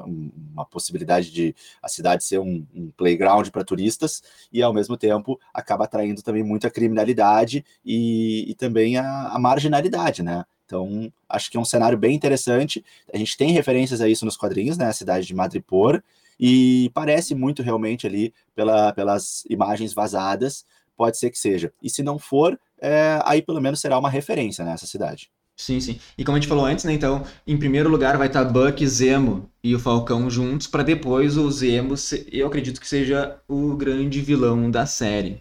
Uma 0.52 0.64
possibilidade 0.64 1.30
de 1.30 1.54
a 1.82 1.88
cidade 1.88 2.24
ser 2.24 2.38
um, 2.38 2.66
um 2.74 2.90
playground 2.96 3.48
para 3.48 3.64
turistas 3.64 4.22
e 4.52 4.62
ao 4.62 4.72
mesmo 4.72 4.96
tempo 4.96 5.38
acaba 5.54 5.84
atraindo 5.84 6.22
também 6.22 6.42
muita 6.42 6.70
criminalidade 6.70 7.64
e, 7.84 8.50
e 8.50 8.54
também 8.54 8.96
a, 8.96 9.28
a 9.28 9.38
marginalidade, 9.38 10.22
né? 10.22 10.44
Então, 10.64 11.12
acho 11.28 11.50
que 11.50 11.56
é 11.56 11.60
um 11.60 11.64
cenário 11.64 11.96
bem 11.96 12.14
interessante. 12.14 12.84
A 13.14 13.16
gente 13.16 13.36
tem 13.36 13.52
referências 13.52 14.00
a 14.00 14.08
isso 14.08 14.24
nos 14.24 14.36
quadrinhos, 14.36 14.76
né? 14.76 14.86
A 14.86 14.92
cidade 14.92 15.26
de 15.26 15.34
Madripoor, 15.34 16.02
e 16.38 16.90
parece 16.92 17.34
muito 17.34 17.62
realmente 17.62 18.06
ali 18.06 18.32
pela, 18.54 18.92
pelas 18.92 19.44
imagens 19.48 19.94
vazadas, 19.94 20.66
pode 20.96 21.18
ser 21.18 21.30
que 21.30 21.38
seja. 21.38 21.72
E 21.82 21.90
se 21.90 22.02
não 22.02 22.18
for, 22.18 22.58
é, 22.80 23.20
aí 23.24 23.42
pelo 23.42 23.60
menos 23.60 23.80
será 23.80 23.98
uma 23.98 24.10
referência 24.10 24.64
nessa 24.64 24.86
cidade. 24.86 25.30
Sim, 25.56 25.80
sim. 25.80 25.98
E 26.18 26.24
como 26.24 26.36
a 26.36 26.40
gente 26.40 26.48
falou 26.48 26.66
antes, 26.66 26.84
né, 26.84 26.92
então, 26.92 27.24
em 27.46 27.56
primeiro 27.56 27.88
lugar 27.88 28.18
vai 28.18 28.26
estar 28.26 28.44
Buck, 28.44 28.86
Zemo 28.86 29.48
e 29.64 29.74
o 29.74 29.78
Falcão 29.78 30.28
juntos, 30.28 30.66
para 30.66 30.82
depois 30.82 31.38
o 31.38 31.50
Zemo, 31.50 31.94
eu 32.30 32.46
acredito 32.46 32.78
que 32.78 32.86
seja 32.86 33.38
o 33.48 33.74
grande 33.74 34.20
vilão 34.20 34.70
da 34.70 34.84
série. 34.84 35.40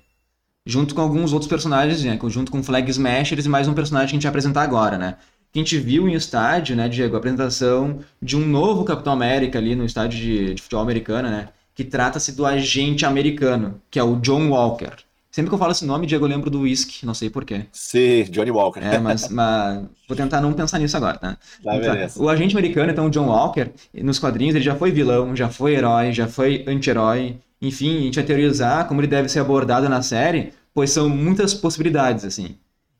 Junto 0.65 0.95
com 0.95 1.01
alguns 1.01 1.33
outros 1.33 1.49
personagens, 1.49 2.01
né, 2.03 2.17
junto 2.29 2.49
com 2.49 2.63
Flag 2.63 2.89
Smashers 2.89 3.45
e 3.45 3.49
mais 3.49 3.67
um 3.67 3.73
personagem 3.73 4.07
que 4.07 4.13
a 4.13 4.15
gente 4.15 4.23
vai 4.23 4.29
apresentar 4.29 4.63
agora, 4.63 4.97
né. 4.97 5.17
Que 5.51 5.59
a 5.59 5.63
gente 5.63 5.77
viu 5.77 6.07
em 6.07 6.13
estádio, 6.13 6.77
né, 6.77 6.87
Diego, 6.87 7.15
a 7.15 7.19
apresentação 7.19 7.99
de 8.21 8.37
um 8.37 8.45
novo 8.45 8.85
Capitão 8.85 9.11
América 9.11 9.59
ali 9.59 9.75
no 9.75 9.85
estádio 9.85 10.17
de, 10.17 10.53
de 10.53 10.61
futebol 10.61 10.83
americano, 10.83 11.29
né, 11.29 11.49
que 11.73 11.83
trata-se 11.83 12.31
do 12.31 12.45
agente 12.45 13.05
americano, 13.05 13.81
que 13.91 13.99
é 13.99 14.03
o 14.03 14.15
John 14.15 14.49
Walker. 14.49 14.93
Sempre 15.35 15.49
que 15.49 15.55
eu 15.55 15.59
falo 15.59 15.73
esse 15.73 15.85
nome, 15.85 16.07
Diego, 16.07 16.23
eu 16.23 16.29
lembro 16.29 16.49
do 16.49 16.61
Whisky, 16.61 17.05
não 17.05 17.13
sei 17.13 17.29
porquê. 17.29 17.65
Sim, 17.73 18.23
Johnny 18.29 18.51
Walker. 18.51 18.79
É, 18.79 18.97
mas, 18.99 19.27
mas 19.27 19.83
vou 20.07 20.15
tentar 20.15 20.39
não 20.39 20.53
pensar 20.53 20.79
nisso 20.79 20.95
agora, 20.95 21.17
tá? 21.17 21.37
Tá, 21.61 21.75
então, 21.75 22.23
O 22.23 22.29
agente 22.29 22.55
americano, 22.55 22.89
então, 22.89 23.07
o 23.07 23.09
John 23.09 23.27
Walker, 23.27 23.69
nos 23.95 24.17
quadrinhos, 24.17 24.55
ele 24.55 24.63
já 24.63 24.77
foi 24.77 24.93
vilão, 24.93 25.35
já 25.35 25.49
foi 25.49 25.75
herói, 25.75 26.13
já 26.13 26.25
foi 26.25 26.63
anti-herói. 26.65 27.37
Enfim, 27.61 27.97
a 27.97 28.01
gente 28.03 28.15
vai 28.15 28.23
teorizar 28.23 28.87
como 28.87 29.01
ele 29.01 29.07
deve 29.07 29.27
ser 29.27 29.39
abordado 29.39 29.89
na 29.89 30.01
série, 30.01 30.53
pois 30.73 30.91
são 30.91 31.09
muitas 31.09 31.53
possibilidades, 31.53 32.23
assim. 32.23 32.55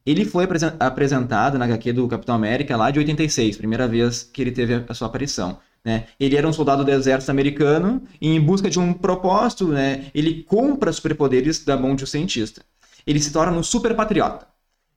Ele 0.05 0.25
foi 0.25 0.45
apresentado 0.77 1.57
na 1.57 1.63
HQ 1.63 1.93
do 1.93 2.05
Capitão 2.05 2.35
América 2.35 2.75
lá 2.75 2.91
de 2.91 2.99
86, 2.99 3.55
primeira 3.55 3.87
vez 3.87 4.23
que 4.23 4.41
ele 4.41 4.51
teve 4.51 4.83
a 4.89 4.93
sua 4.93 5.07
aparição. 5.07 5.57
Né? 5.85 6.05
Ele 6.19 6.35
era 6.35 6.47
um 6.47 6.51
soldado 6.51 6.83
do 6.83 6.89
exército 6.89 7.29
americano 7.29 8.01
e, 8.19 8.35
em 8.35 8.41
busca 8.41 8.67
de 8.71 8.79
um 8.79 8.91
propósito, 8.91 9.67
né, 9.67 10.05
ele 10.15 10.41
compra 10.41 10.91
superpoderes 10.91 11.63
da 11.63 11.77
mão 11.77 11.95
de 11.95 12.03
um 12.03 12.07
cientista. 12.07 12.63
Ele 13.05 13.21
se 13.21 13.31
torna 13.31 13.55
um 13.55 13.61
super 13.61 13.95
patriota, 13.95 14.47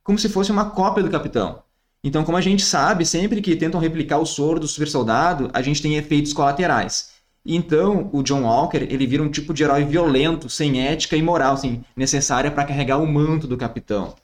como 0.02 0.18
se 0.18 0.30
fosse 0.30 0.50
uma 0.50 0.70
cópia 0.70 1.02
do 1.04 1.10
capitão. 1.10 1.62
Então, 2.02 2.24
como 2.24 2.38
a 2.38 2.40
gente 2.40 2.62
sabe, 2.64 3.04
sempre 3.04 3.42
que 3.42 3.54
tentam 3.54 3.78
replicar 3.78 4.16
o 4.16 4.24
soro 4.24 4.58
do 4.58 4.66
super 4.66 4.88
soldado, 4.88 5.50
a 5.52 5.60
gente 5.60 5.82
tem 5.82 5.96
efeitos 5.96 6.32
colaterais. 6.32 7.10
Então, 7.44 8.08
o 8.12 8.22
John 8.22 8.44
Walker, 8.44 8.86
ele 8.88 9.06
vira 9.06 9.22
um 9.22 9.30
tipo 9.30 9.52
de 9.52 9.64
herói 9.64 9.84
violento, 9.84 10.48
sem 10.48 10.86
ética 10.86 11.16
e 11.16 11.22
moral, 11.22 11.54
assim, 11.54 11.82
necessária 11.94 12.50
para 12.50 12.64
carregar 12.64 12.98
o 12.98 13.06
manto 13.06 13.46
do 13.46 13.58
capitão. 13.58 14.14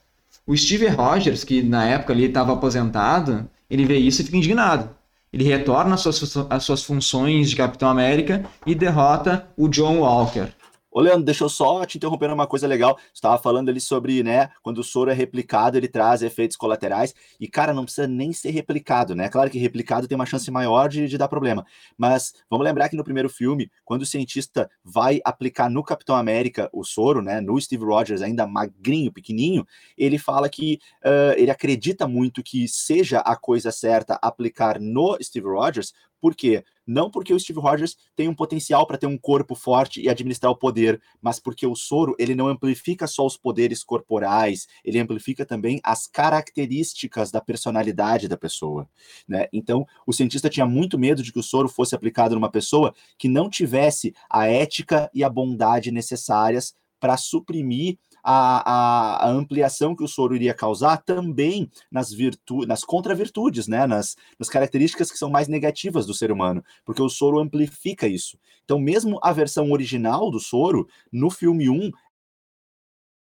O 0.47 0.55
Steve 0.55 0.87
Rogers, 0.87 1.43
que 1.43 1.61
na 1.61 1.85
época 1.85 2.13
ali 2.13 2.25
estava 2.25 2.53
aposentado, 2.53 3.47
ele 3.69 3.85
vê 3.85 3.97
isso 3.97 4.21
e 4.21 4.25
fica 4.25 4.37
indignado. 4.37 4.89
Ele 5.35 5.43
retorna 5.43 5.95
às 5.95 6.01
suas, 6.01 6.37
às 6.49 6.63
suas 6.63 6.81
funções 6.81 7.49
de 7.49 7.57
Capitão 7.57 7.89
América 7.89 8.45
e 8.65 8.73
derrota 8.73 9.45
o 9.57 9.67
John 9.67 9.99
Walker. 9.99 10.47
Ô, 10.95 11.01
Leandro, 11.01 11.25
deixa 11.25 11.43
eu 11.43 11.49
só 11.49 11.85
te 11.85 11.97
interromper 11.97 12.31
uma 12.31 12.47
coisa 12.47 12.65
legal. 12.65 12.95
Você 12.95 13.15
estava 13.15 13.37
falando 13.37 13.67
ali 13.67 13.81
sobre, 13.81 14.23
né, 14.23 14.49
quando 14.63 14.77
o 14.77 14.83
soro 14.83 15.11
é 15.11 15.13
replicado, 15.13 15.77
ele 15.77 15.89
traz 15.89 16.21
efeitos 16.21 16.55
colaterais. 16.55 17.13
E, 17.37 17.49
cara, 17.49 17.73
não 17.73 17.83
precisa 17.83 18.07
nem 18.07 18.31
ser 18.31 18.51
replicado, 18.51 19.13
né? 19.13 19.27
Claro 19.27 19.49
que 19.49 19.59
replicado 19.59 20.07
tem 20.07 20.15
uma 20.15 20.25
chance 20.25 20.49
maior 20.49 20.87
de, 20.87 21.05
de 21.09 21.17
dar 21.17 21.27
problema. 21.27 21.65
Mas 21.97 22.33
vamos 22.49 22.63
lembrar 22.63 22.87
que 22.87 22.95
no 22.95 23.03
primeiro 23.03 23.27
filme, 23.27 23.69
quando 23.83 24.03
o 24.03 24.05
cientista 24.05 24.69
vai 24.85 25.19
aplicar 25.25 25.69
no 25.69 25.83
Capitão 25.83 26.15
América 26.15 26.69
o 26.71 26.85
soro, 26.85 27.21
né, 27.21 27.41
no 27.41 27.59
Steve 27.59 27.83
Rogers, 27.83 28.21
ainda 28.21 28.47
magrinho, 28.47 29.11
pequenininho, 29.11 29.67
ele 29.97 30.17
fala 30.17 30.47
que 30.47 30.79
uh, 31.03 31.35
ele 31.35 31.51
acredita 31.51 32.07
muito 32.07 32.41
que 32.41 32.69
seja 32.69 33.19
a 33.19 33.35
coisa 33.35 33.69
certa 33.69 34.17
aplicar 34.21 34.79
no 34.79 35.17
Steve 35.21 35.45
Rogers, 35.45 35.93
por 36.25 36.33
quê? 36.33 36.63
Não 36.87 37.07
porque 37.07 37.31
o 37.31 37.39
Steve 37.39 37.59
Rogers 37.59 37.95
tem 38.15 38.27
um 38.27 38.33
potencial 38.33 38.87
para 38.87 38.97
ter 38.97 39.05
um 39.05 39.15
corpo 39.15 39.53
forte 39.53 40.01
e 40.01 40.09
administrar 40.09 40.51
o 40.51 40.55
poder, 40.55 40.99
mas 41.21 41.39
porque 41.39 41.67
o 41.67 41.75
soro 41.75 42.15
ele 42.17 42.33
não 42.33 42.47
amplifica 42.47 43.05
só 43.05 43.23
os 43.27 43.37
poderes 43.37 43.83
corporais, 43.83 44.65
ele 44.83 44.97
amplifica 44.97 45.45
também 45.45 45.79
as 45.83 46.07
características 46.07 47.29
da 47.29 47.39
personalidade 47.39 48.27
da 48.27 48.35
pessoa. 48.35 48.89
Né? 49.27 49.45
Então, 49.53 49.85
o 50.03 50.11
cientista 50.11 50.49
tinha 50.49 50.65
muito 50.65 50.97
medo 50.97 51.21
de 51.21 51.31
que 51.31 51.37
o 51.37 51.43
soro 51.43 51.69
fosse 51.69 51.93
aplicado 51.93 52.33
numa 52.33 52.49
pessoa 52.49 52.91
que 53.19 53.29
não 53.29 53.47
tivesse 53.47 54.11
a 54.27 54.47
ética 54.47 55.11
e 55.13 55.23
a 55.23 55.29
bondade 55.29 55.91
necessárias 55.91 56.73
para 56.99 57.17
suprimir 57.17 57.99
a, 58.27 58.71
a, 58.71 59.27
a, 59.27 59.29
ampliação 59.29 59.95
que 59.95 60.03
o 60.03 60.07
soro 60.07 60.35
iria 60.35 60.51
causar 60.51 60.97
também 60.97 61.69
nas 61.91 62.11
virtudes, 62.11 62.67
nas 62.67 62.83
contravirtudes, 62.83 63.67
né? 63.67 63.85
Nas, 63.85 64.15
nas 64.39 64.49
características 64.49 65.11
que 65.11 65.17
são 65.17 65.29
mais 65.29 65.47
negativas 65.47 66.07
do 66.07 66.13
ser 66.13 66.31
humano, 66.31 66.63
porque 66.83 67.03
o 67.03 67.09
soro 67.09 67.37
amplifica 67.37 68.07
isso. 68.07 68.39
Então, 68.63 68.79
mesmo 68.79 69.19
a 69.21 69.31
versão 69.31 69.71
original 69.71 70.31
do 70.31 70.39
soro, 70.39 70.87
no 71.11 71.29
filme 71.29 71.69
1, 71.69 71.91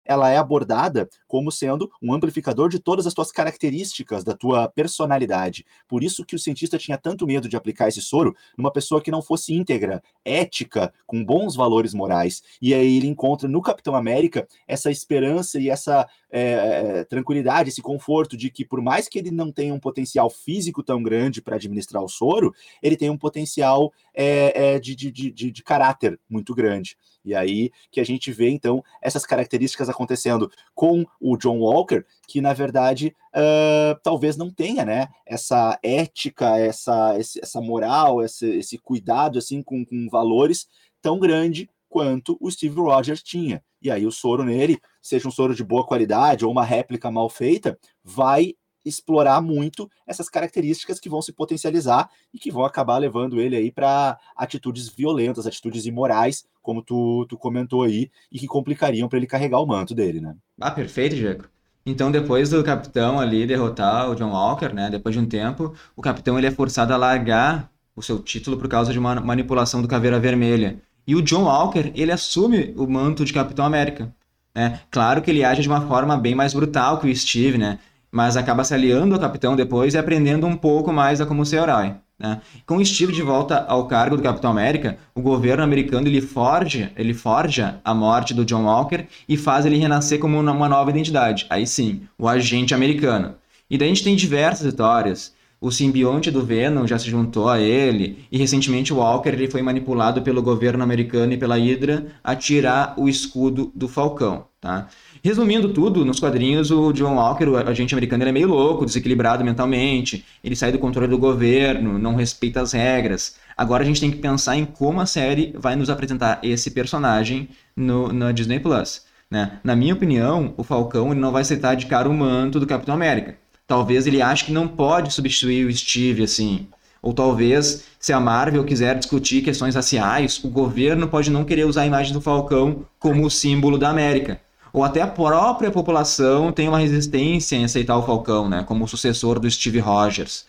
ela 0.09 0.31
é 0.31 0.39
abordada 0.39 1.09
como 1.29 1.53
sendo 1.53 1.91
um 2.03 2.15
amplificador 2.15 2.71
de 2.71 2.79
todas 2.79 3.07
as 3.07 3.13
tuas 3.13 3.31
características, 3.31 4.25
da 4.25 4.35
tua 4.35 4.67
personalidade. 4.67 5.67
Por 5.87 6.03
isso 6.03 6.25
que 6.25 6.35
o 6.35 6.39
cientista 6.39 6.79
tinha 6.79 6.97
tanto 6.97 7.27
medo 7.27 7.49
de 7.49 7.57
aplicar 7.57 7.89
esse 7.89 8.01
soro 8.01 8.35
numa 8.57 8.73
pessoa 8.73 9.03
que 9.03 9.11
não 9.11 9.21
fosse 9.21 9.55
íntegra, 9.55 10.03
ética, 10.25 10.93
com 11.07 11.23
bons 11.23 11.55
valores 11.55 11.93
morais. 11.93 12.43
E 12.61 12.73
aí 12.73 12.97
ele 12.97 13.07
encontra 13.07 13.47
no 13.47 13.61
Capitão 13.61 13.95
América 13.95 14.49
essa 14.67 14.91
esperança 14.91 15.61
e 15.61 15.69
essa 15.69 16.09
é, 16.31 17.05
tranquilidade, 17.05 17.70
esse 17.70 17.83
conforto 17.83 18.37
de 18.37 18.51
que, 18.51 18.64
por 18.64 18.81
mais 18.81 19.09
que 19.09 19.18
ele 19.18 19.31
não 19.31 19.51
tenha 19.51 19.72
um 19.72 19.81
potencial 19.81 20.29
físico 20.29 20.83
tão 20.83 21.03
grande 21.03 21.41
para 21.41 21.57
administrar 21.57 22.03
o 22.03 22.09
soro, 22.09 22.55
ele 22.83 22.97
tem 22.97 23.11
um 23.11 23.16
potencial 23.16 23.93
é, 24.14 24.74
é, 24.74 24.79
de, 24.79 24.95
de, 24.95 25.11
de, 25.11 25.51
de 25.51 25.62
caráter 25.62 26.18
muito 26.29 26.55
grande. 26.55 26.97
E 27.24 27.35
aí 27.35 27.70
que 27.91 28.01
a 28.01 28.05
gente 28.05 28.33
vê, 28.33 28.49
então, 28.49 28.83
essas 29.03 29.26
características 29.26 29.89
acontecendo 29.89 30.51
com 30.74 31.05
o 31.20 31.37
John 31.37 31.59
Walker, 31.59 32.05
que 32.26 32.41
na 32.41 32.53
verdade 32.53 33.14
uh, 33.35 33.99
talvez 34.03 34.37
não 34.37 34.51
tenha, 34.51 34.85
né? 34.85 35.09
Essa 35.26 35.79
ética, 35.83 36.57
essa, 36.59 37.16
essa 37.18 37.61
moral, 37.61 38.22
esse, 38.22 38.47
esse 38.59 38.79
cuidado 38.79 39.39
assim 39.39 39.62
com, 39.62 39.85
com 39.85 40.09
valores 40.09 40.68
tão 41.03 41.18
grande 41.18 41.68
quanto 41.89 42.36
o 42.41 42.51
Steve 42.51 42.76
Rogers 42.76 43.22
tinha. 43.22 43.62
E 43.80 43.91
aí 43.91 44.07
o 44.07 44.12
soro 44.12 44.45
nele, 44.45 44.78
seja 45.01 45.28
um 45.28 45.30
soro 45.30 45.55
de 45.55 45.64
boa 45.64 45.86
qualidade 45.86 46.45
ou 46.45 46.51
uma 46.51 46.64
réplica 46.64 47.11
mal 47.11 47.28
feita, 47.28 47.78
vai 48.03 48.55
explorar 48.84 49.41
muito 49.41 49.89
essas 50.07 50.28
características 50.28 50.99
que 50.99 51.09
vão 51.09 51.20
se 51.20 51.32
potencializar 51.32 52.09
e 52.32 52.39
que 52.39 52.51
vão 52.51 52.64
acabar 52.64 52.99
levando 52.99 53.41
ele 53.41 53.57
aí 53.57 53.70
para 53.70 54.18
atitudes 54.36 54.89
violentas, 54.89 55.47
atitudes 55.47 55.86
imorais, 55.86 56.45
como 56.62 56.82
tu, 56.82 57.26
tu 57.28 57.36
comentou 57.36 57.82
aí, 57.82 58.11
e 58.32 58.39
que 58.39 58.47
complicariam 58.47 59.09
para 59.09 59.18
ele 59.18 59.26
carregar 59.26 59.61
o 59.61 59.66
manto 59.66 59.95
dele, 59.95 60.20
né? 60.20 60.34
Ah, 60.61 60.70
perfeito, 60.70 61.16
Diego. 61.16 61.45
Então, 61.84 62.11
depois 62.11 62.51
do 62.51 62.62
capitão 62.62 63.18
ali 63.18 63.47
derrotar 63.47 64.11
o 64.11 64.14
John 64.14 64.30
Walker, 64.30 64.74
né, 64.74 64.91
depois 64.91 65.14
de 65.14 65.20
um 65.20 65.26
tempo, 65.26 65.74
o 65.97 66.03
capitão 66.03 66.36
ele 66.36 66.47
é 66.47 66.51
forçado 66.51 66.93
a 66.93 66.97
largar 66.97 67.70
o 67.97 68.03
seu 68.03 68.18
título 68.18 68.59
por 68.59 68.68
causa 68.68 68.93
de 68.93 68.99
uma 68.99 69.14
manipulação 69.20 69.80
do 69.80 69.89
Caveira 69.89 70.20
Vermelha. 70.20 70.80
E 71.09 71.17
o 71.17 71.23
John 71.23 71.45
Walker, 71.45 71.91
ele 71.95 72.13
assume 72.13 72.75
o 72.77 72.87
manto 72.87 73.25
de 73.25 73.33
Capitão 73.33 73.65
América. 73.65 74.15
Né? 74.55 74.79
Claro 74.91 75.23
que 75.23 75.31
ele 75.31 75.43
age 75.43 75.63
de 75.63 75.69
uma 75.69 75.81
forma 75.81 76.19
bem 76.19 76.35
mais 76.35 76.53
brutal 76.53 76.99
que 76.99 77.11
o 77.11 77.17
Steve, 77.17 77.57
né? 77.57 77.79
mas 78.13 78.37
acaba 78.37 78.63
se 78.63 78.75
aliando 78.75 79.15
ao 79.15 79.21
capitão 79.21 79.57
depois 79.57 79.95
e 79.95 79.99
aprendendo 79.99 80.47
um 80.47 80.55
pouco 80.55 80.93
mais 80.93 81.19
a 81.19 81.25
como 81.25 81.47
ser 81.47 81.63
herói. 81.63 81.95
Né? 82.19 82.43
Com 82.67 82.77
o 82.77 82.85
Steve 82.85 83.15
de 83.15 83.23
volta 83.23 83.65
ao 83.67 83.87
cargo 83.87 84.19
do 84.19 84.23
Capitão 84.23 84.51
América, 84.51 84.99
o 85.15 85.23
governo 85.23 85.65
americano 85.65 86.07
ele 86.07 86.21
forja, 86.21 86.93
ele 86.95 87.15
forja 87.15 87.81
a 87.83 87.95
morte 87.95 88.35
do 88.35 88.45
John 88.45 88.65
Walker 88.65 89.07
e 89.27 89.35
faz 89.39 89.65
ele 89.65 89.79
renascer 89.79 90.19
como 90.19 90.39
uma 90.39 90.69
nova 90.69 90.91
identidade. 90.91 91.47
Aí 91.49 91.67
sim, 91.67 92.03
o 92.19 92.29
agente 92.29 92.75
americano. 92.75 93.35
E 93.71 93.79
daí 93.79 93.89
a 93.89 93.95
gente 93.95 94.05
tem 94.05 94.15
diversas 94.15 94.67
histórias. 94.67 95.33
O 95.61 95.73
simbionte 95.73 96.31
do 96.31 96.45
Venom 96.45 96.87
já 96.87 96.97
se 97.01 97.11
juntou 97.11 97.49
a 97.49 97.59
ele, 97.61 98.25
e 98.31 98.39
recentemente 98.39 98.93
o 98.93 98.99
Walker 98.99 99.31
ele 99.31 99.51
foi 99.51 99.61
manipulado 99.61 100.23
pelo 100.23 100.41
governo 100.41 100.85
americano 100.85 101.33
e 101.33 101.37
pela 101.37 101.57
Hydra 101.57 102.07
a 102.23 102.37
tirar 102.37 102.95
o 102.97 103.09
escudo 103.09 103.73
do 103.75 103.89
Falcão. 103.89 104.47
Tá? 104.61 104.87
Resumindo 105.23 105.73
tudo, 105.73 106.05
nos 106.05 106.21
quadrinhos, 106.21 106.71
o 106.71 106.93
John 106.93 107.17
Walker, 107.17 107.47
o 107.47 107.57
agente 107.57 107.93
americano, 107.93 108.23
ele 108.23 108.31
é 108.31 108.33
meio 108.33 108.49
louco, 108.49 108.87
desequilibrado 108.87 109.45
mentalmente, 109.45 110.25
ele 110.45 110.55
sai 110.55 110.71
do 110.71 110.79
controle 110.79 111.09
do 111.09 111.19
governo, 111.19 111.99
não 111.99 112.15
respeita 112.15 112.61
as 112.61 112.73
regras. 112.73 113.37
Agora 113.57 113.83
a 113.83 113.87
gente 113.87 114.01
tem 114.01 114.13
que 114.13 114.19
pensar 114.19 114.57
em 114.57 114.65
como 114.65 115.01
a 115.01 115.07
série 115.07 115.53
vai 115.59 115.75
nos 115.75 115.91
apresentar 115.91 116.39
esse 116.41 116.71
personagem 116.71 117.49
no, 117.77 118.13
na 118.13 118.31
Disney 118.31 118.61
Plus. 118.61 119.03
Né? 119.29 119.59
Na 119.65 119.75
minha 119.75 119.95
opinião, 119.95 120.55
o 120.57 120.63
Falcão 120.63 121.11
ele 121.11 121.21
não 121.21 121.33
vai 121.33 121.43
aceitar 121.43 121.75
de 121.75 121.87
cara 121.87 122.09
o 122.09 122.15
manto 122.15 122.61
do 122.61 122.67
Capitão 122.67 122.95
América. 122.95 123.37
Talvez 123.69 124.09
ele 124.09 124.21
ache 124.21 124.47
que 124.47 124.53
não 124.53 124.66
pode 124.66 125.14
substituir 125.14 125.64
o 125.64 125.73
Steve 125.73 126.25
assim. 126.25 126.66
Ou 127.01 127.12
talvez, 127.12 127.85
se 128.01 128.12
a 128.12 128.19
Marvel 128.19 128.64
quiser 128.64 128.99
discutir 128.99 129.43
questões 129.43 129.77
raciais, 129.77 130.43
o 130.43 130.49
governo 130.49 131.07
pode 131.07 131.31
não 131.31 131.45
querer 131.45 131.66
usar 131.66 131.83
a 131.83 131.87
imagem 131.87 132.12
do 132.12 132.21
Falcão 132.21 132.85
como 132.99 133.25
o 133.25 133.31
símbolo 133.31 133.79
da 133.79 133.91
América 133.91 134.41
ou 134.73 134.85
até 134.85 135.01
a 135.01 135.07
própria 135.07 135.71
população 135.71 136.53
tem 136.53 136.69
uma 136.69 136.79
resistência 136.79 137.57
em 137.57 137.64
aceitar 137.64 137.97
o 137.97 138.03
Falcão, 138.03 138.49
né, 138.49 138.64
como 138.64 138.87
sucessor 138.87 139.39
do 139.39 139.51
Steve 139.51 139.79
Rogers. 139.79 140.47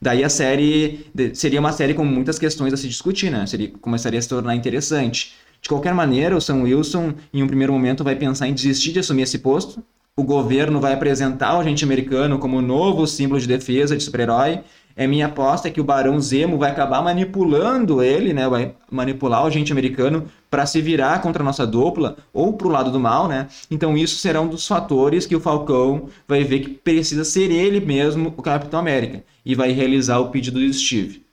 Daí 0.00 0.22
a 0.22 0.28
série 0.28 1.06
seria 1.34 1.58
uma 1.58 1.72
série 1.72 1.92
com 1.92 2.04
muitas 2.04 2.38
questões 2.38 2.72
a 2.72 2.76
se 2.76 2.86
discutir, 2.88 3.30
né? 3.30 3.44
Seria, 3.46 3.68
começaria 3.80 4.18
a 4.18 4.22
se 4.22 4.28
tornar 4.28 4.54
interessante. 4.54 5.34
De 5.60 5.68
qualquer 5.68 5.92
maneira, 5.92 6.36
o 6.36 6.40
Sam 6.40 6.62
Wilson, 6.62 7.14
em 7.34 7.42
um 7.42 7.48
primeiro 7.48 7.72
momento, 7.72 8.04
vai 8.04 8.14
pensar 8.14 8.46
em 8.46 8.54
desistir 8.54 8.92
de 8.92 9.00
assumir 9.00 9.22
esse 9.22 9.40
posto. 9.40 9.82
O 10.18 10.24
governo 10.24 10.80
vai 10.80 10.94
apresentar 10.94 11.54
o 11.54 11.60
agente 11.60 11.84
americano 11.84 12.40
como 12.40 12.60
novo 12.60 13.06
símbolo 13.06 13.40
de 13.40 13.46
defesa 13.46 13.96
de 13.96 14.02
super-herói 14.02 14.64
é 14.96 15.06
minha 15.06 15.26
aposta 15.26 15.70
que 15.70 15.80
o 15.80 15.84
Barão 15.84 16.20
Zemo 16.20 16.58
vai 16.58 16.72
acabar 16.72 17.00
manipulando 17.00 18.02
ele, 18.02 18.32
né? 18.32 18.48
Vai 18.48 18.74
manipular 18.90 19.44
o 19.44 19.46
agente 19.46 19.70
americano 19.70 20.26
para 20.50 20.66
se 20.66 20.82
virar 20.82 21.22
contra 21.22 21.40
a 21.40 21.46
nossa 21.46 21.64
dupla 21.64 22.16
ou 22.32 22.52
para 22.52 22.66
o 22.66 22.70
lado 22.70 22.90
do 22.90 22.98
mal, 22.98 23.28
né? 23.28 23.46
Então 23.70 23.96
isso 23.96 24.16
será 24.16 24.40
um 24.40 24.48
dos 24.48 24.66
fatores 24.66 25.24
que 25.24 25.36
o 25.36 25.40
Falcão 25.40 26.08
vai 26.26 26.42
ver 26.42 26.62
que 26.62 26.70
precisa 26.70 27.22
ser 27.22 27.52
ele 27.52 27.78
mesmo 27.78 28.34
o 28.36 28.42
Capitão 28.42 28.80
América 28.80 29.22
e 29.46 29.54
vai 29.54 29.70
realizar 29.70 30.18
o 30.18 30.30
pedido 30.30 30.58
do 30.58 30.72
Steve. 30.74 31.24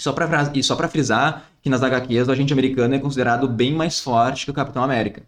Só 0.00 0.14
e 0.54 0.62
só 0.62 0.74
para 0.76 0.88
frisar 0.88 1.50
que 1.60 1.68
nas 1.68 1.82
HQs 1.82 2.26
o 2.26 2.32
agente 2.32 2.54
americano 2.54 2.94
é 2.94 2.98
considerado 2.98 3.46
bem 3.46 3.74
mais 3.74 4.00
forte 4.00 4.46
que 4.46 4.50
o 4.50 4.54
Capitão 4.54 4.82
América. 4.82 5.24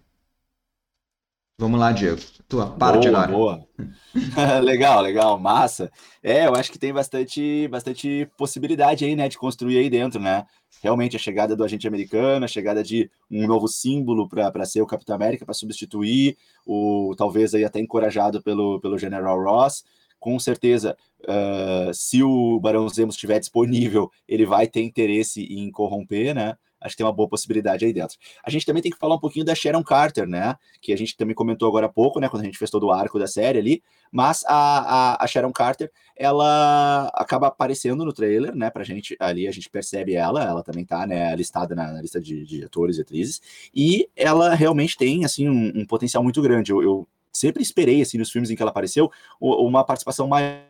Vamos 1.60 1.78
lá, 1.78 1.92
Diego. 1.92 2.18
Tua 2.48 2.70
parte 2.70 3.10
boa, 3.10 3.22
agora. 3.22 3.36
Boa. 3.36 3.68
legal, 4.64 5.02
legal, 5.02 5.38
massa. 5.38 5.92
É, 6.22 6.46
eu 6.46 6.54
acho 6.54 6.72
que 6.72 6.78
tem 6.78 6.90
bastante, 6.90 7.68
bastante 7.68 8.26
possibilidade 8.38 9.04
aí, 9.04 9.14
né, 9.14 9.28
de 9.28 9.36
construir 9.36 9.76
aí 9.76 9.90
dentro, 9.90 10.18
né? 10.18 10.46
Realmente 10.82 11.16
a 11.16 11.18
chegada 11.18 11.54
do 11.54 11.62
agente 11.62 11.86
americano, 11.86 12.46
a 12.46 12.48
chegada 12.48 12.82
de 12.82 13.10
um 13.30 13.46
novo 13.46 13.68
símbolo 13.68 14.26
para 14.26 14.64
ser 14.64 14.80
o 14.80 14.86
Capitão 14.86 15.14
América, 15.14 15.44
para 15.44 15.52
substituir, 15.52 16.38
o 16.64 17.14
talvez 17.14 17.54
aí 17.54 17.62
até 17.62 17.78
encorajado 17.78 18.42
pelo, 18.42 18.80
pelo 18.80 18.96
General 18.96 19.38
Ross. 19.38 19.84
Com 20.18 20.38
certeza, 20.38 20.96
uh, 21.24 21.92
se 21.92 22.22
o 22.22 22.58
Barão 22.58 22.88
Zemo 22.88 23.10
estiver 23.10 23.38
disponível, 23.38 24.10
ele 24.26 24.46
vai 24.46 24.66
ter 24.66 24.80
interesse 24.80 25.42
em 25.42 25.70
corromper, 25.70 26.34
né? 26.34 26.56
Acho 26.80 26.94
que 26.94 26.98
tem 26.98 27.06
uma 27.06 27.12
boa 27.12 27.28
possibilidade 27.28 27.84
aí 27.84 27.92
dentro. 27.92 28.16
A 28.42 28.50
gente 28.50 28.64
também 28.64 28.82
tem 28.82 28.90
que 28.90 28.98
falar 28.98 29.14
um 29.14 29.20
pouquinho 29.20 29.44
da 29.44 29.54
Sharon 29.54 29.82
Carter, 29.82 30.26
né? 30.26 30.56
Que 30.80 30.92
a 30.92 30.96
gente 30.96 31.16
também 31.16 31.34
comentou 31.34 31.68
agora 31.68 31.86
há 31.86 31.88
pouco, 31.88 32.20
né? 32.20 32.28
Quando 32.28 32.42
a 32.42 32.44
gente 32.44 32.58
fez 32.58 32.70
todo 32.70 32.86
o 32.86 32.90
arco 32.90 33.18
da 33.18 33.26
série 33.26 33.58
ali. 33.58 33.82
Mas 34.10 34.44
a, 34.46 35.14
a, 35.14 35.24
a 35.24 35.26
Sharon 35.26 35.52
Carter, 35.52 35.90
ela 36.16 37.10
acaba 37.14 37.48
aparecendo 37.48 38.04
no 38.04 38.12
trailer, 38.12 38.54
né? 38.54 38.70
Pra 38.70 38.84
gente 38.84 39.16
ali, 39.20 39.46
a 39.46 39.52
gente 39.52 39.68
percebe 39.68 40.14
ela, 40.14 40.42
ela 40.42 40.62
também 40.62 40.84
tá, 40.84 41.06
né? 41.06 41.34
Listada 41.36 41.74
na, 41.74 41.92
na 41.92 42.00
lista 42.00 42.20
de, 42.20 42.44
de, 42.44 42.64
atores 42.64 42.98
e 42.98 43.02
atrizes. 43.02 43.40
E 43.74 44.08
ela 44.16 44.54
realmente 44.54 44.96
tem, 44.96 45.24
assim, 45.24 45.48
um, 45.48 45.72
um 45.80 45.86
potencial 45.86 46.22
muito 46.22 46.40
grande. 46.42 46.72
Eu, 46.72 46.82
eu, 46.82 47.08
sempre 47.32 47.62
esperei, 47.62 48.02
assim, 48.02 48.18
nos 48.18 48.30
filmes 48.30 48.50
em 48.50 48.56
que 48.56 48.62
ela 48.62 48.70
apareceu, 48.70 49.10
uma 49.40 49.84
participação 49.84 50.26
maior 50.26 50.69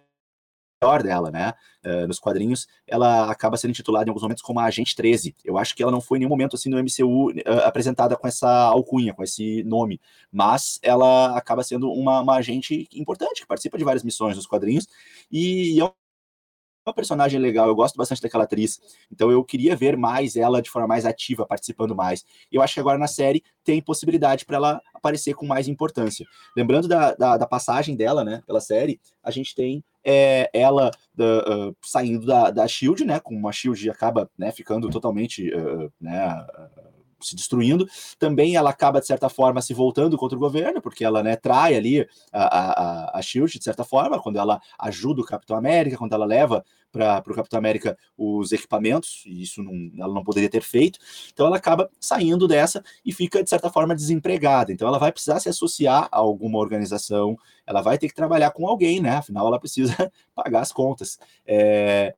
dela, 1.03 1.31
né? 1.31 1.53
Uh, 1.85 2.07
nos 2.07 2.19
quadrinhos, 2.19 2.67
ela 2.87 3.31
acaba 3.31 3.57
sendo 3.59 3.75
titulada 3.75 4.07
em 4.07 4.11
alguns 4.11 4.23
momentos 4.23 4.43
como 4.43 4.61
a 4.61 4.65
Agente 4.65 4.97
13. 4.97 5.37
Eu 5.45 5.59
acho 5.59 5.77
que 5.77 5.83
ela 5.83 5.93
não 5.93 6.01
foi 6.01 6.17
em 6.17 6.21
nenhum 6.21 6.31
momento 6.31 6.57
assim 6.57 6.71
no 6.71 6.79
MCU 6.79 7.31
uh, 7.31 7.65
apresentada 7.65 8.17
com 8.17 8.27
essa 8.27 8.49
alcunha, 8.49 9.13
com 9.13 9.23
esse 9.23 9.63
nome, 9.65 10.01
mas 10.33 10.79
ela 10.83 11.37
acaba 11.37 11.63
sendo 11.63 11.91
uma, 11.93 12.21
uma 12.21 12.37
agente 12.37 12.89
importante 12.95 13.43
que 13.43 13.47
participa 13.47 13.77
de 13.77 13.85
várias 13.85 14.03
missões 14.03 14.37
nos 14.37 14.47
quadrinhos 14.47 14.87
e, 15.31 15.77
e 15.77 15.81
é 15.81 15.93
uma 16.87 16.95
personagem 16.95 17.39
legal, 17.39 17.69
eu 17.69 17.75
gosto 17.75 17.97
bastante 17.97 18.23
daquela 18.23 18.45
atriz, 18.45 18.81
então 19.13 19.31
eu 19.31 19.45
queria 19.45 19.77
ver 19.77 19.97
mais 19.97 20.37
ela 20.37 20.63
de 20.63 20.71
forma 20.71 20.89
mais 20.89 21.05
ativa, 21.05 21.47
participando 21.47 21.95
mais. 21.95 22.25
Eu 22.51 22.63
acho 22.63 22.75
que 22.75 22.81
agora 22.81 22.99
na 22.99 23.07
série 23.07 23.43
tem 23.65 23.81
possibilidade 23.83 24.45
para 24.45 24.57
ela 24.57 24.81
aparecer 24.95 25.35
com 25.35 25.47
mais 25.47 25.69
importância. 25.69 26.27
Lembrando 26.57 26.89
da, 26.89 27.15
da, 27.15 27.37
da, 27.37 27.47
passagem 27.47 27.95
dela, 27.97 28.25
né, 28.25 28.43
pela 28.47 28.61
série, 28.61 29.01
a 29.23 29.31
gente 29.31 29.55
tem 29.55 29.85
é, 30.05 30.51
ela 30.53 30.91
uh, 31.19 31.77
saindo 31.83 32.25
da, 32.27 32.51
da 32.51 32.67
Shield, 32.67 33.05
né, 33.05 33.21
com 33.21 33.35
uma 33.35 33.53
Shield 33.53 33.91
acaba 33.91 34.31
né, 34.37 34.51
ficando 34.51 34.89
totalmente 34.89 35.53
uh, 35.55 35.93
né, 36.01 36.47
se 37.21 37.37
destruindo. 37.37 37.87
Também 38.19 38.57
ela 38.57 38.71
acaba, 38.71 39.01
de 39.01 39.07
certa 39.07 39.29
forma, 39.29 39.63
se 39.63 39.75
voltando 39.75 40.17
contra 40.17 40.37
o 40.37 40.41
governo, 40.41 40.81
porque 40.81 41.05
ela 41.05 41.23
né, 41.23 41.37
trai 41.37 41.75
ali 41.75 42.07
a, 42.33 43.13
a, 43.13 43.19
a 43.19 43.23
Shield, 43.23 43.59
de 43.59 43.65
certa 43.65 43.85
forma, 43.85 44.21
quando 44.21 44.39
ela 44.39 44.61
ajuda 44.79 45.21
o 45.21 45.25
Capitão 45.25 45.57
América, 45.57 45.97
quando 45.97 46.13
ela 46.13 46.25
leva 46.25 46.65
para 46.93 47.23
o 47.27 47.35
Capitão 47.35 47.59
América 47.59 47.97
os 48.17 48.53
equipamentos, 48.53 49.23
e 49.27 49.43
isso 49.43 49.63
não, 49.63 49.91
ela 49.99 50.13
não 50.13 50.25
poderia 50.25 50.49
ter 50.49 50.63
feito. 50.63 50.99
Então 51.33 51.47
ela 51.47 51.57
acaba 51.57 51.89
saindo 52.01 52.49
dessa 52.49 52.83
e 53.05 53.13
fica, 53.13 53.43
de 53.43 53.49
certa 53.49 53.71
forma, 53.71 53.95
desempregada. 53.95 54.73
Então 54.73 54.89
ela 54.89 54.99
vai 54.99 55.13
precisar 55.13 55.41
se 55.41 55.49
associar 55.49 56.09
a 56.11 56.19
alguma 56.19 56.59
organização, 56.59 57.37
ela 57.67 57.81
vai 57.81 57.99
ter 57.99 58.09
que 58.09 58.15
trabalhar 58.15 58.51
com 58.51 58.67
alguém, 58.67 59.01
né? 59.01 59.17
Afinal, 59.17 59.47
ela 59.47 59.59
precisa 59.59 59.95
pagar 60.35 60.61
as 60.61 60.73
contas. 60.73 61.19
É... 61.47 62.15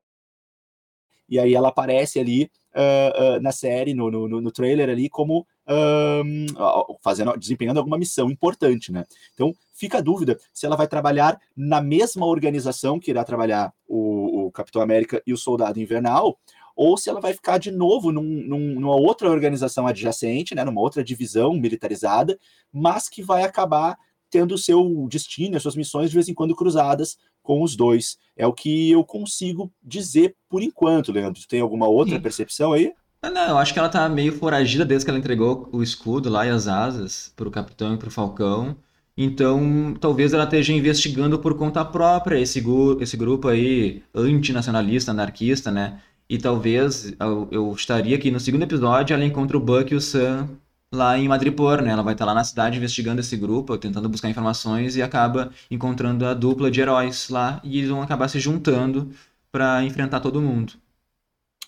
E 1.33 1.39
aí 1.39 1.55
ela 1.55 1.68
aparece 1.68 2.20
ali 2.20 2.51
uh, 2.74 3.39
uh, 3.39 3.41
na 3.41 3.53
série, 3.53 3.95
no, 3.95 4.11
no, 4.11 4.28
no, 4.28 4.53
trailer 4.53 4.91
ali, 4.91 5.09
como 5.09 5.47
uh, 5.66 6.99
fazendo, 7.03 7.35
desempenhando 7.39 7.78
alguma 7.78 7.97
missão 7.97 8.30
importante, 8.30 8.93
né? 8.93 9.03
Então 9.33 9.55
fica 9.72 9.97
a 9.97 10.03
dúvida 10.03 10.39
se 10.53 10.66
ela 10.66 10.76
vai 10.76 10.87
trabalhar 10.87 11.41
na 11.57 11.80
mesma 11.80 12.26
organização 12.26 13.01
que 13.01 13.11
irá 13.11 13.24
trabalhar 13.24 13.72
o, 13.89 14.49
o 14.49 14.53
Capitão 14.53 14.83
América 14.83 15.22
e 15.26 15.33
o 15.33 15.39
Soldado 15.39 15.80
Invernal, 15.80 16.39
ou 16.76 16.99
se 16.99 17.09
ela 17.09 17.18
vai 17.18 17.33
ficar 17.33 17.57
de 17.57 17.70
novo 17.70 18.12
num, 18.12 18.22
num, 18.22 18.74
numa 18.78 18.97
outra 18.97 19.30
organização 19.30 19.87
adjacente, 19.87 20.55
né, 20.55 20.62
numa 20.64 20.83
outra 20.83 21.03
divisão 21.03 21.55
militarizada, 21.55 22.39
mas 22.70 23.09
que 23.09 23.22
vai 23.22 23.43
acabar 23.43 23.97
tendo 24.33 24.55
o 24.55 24.59
seu 24.59 25.07
destino, 25.11 25.57
as 25.57 25.62
suas 25.62 25.76
missões 25.76 26.09
de 26.09 26.14
vez 26.14 26.26
em 26.26 26.35
quando 26.35 26.57
cruzadas 26.57 27.18
com 27.43 27.62
os 27.62 27.76
dois. 27.76 28.16
É 28.35 28.47
o 28.47 28.53
que 28.53 28.91
eu 28.91 29.05
consigo 29.05 29.70
dizer 29.83 30.35
por 30.49 30.62
enquanto, 30.62 31.12
Leandro. 31.12 31.41
Tu 31.41 31.47
tem 31.47 31.61
alguma 31.61 31.87
outra 31.87 32.16
Sim. 32.16 32.20
percepção 32.22 32.72
aí? 32.72 32.93
Ah, 33.20 33.30
não, 33.30 33.51
eu 33.51 33.59
acho 33.59 33.72
que 33.72 33.78
ela 33.78 33.91
tá 33.91 34.09
meio 34.09 34.33
foragida 34.33 34.85
desde 34.87 35.05
que 35.05 35.11
ela 35.11 35.18
entregou 35.18 35.68
o 35.70 35.83
escudo 35.83 36.30
lá 36.30 36.47
e 36.47 36.51
as 36.51 36.66
asas 36.66 37.33
pro 37.37 37.51
capitão 37.51 37.95
e 37.95 37.99
pro 37.99 38.11
falcão. 38.11 38.74
Então, 39.16 39.95
talvez 40.01 40.33
ela 40.33 40.45
esteja 40.45 40.72
investigando 40.72 41.39
por 41.39 41.55
conta 41.55 41.85
própria 41.85 42.41
esse, 42.41 42.64
esse 43.01 43.16
grupo 43.16 43.49
aí 43.49 44.03
antinacionalista, 44.14 45.11
anarquista, 45.11 45.70
né? 45.70 46.01
E 46.28 46.39
talvez 46.39 47.14
eu, 47.20 47.49
eu 47.51 47.72
estaria 47.74 48.16
aqui 48.16 48.30
no 48.30 48.41
segundo 48.41 48.62
episódio, 48.62 49.12
ela 49.12 49.24
encontra 49.24 49.57
o 49.57 49.61
Buck 49.61 49.93
e 49.93 49.97
o 49.97 50.01
Sam 50.01 50.49
lá 50.93 51.18
em 51.18 51.26
Madripoor, 51.26 51.82
né? 51.82 51.90
Ela 51.90 52.03
vai 52.03 52.12
estar 52.12 52.26
lá 52.26 52.34
na 52.34 52.45
cidade 52.45 52.76
investigando 52.76 53.20
esse 53.20 53.36
grupo, 53.36 53.76
tentando 53.78 54.09
buscar 54.09 54.28
informações 54.28 54.95
e 54.95 55.03
acaba 55.03 55.51
encontrando 55.70 56.26
a 56.26 56.34
dupla 56.34 56.70
de 56.70 56.80
heróis 56.80 57.30
lá 57.30 57.61
e 57.64 57.78
eles 57.78 57.90
vão 57.90 58.03
acabar 58.03 58.28
se 58.28 58.38
juntando 58.38 59.11
para 59.51 59.82
enfrentar 59.82 60.20
todo 60.20 60.43
mundo. 60.43 60.74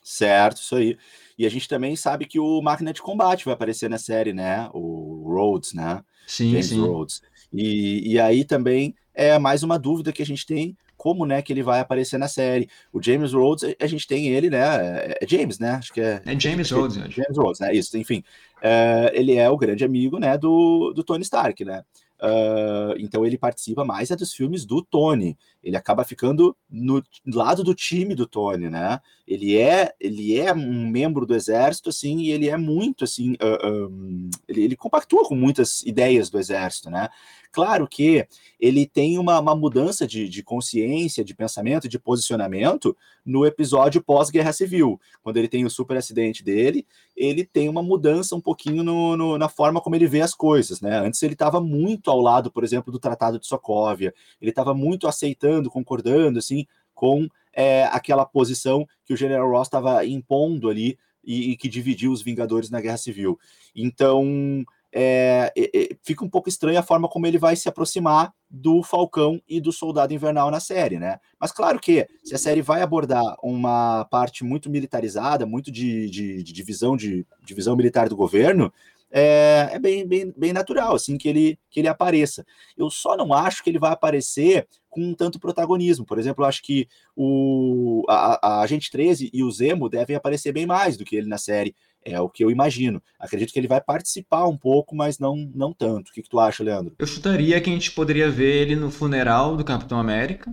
Certo, 0.02 0.58
isso 0.58 0.76
aí. 0.76 0.98
E 1.38 1.46
a 1.46 1.48
gente 1.48 1.66
também 1.66 1.96
sabe 1.96 2.26
que 2.26 2.38
o 2.38 2.60
Máquina 2.60 2.92
de 2.92 3.00
Combate 3.00 3.46
vai 3.46 3.54
aparecer 3.54 3.88
na 3.88 3.98
série, 3.98 4.34
né? 4.34 4.68
O 4.74 5.24
Rhodes, 5.26 5.72
né? 5.72 6.04
Sim, 6.26 6.50
James 6.50 6.66
sim. 6.66 6.80
Rhodes. 6.80 7.22
E, 7.52 8.12
e 8.12 8.20
aí 8.20 8.44
também 8.44 8.94
é 9.14 9.38
mais 9.38 9.62
uma 9.62 9.78
dúvida 9.78 10.12
que 10.12 10.22
a 10.22 10.26
gente 10.26 10.44
tem 10.44 10.76
como 10.96 11.26
né 11.26 11.42
que 11.42 11.52
ele 11.52 11.62
vai 11.62 11.80
aparecer 11.80 12.18
na 12.18 12.28
série. 12.28 12.66
O 12.90 13.02
James 13.02 13.32
Rhodes, 13.34 13.74
a 13.78 13.86
gente 13.86 14.06
tem 14.06 14.28
ele, 14.28 14.48
né? 14.48 14.58
É, 14.58 15.18
é 15.22 15.26
James, 15.26 15.58
né? 15.58 15.72
Acho 15.72 15.92
que 15.92 16.00
é. 16.00 16.22
É 16.24 16.40
James 16.40 16.70
Rhodes, 16.70 16.96
é, 16.96 17.10
James 17.10 17.36
Rhodes, 17.36 17.60
né? 17.60 17.74
Isso, 17.74 17.96
enfim. 17.98 18.24
É, 18.66 19.12
ele 19.12 19.36
é 19.36 19.50
o 19.50 19.58
grande 19.58 19.84
amigo, 19.84 20.18
né, 20.18 20.38
do, 20.38 20.94
do 20.94 21.04
Tony 21.04 21.22
Stark, 21.22 21.62
né? 21.66 21.84
Uh, 22.18 22.96
então 22.96 23.26
ele 23.26 23.36
participa 23.36 23.84
mais 23.84 24.10
é 24.10 24.16
dos 24.16 24.32
filmes 24.32 24.64
do 24.64 24.80
Tony. 24.80 25.36
Ele 25.64 25.76
acaba 25.76 26.04
ficando 26.04 26.54
no 26.70 27.02
lado 27.26 27.64
do 27.64 27.74
time 27.74 28.14
do 28.14 28.26
Tony, 28.26 28.68
né? 28.68 29.00
Ele 29.26 29.56
é 29.56 29.94
ele 29.98 30.38
é 30.38 30.52
um 30.52 30.86
membro 30.86 31.24
do 31.24 31.34
exército, 31.34 31.88
assim, 31.88 32.18
e 32.18 32.30
ele 32.30 32.50
é 32.50 32.56
muito 32.56 33.04
assim, 33.04 33.32
uh, 33.32 33.88
um, 33.88 34.30
ele, 34.46 34.64
ele 34.64 34.76
compactua 34.76 35.24
com 35.24 35.34
muitas 35.34 35.82
ideias 35.82 36.28
do 36.28 36.38
exército, 36.38 36.90
né? 36.90 37.08
Claro 37.54 37.86
que 37.86 38.26
ele 38.58 38.84
tem 38.84 39.16
uma, 39.16 39.38
uma 39.38 39.54
mudança 39.54 40.08
de, 40.08 40.28
de, 40.28 40.42
consciência, 40.42 41.24
de 41.24 41.32
pensamento, 41.36 41.88
de 41.88 42.00
posicionamento 42.00 42.96
no 43.24 43.46
episódio 43.46 44.02
pós-guerra 44.02 44.52
civil. 44.52 45.00
Quando 45.22 45.36
ele 45.36 45.46
tem 45.46 45.64
o 45.64 45.70
super 45.70 45.96
acidente 45.96 46.42
dele, 46.42 46.84
ele 47.16 47.44
tem 47.44 47.68
uma 47.68 47.80
mudança 47.80 48.34
um 48.34 48.40
pouquinho 48.40 48.82
no, 48.82 49.16
no, 49.16 49.38
na 49.38 49.48
forma 49.48 49.80
como 49.80 49.94
ele 49.94 50.08
vê 50.08 50.20
as 50.20 50.34
coisas. 50.34 50.80
Né? 50.80 50.98
Antes 50.98 51.22
ele 51.22 51.34
estava 51.34 51.60
muito 51.60 52.10
ao 52.10 52.20
lado, 52.20 52.50
por 52.50 52.64
exemplo, 52.64 52.92
do 52.92 52.98
Tratado 52.98 53.38
de 53.38 53.46
Sokovia, 53.46 54.12
ele 54.42 54.50
estava 54.50 54.74
muito 54.74 55.06
aceitando, 55.06 55.53
concordando 55.70 56.38
assim, 56.38 56.66
com 56.94 57.28
é, 57.52 57.84
aquela 57.84 58.24
posição 58.24 58.86
que 59.04 59.12
o 59.12 59.16
General 59.16 59.48
Ross 59.50 59.68
estava 59.68 60.04
impondo 60.04 60.68
ali 60.68 60.98
e, 61.22 61.52
e 61.52 61.56
que 61.56 61.68
dividiu 61.68 62.12
os 62.12 62.22
Vingadores 62.22 62.70
na 62.70 62.80
Guerra 62.80 62.96
Civil. 62.96 63.38
Então, 63.74 64.64
é, 64.96 65.52
é, 65.56 65.96
fica 66.04 66.24
um 66.24 66.28
pouco 66.28 66.48
estranha 66.48 66.78
a 66.78 66.82
forma 66.82 67.08
como 67.08 67.26
ele 67.26 67.36
vai 67.36 67.56
se 67.56 67.68
aproximar 67.68 68.32
do 68.48 68.80
Falcão 68.80 69.42
e 69.48 69.60
do 69.60 69.72
Soldado 69.72 70.14
Invernal 70.14 70.52
na 70.52 70.60
série, 70.60 71.00
né? 71.00 71.18
Mas 71.40 71.50
claro 71.50 71.80
que 71.80 72.06
se 72.22 72.32
a 72.32 72.38
série 72.38 72.62
vai 72.62 72.80
abordar 72.80 73.36
uma 73.42 74.04
parte 74.04 74.44
muito 74.44 74.70
militarizada, 74.70 75.44
muito 75.44 75.72
de, 75.72 76.08
de, 76.08 76.42
de 76.44 76.52
divisão 76.52 76.96
de 76.96 77.26
divisão 77.44 77.74
militar 77.74 78.08
do 78.08 78.14
governo, 78.14 78.72
é, 79.16 79.70
é, 79.74 79.78
bem, 79.78 80.04
bem, 80.04 80.34
bem 80.36 80.52
natural 80.52 80.96
assim 80.96 81.16
que 81.16 81.28
ele, 81.28 81.56
que 81.70 81.78
ele 81.78 81.86
apareça. 81.86 82.44
Eu 82.76 82.90
só 82.90 83.16
não 83.16 83.32
acho 83.32 83.62
que 83.62 83.70
ele 83.70 83.78
vai 83.78 83.92
aparecer 83.92 84.66
com 84.90 85.14
tanto 85.14 85.38
protagonismo. 85.38 86.04
Por 86.04 86.18
exemplo, 86.18 86.42
eu 86.42 86.48
acho 86.48 86.60
que 86.60 86.88
o, 87.14 88.04
a, 88.08 88.40
a 88.44 88.60
Agente 88.62 88.90
13 88.90 89.30
e 89.32 89.44
o 89.44 89.50
Zemo 89.52 89.88
devem 89.88 90.16
aparecer 90.16 90.52
bem 90.52 90.66
mais 90.66 90.96
do 90.96 91.04
que 91.04 91.14
ele 91.14 91.28
na 91.28 91.38
série. 91.38 91.76
É 92.04 92.20
o 92.20 92.28
que 92.28 92.44
eu 92.44 92.50
imagino. 92.50 93.00
Acredito 93.16 93.52
que 93.52 93.58
ele 93.58 93.68
vai 93.68 93.80
participar 93.80 94.48
um 94.48 94.56
pouco, 94.56 94.96
mas 94.96 95.20
não, 95.20 95.36
não 95.54 95.72
tanto. 95.72 96.10
O 96.10 96.12
que, 96.12 96.20
que 96.20 96.28
tu 96.28 96.40
acha, 96.40 96.64
Leandro? 96.64 96.96
Eu 96.98 97.06
chutaria 97.06 97.60
que 97.60 97.70
a 97.70 97.72
gente 97.72 97.92
poderia 97.92 98.28
ver 98.28 98.62
ele 98.62 98.74
no 98.74 98.90
funeral 98.90 99.56
do 99.56 99.64
Capitão 99.64 99.98
América, 99.98 100.52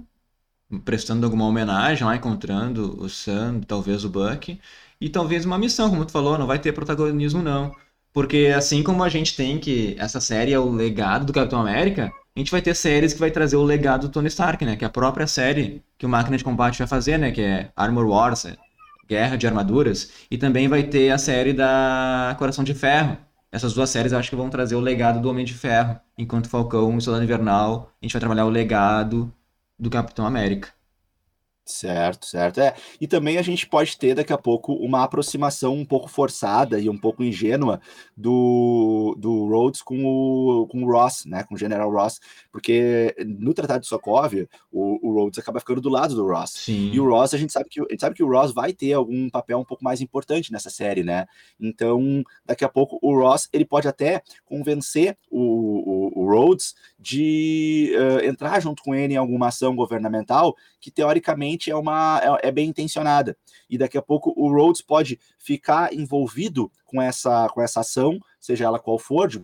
prestando 0.85 1.25
alguma 1.25 1.47
homenagem 1.47 2.05
lá, 2.05 2.15
encontrando 2.15 2.95
o 3.01 3.09
Sam, 3.09 3.61
talvez 3.61 4.05
o 4.05 4.09
Buck, 4.09 4.59
e 5.01 5.09
talvez 5.09 5.45
uma 5.45 5.57
missão, 5.57 5.89
como 5.89 6.05
tu 6.05 6.11
falou, 6.11 6.37
não 6.37 6.45
vai 6.45 6.59
ter 6.59 6.71
protagonismo 6.71 7.41
não. 7.41 7.75
Porque 8.13 8.53
assim 8.55 8.83
como 8.83 9.03
a 9.03 9.09
gente 9.09 9.35
tem 9.35 9.57
que 9.57 9.95
essa 9.97 10.19
série 10.19 10.53
é 10.53 10.59
o 10.59 10.69
legado 10.69 11.25
do 11.25 11.33
Capitão 11.33 11.61
América, 11.61 12.11
a 12.35 12.39
gente 12.39 12.51
vai 12.51 12.61
ter 12.61 12.75
séries 12.75 13.13
que 13.13 13.19
vai 13.19 13.31
trazer 13.31 13.57
o 13.57 13.63
legado 13.63 14.07
do 14.07 14.11
Tony 14.11 14.27
Stark, 14.27 14.63
né? 14.65 14.75
Que 14.75 14.83
é 14.83 14.87
a 14.87 14.91
própria 14.91 15.27
série 15.27 15.83
que 15.97 16.05
o 16.05 16.09
Máquina 16.09 16.37
de 16.37 16.43
Combate 16.43 16.79
vai 16.79 16.87
fazer, 16.87 17.17
né? 17.17 17.31
Que 17.31 17.41
é 17.41 17.71
Armor 17.75 18.07
Wars, 18.07 18.45
Guerra 19.07 19.37
de 19.37 19.47
Armaduras, 19.47 20.11
e 20.29 20.37
também 20.37 20.67
vai 20.67 20.83
ter 20.83 21.09
a 21.11 21.17
série 21.17 21.53
da 21.53 22.35
Coração 22.39 22.63
de 22.63 22.73
Ferro. 22.73 23.17
Essas 23.51 23.73
duas 23.73 23.89
séries 23.89 24.13
eu 24.13 24.19
acho 24.19 24.29
que 24.29 24.35
vão 24.35 24.49
trazer 24.49 24.75
o 24.75 24.79
legado 24.79 25.21
do 25.21 25.29
Homem 25.29 25.43
de 25.43 25.53
Ferro, 25.53 25.99
enquanto 26.17 26.47
Falcão 26.47 26.97
e 26.97 27.01
Soldado 27.01 27.23
Invernal, 27.23 27.91
a 28.01 28.05
gente 28.05 28.13
vai 28.13 28.19
trabalhar 28.21 28.45
o 28.45 28.49
legado 28.49 29.33
do 29.77 29.89
Capitão 29.89 30.25
América. 30.25 30.69
Certo, 31.71 32.25
certo. 32.25 32.59
É. 32.59 32.75
E 32.99 33.07
também 33.07 33.37
a 33.37 33.41
gente 33.41 33.65
pode 33.65 33.97
ter 33.97 34.13
daqui 34.13 34.33
a 34.33 34.37
pouco 34.37 34.73
uma 34.73 35.03
aproximação 35.03 35.73
um 35.73 35.85
pouco 35.85 36.09
forçada 36.09 36.79
e 36.79 36.89
um 36.89 36.97
pouco 36.97 37.23
ingênua 37.23 37.81
do, 38.15 39.15
do 39.17 39.47
Rhodes 39.47 39.81
com 39.81 40.03
o, 40.03 40.67
com 40.67 40.83
o 40.83 40.91
Ross, 40.91 41.25
né? 41.25 41.43
Com 41.43 41.55
o 41.55 41.57
General 41.57 41.89
Ross, 41.89 42.19
porque 42.51 43.15
no 43.25 43.53
Tratado 43.53 43.81
de 43.81 43.87
Sokovia, 43.87 44.47
o, 44.71 45.09
o 45.09 45.13
Rhodes 45.13 45.39
acaba 45.39 45.59
ficando 45.59 45.81
do 45.81 45.89
lado 45.89 46.13
do 46.13 46.27
Ross. 46.27 46.51
Sim. 46.51 46.91
E 46.91 46.99
o 46.99 47.09
Ross, 47.09 47.33
a 47.33 47.37
gente 47.37 47.53
sabe 47.53 47.69
que 47.69 47.79
a 47.79 47.85
gente 47.89 48.01
sabe 48.01 48.15
que 48.15 48.23
o 48.23 48.29
Ross 48.29 48.53
vai 48.53 48.73
ter 48.73 48.93
algum 48.93 49.29
papel 49.29 49.59
um 49.59 49.65
pouco 49.65 49.83
mais 49.83 50.01
importante 50.01 50.51
nessa 50.51 50.69
série, 50.69 51.03
né? 51.03 51.25
Então, 51.59 52.23
daqui 52.45 52.65
a 52.65 52.69
pouco 52.69 52.99
o 53.01 53.17
Ross 53.17 53.47
ele 53.53 53.65
pode 53.65 53.87
até 53.87 54.21
convencer 54.45 55.17
o, 55.29 55.39
o, 55.39 56.21
o 56.21 56.29
Rhodes 56.29 56.75
de 56.99 57.93
uh, 57.95 58.25
entrar 58.25 58.59
junto 58.59 58.83
com 58.83 58.93
ele 58.93 59.13
em 59.13 59.17
alguma 59.17 59.47
ação 59.47 59.75
governamental 59.75 60.55
que 60.79 60.89
teoricamente 60.89 61.60
é 61.69 61.75
uma 61.75 62.19
é, 62.41 62.47
é, 62.47 62.51
bem 62.51 62.69
intencionada 62.69 63.37
e 63.69 63.77
daqui 63.77 63.97
a 63.97 64.01
pouco 64.01 64.33
o 64.35 64.51
Rhodes 64.51 64.81
pode 64.81 65.19
ficar 65.37 65.93
envolvido 65.93 66.71
com 66.85 67.01
essa 67.01 67.49
com 67.49 67.61
essa 67.61 67.81
ação 67.81 68.17
seja 68.39 68.65
ela 68.65 68.79
qual 68.79 68.97
for 68.97 69.27
de 69.27 69.39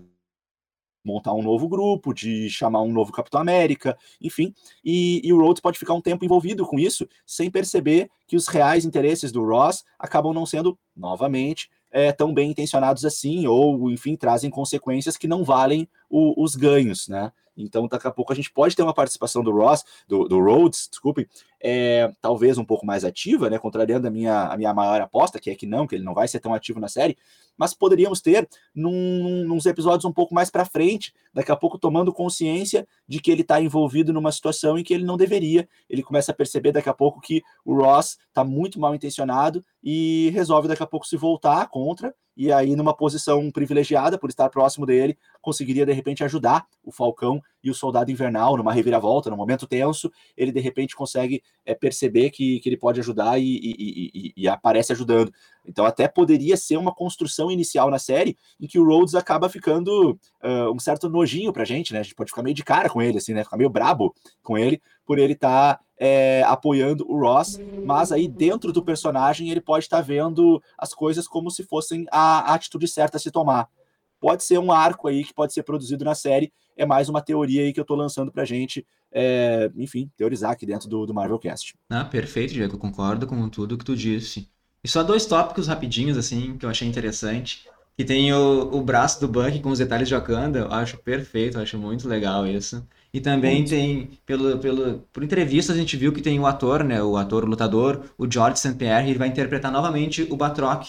montar 1.08 1.34
um 1.34 1.42
novo 1.42 1.70
grupo, 1.70 2.14
de 2.14 2.50
chamar 2.50 2.82
um 2.82 2.92
novo 2.92 3.14
Capitão 3.14 3.40
América, 3.40 3.98
enfim. 4.22 4.54
E, 4.84 5.22
e, 5.24 5.32
o 5.32 5.40
Rhodes 5.40 5.62
pode 5.62 5.80
ficar 5.80 5.94
um 5.94 6.02
tempo 6.02 6.26
envolvido 6.26 6.66
com 6.66 6.78
isso, 6.78 7.08
sem 7.26 7.50
perceber 7.50 8.10
que 8.28 8.36
os 8.36 8.50
reais 8.50 8.84
interesses 8.84 9.32
do 9.32 9.46
Ross 9.46 9.86
acabam 9.98 10.34
não 10.34 10.46
sendo, 10.46 10.78
novamente, 10.94 11.70
é, 11.90 12.12
tão 12.12 12.34
bem 12.34 12.52
intencionados 12.52 13.06
assim, 13.06 13.48
ou, 13.48 13.90
enfim, 13.90 14.18
trazem 14.18 14.50
consequências 14.50 15.16
que 15.16 15.28
não 15.28 15.46
valem 15.46 15.88
o, 16.10 16.44
os 16.44 16.56
ganhos, 16.56 17.08
né? 17.08 17.32
Então, 17.58 17.88
daqui 17.88 18.08
a 18.08 18.12
pouco 18.12 18.32
a 18.32 18.36
gente 18.36 18.52
pode 18.52 18.76
ter 18.76 18.84
uma 18.84 18.94
participação 18.94 19.44
do 19.44 19.52
Ross, 19.52 19.84
do, 20.08 20.28
do 20.28 20.40
Rhodes, 20.40 20.88
desculpe, 20.90 21.28
é, 21.60 22.12
talvez 22.22 22.58
um 22.58 22.66
pouco 22.66 22.86
mais 22.86 23.04
ativa, 23.04 23.50
né? 23.50 23.58
Contrariando 23.58 24.08
a 24.08 24.12
minha, 24.12 24.44
a 24.44 24.58
minha 24.58 24.74
maior 24.74 25.02
aposta, 25.02 25.40
que 25.40 25.50
é 25.50 25.56
que 25.56 25.66
não, 25.66 25.88
que 25.88 25.96
ele 25.96 26.04
não 26.04 26.14
vai 26.14 26.28
ser 26.28 26.40
tão 26.40 26.54
ativo 26.54 26.80
na 26.80 26.88
série, 26.88 27.18
mas 27.58 27.74
poderíamos 27.74 28.22
ter 28.22 28.48
num, 28.74 29.44
nos 29.46 29.66
episódios 29.66 30.06
um 30.06 30.14
pouco 30.14 30.36
mais 30.36 30.50
para 30.50 30.66
frente, 30.66 31.14
daqui 31.34 31.52
a 31.52 31.56
pouco 31.56 31.80
tomando 31.80 32.14
consciência 32.14 32.88
de 33.08 33.20
que 33.20 33.32
ele 33.32 33.42
está 33.42 33.60
envolvido 33.60 34.14
numa 34.14 34.32
situação 34.32 34.78
em 34.78 34.84
que 34.84 34.94
ele 34.94 35.04
não 35.04 35.18
deveria. 35.18 35.68
Ele 35.90 36.04
começa 36.04 36.32
a 36.32 36.36
perceber 36.36 36.72
daqui 36.72 36.90
a 36.90 36.94
pouco 36.94 37.20
que 37.20 37.42
o 37.66 37.76
Ross 37.76 38.18
está 38.28 38.44
muito 38.44 38.80
mal 38.80 38.94
intencionado 38.94 39.64
e 39.84 40.30
resolve 40.34 40.68
daqui 40.68 40.84
a 40.84 40.88
pouco 40.88 41.08
se 41.08 41.18
voltar 41.18 41.68
contra 41.70 42.14
e 42.38 42.52
aí 42.52 42.76
numa 42.76 42.96
posição 42.96 43.50
privilegiada 43.50 44.18
por 44.18 44.30
estar 44.30 44.48
próximo 44.50 44.86
dele, 44.86 45.18
conseguiria 45.48 45.86
de 45.86 45.94
repente 45.94 46.26
ajudar 46.26 46.68
o 46.84 46.92
Falcão 46.92 47.42
e 47.64 47.70
o 47.70 47.74
Soldado 47.74 48.12
Invernal 48.12 48.58
numa 48.58 48.74
reviravolta, 48.74 49.30
num 49.30 49.38
momento 49.38 49.66
tenso, 49.66 50.12
ele 50.36 50.52
de 50.52 50.60
repente 50.60 50.94
consegue 50.94 51.42
é, 51.66 51.74
perceber 51.74 52.32
que, 52.32 52.60
que 52.60 52.68
ele 52.68 52.76
pode 52.76 53.00
ajudar 53.00 53.40
e, 53.40 53.46
e, 53.46 54.12
e, 54.14 54.34
e, 54.36 54.48
aparece 54.50 54.92
ajudando. 54.92 55.32
Então 55.66 55.86
até 55.86 56.06
poderia 56.06 56.58
ser 56.58 56.76
uma 56.76 56.94
construção 56.94 57.50
inicial 57.50 57.90
na 57.90 57.98
série 57.98 58.38
em 58.60 58.68
que 58.68 58.78
o 58.78 58.84
Rhodes 58.84 59.16
acaba 59.16 59.48
ficando 59.48 60.20
uh, 60.44 60.70
um 60.76 60.80
certo 60.80 61.08
nojinho 61.08 61.54
pra 61.54 61.64
gente, 61.64 61.94
né? 61.94 62.00
A 62.00 62.04
gente 62.04 62.16
pode 62.16 62.32
ficar 62.32 62.44
meio 62.44 62.56
de 62.56 62.66
cara 62.66 62.90
com 62.90 63.02
ele, 63.02 63.18
assim, 63.18 63.34
né? 63.34 63.46
Ficar 63.46 63.56
meio 63.56 63.70
brabo 63.70 64.14
com 64.44 64.58
ele, 64.58 64.82
por 65.06 65.18
ele 65.18 65.32
estar 65.32 65.76
tá, 65.76 65.84
é, 65.98 66.44
apoiando 66.46 67.10
o 67.10 67.18
Ross, 67.18 67.58
mas 67.86 68.12
aí 68.12 68.28
dentro 68.28 68.74
do 68.74 68.84
personagem 68.84 69.50
ele 69.50 69.62
pode 69.62 69.86
estar 69.86 69.98
tá 69.98 70.04
vendo 70.04 70.62
as 70.78 70.94
coisas 70.94 71.26
como 71.26 71.50
se 71.50 71.64
fossem 71.64 72.06
a, 72.12 72.52
a 72.52 72.56
atitude 72.56 72.86
certa 72.90 73.16
a 73.16 73.20
se 73.20 73.32
tomar. 73.32 73.70
Pode 74.20 74.44
ser 74.44 74.58
um 74.58 74.72
arco 74.72 75.08
aí 75.08 75.24
que 75.24 75.34
pode 75.34 75.54
ser 75.54 75.64
produzido 75.64 76.04
na 76.04 76.16
série, 76.16 76.52
é 76.76 76.86
mais 76.86 77.10
uma 77.10 77.22
teoria 77.22 77.64
aí 77.64 77.74
que 77.74 77.80
eu 77.80 77.84
estou 77.84 77.98
lançando 77.98 78.32
pra 78.32 78.46
gente, 78.46 78.86
é, 79.12 79.72
enfim, 79.76 80.10
teorizar 80.16 80.52
aqui 80.52 80.66
dentro 80.66 80.88
do, 80.88 81.06
do 81.06 81.14
Marvelcast. 81.14 81.76
Ah, 81.90 82.06
perfeito, 82.06 82.54
Diego, 82.54 82.76
eu 82.76 82.80
concordo 82.80 83.28
com 83.28 83.50
tudo 83.50 83.78
que 83.78 83.86
tu 83.86 83.96
disse. 83.96 84.50
E 84.84 84.88
só 84.88 85.04
dois 85.04 85.26
tópicos 85.26 85.68
rapidinhos, 85.68 86.18
assim, 86.18 86.58
que 86.58 86.66
eu 86.66 86.70
achei 86.70 86.88
interessante. 86.88 87.68
Que 87.98 88.06
tem 88.06 88.32
o, 88.32 88.70
o 88.74 88.82
braço 88.82 89.20
do 89.20 89.28
Bucky 89.28 89.60
com 89.60 89.70
os 89.70 89.80
detalhes 89.80 90.08
de 90.08 90.14
Wakanda, 90.14 90.60
eu 90.60 90.72
acho 90.72 90.98
perfeito, 91.00 91.58
eu 91.58 91.64
acho 91.64 91.80
muito 91.80 92.08
legal 92.08 92.46
isso. 92.46 92.88
E 93.12 93.20
também 93.20 93.56
Muito. 93.58 93.70
tem, 93.70 94.10
pelo, 94.26 94.60
pelo, 94.60 95.00
por 95.12 95.24
entrevistas, 95.24 95.76
a 95.76 95.80
gente 95.80 95.98
viu 95.98 96.14
que 96.14 96.22
tem 96.22 96.40
o 96.40 96.46
ator, 96.46 96.84
né, 96.84 97.02
o 97.02 97.18
ator 97.18 97.44
o 97.44 97.48
lutador, 97.48 98.04
o 98.18 98.32
George 98.32 98.60
St. 98.60 98.76
Pierre, 98.76 99.10
ele 99.10 99.18
vai 99.18 99.28
interpretar 99.28 99.72
novamente 99.72 100.28
o 100.30 100.38
Batroc. 100.38 100.86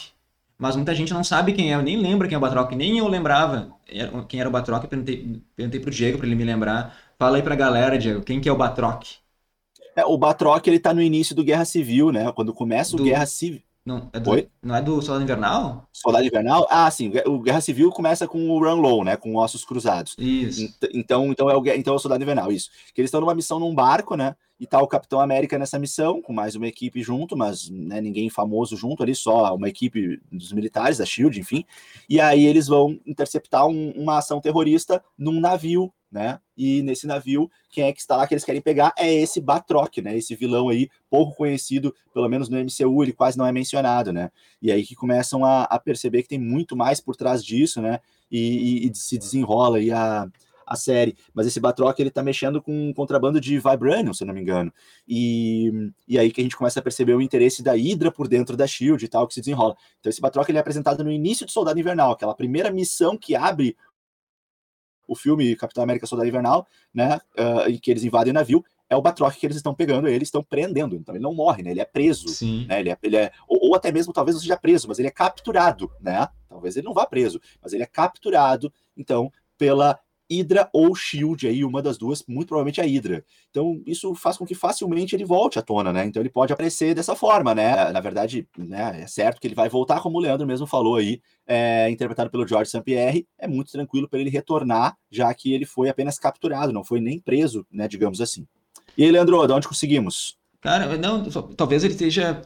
Mas 0.58 0.74
muita 0.74 0.92
gente 0.94 1.14
não 1.14 1.22
sabe 1.22 1.52
quem 1.52 1.72
é, 1.72 1.80
nem 1.80 1.96
lembro 1.96 2.26
quem 2.26 2.34
é 2.34 2.38
o 2.38 2.40
Batroc, 2.40 2.72
nem 2.72 2.98
eu 2.98 3.06
lembrava 3.06 3.72
quem 4.26 4.40
era 4.40 4.48
o 4.48 4.52
Batroc, 4.52 4.84
perguntei, 4.86 5.40
perguntei 5.54 5.80
pro 5.80 5.90
Diego 5.90 6.18
para 6.18 6.26
ele 6.26 6.34
me 6.34 6.44
lembrar. 6.44 6.96
Fala 7.16 7.36
aí 7.36 7.42
pra 7.42 7.54
galera, 7.54 7.96
Diego, 7.96 8.22
quem 8.22 8.40
que 8.40 8.48
é 8.48 8.52
o 8.52 8.56
Batroc? 8.56 9.04
É, 9.94 10.04
o 10.04 10.18
Batroc, 10.18 10.66
ele 10.66 10.80
tá 10.80 10.92
no 10.92 11.00
início 11.00 11.34
do 11.34 11.44
Guerra 11.44 11.64
Civil, 11.64 12.10
né? 12.10 12.30
Quando 12.32 12.52
começa 12.52 12.94
o 12.94 12.98
do... 12.98 13.04
Guerra 13.04 13.26
Civil. 13.26 13.62
Não 13.84 14.10
é, 14.12 14.20
do, 14.20 14.48
não 14.62 14.76
é 14.76 14.82
do 14.82 15.00
Soldado 15.00 15.24
Invernal? 15.24 15.88
Soldado 15.92 16.26
Invernal? 16.26 16.66
Ah, 16.70 16.90
sim. 16.90 17.10
O 17.24 17.38
Guerra 17.38 17.62
Civil 17.62 17.90
começa 17.90 18.28
com 18.28 18.50
o 18.50 18.62
Run 18.62 18.80
Low, 18.80 19.02
né? 19.02 19.16
Com 19.16 19.36
Ossos 19.36 19.64
Cruzados. 19.64 20.14
Isso. 20.18 20.68
Então, 20.92 21.24
então, 21.32 21.50
é, 21.50 21.56
o, 21.56 21.62
então 21.74 21.94
é 21.94 21.96
o 21.96 21.98
Soldado 21.98 22.22
Invernal, 22.22 22.52
isso. 22.52 22.68
Que 22.94 23.00
eles 23.00 23.08
estão 23.08 23.20
numa 23.20 23.34
missão 23.34 23.58
num 23.58 23.74
barco, 23.74 24.14
né? 24.14 24.36
E 24.58 24.66
tá 24.66 24.80
o 24.82 24.88
Capitão 24.88 25.20
América 25.20 25.58
nessa 25.58 25.78
missão, 25.78 26.20
com 26.20 26.32
mais 26.32 26.54
uma 26.54 26.66
equipe 26.66 27.02
junto, 27.02 27.36
mas 27.36 27.70
né, 27.70 28.00
ninguém 28.00 28.28
famoso 28.28 28.76
junto 28.76 29.02
ali, 29.02 29.14
só 29.14 29.54
uma 29.54 29.68
equipe 29.68 30.20
dos 30.32 30.52
militares, 30.52 30.98
da 30.98 31.06
SHIELD, 31.06 31.38
enfim. 31.38 31.64
E 32.08 32.20
aí 32.20 32.44
eles 32.44 32.66
vão 32.66 32.98
interceptar 33.06 33.66
um, 33.66 33.90
uma 33.92 34.18
ação 34.18 34.40
terrorista 34.40 35.02
num 35.16 35.40
navio 35.40 35.92
né? 36.10 36.40
E 36.56 36.82
nesse 36.82 37.06
navio, 37.06 37.50
quem 37.68 37.84
é 37.84 37.92
que 37.92 38.00
está 38.00 38.16
lá 38.16 38.26
que 38.26 38.32
eles 38.34 38.44
querem 38.44 38.60
pegar 38.60 38.92
é 38.96 39.12
esse 39.12 39.40
Batroc, 39.40 39.98
né? 39.98 40.16
Esse 40.16 40.34
vilão 40.34 40.68
aí, 40.68 40.88
pouco 41.10 41.36
conhecido, 41.36 41.94
pelo 42.12 42.28
menos 42.28 42.48
no 42.48 42.58
MCU, 42.58 43.02
ele 43.02 43.12
quase 43.12 43.36
não 43.36 43.46
é 43.46 43.52
mencionado, 43.52 44.12
né? 44.12 44.30
E 44.60 44.72
aí 44.72 44.84
que 44.84 44.94
começam 44.94 45.44
a, 45.44 45.64
a 45.64 45.78
perceber 45.78 46.22
que 46.22 46.28
tem 46.28 46.38
muito 46.38 46.74
mais 46.74 47.00
por 47.00 47.14
trás 47.14 47.44
disso, 47.44 47.80
né? 47.82 48.00
E, 48.30 48.86
e, 48.86 48.90
e, 48.90 48.94
se 48.94 49.18
desenrola 49.18 49.78
aí 49.78 49.90
a, 49.90 50.26
a 50.68 50.76
série. 50.76 51.16
Mas 51.32 51.46
esse 51.46 51.58
Batroc, 51.60 51.98
ele 51.98 52.10
tá 52.10 52.22
mexendo 52.22 52.60
com 52.60 52.88
um 52.88 52.92
contrabando 52.92 53.40
de 53.40 53.58
Vibranium, 53.58 54.12
se 54.12 54.24
não 54.24 54.34
me 54.34 54.40
engano. 54.40 54.72
E, 55.06 55.72
e 56.06 56.18
aí 56.18 56.30
que 56.30 56.40
a 56.40 56.44
gente 56.44 56.56
começa 56.56 56.80
a 56.80 56.82
perceber 56.82 57.14
o 57.14 57.22
interesse 57.22 57.62
da 57.62 57.72
Hydra 57.72 58.12
por 58.12 58.28
dentro 58.28 58.56
da 58.56 58.66
SHIELD 58.66 59.04
e 59.04 59.08
tal, 59.08 59.26
que 59.26 59.34
se 59.34 59.40
desenrola. 59.40 59.76
Então 60.00 60.10
esse 60.10 60.20
Batroc, 60.20 60.48
ele 60.48 60.58
é 60.58 60.60
apresentado 60.60 61.02
no 61.02 61.10
início 61.10 61.46
de 61.46 61.52
Soldado 61.52 61.78
Invernal, 61.80 62.12
aquela 62.12 62.34
primeira 62.34 62.70
missão 62.70 63.16
que 63.16 63.34
abre 63.34 63.76
o 65.08 65.16
filme 65.16 65.56
Capitão 65.56 65.82
América 65.82 66.06
Soldado 66.06 66.28
Invernal, 66.28 66.68
né, 66.92 67.18
uh, 67.38 67.70
em 67.70 67.78
que 67.78 67.90
eles 67.90 68.04
invadem 68.04 68.30
o 68.30 68.34
navio, 68.34 68.62
é 68.90 68.94
o 68.94 69.00
Batroc 69.00 69.34
que 69.34 69.46
eles 69.46 69.56
estão 69.56 69.74
pegando, 69.74 70.06
eles 70.06 70.28
estão 70.28 70.44
prendendo, 70.44 70.94
então 70.94 71.14
ele 71.14 71.22
não 71.22 71.34
morre, 71.34 71.62
né, 71.62 71.70
ele 71.70 71.80
é 71.80 71.84
preso, 71.84 72.28
Sim. 72.28 72.66
né, 72.66 72.80
ele 72.80 72.90
é, 72.90 72.98
ele 73.02 73.16
é 73.16 73.32
ou, 73.48 73.68
ou, 73.68 73.74
até 73.74 73.90
mesmo 73.90 74.12
talvez 74.12 74.34
não 74.34 74.42
seja 74.42 74.56
preso, 74.56 74.86
mas 74.86 74.98
ele 74.98 75.08
é 75.08 75.10
capturado, 75.10 75.90
né, 75.98 76.28
talvez 76.46 76.76
ele 76.76 76.86
não 76.86 76.94
vá 76.94 77.06
preso, 77.06 77.40
mas 77.60 77.72
ele 77.72 77.82
é 77.82 77.86
capturado, 77.86 78.72
então, 78.96 79.32
pela 79.56 79.98
Hydra 80.30 80.68
ou 80.72 80.94
Shield 80.94 81.46
aí, 81.46 81.64
uma 81.64 81.80
das 81.80 81.96
duas, 81.96 82.22
muito 82.28 82.48
provavelmente 82.48 82.80
a 82.80 82.84
Hydra. 82.84 83.24
Então, 83.50 83.82
isso 83.86 84.14
faz 84.14 84.36
com 84.36 84.44
que 84.44 84.54
facilmente 84.54 85.14
ele 85.14 85.24
volte 85.24 85.58
à 85.58 85.62
tona, 85.62 85.92
né? 85.92 86.04
Então 86.04 86.20
ele 86.22 86.30
pode 86.30 86.52
aparecer 86.52 86.94
dessa 86.94 87.14
forma, 87.14 87.54
né? 87.54 87.90
Na 87.92 88.00
verdade, 88.00 88.46
né, 88.56 89.00
é 89.02 89.06
certo 89.06 89.40
que 89.40 89.46
ele 89.46 89.54
vai 89.54 89.68
voltar, 89.68 90.00
como 90.00 90.18
o 90.18 90.20
Leandro 90.20 90.46
mesmo 90.46 90.66
falou 90.66 90.96
aí, 90.96 91.20
é, 91.46 91.88
interpretado 91.90 92.30
pelo 92.30 92.46
George 92.46 92.70
St. 92.70 92.82
Pierre, 92.82 93.26
é 93.38 93.48
muito 93.48 93.72
tranquilo 93.72 94.08
para 94.08 94.18
ele 94.18 94.30
retornar, 94.30 94.96
já 95.10 95.32
que 95.32 95.52
ele 95.52 95.64
foi 95.64 95.88
apenas 95.88 96.18
capturado, 96.18 96.72
não 96.72 96.84
foi 96.84 97.00
nem 97.00 97.18
preso, 97.18 97.66
né, 97.70 97.88
digamos 97.88 98.20
assim. 98.20 98.46
E 98.96 99.04
aí, 99.04 99.10
Leandro, 99.10 99.46
de 99.46 99.52
onde 99.52 99.68
conseguimos? 99.68 100.36
Cara, 100.60 100.96
não, 100.96 101.24
talvez 101.56 101.84
ele 101.84 101.94
esteja 101.94 102.42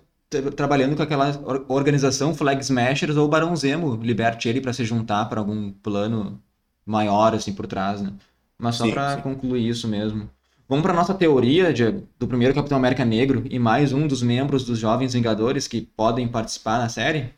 trabalhando 0.56 0.96
com 0.96 1.02
aquela 1.02 1.30
organização 1.68 2.34
Flag 2.34 2.60
Smashers 2.62 3.16
ou 3.16 3.28
Barão 3.28 3.54
Zemo 3.54 3.96
liberte 3.96 4.48
ele 4.48 4.60
para 4.60 4.72
se 4.72 4.84
juntar 4.84 5.26
para 5.26 5.40
algum 5.40 5.70
plano 5.70 6.42
maior 6.86 7.34
assim 7.34 7.52
por 7.54 7.66
trás, 7.66 8.00
né? 8.02 8.12
Mas 8.58 8.76
só 8.76 8.86
para 8.86 9.18
concluir 9.18 9.68
isso 9.68 9.88
mesmo. 9.88 10.30
Vamos 10.68 10.82
para 10.82 10.92
nossa 10.94 11.14
teoria 11.14 11.72
de, 11.72 11.90
do 12.18 12.26
primeiro 12.28 12.54
Capitão 12.54 12.78
América 12.78 13.04
Negro 13.04 13.44
e 13.50 13.58
mais 13.58 13.92
um 13.92 14.06
dos 14.06 14.22
membros 14.22 14.64
dos 14.64 14.78
Jovens 14.78 15.12
Vingadores 15.14 15.68
que 15.68 15.82
podem 15.82 16.28
participar 16.28 16.78
na 16.78 16.88
série? 16.88 17.34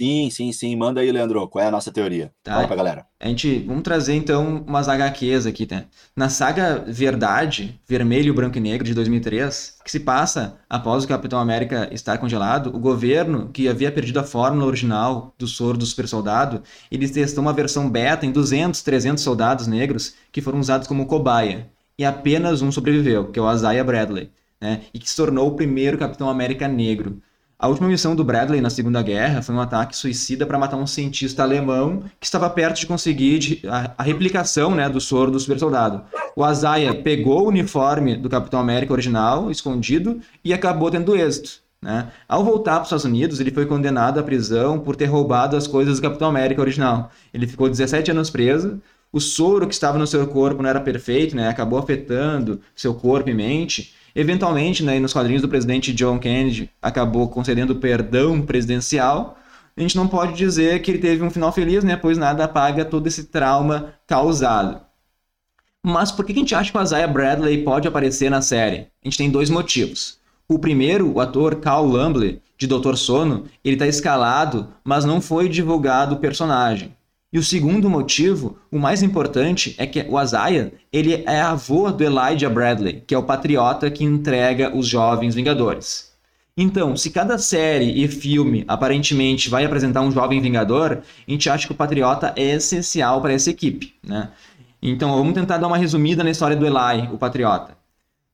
Sim, 0.00 0.30
sim, 0.30 0.52
sim. 0.52 0.76
Manda 0.76 1.00
aí, 1.00 1.10
Leandro. 1.10 1.48
Qual 1.48 1.64
é 1.64 1.66
a 1.66 1.72
nossa 1.72 1.90
teoria? 1.90 2.32
Tá. 2.44 2.54
Fala 2.54 2.66
pra 2.68 2.76
galera. 2.76 3.06
A 3.18 3.26
gente, 3.26 3.58
vamos 3.66 3.82
trazer 3.82 4.14
então 4.14 4.64
umas 4.64 4.88
HQs 4.88 5.44
aqui, 5.44 5.66
né? 5.68 5.86
Na 6.14 6.28
saga 6.28 6.84
Verdade, 6.86 7.80
Vermelho, 7.84 8.32
Branco 8.32 8.56
e 8.58 8.60
Negro 8.60 8.86
de 8.86 8.94
2003, 8.94 9.78
que 9.84 9.90
se 9.90 9.98
passa 9.98 10.60
após 10.70 11.02
o 11.02 11.08
Capitão 11.08 11.40
América 11.40 11.88
estar 11.92 12.16
congelado, 12.18 12.68
o 12.68 12.78
governo, 12.78 13.50
que 13.52 13.68
havia 13.68 13.90
perdido 13.90 14.20
a 14.20 14.22
fórmula 14.22 14.66
original 14.66 15.34
do 15.36 15.48
soro 15.48 15.76
do 15.76 15.84
super 15.84 16.06
soldado, 16.06 16.62
eles 16.92 17.10
testou 17.10 17.42
uma 17.42 17.52
versão 17.52 17.90
beta 17.90 18.24
em 18.24 18.30
200, 18.30 18.80
300 18.82 19.22
soldados 19.24 19.66
negros 19.66 20.14
que 20.30 20.40
foram 20.40 20.60
usados 20.60 20.86
como 20.86 21.06
cobaia. 21.06 21.70
E 21.98 22.04
apenas 22.04 22.62
um 22.62 22.70
sobreviveu, 22.70 23.32
que 23.32 23.38
é 23.40 23.42
o 23.42 23.52
Isaiah 23.52 23.82
Bradley, 23.82 24.30
né? 24.60 24.82
E 24.94 25.00
que 25.00 25.10
se 25.10 25.16
tornou 25.16 25.48
o 25.48 25.56
primeiro 25.56 25.98
Capitão 25.98 26.30
América 26.30 26.68
negro. 26.68 27.20
A 27.60 27.66
última 27.66 27.88
missão 27.88 28.14
do 28.14 28.22
Bradley 28.22 28.60
na 28.60 28.70
Segunda 28.70 29.02
Guerra 29.02 29.42
foi 29.42 29.52
um 29.52 29.60
ataque 29.60 29.96
suicida 29.96 30.46
para 30.46 30.56
matar 30.56 30.76
um 30.76 30.86
cientista 30.86 31.42
alemão 31.42 32.04
que 32.20 32.24
estava 32.24 32.48
perto 32.48 32.78
de 32.78 32.86
conseguir 32.86 33.62
a, 33.98 34.00
replicação 34.04 34.76
né, 34.76 34.88
do 34.88 35.00
soro 35.00 35.32
do 35.32 35.40
super 35.40 35.58
soldado. 35.58 36.04
O 36.36 36.44
Azaia 36.44 36.94
pegou 36.94 37.42
o 37.42 37.48
uniforme 37.48 38.14
do 38.14 38.28
Capitão 38.28 38.60
América 38.60 38.92
original, 38.92 39.50
escondido, 39.50 40.20
e 40.44 40.54
acabou 40.54 40.88
tendo 40.88 41.16
êxito. 41.16 41.60
Né? 41.82 42.12
Ao 42.28 42.44
voltar 42.44 42.74
para 42.74 42.82
os 42.82 42.86
Estados 42.86 43.04
Unidos, 43.04 43.40
ele 43.40 43.50
foi 43.50 43.66
condenado 43.66 44.20
à 44.20 44.22
prisão 44.22 44.78
por 44.78 44.94
ter 44.94 45.06
roubado 45.06 45.56
as 45.56 45.66
coisas 45.66 45.96
do 45.96 46.02
Capitão 46.02 46.28
América 46.28 46.60
original. 46.60 47.10
Ele 47.34 47.48
ficou 47.48 47.68
17 47.68 48.12
anos 48.12 48.30
preso. 48.30 48.80
O 49.12 49.20
soro 49.20 49.66
que 49.66 49.74
estava 49.74 49.98
no 49.98 50.06
seu 50.06 50.24
corpo 50.28 50.62
não 50.62 50.70
era 50.70 50.78
perfeito, 50.78 51.34
né? 51.34 51.48
acabou 51.48 51.80
afetando 51.80 52.60
seu 52.76 52.94
corpo 52.94 53.28
e 53.28 53.34
mente. 53.34 53.97
Eventualmente, 54.20 54.82
né, 54.82 54.98
nos 54.98 55.12
quadrinhos 55.12 55.42
do 55.42 55.48
presidente 55.48 55.92
John 55.92 56.18
Kennedy, 56.18 56.68
acabou 56.82 57.28
concedendo 57.28 57.76
perdão 57.76 58.42
presidencial. 58.42 59.38
A 59.76 59.80
gente 59.80 59.96
não 59.96 60.08
pode 60.08 60.32
dizer 60.32 60.82
que 60.82 60.90
ele 60.90 60.98
teve 60.98 61.22
um 61.22 61.30
final 61.30 61.52
feliz, 61.52 61.84
né, 61.84 61.94
pois 61.94 62.18
nada 62.18 62.42
apaga 62.42 62.84
todo 62.84 63.06
esse 63.06 63.26
trauma 63.26 63.94
causado. 64.08 64.80
Mas 65.80 66.10
por 66.10 66.24
que 66.24 66.32
a 66.32 66.34
gente 66.34 66.52
acha 66.52 66.72
que 66.72 66.76
o 66.76 66.82
Isaiah 66.82 67.06
Bradley 67.06 67.62
pode 67.62 67.86
aparecer 67.86 68.28
na 68.28 68.42
série? 68.42 68.88
A 69.04 69.08
gente 69.08 69.18
tem 69.18 69.30
dois 69.30 69.50
motivos. 69.50 70.18
O 70.48 70.58
primeiro, 70.58 71.12
o 71.12 71.20
ator 71.20 71.54
Carl 71.60 71.86
Lumbly, 71.86 72.42
de 72.58 72.66
Doutor 72.66 72.98
Sono, 72.98 73.44
ele 73.64 73.76
está 73.76 73.86
escalado, 73.86 74.66
mas 74.82 75.04
não 75.04 75.20
foi 75.20 75.48
divulgado 75.48 76.16
o 76.16 76.18
personagem. 76.18 76.92
E 77.30 77.38
o 77.38 77.42
segundo 77.42 77.90
motivo, 77.90 78.58
o 78.72 78.78
mais 78.78 79.02
importante, 79.02 79.74
é 79.76 79.86
que 79.86 80.02
o 80.08 80.16
Azaia, 80.16 80.72
ele 80.90 81.24
é 81.26 81.40
avô 81.42 81.90
do 81.92 82.02
Elijah 82.02 82.48
Bradley, 82.48 83.02
que 83.06 83.14
é 83.14 83.18
o 83.18 83.22
patriota 83.22 83.90
que 83.90 84.02
entrega 84.02 84.74
os 84.74 84.86
jovens 84.86 85.34
Vingadores. 85.34 86.10
Então, 86.56 86.96
se 86.96 87.10
cada 87.10 87.36
série 87.36 88.02
e 88.02 88.08
filme 88.08 88.64
aparentemente 88.66 89.50
vai 89.50 89.64
apresentar 89.64 90.00
um 90.00 90.10
jovem 90.10 90.40
Vingador, 90.40 91.02
a 91.26 91.30
gente 91.30 91.50
acha 91.50 91.66
que 91.66 91.72
o 91.72 91.76
patriota 91.76 92.32
é 92.34 92.54
essencial 92.54 93.20
para 93.20 93.34
essa 93.34 93.50
equipe, 93.50 93.94
né? 94.02 94.30
Então, 94.80 95.14
vamos 95.14 95.34
tentar 95.34 95.58
dar 95.58 95.66
uma 95.66 95.76
resumida 95.76 96.24
na 96.24 96.30
história 96.30 96.56
do 96.56 96.64
Eli, 96.64 97.10
o 97.12 97.18
patriota. 97.18 97.76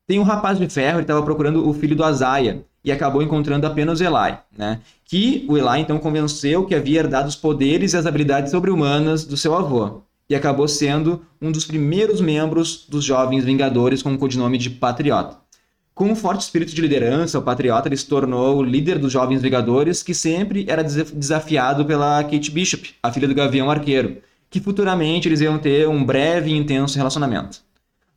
Tem 0.06 0.20
um 0.20 0.22
rapaz 0.22 0.56
de 0.56 0.68
ferro, 0.68 0.98
ele 0.98 1.02
estava 1.02 1.22
procurando 1.22 1.68
o 1.68 1.74
filho 1.74 1.96
do 1.96 2.04
Azaia, 2.04 2.64
e 2.84 2.92
acabou 2.92 3.22
encontrando 3.22 3.66
apenas 3.66 4.00
Eli, 4.00 4.36
né? 4.56 4.80
Que 5.14 5.46
o 5.48 5.56
Eli 5.56 5.78
então 5.78 5.96
convenceu 5.96 6.66
que 6.66 6.74
havia 6.74 6.98
herdado 6.98 7.28
os 7.28 7.36
poderes 7.36 7.92
e 7.92 7.96
as 7.96 8.04
habilidades 8.04 8.50
sobre-humanas 8.50 9.24
do 9.24 9.36
seu 9.36 9.54
avô 9.54 10.02
e 10.28 10.34
acabou 10.34 10.66
sendo 10.66 11.24
um 11.40 11.52
dos 11.52 11.64
primeiros 11.64 12.20
membros 12.20 12.84
dos 12.88 13.04
Jovens 13.04 13.44
Vingadores 13.44 14.02
com 14.02 14.12
o 14.12 14.18
codinome 14.18 14.58
de 14.58 14.70
Patriota. 14.70 15.36
Com 15.94 16.06
um 16.06 16.16
forte 16.16 16.40
espírito 16.40 16.74
de 16.74 16.82
liderança, 16.82 17.38
o 17.38 17.42
Patriota 17.42 17.88
ele 17.88 17.96
se 17.96 18.08
tornou 18.08 18.56
o 18.56 18.62
líder 18.64 18.98
dos 18.98 19.12
Jovens 19.12 19.40
Vingadores, 19.40 20.02
que 20.02 20.12
sempre 20.12 20.64
era 20.66 20.82
desafiado 20.82 21.84
pela 21.84 22.24
Kate 22.24 22.50
Bishop, 22.50 22.96
a 23.00 23.12
filha 23.12 23.28
do 23.28 23.36
Gavião 23.36 23.70
Arqueiro, 23.70 24.16
que 24.50 24.58
futuramente 24.58 25.28
eles 25.28 25.40
iam 25.40 25.60
ter 25.60 25.86
um 25.86 26.04
breve 26.04 26.50
e 26.50 26.56
intenso 26.56 26.98
relacionamento. 26.98 27.60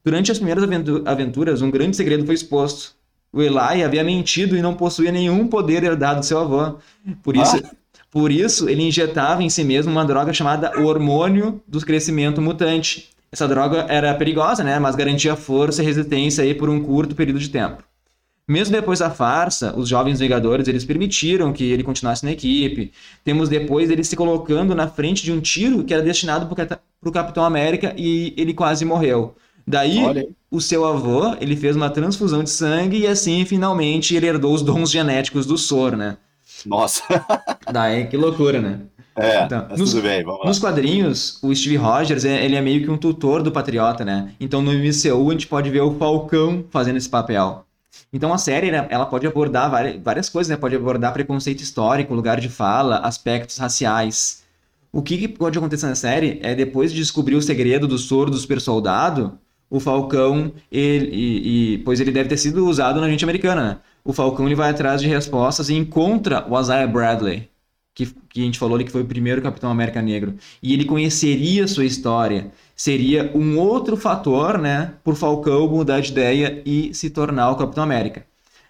Durante 0.04 0.32
as 0.32 0.40
primeiras 0.40 0.64
aventuras, 1.06 1.62
um 1.62 1.70
grande 1.70 1.96
segredo 1.96 2.26
foi 2.26 2.34
exposto, 2.34 2.97
o 3.38 3.42
Eli 3.42 3.84
havia 3.84 4.04
mentido 4.04 4.58
e 4.58 4.62
não 4.62 4.74
possuía 4.74 5.12
nenhum 5.12 5.48
poder 5.48 5.84
herdado 5.84 6.22
do 6.22 6.26
seu 6.26 6.40
avô. 6.40 6.78
Por 7.22 7.38
isso, 7.38 7.58
ah. 7.58 7.70
por 8.10 8.32
isso, 8.32 8.68
ele 8.68 8.84
injetava 8.84 9.44
em 9.44 9.50
si 9.50 9.64
mesmo 9.64 9.92
uma 9.92 10.06
droga 10.06 10.34
chamada 10.34 10.80
hormônio 10.80 11.62
do 11.68 11.80
crescimento 11.82 12.42
mutante. 12.42 13.10
Essa 13.32 13.48
droga 13.48 13.86
era 13.90 14.14
perigosa, 14.16 14.64
né? 14.64 14.80
mas 14.80 14.96
garantia 14.96 15.36
força 15.36 15.82
e 15.82 15.86
resistência 15.86 16.44
aí 16.44 16.54
por 16.54 16.70
um 16.70 16.82
curto 16.82 17.14
período 17.14 17.40
de 17.40 17.50
tempo. 17.50 17.84
Mesmo 18.50 18.74
depois 18.74 19.00
da 19.00 19.12
farsa, 19.12 19.78
os 19.78 19.90
jovens 19.90 20.22
Vingadores 20.22 20.70
eles 20.70 20.86
permitiram 20.86 21.52
que 21.52 21.66
ele 21.66 21.84
continuasse 21.84 22.24
na 22.24 22.32
equipe. 22.32 22.94
Temos 23.24 23.50
depois 23.50 23.90
ele 23.90 24.06
se 24.06 24.16
colocando 24.16 24.74
na 24.74 24.88
frente 24.88 25.22
de 25.24 25.34
um 25.34 25.42
tiro 25.42 25.84
que 25.84 25.94
era 25.94 26.02
destinado 26.02 26.46
para 26.56 26.80
o 27.04 27.12
Capitão 27.12 27.44
América 27.44 27.94
e 27.98 28.34
ele 28.38 28.54
quase 28.54 28.86
morreu. 28.86 29.36
Daí, 29.68 30.02
o 30.50 30.62
seu 30.62 30.86
avô, 30.86 31.36
ele 31.42 31.58
fez 31.58 31.76
uma 31.76 31.90
transfusão 31.90 32.42
de 32.42 32.50
sangue 32.50 33.00
e 33.00 33.08
assim, 33.08 33.44
finalmente, 33.44 34.16
ele 34.16 34.26
herdou 34.26 34.54
os 34.54 34.62
dons 34.62 34.90
genéticos 34.90 35.46
do 35.46 35.58
Sor, 35.58 35.98
né? 35.98 36.16
Nossa! 36.66 37.04
Daí, 37.70 38.08
que 38.08 38.16
loucura, 38.16 38.62
né? 38.62 38.80
É, 39.18 39.44
então, 39.44 39.68
nos, 39.76 39.92
tudo 39.92 40.04
bem, 40.04 40.24
vamos 40.24 40.42
lá. 40.42 40.46
Nos 40.46 40.60
quadrinhos, 40.60 41.40
o 41.44 41.54
Steve 41.54 41.76
Rogers, 41.76 42.24
é, 42.24 42.46
ele 42.46 42.56
é 42.56 42.62
meio 42.62 42.84
que 42.84 42.90
um 42.90 42.98
tutor 42.98 43.42
do 43.42 43.52
Patriota, 43.52 44.06
né? 44.06 44.32
Então, 44.40 44.62
no 44.62 44.72
MCU, 44.72 45.30
a 45.30 45.34
gente 45.34 45.48
pode 45.48 45.70
ver 45.70 45.82
o 45.82 45.96
Falcão 45.96 46.64
fazendo 46.70 46.98
esse 46.98 47.10
papel. 47.10 47.66
Então, 48.14 48.32
a 48.32 48.38
série, 48.38 48.72
né, 48.72 48.88
ela 48.90 49.06
pode 49.06 49.28
abordar 49.28 49.72
várias, 50.02 50.30
coisas, 50.30 50.50
né? 50.50 50.56
Pode 50.56 50.76
abordar 50.76 51.12
preconceito 51.14 51.62
histórico, 51.62 52.14
lugar 52.14 52.40
de 52.40 52.48
fala, 52.48 53.00
aspectos 53.00 53.58
raciais. 53.58 54.44
O 54.94 55.02
que, 55.02 55.18
que 55.18 55.28
pode 55.28 55.58
acontecer 55.58 55.88
na 55.88 55.96
série 55.96 56.40
é, 56.42 56.56
depois 56.56 56.92
de 56.92 57.00
descobrir 57.00 57.36
o 57.36 57.42
segredo 57.42 57.88
do 57.88 57.98
soro 57.98 58.32
do 58.32 58.38
super 58.38 58.62
soldado, 58.62 59.38
o 59.70 59.80
Falcão, 59.80 60.52
ele, 60.72 61.10
e, 61.14 61.74
e, 61.74 61.78
pois 61.80 62.00
ele 62.00 62.12
deve 62.12 62.30
ter 62.30 62.38
sido 62.38 62.66
usado 62.66 63.02
na 63.02 63.10
gente 63.10 63.24
americana, 63.24 63.62
né? 63.62 63.78
O 64.04 64.14
Falcão 64.14 64.46
ele 64.46 64.56
vai 64.56 64.70
atrás 64.70 65.02
de 65.02 65.08
respostas 65.08 65.70
e 65.70 65.76
encontra 65.76 66.46
o 66.50 66.60
Isaiah 66.60 66.88
Bradley, 66.88 67.50
que, 67.94 68.06
que 68.30 68.42
a 68.42 68.46
gente 68.46 68.58
falou 68.58 68.76
ali 68.76 68.86
que 68.86 68.92
foi 68.92 69.02
o 69.02 69.06
primeiro 69.06 69.42
Capitão 69.42 69.70
América 69.70 70.02
Negro. 70.02 70.36
E 70.64 70.74
ele 70.74 70.86
conheceria 70.86 71.68
sua 71.68 71.84
história. 71.84 72.52
Seria 72.76 73.32
um 73.36 73.58
outro 73.58 73.98
fator, 73.98 74.58
né, 74.58 74.94
por 75.04 75.16
Falcão 75.16 75.68
mudar 75.68 76.00
de 76.00 76.12
ideia 76.12 76.62
e 76.66 76.94
se 76.94 77.10
tornar 77.10 77.52
o 77.52 77.56
Capitão 77.58 77.84
América. 77.84 78.26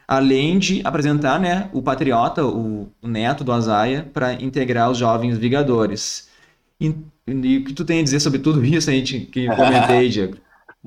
Além 0.08 0.58
de 0.58 0.82
apresentar, 0.84 1.40
né, 1.40 1.70
o 1.74 1.82
Patriota, 1.82 2.46
o, 2.46 2.90
o 3.02 3.08
neto 3.08 3.44
do 3.44 3.52
Azaia, 3.52 4.10
para 4.14 4.34
integrar 4.34 4.90
os 4.90 4.98
jovens 4.98 5.38
Vingadores. 5.38 6.30
E, 6.80 6.96
e, 7.28 7.58
o 7.58 7.66
que 7.66 7.74
tu 7.74 7.84
tem 7.84 8.00
a 8.00 8.04
dizer 8.04 8.22
sobre 8.22 8.40
tudo 8.40 8.64
isso, 8.66 8.90
a 8.90 8.94
gente 8.94 9.20
que 9.20 9.46
comentei, 9.48 10.08
Diego? 10.10 10.38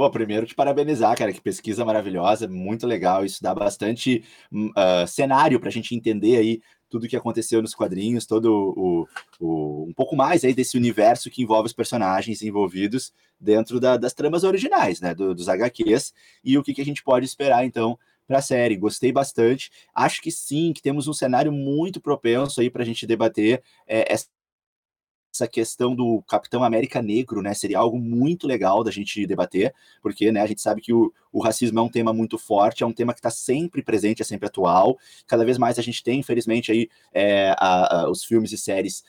Bom, 0.01 0.11
primeiro 0.11 0.47
te 0.47 0.55
parabenizar, 0.55 1.15
cara, 1.15 1.31
que 1.31 1.43
pesquisa 1.43 1.85
maravilhosa, 1.85 2.49
muito 2.49 2.87
legal. 2.87 3.23
Isso 3.23 3.43
dá 3.43 3.55
bastante 3.55 4.25
uh, 4.51 5.07
cenário 5.07 5.61
para 5.61 5.69
a 5.69 5.71
gente 5.71 5.95
entender 5.95 6.39
aí 6.39 6.63
tudo 6.89 7.05
o 7.05 7.07
que 7.07 7.19
aconteceu 7.19 7.61
nos 7.61 7.75
quadrinhos, 7.75 8.25
todo 8.25 8.47
o, 8.75 9.07
o, 9.39 9.85
um 9.87 9.93
pouco 9.93 10.17
mais 10.17 10.43
aí 10.43 10.55
desse 10.55 10.79
universo 10.79 11.29
que 11.29 11.43
envolve 11.43 11.67
os 11.67 11.75
personagens 11.75 12.41
envolvidos 12.41 13.13
dentro 13.39 13.79
da, 13.79 13.99
das 13.99 14.15
tramas 14.15 14.43
originais, 14.43 15.03
né, 15.03 15.15
do, 15.15 15.35
dos 15.35 15.51
HQs, 15.51 16.15
e 16.43 16.57
o 16.57 16.63
que, 16.63 16.73
que 16.73 16.81
a 16.81 16.85
gente 16.87 17.03
pode 17.03 17.27
esperar 17.27 17.67
então 17.67 17.99
para 18.27 18.39
a 18.39 18.43
série. 18.43 18.79
Gostei 18.79 19.13
bastante. 19.13 19.71
Acho 19.95 20.23
que 20.23 20.31
sim, 20.31 20.73
que 20.73 20.81
temos 20.81 21.09
um 21.09 21.13
cenário 21.13 21.53
muito 21.53 22.01
propenso 22.01 22.63
aí 22.63 22.71
para 22.71 22.85
a 22.85 22.87
gente 22.87 23.07
debater 23.07 23.63
é, 23.87 24.11
essa 24.11 24.29
essa 25.33 25.47
questão 25.47 25.95
do 25.95 26.23
Capitão 26.23 26.65
América 26.65 27.01
Negro, 27.01 27.41
né, 27.41 27.55
seria 27.55 27.79
algo 27.79 27.99
muito 27.99 28.47
legal 28.47 28.83
da 28.83 28.91
gente 28.91 29.27
debater, 29.27 29.73
porque, 30.03 30.33
né, 30.33 30.41
a 30.41 30.47
gente 30.47 30.61
sabe 30.61 30.81
que 30.81 30.93
o, 30.93 31.13
o 31.33 31.41
racismo 31.41 31.79
é 31.79 31.83
um 31.83 31.89
tema 31.89 32.13
muito 32.13 32.37
forte, 32.37 32.83
é 32.83 32.87
um 32.87 32.93
tema 32.93 33.13
que 33.13 33.21
está 33.21 33.31
sempre 33.31 33.83
presente, 33.83 34.23
é 34.23 34.25
sempre 34.25 34.47
atual, 34.47 34.99
cada 35.27 35.45
vez 35.45 35.57
mais 35.57 35.79
a 35.79 35.83
gente 35.83 36.03
tem, 36.03 36.21
infelizmente, 36.21 36.73
aí, 36.73 36.89
é, 37.13 37.55
a, 37.59 38.03
a, 38.03 38.11
os 38.11 38.25
filmes 38.25 38.53
e 38.53 38.59
séries 38.59 39.05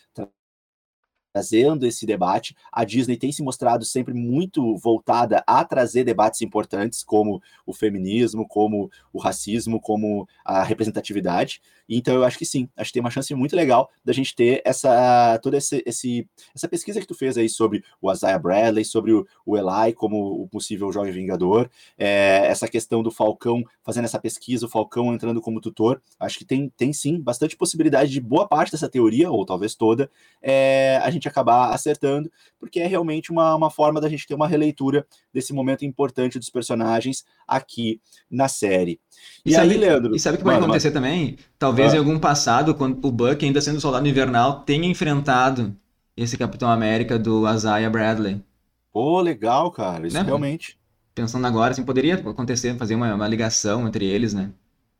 trazendo 1.34 1.86
esse 1.86 2.06
debate. 2.06 2.56
A 2.72 2.84
Disney 2.84 3.18
tem 3.18 3.32
se 3.32 3.42
mostrado 3.42 3.86
sempre 3.86 4.14
muito 4.14 4.76
voltada 4.78 5.44
a 5.48 5.64
trazer 5.64 6.04
debates 6.04 6.42
importantes, 6.42 7.04
como 7.04 7.42
o 7.66 7.74
feminismo, 7.74 8.48
como 8.48 8.92
o 9.14 9.20
racismo, 9.20 9.80
como 9.80 10.28
a 10.44 10.64
representatividade. 10.64 11.62
Então 11.98 12.16
eu 12.16 12.24
acho 12.24 12.38
que 12.38 12.46
sim, 12.46 12.70
acho 12.76 12.90
que 12.90 12.94
tem 12.94 13.02
uma 13.02 13.12
chance 13.12 13.34
muito 13.36 13.56
legal 13.56 13.90
da 14.04 14.14
gente 14.14 14.36
ter 14.36 14.62
essa 14.66 15.40
toda 15.42 15.58
esse, 15.58 15.84
esse 15.86 16.28
essa 16.56 16.68
pesquisa 16.68 17.00
que 17.00 17.08
tu 17.08 17.16
fez 17.16 17.38
aí 17.38 17.50
sobre 17.50 17.84
o 18.02 18.12
Isaiah 18.12 18.40
Bradley, 18.40 18.86
sobre 18.86 19.12
o, 19.14 19.28
o 19.46 19.58
Eli 19.58 19.94
como 19.94 20.42
o 20.42 20.48
possível 20.48 20.92
jovem 20.92 21.12
vingador, 21.12 21.70
é, 21.98 22.46
essa 22.46 22.68
questão 22.68 23.04
do 23.04 23.12
Falcão 23.12 23.64
fazendo 23.84 24.06
essa 24.06 24.20
pesquisa, 24.20 24.66
o 24.66 24.70
Falcão 24.70 25.14
entrando 25.14 25.42
como 25.42 25.62
tutor. 25.62 26.02
Acho 26.20 26.38
que 26.38 26.46
tem, 26.46 26.70
tem 26.70 26.94
sim 26.94 27.20
bastante 27.20 27.58
possibilidade 27.58 28.12
de 28.12 28.22
boa 28.22 28.48
parte 28.48 28.72
dessa 28.72 28.90
teoria, 28.90 29.32
ou 29.32 29.46
talvez 29.46 29.76
toda, 29.76 30.10
é, 30.42 31.00
a 31.04 31.10
gente 31.10 31.28
acabar 31.28 31.74
acertando, 31.74 32.32
porque 32.60 32.80
é 32.80 32.88
realmente 32.88 33.32
uma, 33.32 33.56
uma 33.56 33.70
forma 33.70 34.00
da 34.00 34.10
gente 34.10 34.26
ter 34.28 34.34
uma 34.34 34.48
releitura 34.48 35.06
desse 35.34 35.54
momento 35.54 35.86
importante 35.86 36.40
dos 36.40 36.50
personagens 36.50 37.26
aqui 37.48 38.00
na 38.30 38.48
série. 38.48 39.00
E, 39.46 39.52
e 39.52 39.54
sabe, 39.54 39.74
aí, 39.74 39.78
Leandro? 39.78 40.16
E 40.16 40.20
sabe 40.20 40.36
o 40.36 40.38
que 40.40 40.44
vai 40.44 40.56
mano, 40.56 40.66
acontecer 40.66 40.90
mano. 40.90 41.02
também? 41.02 41.38
Talvez 41.58 41.94
ah. 41.94 41.96
em 41.96 42.00
algum 42.00 42.20
passado, 42.20 42.76
quando 42.76 43.06
o 43.06 43.12
Buck, 43.12 43.44
ainda 43.44 43.62
sendo 43.62 43.82
soldado 43.82 44.08
invernal, 44.08 44.62
tenha 44.62 44.88
enfrentado 44.88 45.76
esse 46.16 46.38
Capitão 46.38 46.70
América 46.70 47.18
do 47.18 47.52
Isaiah 47.52 47.90
Bradley. 47.90 48.42
Pô, 48.92 49.20
legal, 49.22 49.72
cara. 49.72 50.06
Isso 50.06 50.16
né? 50.16 50.24
realmente. 50.24 50.78
Pensando 51.16 51.46
agora, 51.48 51.72
assim, 51.72 51.84
poderia 51.84 52.16
acontecer, 52.16 52.78
fazer 52.78 52.96
uma, 52.96 53.14
uma 53.14 53.28
ligação 53.28 53.88
entre 53.88 54.06
eles, 54.06 54.34
né? 54.34 54.52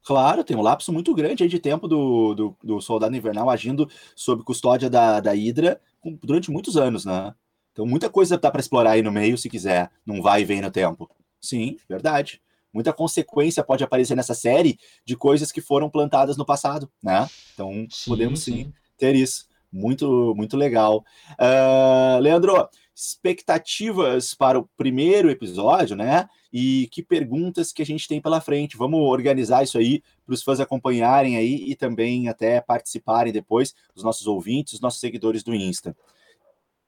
Claro, 0.04 0.44
tem 0.44 0.58
um 0.58 0.62
lapso 0.62 0.92
muito 0.92 1.14
grande 1.14 1.44
aí 1.44 1.50
de 1.50 1.60
tempo 1.60 1.88
do, 1.88 2.34
do, 2.34 2.58
do 2.64 2.82
Soldado 2.82 3.16
Invernal 3.16 3.50
agindo 3.50 3.88
sob 4.16 4.44
custódia 4.44 4.90
da, 4.90 5.20
da 5.20 5.32
Hydra 5.32 5.80
durante 6.24 6.50
muitos 6.50 6.76
anos, 6.76 7.06
né? 7.06 7.34
Então 7.72 7.86
muita 7.86 8.10
coisa 8.10 8.38
dá 8.38 8.50
para 8.50 8.60
explorar 8.60 8.92
aí 8.92 9.04
no 9.04 9.12
meio, 9.12 9.38
se 9.38 9.48
quiser, 9.48 9.92
não 10.04 10.22
vai 10.22 10.42
e 10.42 10.46
vem 10.46 10.60
no 10.60 10.72
tempo. 10.72 11.08
Sim, 11.40 11.78
verdade 11.88 12.42
muita 12.74 12.94
consequência 12.94 13.64
pode 13.64 13.84
aparecer 13.84 14.16
nessa 14.16 14.34
série 14.34 14.78
de 15.06 15.16
coisas 15.16 15.52
que 15.52 15.62
foram 15.62 15.90
plantadas 15.90 16.38
no 16.38 16.46
passado, 16.46 16.90
né? 17.02 17.28
Então, 17.54 17.88
sim, 17.90 18.10
podemos 18.10 18.44
sim, 18.44 18.52
sim, 18.52 18.74
ter 18.98 19.16
isso. 19.16 19.50
Muito, 19.72 20.34
muito 20.36 20.58
legal. 20.58 21.04
Uh, 21.40 22.20
Leandro, 22.20 22.68
expectativas 22.94 24.34
para 24.34 24.60
o 24.60 24.70
primeiro 24.78 25.30
episódio, 25.30 25.96
né? 25.96 26.28
E 26.52 26.90
que 26.92 27.02
perguntas 27.02 27.72
que 27.72 27.82
a 27.82 27.86
gente 27.86 28.08
tem 28.08 28.22
pela 28.22 28.42
frente. 28.42 28.76
Vamos 28.76 29.00
organizar 29.00 29.64
isso 29.64 29.78
aí 29.78 30.04
para 30.26 30.34
os 30.34 30.44
fãs 30.44 30.60
acompanharem 30.60 31.38
aí 31.38 31.64
e 31.68 31.76
também 31.76 32.28
até 32.28 32.60
participarem 32.60 33.32
depois, 33.32 33.74
os 33.96 34.04
nossos 34.04 34.28
ouvintes, 34.28 34.74
os 34.74 34.82
nossos 34.82 35.00
seguidores 35.00 35.42
do 35.42 35.56
Insta. 35.56 35.96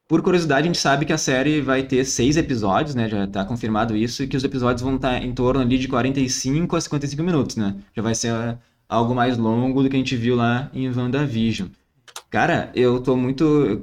Por 0.07 0.21
curiosidade, 0.21 0.63
a 0.63 0.67
gente 0.67 0.79
sabe 0.79 1.05
que 1.05 1.13
a 1.13 1.17
série 1.17 1.61
vai 1.61 1.83
ter 1.83 2.03
seis 2.05 2.35
episódios, 2.37 2.93
né? 2.93 3.07
Já 3.09 3.23
está 3.23 3.45
confirmado 3.45 3.95
isso, 3.95 4.23
e 4.23 4.27
que 4.27 4.37
os 4.37 4.43
episódios 4.43 4.81
vão 4.81 4.95
estar 4.95 5.19
tá 5.19 5.25
em 5.25 5.33
torno 5.33 5.61
ali 5.61 5.77
de 5.77 5.87
45 5.87 6.75
a 6.75 6.81
55 6.81 7.23
minutos, 7.23 7.55
né? 7.55 7.75
Já 7.95 8.01
vai 8.01 8.13
ser 8.13 8.57
algo 8.87 9.15
mais 9.15 9.37
longo 9.37 9.81
do 9.81 9.89
que 9.89 9.95
a 9.95 9.99
gente 9.99 10.15
viu 10.15 10.35
lá 10.35 10.69
em 10.73 10.89
WandaVision. 10.89 11.69
Cara, 12.29 12.71
eu 12.75 12.99
tô 12.99 13.15
muito 13.15 13.79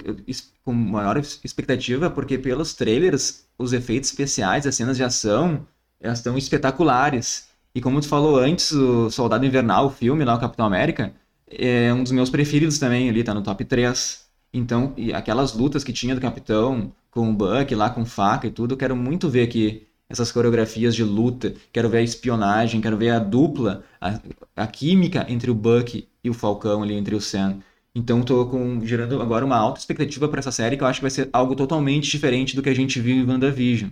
com 0.65 0.73
maior 0.73 1.17
expectativa, 1.19 2.11
porque 2.11 2.39
pelos 2.39 2.75
trailers, 2.75 3.47
os 3.59 3.73
efeitos 3.73 4.11
especiais, 4.11 4.67
as 4.67 4.75
cenas 4.75 4.97
de 4.97 5.05
ação, 5.05 5.67
elas 6.01 6.19
estão 6.19 6.37
espetaculares. 6.37 7.49
E 7.75 7.81
como 7.81 8.01
tu 8.01 8.09
falou 8.09 8.39
antes, 8.39 8.73
o 8.73 9.11
Soldado 9.11 9.47
Invernal, 9.47 9.87
o 9.87 9.91
filme 9.91 10.25
lá, 10.25 10.35
o 10.35 10.41
Capitão 10.41 10.67
América, 10.67 11.13
é 11.49 11.93
um 11.95 12.03
dos 12.03 12.13
meus 12.13 12.31
preferidos 12.31 12.79
também 12.79 13.09
ali, 13.09 13.25
tá 13.25 13.35
no 13.35 13.43
top 13.43 13.65
3. 13.65 14.30
Então, 14.53 14.95
aquelas 15.15 15.55
lutas 15.55 15.85
que 15.85 15.93
tinha 15.93 16.15
do 16.15 16.21
Capitão 16.21 16.93
com 17.11 17.31
o 17.31 17.35
Buck 17.35 17.75
lá 17.75 17.91
com 17.91 18.05
faca 18.05 18.47
e 18.47 18.51
tudo, 18.51 18.75
eu 18.75 18.79
quero 18.79 18.97
muito 18.97 19.29
ver 19.29 19.43
aqui 19.43 19.87
essas 20.09 20.33
coreografias 20.33 20.95
de 20.95 21.05
luta, 21.05 21.55
quero 21.73 21.89
ver 21.89 21.99
a 21.99 22.03
espionagem, 22.03 22.81
quero 22.81 22.97
ver 22.97 23.11
a 23.11 23.19
dupla, 23.21 23.85
a, 24.01 24.21
a 24.57 24.67
química 24.67 25.25
entre 25.29 25.51
o 25.51 25.55
Buck 25.55 26.09
e 26.23 26.31
o 26.31 26.35
Falcão 26.35 26.83
ali, 26.83 26.95
entre 26.95 27.15
o 27.15 27.21
Sam. 27.21 27.61
Então 27.95 28.23
tô 28.23 28.47
com, 28.47 28.85
gerando 28.85 29.21
agora 29.23 29.45
uma 29.45 29.57
alta 29.57 29.81
expectativa 29.81 30.29
para 30.29 30.41
essa 30.41 30.53
série 30.53 30.77
que 30.77 30.83
eu 30.83 30.87
acho 30.89 30.99
que 31.01 31.05
vai 31.05 31.11
ser 31.11 31.29
algo 31.33 31.55
totalmente 31.57 32.11
diferente 32.11 32.57
do 32.57 32.63
que 32.63 32.69
a 32.69 32.75
gente 32.75 33.01
viu 33.01 33.17
em 33.17 33.27
WandaVision. 33.27 33.91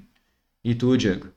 E 0.64 0.74
tu, 0.74 0.96
Diego? 0.96 1.28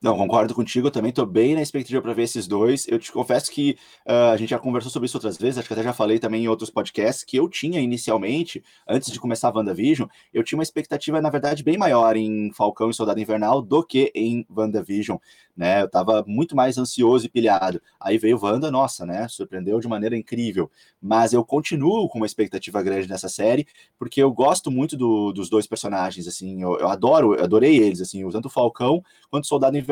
Não, 0.00 0.14
concordo 0.16 0.54
contigo, 0.54 0.88
eu 0.88 0.90
também 0.90 1.08
estou 1.08 1.24
bem 1.24 1.54
na 1.54 1.62
expectativa 1.62 2.02
para 2.02 2.12
ver 2.12 2.24
esses 2.24 2.46
dois. 2.46 2.86
Eu 2.86 2.98
te 2.98 3.10
confesso 3.10 3.50
que 3.50 3.78
uh, 4.06 4.32
a 4.32 4.36
gente 4.36 4.50
já 4.50 4.58
conversou 4.58 4.90
sobre 4.92 5.06
isso 5.06 5.16
outras 5.16 5.38
vezes, 5.38 5.58
acho 5.58 5.66
que 5.66 5.72
até 5.72 5.82
já 5.82 5.92
falei 5.92 6.18
também 6.18 6.44
em 6.44 6.48
outros 6.48 6.68
podcasts, 6.68 7.24
que 7.24 7.38
eu 7.38 7.48
tinha 7.48 7.80
inicialmente, 7.80 8.62
antes 8.86 9.10
de 9.10 9.18
começar 9.18 9.48
a 9.48 9.56
WandaVision, 9.56 10.06
eu 10.34 10.44
tinha 10.44 10.58
uma 10.58 10.62
expectativa, 10.62 11.20
na 11.22 11.30
verdade, 11.30 11.64
bem 11.64 11.78
maior 11.78 12.14
em 12.14 12.52
Falcão 12.52 12.90
e 12.90 12.94
Soldado 12.94 13.20
Invernal 13.20 13.62
do 13.62 13.82
que 13.82 14.12
em 14.14 14.46
WandaVision 14.54 15.16
né? 15.56 15.80
Eu 15.80 15.86
estava 15.86 16.22
muito 16.26 16.54
mais 16.54 16.76
ansioso 16.76 17.26
e 17.26 17.28
pilhado. 17.28 17.80
Aí 17.98 18.18
veio 18.18 18.38
Wanda, 18.40 18.70
nossa, 18.70 19.06
né? 19.06 19.26
Surpreendeu 19.28 19.80
de 19.80 19.88
maneira 19.88 20.16
incrível. 20.16 20.70
Mas 21.00 21.32
eu 21.32 21.42
continuo 21.44 22.08
com 22.08 22.18
uma 22.18 22.26
expectativa 22.26 22.82
grande 22.82 23.08
nessa 23.08 23.28
série, 23.28 23.66
porque 23.98 24.22
eu 24.22 24.30
gosto 24.30 24.70
muito 24.70 24.96
do, 24.96 25.32
dos 25.32 25.48
dois 25.48 25.66
personagens, 25.66 26.28
assim, 26.28 26.62
eu, 26.62 26.78
eu 26.78 26.88
adoro, 26.88 27.34
eu 27.34 27.44
adorei 27.44 27.78
eles, 27.78 28.00
assim, 28.00 28.28
tanto 28.30 28.46
o 28.46 28.50
Falcão 28.50 29.02
quanto 29.30 29.44
o 29.44 29.46
Soldado 29.46 29.78
Invernal. 29.78 29.85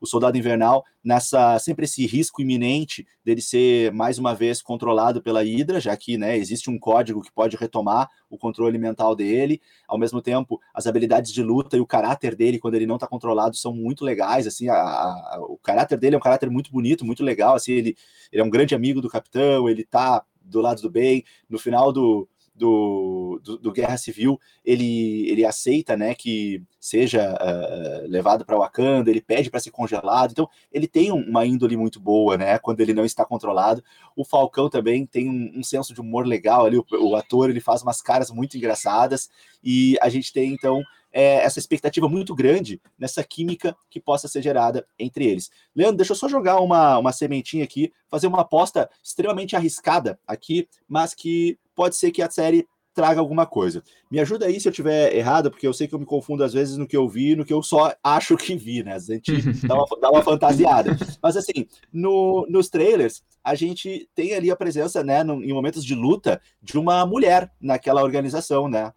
O 0.00 0.06
Soldado 0.06 0.36
Invernal, 0.36 0.84
nessa 1.02 1.58
sempre 1.58 1.84
esse 1.84 2.06
risco 2.06 2.42
iminente 2.42 3.06
dele 3.24 3.40
ser 3.40 3.92
mais 3.92 4.18
uma 4.18 4.34
vez 4.34 4.60
controlado 4.60 5.22
pela 5.22 5.42
Hydra, 5.42 5.80
já 5.80 5.96
que, 5.96 6.18
né, 6.18 6.36
existe 6.36 6.68
um 6.68 6.78
código 6.78 7.22
que 7.22 7.32
pode 7.32 7.56
retomar 7.56 8.08
o 8.28 8.36
controle 8.36 8.78
mental 8.78 9.14
dele. 9.14 9.60
Ao 9.86 9.98
mesmo 9.98 10.20
tempo, 10.20 10.60
as 10.74 10.86
habilidades 10.86 11.32
de 11.32 11.42
luta 11.42 11.76
e 11.76 11.80
o 11.80 11.86
caráter 11.86 12.34
dele, 12.34 12.58
quando 12.58 12.74
ele 12.74 12.86
não 12.86 12.96
está 12.96 13.06
controlado, 13.06 13.56
são 13.56 13.72
muito 13.72 14.04
legais. 14.04 14.46
Assim, 14.46 14.68
a, 14.68 14.76
a, 14.76 15.38
o 15.40 15.58
caráter 15.58 15.98
dele 15.98 16.16
é 16.16 16.18
um 16.18 16.22
caráter 16.22 16.50
muito 16.50 16.70
bonito, 16.70 17.04
muito 17.04 17.22
legal. 17.22 17.54
Assim, 17.54 17.72
ele, 17.72 17.96
ele 18.32 18.42
é 18.42 18.44
um 18.44 18.50
grande 18.50 18.74
amigo 18.74 19.00
do 19.00 19.08
capitão, 19.08 19.68
ele 19.68 19.82
está 19.82 20.24
do 20.42 20.60
lado 20.60 20.80
do 20.80 20.90
bem. 20.90 21.24
No 21.48 21.58
final 21.58 21.92
do, 21.92 22.28
do, 22.56 23.40
do, 23.44 23.58
do, 23.58 23.72
Guerra 23.72 23.96
Civil, 23.96 24.40
ele, 24.64 25.28
ele 25.28 25.44
aceita 25.44 25.96
né, 25.96 26.14
que 26.14 26.62
seja 26.80 27.34
uh, 27.34 28.08
levado 28.08 28.44
para 28.44 28.56
Wakanda, 28.56 29.10
ele 29.10 29.20
pede 29.20 29.50
para 29.50 29.60
ser 29.60 29.70
congelado, 29.70 30.30
então 30.30 30.48
ele 30.72 30.88
tem 30.88 31.12
uma 31.12 31.44
índole 31.44 31.76
muito 31.76 32.00
boa, 32.00 32.36
né, 32.36 32.58
quando 32.58 32.80
ele 32.80 32.94
não 32.94 33.04
está 33.04 33.24
controlado. 33.24 33.84
O 34.16 34.24
Falcão 34.24 34.70
também 34.70 35.04
tem 35.04 35.28
um, 35.28 35.60
um 35.60 35.62
senso 35.62 35.92
de 35.92 36.00
humor 36.00 36.26
legal 36.26 36.64
ali, 36.64 36.78
o, 36.78 36.86
o, 36.92 37.14
ator 37.14 37.50
ele 37.50 37.60
faz 37.60 37.82
umas 37.82 38.00
caras 38.00 38.30
muito 38.30 38.56
engraçadas, 38.56 39.28
e 39.62 39.96
a 40.00 40.08
gente 40.08 40.32
tem 40.32 40.52
então 40.52 40.82
é, 41.12 41.36
essa 41.44 41.58
expectativa 41.58 42.08
muito 42.08 42.34
grande 42.34 42.80
nessa 42.98 43.22
química 43.22 43.76
que 43.90 44.00
possa 44.00 44.28
ser 44.28 44.42
gerada 44.42 44.86
entre 44.98 45.26
eles. 45.26 45.50
Leandro, 45.74 45.96
deixa 45.96 46.12
eu 46.12 46.16
só 46.16 46.28
jogar 46.28 46.60
uma, 46.60 46.98
uma 46.98 47.12
sementinha 47.12 47.64
aqui, 47.64 47.92
fazer 48.08 48.26
uma 48.26 48.40
aposta 48.40 48.88
extremamente 49.02 49.56
arriscada 49.56 50.18
aqui, 50.26 50.68
mas 50.88 51.14
que 51.14 51.58
pode 51.76 51.94
ser 51.94 52.10
que 52.10 52.22
a 52.22 52.30
série 52.30 52.66
traga 52.96 53.20
alguma 53.20 53.44
coisa. 53.44 53.82
Me 54.10 54.18
ajuda 54.18 54.46
aí 54.46 54.58
se 54.58 54.66
eu 54.66 54.72
tiver 54.72 55.14
errado, 55.14 55.50
porque 55.50 55.66
eu 55.66 55.74
sei 55.74 55.86
que 55.86 55.94
eu 55.94 55.98
me 55.98 56.06
confundo 56.06 56.42
às 56.42 56.54
vezes 56.54 56.78
no 56.78 56.88
que 56.88 56.96
eu 56.96 57.06
vi, 57.06 57.36
no 57.36 57.44
que 57.44 57.52
eu 57.52 57.62
só 57.62 57.94
acho 58.02 58.38
que 58.38 58.56
vi, 58.56 58.82
né? 58.82 58.94
A 58.94 58.98
gente 58.98 59.32
dá 59.68 59.74
uma, 59.74 59.86
dá 60.00 60.10
uma 60.10 60.22
fantasiada. 60.22 60.96
Mas 61.22 61.36
assim, 61.36 61.66
no, 61.92 62.46
nos 62.48 62.70
trailers, 62.70 63.22
a 63.44 63.54
gente 63.54 64.08
tem 64.14 64.34
ali 64.34 64.50
a 64.50 64.56
presença, 64.56 65.04
né, 65.04 65.22
no, 65.22 65.44
em 65.44 65.52
momentos 65.52 65.84
de 65.84 65.94
luta, 65.94 66.40
de 66.62 66.78
uma 66.78 67.04
mulher 67.04 67.52
naquela 67.60 68.02
organização, 68.02 68.66
né? 68.66 68.90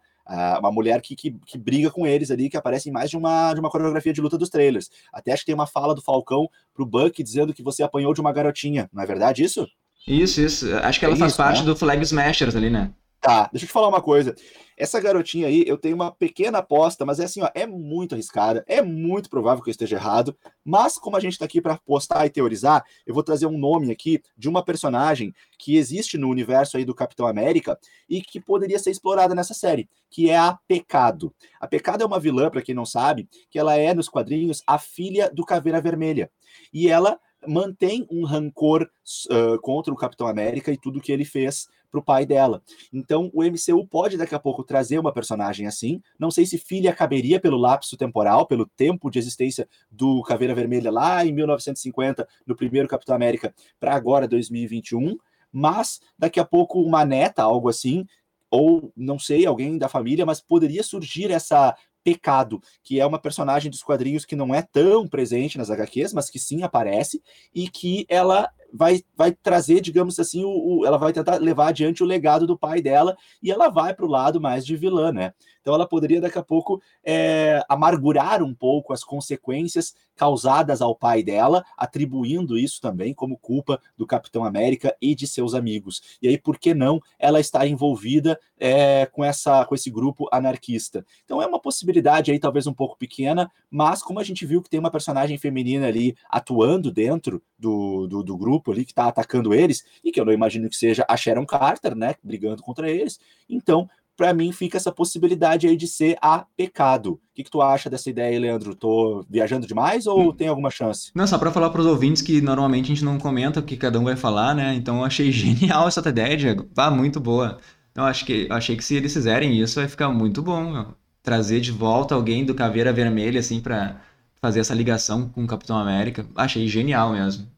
Uma 0.58 0.70
mulher 0.70 1.02
que, 1.02 1.16
que, 1.16 1.32
que, 1.44 1.58
briga 1.58 1.90
com 1.90 2.06
eles 2.06 2.30
ali, 2.30 2.48
que 2.48 2.56
aparece 2.56 2.88
em 2.88 2.92
mais 2.92 3.10
de 3.10 3.16
uma, 3.16 3.52
de 3.52 3.58
uma 3.58 3.68
coreografia 3.68 4.12
de 4.12 4.20
luta 4.20 4.38
dos 4.38 4.48
trailers. 4.48 4.88
Até 5.12 5.32
acho 5.32 5.42
que 5.42 5.46
tem 5.46 5.54
uma 5.54 5.66
fala 5.66 5.92
do 5.92 6.00
Falcão 6.00 6.48
pro 6.72 6.86
Buck 6.86 7.20
dizendo 7.20 7.52
que 7.52 7.64
você 7.64 7.82
apanhou 7.82 8.14
de 8.14 8.20
uma 8.20 8.32
garotinha. 8.32 8.88
Não 8.92 9.02
é 9.02 9.06
verdade 9.06 9.42
isso? 9.42 9.66
Isso, 10.06 10.40
isso. 10.40 10.74
Acho 10.76 10.98
que 10.98 11.04
ela 11.04 11.14
é 11.14 11.18
faz 11.18 11.32
isso, 11.32 11.36
parte 11.36 11.60
né? 11.60 11.66
do 11.66 11.76
Flag 11.76 12.02
Smashers 12.02 12.56
ali, 12.56 12.70
né? 12.70 12.92
Tá, 13.20 13.50
deixa 13.52 13.66
eu 13.66 13.68
te 13.68 13.72
falar 13.72 13.88
uma 13.88 14.00
coisa. 14.00 14.34
Essa 14.78 14.98
garotinha 14.98 15.46
aí, 15.46 15.62
eu 15.66 15.76
tenho 15.76 15.94
uma 15.94 16.10
pequena 16.10 16.56
aposta, 16.58 17.04
mas 17.04 17.20
é 17.20 17.24
assim, 17.24 17.42
ó, 17.42 17.50
é 17.54 17.66
muito 17.66 18.14
arriscada, 18.14 18.64
é 18.66 18.80
muito 18.80 19.28
provável 19.28 19.62
que 19.62 19.68
eu 19.68 19.72
esteja 19.72 19.96
errado, 19.96 20.34
mas 20.64 20.96
como 20.96 21.18
a 21.18 21.20
gente 21.20 21.38
tá 21.38 21.44
aqui 21.44 21.60
para 21.60 21.76
postar 21.76 22.24
e 22.24 22.30
teorizar, 22.30 22.82
eu 23.06 23.12
vou 23.12 23.22
trazer 23.22 23.44
um 23.44 23.58
nome 23.58 23.92
aqui 23.92 24.22
de 24.38 24.48
uma 24.48 24.64
personagem 24.64 25.34
que 25.58 25.76
existe 25.76 26.16
no 26.16 26.30
universo 26.30 26.78
aí 26.78 26.84
do 26.86 26.94
Capitão 26.94 27.26
América 27.26 27.78
e 28.08 28.22
que 28.22 28.40
poderia 28.40 28.78
ser 28.78 28.90
explorada 28.90 29.34
nessa 29.34 29.52
série, 29.52 29.86
que 30.10 30.30
é 30.30 30.38
a 30.38 30.58
Pecado. 30.66 31.30
A 31.60 31.68
Pecado 31.68 32.02
é 32.02 32.06
uma 32.06 32.18
vilã, 32.18 32.48
para 32.48 32.62
quem 32.62 32.74
não 32.74 32.86
sabe, 32.86 33.28
que 33.50 33.58
ela 33.58 33.76
é 33.76 33.92
nos 33.92 34.08
quadrinhos 34.08 34.62
a 34.66 34.78
filha 34.78 35.30
do 35.30 35.44
Caveira 35.44 35.78
Vermelha. 35.78 36.30
E 36.72 36.88
ela 36.88 37.20
mantém 37.46 38.06
um 38.10 38.24
rancor 38.24 38.88
uh, 39.30 39.60
contra 39.60 39.92
o 39.92 39.96
Capitão 39.96 40.26
América 40.26 40.72
e 40.72 40.76
tudo 40.76 41.00
que 41.00 41.12
ele 41.12 41.24
fez 41.24 41.68
para 41.90 42.00
o 42.00 42.04
pai 42.04 42.24
dela. 42.24 42.62
Então, 42.92 43.30
o 43.34 43.42
MCU 43.42 43.86
pode 43.86 44.16
daqui 44.16 44.34
a 44.34 44.38
pouco 44.38 44.62
trazer 44.62 44.98
uma 44.98 45.12
personagem 45.12 45.66
assim. 45.66 46.00
Não 46.18 46.30
sei 46.30 46.46
se 46.46 46.56
filha 46.56 46.94
caberia 46.94 47.40
pelo 47.40 47.56
lapso 47.56 47.96
temporal, 47.96 48.46
pelo 48.46 48.64
tempo 48.64 49.10
de 49.10 49.18
existência 49.18 49.68
do 49.90 50.22
Caveira 50.22 50.54
Vermelha 50.54 50.90
lá 50.90 51.24
em 51.24 51.32
1950, 51.32 52.26
no 52.46 52.54
primeiro 52.54 52.88
Capitão 52.88 53.14
América, 53.14 53.52
para 53.78 53.94
agora 53.94 54.28
2021. 54.28 55.16
Mas 55.52 56.00
daqui 56.16 56.38
a 56.38 56.44
pouco 56.44 56.80
uma 56.80 57.04
neta, 57.04 57.42
algo 57.42 57.68
assim, 57.68 58.06
ou 58.50 58.92
não 58.96 59.18
sei, 59.18 59.46
alguém 59.46 59.78
da 59.78 59.88
família, 59.88 60.26
mas 60.26 60.40
poderia 60.40 60.82
surgir 60.82 61.30
essa 61.30 61.74
Pecado, 62.02 62.60
que 62.82 63.00
é 63.00 63.06
uma 63.06 63.18
personagem 63.18 63.70
dos 63.70 63.82
quadrinhos 63.82 64.24
que 64.24 64.36
não 64.36 64.54
é 64.54 64.62
tão 64.62 65.06
presente 65.06 65.58
nas 65.58 65.70
HQs, 65.70 66.12
mas 66.12 66.30
que 66.30 66.38
sim 66.38 66.62
aparece, 66.62 67.22
e 67.54 67.68
que 67.68 68.06
ela 68.08 68.48
vai, 68.72 69.02
vai 69.16 69.32
trazer, 69.32 69.80
digamos 69.80 70.18
assim, 70.18 70.44
o, 70.44 70.80
o, 70.80 70.86
ela 70.86 70.98
vai 70.98 71.12
tentar 71.12 71.36
levar 71.36 71.68
adiante 71.68 72.02
o 72.02 72.06
legado 72.06 72.46
do 72.46 72.58
pai 72.58 72.80
dela 72.80 73.16
e 73.42 73.50
ela 73.50 73.68
vai 73.68 73.94
para 73.94 74.04
o 74.04 74.08
lado 74.08 74.40
mais 74.40 74.64
de 74.64 74.76
vilã, 74.76 75.12
né? 75.12 75.32
Então 75.60 75.74
ela 75.74 75.86
poderia 75.86 76.20
daqui 76.20 76.38
a 76.38 76.42
pouco 76.42 76.80
é, 77.04 77.62
amargurar 77.68 78.42
um 78.42 78.54
pouco 78.54 78.92
as 78.92 79.04
consequências 79.04 79.94
causadas 80.16 80.82
ao 80.82 80.94
pai 80.94 81.22
dela, 81.22 81.64
atribuindo 81.76 82.58
isso 82.58 82.80
também 82.80 83.14
como 83.14 83.38
culpa 83.38 83.80
do 83.96 84.06
Capitão 84.06 84.44
América 84.44 84.94
e 85.00 85.14
de 85.14 85.26
seus 85.26 85.54
amigos. 85.54 86.18
E 86.20 86.28
aí, 86.28 86.38
por 86.38 86.58
que 86.58 86.74
não 86.74 87.00
ela 87.18 87.40
estar 87.40 87.66
envolvida 87.66 88.38
é, 88.58 89.06
com, 89.06 89.24
essa, 89.24 89.64
com 89.64 89.74
esse 89.74 89.90
grupo 89.90 90.28
anarquista? 90.30 91.04
Então 91.24 91.40
é 91.40 91.46
uma 91.46 91.60
possibilidade 91.60 92.30
aí, 92.30 92.38
talvez 92.38 92.66
um 92.66 92.74
pouco 92.74 92.98
pequena, 92.98 93.50
mas 93.70 94.02
como 94.02 94.20
a 94.20 94.24
gente 94.24 94.44
viu 94.44 94.62
que 94.62 94.68
tem 94.68 94.80
uma 94.80 94.90
personagem 94.90 95.38
feminina 95.38 95.86
ali 95.86 96.14
atuando 96.28 96.90
dentro 96.90 97.42
do, 97.58 98.06
do, 98.06 98.22
do 98.22 98.36
grupo 98.36 98.59
ali 98.68 98.84
que 98.84 98.92
está 98.92 99.06
atacando 99.06 99.54
eles, 99.54 99.84
e 100.04 100.10
que 100.10 100.20
eu 100.20 100.24
não 100.24 100.32
imagino 100.32 100.68
que 100.68 100.76
seja 100.76 101.04
a 101.08 101.16
Sharon 101.16 101.46
Carter, 101.46 101.94
né, 101.94 102.14
brigando 102.22 102.62
contra 102.62 102.90
eles, 102.90 103.18
então 103.48 103.88
para 104.20 104.34
mim 104.34 104.52
fica 104.52 104.76
essa 104.76 104.92
possibilidade 104.92 105.66
aí 105.66 105.74
de 105.74 105.88
ser 105.88 106.18
a 106.20 106.44
pecado. 106.54 107.12
O 107.12 107.20
que, 107.34 107.42
que 107.42 107.50
tu 107.50 107.62
acha 107.62 107.88
dessa 107.88 108.10
ideia, 108.10 108.38
Leandro? 108.38 108.74
Tô 108.74 109.24
viajando 109.30 109.66
demais 109.66 110.06
ou 110.06 110.28
hum. 110.28 110.32
tem 110.34 110.46
alguma 110.46 110.70
chance? 110.70 111.10
Não, 111.14 111.26
só 111.26 111.38
para 111.38 111.50
falar 111.50 111.70
para 111.70 111.80
os 111.80 111.86
ouvintes 111.86 112.20
que 112.20 112.38
normalmente 112.42 112.84
a 112.84 112.88
gente 112.88 113.02
não 113.02 113.18
comenta 113.18 113.60
o 113.60 113.62
que 113.62 113.78
cada 113.78 113.98
um 113.98 114.04
vai 114.04 114.16
falar, 114.16 114.54
né? 114.54 114.74
Então 114.74 114.98
eu 114.98 115.04
achei 115.06 115.32
genial 115.32 115.88
essa 115.88 116.06
ideia, 116.06 116.36
Diego. 116.36 116.64
Tá 116.64 116.90
muito 116.90 117.18
boa. 117.18 117.60
Então 117.92 118.04
acho 118.04 118.26
que 118.26 118.46
achei 118.50 118.76
que 118.76 118.84
se 118.84 118.94
eles 118.94 119.14
fizerem 119.14 119.58
isso 119.58 119.80
vai 119.80 119.88
ficar 119.88 120.10
muito 120.10 120.42
bom, 120.42 120.70
meu. 120.70 120.94
trazer 121.22 121.60
de 121.60 121.72
volta 121.72 122.14
alguém 122.14 122.44
do 122.44 122.54
Caveira 122.54 122.92
Vermelha 122.92 123.40
assim 123.40 123.58
para 123.58 124.02
fazer 124.38 124.60
essa 124.60 124.74
ligação 124.74 125.30
com 125.30 125.44
o 125.44 125.46
Capitão 125.46 125.78
América. 125.78 126.26
Achei 126.36 126.68
genial 126.68 127.12
mesmo. 127.12 127.48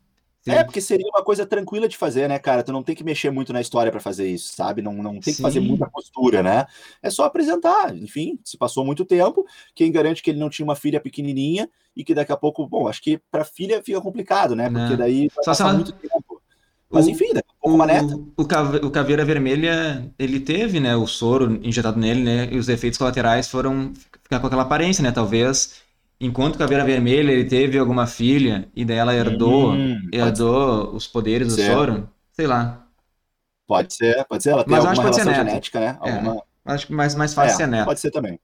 Sim. 0.43 0.51
É, 0.51 0.65
porque 0.65 0.81
seria 0.81 1.07
uma 1.07 1.23
coisa 1.23 1.47
tranquila 1.47 1.89
de 1.89 1.97
fazer, 1.97 2.29
né, 2.29 2.37
cara? 2.37 2.65
Tu 2.65 2.73
não 2.73 2.83
tem 2.83 2.97
que 2.97 3.05
mexer 3.05 3.31
muito 3.31 3.53
na 3.53 3.61
história 3.61 3.93
para 3.93 4.01
fazer 4.01 4.29
isso, 4.29 4.53
sabe? 4.57 4.83
Não, 4.83 4.93
não 4.95 5.21
tem 5.21 5.33
que 5.33 5.41
fazer 5.41 5.61
muita 5.61 5.89
postura, 5.89 6.43
né? 6.43 6.67
É 7.01 7.11
só 7.11 7.25
apresentar. 7.25 7.97
Enfim, 7.97 8.41
se 8.43 8.59
passou 8.59 8.85
muito 8.85 9.05
tempo, 9.05 9.47
quem 9.73 9.93
garante 9.93 10.21
que 10.21 10.31
ele 10.31 10.41
não 10.41 10.51
tinha 10.51 10.65
uma 10.65 10.75
filha 10.75 11.01
pequenininha 11.01 11.71
e 11.97 12.03
que 12.03 12.13
daqui 12.13 12.33
a 12.33 12.37
pouco, 12.37 12.67
bom, 12.67 12.89
acho 12.89 13.01
que 13.01 13.21
para 13.31 13.45
filha 13.45 13.81
fica 13.85 14.01
complicado, 14.01 14.57
né? 14.57 14.69
Porque 14.69 14.97
daí 14.97 15.31
vai 15.45 15.55
só 15.55 15.65
ela... 15.65 15.75
muito 15.75 15.93
tempo. 15.93 16.43
Mas 16.91 17.07
enfim, 17.07 17.33
daqui 17.33 17.49
a 17.49 17.63
pouco 17.63 17.77
uma 17.77 17.87
neta. 17.87 18.17
O, 18.37 18.87
o 18.87 18.91
Caveira 18.91 19.25
Vermelha, 19.25 20.13
ele 20.19 20.41
teve, 20.41 20.81
né, 20.81 20.97
o 20.97 21.07
soro 21.07 21.61
injetado 21.63 22.01
nele, 22.01 22.23
né? 22.23 22.49
E 22.51 22.59
os 22.59 22.69
efeitos 22.69 22.99
colaterais 22.99 23.49
foram 23.49 23.93
ficar 24.25 24.41
com 24.41 24.49
aquela 24.49 24.63
aparência, 24.63 25.03
né? 25.03 25.13
Talvez 25.13 25.83
enquanto 26.23 26.57
Caveira 26.57 26.85
Vermelha 26.85 27.33
ele 27.33 27.45
teve 27.45 27.77
alguma 27.77 28.07
filha 28.07 28.69
e 28.75 28.85
daí 28.85 28.97
ela 28.97 29.15
herdou, 29.15 29.73
hum, 29.73 30.09
herdou 30.13 30.95
os 30.95 31.07
poderes 31.07 31.49
do 31.49 31.61
Sauron, 31.61 32.07
sei 32.33 32.47
lá. 32.47 32.87
Pode 33.67 33.93
ser, 33.93 34.25
pode 34.27 34.43
ser. 34.43 34.51
Ela 34.51 34.65
tem 34.65 34.71
Mas 34.71 34.85
alguma 34.85 35.03
relação 35.03 35.35
genética, 35.35 35.81
né? 35.81 35.99
É, 36.03 36.13
alguma... 36.13 36.43
Acho 36.65 36.87
que 36.87 36.93
mais, 36.93 37.15
mais 37.17 37.35
fácil 37.35 37.55
é, 37.55 37.57
ser 37.57 37.67
neto. 37.67 37.87
Pode 37.87 38.01
ser 38.01 38.11
também. 38.11 38.39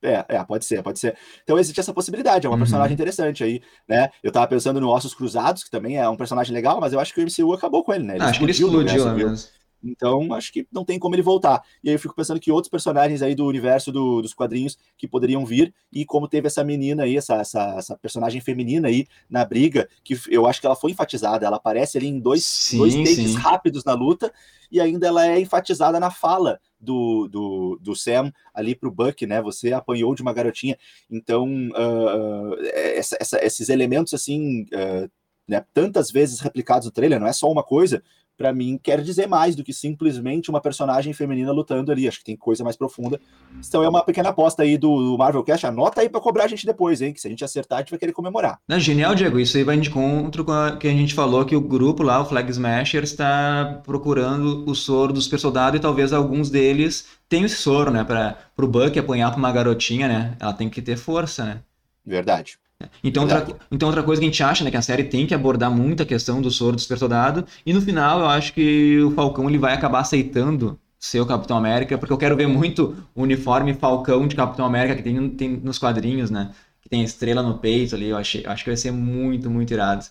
É, 0.00 0.24
é, 0.28 0.44
pode 0.44 0.64
ser, 0.64 0.80
pode 0.82 1.00
ser. 1.00 1.16
Então 1.42 1.58
existe 1.58 1.80
essa 1.80 1.92
possibilidade, 1.92 2.46
é 2.46 2.48
uma 2.48 2.54
uhum. 2.54 2.60
personagem 2.60 2.94
interessante 2.94 3.42
aí, 3.42 3.60
né? 3.88 4.10
Eu 4.22 4.30
tava 4.30 4.46
pensando 4.46 4.80
no 4.80 4.88
Ossos 4.88 5.12
Cruzados, 5.12 5.64
que 5.64 5.70
também 5.70 5.96
é 5.96 6.08
um 6.08 6.16
personagem 6.16 6.54
legal, 6.54 6.80
mas 6.80 6.92
eu 6.92 7.00
acho 7.00 7.12
que 7.12 7.20
o 7.20 7.24
MCU 7.24 7.52
acabou 7.52 7.82
com 7.82 7.92
ele, 7.92 8.04
né? 8.04 8.14
Ele 8.14 8.22
ah, 8.22 8.28
acho 8.28 8.38
que 8.38 8.44
ele 8.44 8.52
explodiu, 8.52 9.12
né? 9.12 9.34
Então, 9.82 10.32
acho 10.32 10.52
que 10.52 10.66
não 10.72 10.84
tem 10.84 10.98
como 10.98 11.14
ele 11.14 11.22
voltar. 11.22 11.62
E 11.82 11.88
aí 11.88 11.94
eu 11.94 11.98
fico 11.98 12.14
pensando 12.14 12.40
que 12.40 12.50
outros 12.50 12.70
personagens 12.70 13.22
aí 13.22 13.34
do 13.34 13.46
universo 13.46 13.92
do, 13.92 14.20
dos 14.20 14.34
quadrinhos 14.34 14.76
que 14.96 15.06
poderiam 15.06 15.44
vir, 15.46 15.72
e 15.92 16.04
como 16.04 16.28
teve 16.28 16.48
essa 16.48 16.64
menina 16.64 17.04
aí, 17.04 17.16
essa, 17.16 17.36
essa, 17.36 17.74
essa, 17.78 17.96
personagem 17.96 18.40
feminina 18.40 18.88
aí 18.88 19.06
na 19.28 19.44
briga, 19.44 19.88
que 20.02 20.18
eu 20.28 20.46
acho 20.46 20.60
que 20.60 20.66
ela 20.66 20.76
foi 20.76 20.90
enfatizada, 20.90 21.46
ela 21.46 21.56
aparece 21.56 21.96
ali 21.96 22.08
em 22.08 22.18
dois, 22.18 22.44
sim, 22.44 22.78
dois 22.78 22.94
takes 22.94 23.34
rápidos 23.36 23.84
na 23.84 23.94
luta, 23.94 24.32
e 24.70 24.80
ainda 24.80 25.06
ela 25.06 25.26
é 25.26 25.40
enfatizada 25.40 25.98
na 25.98 26.10
fala 26.10 26.60
do, 26.80 27.28
do, 27.28 27.78
do 27.80 27.96
Sam 27.96 28.32
ali 28.52 28.74
pro 28.74 28.90
Buck, 28.90 29.26
né? 29.26 29.40
Você 29.40 29.72
apanhou 29.72 30.14
de 30.14 30.22
uma 30.22 30.32
garotinha. 30.32 30.76
Então, 31.10 31.48
uh, 31.70 32.54
essa, 32.74 33.16
essa, 33.20 33.44
esses 33.44 33.68
elementos 33.68 34.12
assim. 34.12 34.62
Uh, 34.64 35.10
né, 35.48 35.64
tantas 35.72 36.10
vezes 36.10 36.40
replicados 36.40 36.84
no 36.84 36.92
trailer, 36.92 37.18
não 37.18 37.26
é 37.26 37.32
só 37.32 37.50
uma 37.50 37.62
coisa, 37.62 38.02
para 38.38 38.52
mim 38.52 38.78
quer 38.80 39.02
dizer 39.02 39.26
mais 39.26 39.56
do 39.56 39.64
que 39.64 39.72
simplesmente 39.72 40.48
uma 40.48 40.60
personagem 40.60 41.12
feminina 41.12 41.50
lutando 41.50 41.90
ali. 41.90 42.06
Acho 42.06 42.20
que 42.20 42.24
tem 42.24 42.36
coisa 42.36 42.62
mais 42.62 42.76
profunda. 42.76 43.20
Então 43.58 43.82
é 43.82 43.88
uma 43.88 44.04
pequena 44.04 44.28
aposta 44.28 44.62
aí 44.62 44.78
do 44.78 45.18
Marvel 45.18 45.42
Cast. 45.42 45.66
Anota 45.66 46.00
aí 46.00 46.08
para 46.08 46.20
cobrar 46.20 46.44
a 46.44 46.48
gente 46.48 46.64
depois, 46.64 47.02
hein? 47.02 47.12
Que 47.12 47.20
se 47.20 47.26
a 47.26 47.30
gente 47.30 47.44
acertar, 47.44 47.78
a 47.78 47.82
gente 47.82 47.90
vai 47.90 47.98
querer 47.98 48.12
comemorar. 48.12 48.60
É 48.68 48.78
genial, 48.78 49.14
Diego. 49.16 49.40
Isso 49.40 49.56
aí 49.56 49.64
vai 49.64 49.76
de 49.76 49.88
encontro 49.88 50.44
com 50.44 50.52
o 50.52 50.78
que 50.78 50.86
a 50.86 50.92
gente 50.92 51.14
falou 51.14 51.44
que 51.44 51.56
o 51.56 51.60
grupo 51.60 52.04
lá, 52.04 52.22
o 52.22 52.24
Flag 52.24 52.48
Smashers, 52.50 53.10
está 53.10 53.82
procurando 53.84 54.64
o 54.70 54.74
soro 54.74 55.12
do 55.12 55.20
super 55.20 55.40
soldado 55.40 55.76
e 55.76 55.80
talvez 55.80 56.12
alguns 56.12 56.48
deles 56.48 57.06
tenham 57.28 57.46
esse 57.46 57.56
soro, 57.56 57.90
né? 57.90 58.04
Para 58.04 58.36
o 58.56 58.68
Buck 58.68 58.96
apanhar 58.96 59.30
para 59.30 59.38
uma 59.38 59.50
garotinha, 59.50 60.06
né? 60.06 60.36
Ela 60.38 60.52
tem 60.52 60.70
que 60.70 60.80
ter 60.80 60.96
força, 60.96 61.44
né? 61.44 61.60
Verdade. 62.06 62.58
Então 63.02 63.24
outra, 63.24 63.46
então, 63.72 63.88
outra 63.88 64.04
coisa 64.04 64.20
que 64.20 64.26
a 64.26 64.30
gente 64.30 64.42
acha, 64.42 64.62
né, 64.62 64.70
que 64.70 64.76
a 64.76 64.82
série 64.82 65.04
tem 65.04 65.26
que 65.26 65.34
abordar 65.34 65.70
muito 65.70 66.02
a 66.02 66.06
questão 66.06 66.40
do 66.40 66.50
soro 66.50 66.76
do 66.76 66.82
super 66.82 66.98
soldado, 66.98 67.44
e 67.66 67.72
no 67.72 67.80
final 67.80 68.20
eu 68.20 68.26
acho 68.26 68.52
que 68.52 69.00
o 69.00 69.10
Falcão 69.12 69.48
ele 69.48 69.58
vai 69.58 69.74
acabar 69.74 70.00
aceitando 70.00 70.78
ser 70.98 71.20
o 71.20 71.26
Capitão 71.26 71.56
América, 71.56 71.98
porque 71.98 72.12
eu 72.12 72.18
quero 72.18 72.36
ver 72.36 72.46
muito 72.46 72.96
o 73.14 73.22
uniforme 73.22 73.74
Falcão 73.74 74.26
de 74.26 74.36
Capitão 74.36 74.64
América 74.64 74.96
que 74.96 75.02
tem, 75.02 75.30
tem 75.30 75.50
nos 75.56 75.78
quadrinhos, 75.78 76.30
né? 76.30 76.52
Que 76.80 76.88
tem 76.88 77.02
a 77.02 77.04
estrela 77.04 77.42
no 77.42 77.58
peito 77.58 77.94
ali, 77.94 78.08
eu 78.08 78.16
achei, 78.16 78.44
acho 78.46 78.64
que 78.64 78.70
vai 78.70 78.76
ser 78.76 78.92
muito, 78.92 79.50
muito 79.50 79.72
irado. 79.72 80.04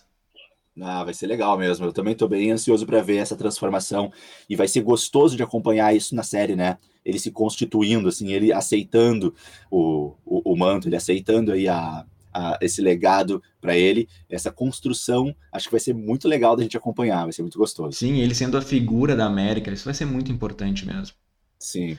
Ah, 0.80 1.02
vai 1.04 1.12
ser 1.12 1.26
legal 1.26 1.58
mesmo. 1.58 1.86
Eu 1.86 1.92
também 1.92 2.12
estou 2.12 2.28
bem 2.28 2.52
ansioso 2.52 2.86
para 2.86 3.02
ver 3.02 3.16
essa 3.16 3.34
transformação 3.36 4.12
e 4.48 4.54
vai 4.54 4.68
ser 4.68 4.80
gostoso 4.82 5.36
de 5.36 5.42
acompanhar 5.42 5.94
isso 5.94 6.14
na 6.14 6.22
série, 6.22 6.54
né? 6.54 6.78
Ele 7.04 7.18
se 7.18 7.32
constituindo, 7.32 8.08
assim, 8.08 8.32
ele 8.32 8.52
aceitando 8.52 9.34
o, 9.70 10.14
o, 10.24 10.52
o 10.52 10.56
manto, 10.56 10.88
ele 10.88 10.96
aceitando 10.96 11.52
aí 11.52 11.68
a, 11.68 12.06
a, 12.38 12.58
esse 12.60 12.80
legado 12.80 13.42
para 13.60 13.76
ele, 13.76 14.08
essa 14.30 14.52
construção, 14.52 15.34
acho 15.52 15.66
que 15.66 15.72
vai 15.72 15.80
ser 15.80 15.92
muito 15.92 16.28
legal 16.28 16.54
da 16.54 16.62
gente 16.62 16.76
acompanhar, 16.76 17.24
vai 17.24 17.32
ser 17.32 17.42
muito 17.42 17.58
gostoso. 17.58 17.98
Sim, 17.98 18.18
ele 18.18 18.34
sendo 18.34 18.56
a 18.56 18.62
figura 18.62 19.16
da 19.16 19.26
América, 19.26 19.70
isso 19.70 19.84
vai 19.84 19.94
ser 19.94 20.04
muito 20.04 20.30
importante 20.30 20.86
mesmo. 20.86 21.16
Sim. 21.58 21.98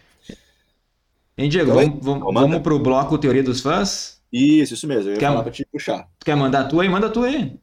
Hein, 1.37 1.49
Diego, 1.49 1.71
então, 1.81 1.99
vamos, 2.01 2.33
vamos, 2.33 2.59
para 2.59 2.73
o 2.73 2.79
bloco 2.79 3.17
Teoria 3.17 3.43
dos 3.43 3.61
Fãs? 3.61 4.21
Isso, 4.31 4.73
isso 4.73 4.87
mesmo, 4.87 5.09
eu 5.09 5.13
ia 5.13 5.19
quer, 5.19 5.27
falar 5.27 5.43
para 5.43 5.51
te 5.51 5.65
puxar. 5.65 6.07
Quer 6.23 6.35
mandar 6.35 6.61
a 6.61 6.63
tua 6.65 6.83
aí? 6.83 6.89
Manda 6.89 7.07
a 7.07 7.09
tua 7.09 7.27
aí. 7.27 7.57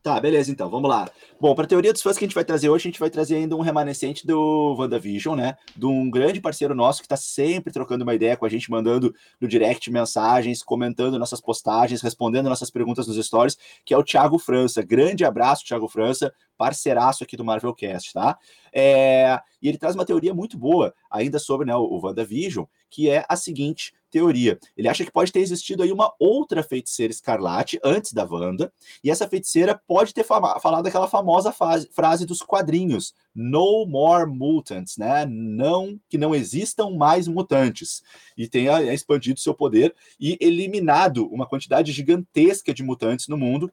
Tá, 0.00 0.20
beleza, 0.20 0.50
então, 0.50 0.70
vamos 0.70 0.88
lá. 0.88 1.10
Bom, 1.40 1.54
para 1.56 1.64
a 1.64 1.68
teoria 1.68 1.92
dos 1.92 2.00
fãs 2.00 2.16
que 2.16 2.24
a 2.24 2.28
gente 2.28 2.34
vai 2.34 2.44
trazer 2.44 2.68
hoje, 2.68 2.86
a 2.86 2.90
gente 2.90 3.00
vai 3.00 3.10
trazer 3.10 3.34
ainda 3.34 3.56
um 3.56 3.60
remanescente 3.60 4.24
do 4.24 4.76
WandaVision, 4.78 5.36
né? 5.36 5.56
De 5.76 5.86
um 5.86 6.08
grande 6.08 6.40
parceiro 6.40 6.72
nosso 6.72 7.00
que 7.00 7.06
está 7.06 7.16
sempre 7.16 7.72
trocando 7.72 8.04
uma 8.04 8.14
ideia 8.14 8.36
com 8.36 8.46
a 8.46 8.48
gente, 8.48 8.70
mandando 8.70 9.12
no 9.40 9.48
direct 9.48 9.90
mensagens, 9.90 10.62
comentando 10.62 11.18
nossas 11.18 11.40
postagens, 11.40 12.00
respondendo 12.00 12.48
nossas 12.48 12.70
perguntas 12.70 13.08
nos 13.08 13.24
stories, 13.26 13.58
que 13.84 13.92
é 13.92 13.98
o 13.98 14.04
Thiago 14.04 14.38
França. 14.38 14.82
Grande 14.82 15.24
abraço, 15.24 15.64
Thiago 15.64 15.88
França, 15.88 16.32
parceiraço 16.56 17.24
aqui 17.24 17.36
do 17.36 17.44
Marvelcast, 17.44 18.12
tá? 18.12 18.38
É... 18.72 19.40
E 19.60 19.68
ele 19.68 19.78
traz 19.78 19.96
uma 19.96 20.06
teoria 20.06 20.32
muito 20.32 20.56
boa 20.56 20.94
ainda 21.10 21.40
sobre 21.40 21.66
né, 21.66 21.74
o 21.74 22.00
WandaVision, 22.00 22.64
que 22.88 23.10
é 23.10 23.24
a 23.28 23.34
seguinte 23.34 23.92
teoria. 24.10 24.58
Ele 24.76 24.88
acha 24.88 25.04
que 25.04 25.10
pode 25.10 25.32
ter 25.32 25.40
existido 25.40 25.82
aí 25.82 25.92
uma 25.92 26.12
outra 26.18 26.62
feiticeira 26.62 27.12
escarlate 27.12 27.78
antes 27.84 28.12
da 28.12 28.24
Wanda, 28.24 28.72
e 29.02 29.10
essa 29.10 29.28
feiticeira 29.28 29.80
pode 29.86 30.12
ter 30.14 30.24
falado 30.24 30.86
aquela 30.86 31.08
famosa 31.08 31.52
fase, 31.52 31.88
frase 31.92 32.26
dos 32.26 32.40
quadrinhos: 32.42 33.14
No 33.34 33.86
more 33.86 34.30
mutants, 34.30 34.96
né? 34.96 35.26
Não 35.26 35.98
que 36.08 36.18
não 36.18 36.34
existam 36.34 36.90
mais 36.90 37.28
mutantes. 37.28 38.02
E 38.36 38.48
tenha 38.48 38.92
expandido 38.92 39.40
seu 39.40 39.54
poder 39.54 39.94
e 40.18 40.36
eliminado 40.40 41.26
uma 41.28 41.46
quantidade 41.46 41.92
gigantesca 41.92 42.72
de 42.72 42.82
mutantes 42.82 43.28
no 43.28 43.36
mundo 43.36 43.70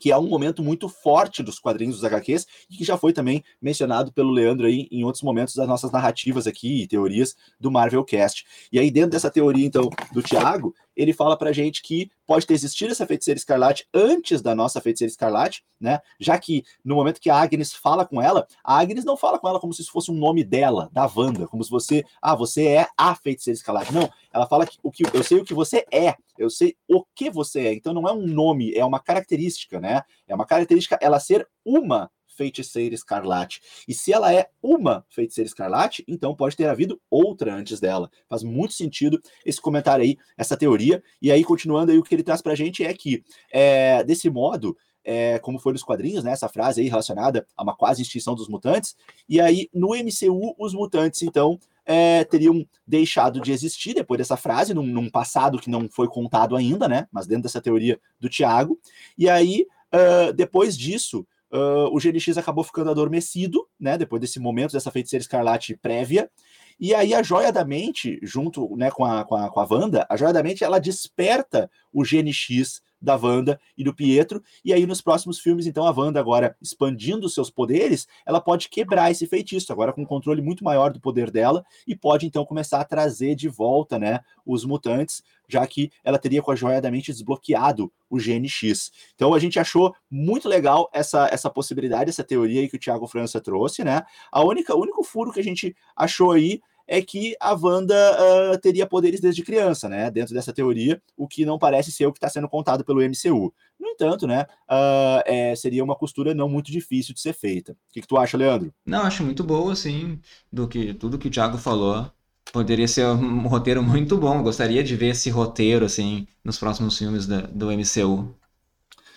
que 0.00 0.10
é 0.10 0.18
um 0.18 0.28
momento 0.28 0.62
muito 0.62 0.88
forte 0.88 1.42
dos 1.42 1.58
quadrinhos 1.58 1.96
dos 1.96 2.04
HQs 2.04 2.46
e 2.70 2.76
que 2.76 2.84
já 2.84 2.96
foi 2.96 3.12
também 3.12 3.42
mencionado 3.60 4.12
pelo 4.12 4.30
Leandro 4.30 4.66
aí 4.66 4.88
em 4.90 5.04
outros 5.04 5.22
momentos 5.22 5.54
das 5.54 5.66
nossas 5.66 5.90
narrativas 5.90 6.46
aqui 6.46 6.82
e 6.82 6.86
teorias 6.86 7.36
do 7.58 7.70
Marvel 7.70 8.04
Cast. 8.04 8.44
E 8.72 8.78
aí 8.78 8.90
dentro 8.90 9.10
dessa 9.10 9.30
teoria 9.30 9.66
então 9.66 9.90
do 10.12 10.22
Thiago, 10.22 10.74
ele 10.98 11.12
fala 11.12 11.36
pra 11.36 11.52
gente 11.52 11.80
que 11.80 12.10
pode 12.26 12.44
ter 12.44 12.54
existido 12.54 12.90
essa 12.90 13.06
feiticeira 13.06 13.38
escarlate 13.38 13.86
antes 13.94 14.42
da 14.42 14.54
nossa 14.54 14.80
feiticeira 14.80 15.10
escarlate, 15.10 15.64
né? 15.80 16.00
Já 16.18 16.36
que 16.36 16.64
no 16.84 16.96
momento 16.96 17.20
que 17.20 17.30
a 17.30 17.40
Agnes 17.40 17.72
fala 17.72 18.04
com 18.04 18.20
ela, 18.20 18.46
a 18.64 18.80
Agnes 18.80 19.04
não 19.04 19.16
fala 19.16 19.38
com 19.38 19.48
ela 19.48 19.60
como 19.60 19.72
se 19.72 19.80
isso 19.82 19.92
fosse 19.92 20.10
um 20.10 20.14
nome 20.14 20.42
dela, 20.42 20.90
da 20.92 21.08
Wanda, 21.14 21.46
como 21.46 21.62
se 21.62 21.70
você, 21.70 22.04
ah, 22.20 22.34
você 22.34 22.66
é 22.66 22.88
a 22.96 23.14
feiticeira 23.14 23.56
escarlate. 23.56 23.94
Não, 23.94 24.10
ela 24.32 24.46
fala 24.46 24.66
que 24.66 24.76
o 24.82 24.90
que 24.90 25.04
eu 25.04 25.22
sei 25.22 25.38
o 25.38 25.44
que 25.44 25.54
você 25.54 25.86
é, 25.92 26.16
eu 26.36 26.50
sei 26.50 26.76
o 26.88 27.04
que 27.14 27.30
você 27.30 27.60
é. 27.60 27.74
Então 27.74 27.94
não 27.94 28.08
é 28.08 28.12
um 28.12 28.26
nome, 28.26 28.74
é 28.74 28.84
uma 28.84 28.98
característica, 28.98 29.77
né? 29.80 30.02
É 30.26 30.34
uma 30.34 30.46
característica 30.46 30.98
ela 31.00 31.20
ser 31.20 31.46
uma 31.64 32.10
feiticeira 32.38 32.94
escarlate. 32.94 33.60
E 33.88 33.92
se 33.92 34.12
ela 34.12 34.32
é 34.32 34.48
uma 34.62 35.04
feiticeira 35.10 35.48
escarlate, 35.48 36.04
então 36.06 36.36
pode 36.36 36.56
ter 36.56 36.68
havido 36.68 37.00
outra 37.10 37.52
antes 37.52 37.80
dela. 37.80 38.08
Faz 38.28 38.44
muito 38.44 38.74
sentido 38.74 39.20
esse 39.44 39.60
comentário 39.60 40.04
aí, 40.04 40.16
essa 40.36 40.56
teoria. 40.56 41.02
E 41.20 41.32
aí, 41.32 41.42
continuando 41.42 41.90
aí, 41.90 41.98
o 41.98 42.02
que 42.02 42.14
ele 42.14 42.22
traz 42.22 42.40
pra 42.40 42.54
gente 42.54 42.84
é 42.84 42.94
que, 42.94 43.24
é, 43.50 44.04
desse 44.04 44.30
modo, 44.30 44.76
é, 45.04 45.38
como 45.40 45.58
foi 45.58 45.72
nos 45.72 45.82
quadrinhos, 45.82 46.22
né, 46.22 46.32
essa 46.32 46.48
frase 46.48 46.80
aí 46.80 46.88
relacionada 46.88 47.46
a 47.56 47.62
uma 47.62 47.74
quase 47.74 48.02
extinção 48.02 48.34
dos 48.34 48.46
mutantes, 48.46 48.94
e 49.26 49.40
aí 49.40 49.68
no 49.72 49.94
MCU 49.94 50.54
os 50.58 50.74
mutantes, 50.74 51.22
então, 51.22 51.58
é, 51.90 52.22
teriam 52.22 52.68
deixado 52.86 53.40
de 53.40 53.50
existir 53.50 53.94
depois 53.94 54.18
dessa 54.18 54.36
frase, 54.36 54.74
num, 54.74 54.86
num, 54.86 55.08
passado 55.08 55.58
que 55.58 55.70
não 55.70 55.88
foi 55.90 56.06
contado 56.06 56.54
ainda, 56.54 56.86
né, 56.86 57.08
mas 57.10 57.26
dentro 57.26 57.44
dessa 57.44 57.62
teoria 57.62 57.98
do 58.20 58.28
Tiago, 58.28 58.78
e 59.16 59.26
aí, 59.26 59.66
uh, 59.94 60.30
depois 60.34 60.76
disso, 60.76 61.26
uh, 61.50 61.88
o 61.90 61.98
GNX 61.98 62.36
acabou 62.36 62.62
ficando 62.62 62.90
adormecido, 62.90 63.66
né? 63.80 63.96
Depois 63.96 64.20
desse 64.20 64.38
momento, 64.38 64.72
dessa 64.72 64.90
feiticeira 64.90 65.22
escarlate 65.22 65.76
prévia. 65.76 66.30
E 66.78 66.94
aí 66.94 67.14
a 67.14 67.22
joia 67.22 67.50
da 67.50 67.64
mente, 67.64 68.20
junto 68.22 68.76
né, 68.76 68.90
com, 68.90 69.04
a, 69.04 69.24
com, 69.24 69.34
a, 69.34 69.50
com 69.50 69.58
a 69.58 69.66
Wanda, 69.68 70.06
a 70.10 70.16
joia 70.16 70.32
da 70.32 70.42
mente 70.42 70.62
ela 70.62 70.78
desperta 70.78 71.70
o 71.92 72.02
GNX 72.02 72.82
da 73.00 73.16
Wanda 73.16 73.60
e 73.76 73.84
do 73.84 73.94
Pietro. 73.94 74.42
E 74.64 74.72
aí, 74.72 74.86
nos 74.86 75.00
próximos 75.00 75.38
filmes, 75.38 75.66
então, 75.66 75.86
a 75.86 75.90
Wanda, 75.90 76.20
agora 76.20 76.56
expandindo 76.60 77.28
seus 77.28 77.50
poderes, 77.50 78.06
ela 78.26 78.40
pode 78.40 78.68
quebrar 78.68 79.10
esse 79.10 79.26
feitiço, 79.26 79.72
agora 79.72 79.92
com 79.92 80.02
um 80.02 80.06
controle 80.06 80.42
muito 80.42 80.64
maior 80.64 80.92
do 80.92 81.00
poder 81.00 81.30
dela, 81.30 81.64
e 81.86 81.94
pode 81.94 82.26
então 82.26 82.44
começar 82.44 82.80
a 82.80 82.84
trazer 82.84 83.34
de 83.34 83.48
volta 83.48 83.98
né, 83.98 84.20
os 84.44 84.64
mutantes, 84.64 85.22
já 85.48 85.66
que 85.66 85.90
ela 86.04 86.18
teria 86.18 86.42
com 86.42 86.50
a 86.50 86.56
joia 86.56 86.80
da 86.80 86.90
mente 86.90 87.12
desbloqueado 87.12 87.90
o 88.10 88.18
GNX. 88.18 88.90
Então 89.14 89.34
a 89.34 89.38
gente 89.38 89.58
achou 89.58 89.94
muito 90.10 90.48
legal 90.48 90.88
essa, 90.92 91.28
essa 91.30 91.50
possibilidade, 91.50 92.10
essa 92.10 92.24
teoria 92.24 92.60
aí 92.60 92.68
que 92.68 92.76
o 92.76 92.80
Thiago 92.80 93.06
França 93.06 93.40
trouxe, 93.40 93.84
né? 93.84 94.02
A 94.32 94.42
única, 94.42 94.74
o 94.74 94.80
único 94.80 95.02
furo 95.02 95.32
que 95.32 95.40
a 95.40 95.44
gente 95.44 95.76
achou 95.96 96.32
aí 96.32 96.60
é 96.88 97.02
que 97.02 97.36
a 97.38 97.52
Wanda 97.52 97.94
uh, 97.94 98.58
teria 98.58 98.86
poderes 98.86 99.20
desde 99.20 99.42
criança, 99.42 99.90
né? 99.90 100.10
Dentro 100.10 100.34
dessa 100.34 100.54
teoria, 100.54 101.00
o 101.14 101.28
que 101.28 101.44
não 101.44 101.58
parece 101.58 101.92
ser 101.92 102.06
o 102.06 102.12
que 102.12 102.16
está 102.16 102.30
sendo 102.30 102.48
contado 102.48 102.82
pelo 102.82 103.02
MCU. 103.02 103.52
No 103.78 103.88
entanto, 103.88 104.26
né? 104.26 104.46
Uh, 104.68 105.22
é, 105.26 105.54
seria 105.54 105.84
uma 105.84 105.94
costura 105.94 106.34
não 106.34 106.48
muito 106.48 106.72
difícil 106.72 107.12
de 107.12 107.20
ser 107.20 107.34
feita. 107.34 107.72
O 107.72 107.92
que, 107.92 108.00
que 108.00 108.08
tu 108.08 108.16
acha, 108.16 108.38
Leandro? 108.38 108.72
Não, 108.86 109.02
acho 109.02 109.22
muito 109.22 109.44
boa, 109.44 109.72
assim, 109.72 110.18
do 110.50 110.66
que 110.66 110.94
tudo 110.94 111.18
que 111.18 111.28
o 111.28 111.30
Thiago 111.30 111.58
falou. 111.58 112.10
Poderia 112.50 112.88
ser 112.88 113.06
um 113.06 113.46
roteiro 113.46 113.82
muito 113.82 114.16
bom. 114.16 114.42
gostaria 114.42 114.82
de 114.82 114.96
ver 114.96 115.08
esse 115.08 115.28
roteiro, 115.28 115.84
assim, 115.84 116.26
nos 116.42 116.58
próximos 116.58 116.96
filmes 116.96 117.26
da, 117.26 117.42
do 117.42 117.66
MCU. 117.70 118.34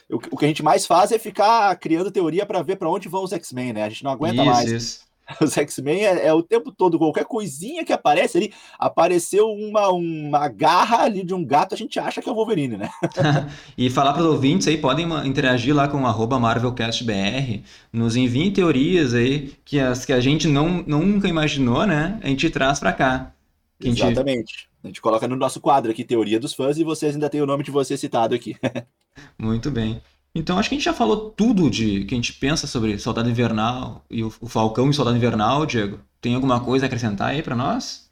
O, 0.10 0.20
que 0.20 0.44
a 0.44 0.48
gente 0.50 0.62
mais 0.62 0.86
faz 0.86 1.14
é 1.14 1.18
ficar 1.18 1.74
criando 1.78 2.12
teoria 2.12 2.46
para 2.46 2.62
ver 2.62 2.76
para 2.76 2.90
onde 2.90 3.08
vão 3.08 3.24
os 3.24 3.32
X-Men, 3.32 3.72
né? 3.72 3.84
A 3.84 3.90
gente 3.90 4.04
não 4.04 4.12
aguenta 4.12 4.42
isso, 4.42 4.46
mais. 4.46 4.70
Isso. 4.70 5.11
Os 5.42 5.58
X-Men 5.58 6.06
é, 6.06 6.28
é, 6.28 6.34
o 6.34 6.44
tempo 6.44 6.72
todo, 6.72 6.98
qualquer 6.98 7.26
coisinha 7.26 7.86
que 7.86 7.94
aparece 7.94 8.38
ali, 8.38 8.54
apareceu 8.78 9.48
uma, 9.50 9.90
uma 9.90 10.48
garra 10.48 11.04
ali 11.04 11.24
de 11.24 11.34
um 11.34 11.46
gato, 11.46 11.74
a 11.74 11.78
gente 11.78 12.00
acha 12.00 12.22
que 12.22 12.30
é 12.30 12.32
o 12.32 12.36
Wolverine, 12.36 12.78
né? 12.78 12.90
e 13.78 13.90
falar 13.90 14.14
para 14.14 14.22
os 14.22 14.28
ouvintes 14.28 14.68
aí, 14.68 14.78
podem 14.78 15.08
interagir 15.26 15.76
lá 15.76 15.88
com 15.88 15.98
o 15.98 16.40
MarvelCastBR, 16.40 17.64
nos 17.92 18.16
enviem 18.16 18.52
teorias 18.52 19.14
aí 19.14 19.54
que 19.64 19.80
as 19.80 20.06
que 20.06 20.14
a 20.14 20.20
gente 20.20 20.48
não, 20.48 20.84
nunca 20.86 21.28
imaginou, 21.28 21.86
né? 21.86 22.20
A 22.24 22.28
gente 22.28 22.50
traz 22.50 22.80
para 22.80 22.94
cá. 22.94 23.34
Exatamente. 23.80 24.54
Gente... 24.54 24.72
A 24.84 24.88
gente 24.88 25.02
coloca 25.02 25.28
no 25.28 25.36
nosso 25.36 25.62
quadro 25.62 25.92
aqui, 25.92 26.04
Teoria 26.04 26.40
dos 26.40 26.54
Fãs, 26.56 26.78
e 26.78 26.84
vocês 26.84 27.14
ainda 27.14 27.30
têm 27.30 27.42
o 27.42 27.46
nome 27.46 27.64
de 27.64 27.70
você 27.70 27.96
citado 27.96 28.34
aqui. 28.34 28.56
Muito 29.38 29.70
bem. 29.70 30.02
Então 30.34 30.58
acho 30.58 30.70
que 30.70 30.76
a 30.76 30.78
gente 30.78 30.86
já 30.86 30.94
falou 30.94 31.32
tudo 31.32 31.70
de 31.70 32.06
que 32.06 32.14
a 32.14 32.18
gente 32.18 32.34
pensa 32.34 32.66
sobre 32.68 32.98
Soldado 33.00 33.30
Invernal 33.30 34.06
e 34.10 34.24
o, 34.24 34.34
o 34.42 34.48
Falcão 34.48 34.90
e 34.90 34.94
Soldado 34.94 35.18
Invernal, 35.18 35.66
Diego. 35.66 36.00
Tem 36.22 36.36
alguma 36.36 36.60
coisa 36.64 36.86
a 36.86 36.88
acrescentar 36.88 37.30
aí 37.30 37.42
para 37.44 37.56
nós? 37.56 38.10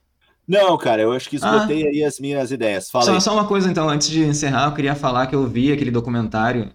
Não, 0.47 0.77
cara, 0.77 1.01
eu 1.01 1.11
acho 1.13 1.29
que 1.29 1.35
esgotei 1.35 1.83
ah, 1.85 1.89
aí 1.89 2.03
as 2.03 2.19
minhas 2.19 2.51
ideias. 2.51 2.89
Fala 2.89 3.05
só, 3.05 3.11
aí. 3.11 3.21
só 3.21 3.33
uma 3.33 3.47
coisa, 3.47 3.69
então, 3.69 3.87
antes 3.87 4.09
de 4.09 4.23
encerrar, 4.23 4.65
eu 4.67 4.73
queria 4.75 4.95
falar 4.95 5.27
que 5.27 5.35
eu 5.35 5.47
vi 5.47 5.71
aquele 5.71 5.91
documentário 5.91 6.73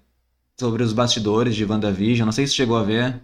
sobre 0.59 0.83
os 0.83 0.93
bastidores 0.93 1.57
de 1.57 1.65
WandaVision. 1.65 2.27
Não 2.27 2.33
sei 2.33 2.47
se 2.47 2.55
chegou 2.55 2.77
a 2.77 2.85
ver. 2.85 3.23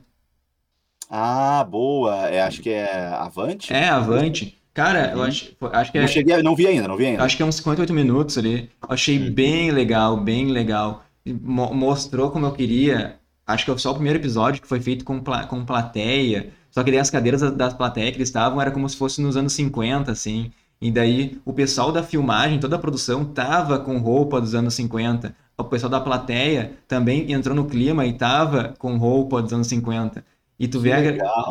Ah, 1.09 1.65
boa. 1.65 2.29
É, 2.29 2.41
acho 2.43 2.61
que 2.63 2.71
é 2.71 3.07
Avante? 3.09 3.73
É, 3.73 3.89
Avante. 3.89 4.57
Cara, 4.73 5.13
eu 5.13 5.23
acho, 5.23 5.57
acho 5.73 5.93
que 5.93 5.99
é. 5.99 6.01
Não 6.03 6.09
cheguei, 6.09 6.43
não 6.43 6.55
vi 6.57 6.67
ainda, 6.67 6.87
não 6.89 6.97
vi 6.97 7.07
ainda. 7.07 7.25
Acho 7.25 7.37
que 7.37 7.43
é 7.43 7.47
uns 7.47 7.57
58 7.57 7.93
minutos 7.93 8.39
ali. 8.39 8.71
Eu 8.83 8.89
achei 8.95 9.19
Uhum. 9.19 9.31
bem 9.33 9.71
legal, 9.71 10.17
bem 10.17 10.47
legal. 10.47 11.05
Mo- 11.32 11.73
mostrou 11.74 12.31
como 12.31 12.47
eu 12.47 12.52
queria. 12.52 13.16
Acho 13.47 13.65
que 13.66 13.78
só 13.81 13.90
o 13.90 13.94
primeiro 13.94 14.19
episódio 14.19 14.62
que 14.62 14.69
foi 14.69 14.81
feito 14.81 15.05
com, 15.05 15.20
pla- 15.20 15.44
com 15.47 15.65
plateia. 15.65 16.51
Só 16.70 16.82
que 16.85 16.90
daí 16.90 17.01
as 17.01 17.11
cadeiras 17.11 17.40
da- 17.40 17.51
das 17.51 17.74
plateias 17.74 18.11
que 18.12 18.16
eles 18.19 18.28
estavam 18.28 18.61
era 18.61 18.70
como 18.70 18.89
se 18.89 18.97
fosse 18.97 19.20
nos 19.20 19.36
anos 19.36 19.52
50, 19.52 20.12
assim. 20.12 20.52
E 20.81 20.90
daí 20.90 21.39
o 21.44 21.52
pessoal 21.52 21.93
da 21.93 22.02
filmagem, 22.02 22.59
toda 22.61 22.77
a 22.77 22.78
produção, 22.78 23.24
tava 23.24 23.78
com 23.78 23.98
roupa 23.98 24.40
dos 24.40 24.55
anos 24.55 24.74
50. 24.74 25.35
O 25.59 25.65
pessoal 25.65 25.90
da 25.90 26.01
plateia 26.01 26.73
também 26.89 27.32
entrou 27.32 27.55
no 27.55 27.66
clima 27.66 28.07
e 28.07 28.12
tava 28.15 28.74
com 28.78 28.97
roupa 28.97 29.43
dos 29.43 29.52
anos 29.52 29.66
50. 29.66 30.24
E 30.59 30.69
tu 30.69 30.78
vê, 30.81 30.93
a- 30.93 30.98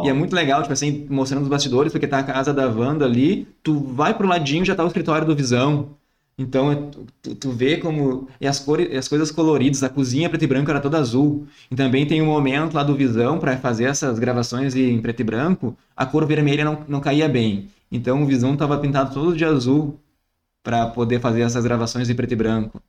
e 0.03 0.09
é 0.09 0.13
muito 0.13 0.33
legal, 0.35 0.61
tipo 0.61 0.73
assim, 0.73 1.05
mostrando 1.09 1.43
os 1.43 1.49
bastidores, 1.49 1.91
porque 1.91 2.07
tá 2.07 2.19
a 2.19 2.23
casa 2.23 2.53
da 2.53 2.67
Wanda 2.67 3.05
ali, 3.05 3.47
tu 3.63 3.79
vai 3.79 4.13
pro 4.13 4.27
ladinho 4.27 4.63
já 4.65 4.73
tá 4.75 4.83
o 4.83 4.87
escritório 4.87 5.27
do 5.27 5.35
Visão. 5.35 5.97
Então, 6.39 6.71
é- 6.71 6.77
tu, 7.21 7.35
tu 7.35 7.51
vê 7.51 7.77
como. 7.77 8.29
E 8.41 8.47
as, 8.47 8.59
cores, 8.59 8.95
as 8.97 9.07
coisas 9.09 9.31
coloridas, 9.31 9.83
a 9.83 9.89
cozinha 9.89 10.29
preto 10.29 10.43
e 10.45 10.47
branco 10.47 10.71
era 10.71 10.79
toda 10.81 10.97
azul. 10.99 11.47
E 11.71 11.75
também 11.75 12.07
tem 12.07 12.21
um 12.21 12.27
momento 12.27 12.73
lá 12.75 12.83
do 12.83 12.95
Visão 12.95 13.39
para 13.39 13.57
fazer 13.57 13.85
essas 13.85 14.19
gravações 14.19 14.75
em 14.75 15.01
preto 15.01 15.21
e 15.21 15.23
branco, 15.25 15.77
a 15.95 16.05
cor 16.05 16.25
vermelha 16.25 16.65
não, 16.65 16.85
não 16.87 17.01
caía 17.01 17.29
bem. 17.29 17.69
Então 17.91 18.23
o 18.23 18.25
Visão 18.27 18.57
tava 18.57 18.77
pintado 18.79 19.13
todo 19.13 19.35
de 19.35 19.45
azul 19.45 19.99
para 20.63 20.87
poder 20.87 21.19
fazer 21.21 21.41
essas 21.43 21.63
gravações 21.65 22.09
em 22.09 22.15
preto 22.15 22.33
e 22.33 22.37
branco. 22.37 22.81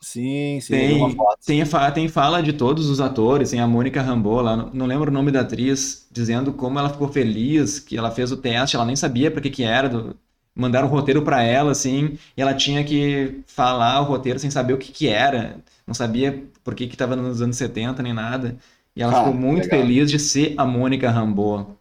Sim, 0.00 0.60
sim, 0.60 0.68
Tem, 0.68 1.24
tem, 1.44 1.62
a 1.62 1.66
fa- 1.66 1.90
tem 1.92 2.08
fala 2.08 2.42
de 2.42 2.52
todos 2.52 2.88
os 2.90 3.00
atores, 3.00 3.50
tem 3.50 3.60
a 3.60 3.68
Mônica 3.68 4.02
Rambeau 4.02 4.40
lá, 4.42 4.56
não, 4.56 4.70
não 4.74 4.86
lembro 4.86 5.10
o 5.10 5.14
nome 5.14 5.30
da 5.30 5.40
atriz, 5.42 6.08
dizendo 6.10 6.52
como 6.52 6.78
ela 6.78 6.90
ficou 6.90 7.08
feliz, 7.08 7.78
que 7.78 7.96
ela 7.96 8.10
fez 8.10 8.32
o 8.32 8.36
teste, 8.36 8.74
ela 8.74 8.84
nem 8.84 8.96
sabia 8.96 9.30
para 9.30 9.40
que 9.40 9.50
que 9.50 9.62
era, 9.62 9.88
do- 9.88 10.16
mandaram 10.56 10.88
o 10.88 10.90
roteiro 10.90 11.22
para 11.22 11.42
ela, 11.42 11.72
assim, 11.72 12.18
e 12.36 12.42
ela 12.42 12.54
tinha 12.54 12.84
que 12.84 13.42
falar 13.46 14.00
o 14.00 14.04
roteiro 14.04 14.38
sem 14.38 14.50
saber 14.50 14.72
o 14.74 14.78
que 14.78 14.92
que 14.92 15.08
era, 15.08 15.60
não 15.86 15.94
sabia 15.94 16.44
por 16.64 16.74
que 16.74 16.86
que 16.88 16.94
estava 16.94 17.16
nos 17.16 17.42
anos 17.42 17.56
70 17.56 18.02
nem 18.02 18.14
nada, 18.14 18.56
e 18.96 19.02
ela 19.02 19.12
Ah, 19.12 19.18
ficou 19.18 19.34
muito 19.34 19.64
legal. 19.64 19.68
feliz 19.68 20.10
de 20.10 20.18
ser 20.18 20.54
a 20.58 20.64
Mônica 20.66 21.10
Rambeau. 21.10 21.78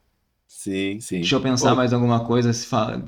Sim, 0.48 1.00
sim. 1.02 1.20
Deixa 1.22 1.36
eu 1.36 1.42
pensar 1.42 1.76
Pô, 1.76 1.76
mais 1.76 1.94
alguma 1.94 2.24
coisa. 2.26 2.54
Se 2.54 2.66
fala... 2.68 3.04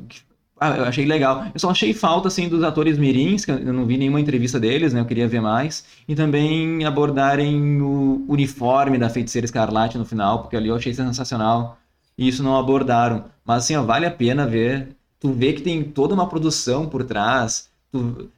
Ah, 0.60 0.76
eu 0.78 0.86
achei 0.86 1.06
legal. 1.06 1.46
Eu 1.54 1.60
só 1.60 1.70
achei 1.70 1.94
falta, 1.94 2.28
assim, 2.28 2.50
dos 2.50 2.64
atores 2.64 2.98
mirins, 2.98 3.46
que 3.46 3.52
eu 3.52 3.74
não 3.74 3.86
vi 3.86 3.96
nenhuma 3.98 4.20
entrevista 4.20 4.60
deles, 4.60 4.92
né? 4.92 5.00
Eu 5.02 5.06
queria 5.06 5.28
ver 5.28 5.40
mais. 5.40 5.86
E 6.08 6.16
também 6.16 6.84
abordarem 6.84 7.80
o 7.82 8.26
uniforme 8.28 8.98
da 8.98 9.08
Feiticeira 9.10 9.46
Escarlate 9.46 9.98
no 10.00 10.06
final, 10.06 10.42
porque 10.42 10.56
ali 10.58 10.70
eu 10.70 10.76
achei 10.76 10.94
sensacional. 10.96 11.78
E 12.18 12.28
isso 12.28 12.42
não 12.42 12.58
abordaram. 12.58 13.26
Mas, 13.46 13.64
assim, 13.66 13.76
ó, 13.76 13.84
vale 13.84 14.08
a 14.08 14.12
pena 14.12 14.48
ver. 14.48 14.96
Tu 15.20 15.32
vê 15.34 15.54
que 15.54 15.62
tem 15.62 15.84
toda 15.84 16.14
uma 16.14 16.28
produção 16.30 16.88
por 16.88 17.04
trás. 17.04 17.70
Tu... 17.92 18.30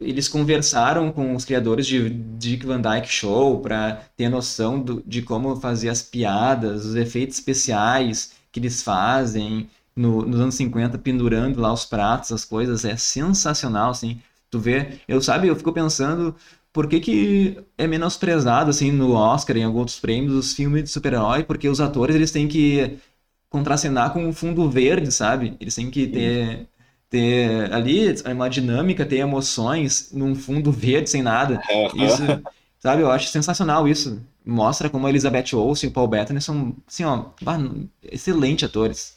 Eles 0.00 0.28
conversaram 0.28 1.12
com 1.12 1.34
os 1.34 1.44
criadores 1.44 1.86
de 1.86 2.10
Dick 2.10 2.66
Van 2.66 2.80
Dyke 2.80 3.08
Show 3.08 3.60
para 3.60 3.96
ter 4.16 4.28
noção 4.28 4.80
do- 4.80 5.02
de 5.06 5.22
como 5.22 5.56
fazer 5.56 5.88
as 5.88 6.02
piadas, 6.02 6.84
os 6.84 6.96
efeitos 6.96 7.38
especiais 7.38 8.32
que 8.52 8.60
eles 8.60 8.82
fazem 8.82 9.68
no- 9.96 10.22
nos 10.26 10.40
anos 10.40 10.54
50, 10.56 10.98
pendurando 10.98 11.60
lá 11.60 11.72
os 11.72 11.86
pratos, 11.86 12.32
as 12.32 12.44
coisas, 12.44 12.84
é 12.84 12.96
sensacional, 12.96 13.90
assim. 13.90 14.20
Tu 14.50 14.58
vê, 14.60 15.00
eu 15.08 15.20
sabe, 15.22 15.48
eu 15.48 15.56
fico 15.56 15.72
pensando 15.72 16.34
por 16.72 16.88
que 16.88 17.00
que 17.00 17.58
é 17.78 17.86
menosprezado, 17.86 18.70
assim, 18.70 18.92
no 18.92 19.12
Oscar 19.12 19.56
em 19.56 19.64
alguns 19.64 19.80
outros 19.80 20.00
prêmios, 20.00 20.34
os 20.34 20.52
filmes 20.52 20.84
de 20.84 20.90
super-herói, 20.90 21.42
porque 21.44 21.68
os 21.68 21.80
atores, 21.80 22.14
eles 22.16 22.30
têm 22.30 22.46
que 22.48 22.98
contracenar 23.56 24.12
com 24.12 24.24
um 24.24 24.32
fundo 24.32 24.68
verde, 24.70 25.10
sabe? 25.10 25.56
Eles 25.58 25.74
têm 25.74 25.90
que 25.90 26.06
ter, 26.06 26.68
ter 27.08 27.72
ali 27.72 28.14
uma 28.30 28.48
dinâmica, 28.50 29.06
ter 29.06 29.16
emoções 29.16 30.10
num 30.12 30.34
fundo 30.34 30.70
verde, 30.70 31.08
sem 31.08 31.22
nada. 31.22 31.60
Isso, 31.94 32.22
sabe, 32.78 33.02
eu 33.02 33.10
acho 33.10 33.28
sensacional 33.28 33.88
isso. 33.88 34.22
Mostra 34.44 34.90
como 34.90 35.06
a 35.06 35.10
Elizabeth 35.10 35.54
Olsen 35.54 35.88
e 35.88 35.90
o 35.90 35.92
Paul 35.94 36.06
Bettany 36.06 36.40
são, 36.40 36.76
assim, 36.86 37.04
ó, 37.04 37.26
excelentes 38.02 38.68
atores. 38.68 39.16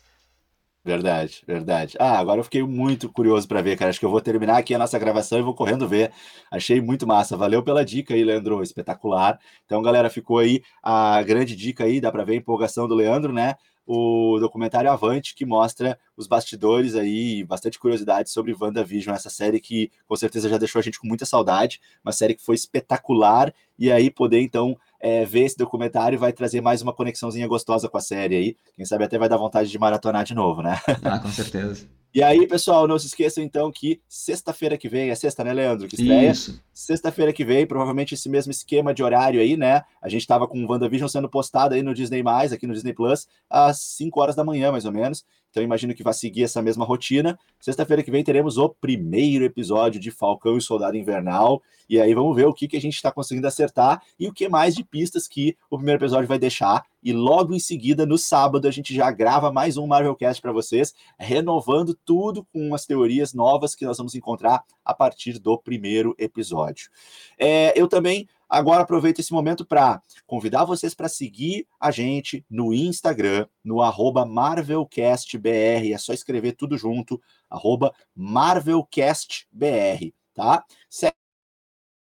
Verdade, 0.84 1.44
verdade. 1.46 1.98
Ah, 2.00 2.18
agora 2.18 2.40
eu 2.40 2.44
fiquei 2.44 2.64
muito 2.64 3.10
curioso 3.10 3.48
para 3.48 3.62
ver, 3.62 3.78
cara. 3.78 3.90
Acho 3.90 4.00
que 4.00 4.06
eu 4.06 4.10
vou 4.10 4.22
terminar 4.22 4.58
aqui 4.58 4.74
a 4.74 4.80
nossa 4.80 4.98
gravação 4.98 5.38
e 5.38 5.42
vou 5.44 5.54
correndo 5.54 5.88
ver. 5.88 6.12
Achei 6.50 6.80
muito 6.82 7.06
massa. 7.06 7.36
Valeu 7.36 7.62
pela 7.62 7.84
dica 7.84 8.14
aí, 8.14 8.24
Leandro. 8.24 8.64
Espetacular. 8.64 9.38
Então, 9.66 9.82
galera, 9.82 10.10
ficou 10.10 10.40
aí 10.40 10.64
a 10.82 11.22
grande 11.22 11.56
dica 11.56 11.84
aí, 11.84 12.00
dá 12.00 12.12
para 12.12 12.24
ver 12.24 12.34
a 12.34 12.38
empolgação 12.38 12.88
do 12.88 12.96
Leandro, 12.96 13.34
né? 13.34 13.56
O 13.92 14.38
documentário 14.40 14.92
Avante, 14.92 15.34
que 15.34 15.44
mostra 15.44 15.98
os 16.16 16.28
bastidores 16.28 16.94
aí, 16.94 17.44
bastante 17.44 17.80
curiosidade 17.80 18.30
sobre 18.30 18.54
WandaVision, 18.54 19.16
essa 19.16 19.32
série 19.32 19.60
que 19.60 19.92
com 20.08 20.16
certeza 20.16 20.48
já 20.48 20.60
deixou 20.60 20.78
a 20.78 20.84
gente 20.84 21.00
com 21.00 21.08
muita 21.08 21.26
saudade, 21.26 21.82
uma 22.06 22.12
série 22.12 22.36
que 22.36 22.46
foi 22.46 22.54
espetacular, 22.54 23.52
e 23.80 23.92
aí 23.92 24.12
poder 24.12 24.42
então 24.42 24.78
é, 25.02 25.26
ver 25.26 25.46
esse 25.46 25.58
documentário 25.58 26.20
vai 26.20 26.32
trazer 26.32 26.62
mais 26.62 26.84
uma 26.84 26.94
conexãozinha 26.94 27.48
gostosa 27.48 27.90
com 27.90 27.98
a 27.98 28.02
série 28.02 28.36
aí. 28.36 28.58
Quem 28.76 28.86
sabe 28.86 29.06
até 29.06 29.18
vai 29.18 29.28
dar 29.28 29.38
vontade 29.38 29.72
de 29.72 29.80
maratonar 29.80 30.24
de 30.24 30.36
novo, 30.36 30.62
né? 30.62 30.80
Ah, 31.04 31.18
com 31.18 31.30
certeza. 31.30 31.90
E 32.14 32.24
aí, 32.24 32.48
pessoal, 32.48 32.88
não 32.88 32.98
se 32.98 33.06
esqueçam 33.06 33.44
então 33.44 33.72
que 33.72 34.02
sexta-feira 34.08 34.78
que 34.78 34.90
vem, 34.90 35.12
é 35.12 35.16
sexta, 35.16 35.44
né, 35.44 35.54
Leandro? 35.54 35.88
Que 35.88 35.96
estreia. 35.96 36.32
Isso. 36.32 36.60
Sexta-feira 36.74 37.32
que 37.32 37.46
vem, 37.46 37.68
provavelmente 37.68 38.16
esse 38.16 38.28
mesmo 38.28 38.50
esquema 38.52 38.94
de 38.94 39.04
horário 39.04 39.40
aí, 39.40 39.56
né? 39.56 39.84
A 40.02 40.10
gente 40.10 40.26
tava 40.26 40.48
com 40.48 40.64
o 40.64 40.68
WandaVision 40.68 41.08
sendo 41.08 41.30
postado 41.30 41.76
aí 41.76 41.84
no 41.84 41.94
Disney+, 41.94 42.24
aqui 42.52 42.66
no 42.66 42.74
Disney 42.74 42.94
Plus, 42.94 43.28
às 43.48 43.80
5 43.80 44.20
horas 44.20 44.36
da 44.36 44.44
manhã, 44.44 44.72
mais 44.72 44.86
ou 44.86 44.92
menos. 44.92 45.24
Então 45.50 45.64
imagino 45.64 45.94
que 45.94 46.04
vai 46.04 46.14
seguir 46.14 46.44
essa 46.44 46.62
mesma 46.62 46.86
rotina. 46.86 47.38
Sexta-feira 47.60 48.04
que 48.04 48.12
vem 48.12 48.24
teremos 48.24 48.58
o 48.58 48.70
primeiro 48.70 49.44
episódio 49.44 50.00
de 50.00 50.12
Falcão 50.12 50.58
e 50.58 50.62
Soldado 50.62 50.98
Invernal. 50.98 51.62
E 51.90 52.00
aí 52.00 52.14
vamos 52.14 52.36
ver 52.36 52.46
o 52.46 52.54
que, 52.54 52.68
que 52.68 52.78
a 52.78 52.82
gente 52.82 52.96
está 52.96 53.12
conseguindo 53.12 53.48
acertar 53.48 54.02
e 54.20 54.28
o 54.28 54.34
que 54.34 54.48
mais 54.48 54.76
de 54.76 54.84
pistas 54.84 55.28
que 55.28 55.58
o 55.70 55.78
primeiro 55.78 56.00
episódio 56.00 56.28
vai 56.28 56.38
deixar. 56.38 56.84
E 57.02 57.12
logo 57.14 57.54
em 57.54 57.60
seguida, 57.60 58.06
no 58.06 58.18
sábado, 58.18 58.68
a 58.68 58.72
gente 58.72 58.94
já 58.94 59.10
grava 59.10 59.52
mais 59.52 59.78
um 59.78 59.88
Marvelcast 59.88 60.42
para 60.42 60.52
vocês, 60.52 60.94
renovando 61.18 61.98
tudo 62.06 62.46
com 62.54 62.76
as 62.76 62.86
teorias 62.86 63.34
novas 63.34 63.74
que 63.74 63.86
nós 63.86 63.98
vamos 63.98 64.16
encontrar 64.16 64.64
a 64.84 64.94
partir 64.94 65.40
do 65.40 65.58
primeiro 65.58 66.14
episódio. 66.18 66.90
É, 67.38 67.74
eu 67.80 67.88
também 67.88 68.28
agora 68.50 68.82
aproveito 68.82 69.20
esse 69.20 69.32
momento 69.32 69.64
para 69.64 70.02
convidar 70.26 70.66
vocês 70.66 70.96
para 70.96 71.08
seguir 71.08 71.68
a 71.80 71.92
gente 71.92 72.44
no 72.50 72.74
Instagram, 72.74 73.48
no 73.64 73.82
arroba 73.82 74.26
MarvelCastBR. 74.26 75.94
É 75.94 75.98
só 75.98 76.12
escrever 76.14 76.54
tudo 76.54 76.78
junto, 76.78 77.22
arroba 77.50 77.94
MarvelCastBR, 78.16 80.14
tá? 80.34 80.66
Segue 80.90 81.14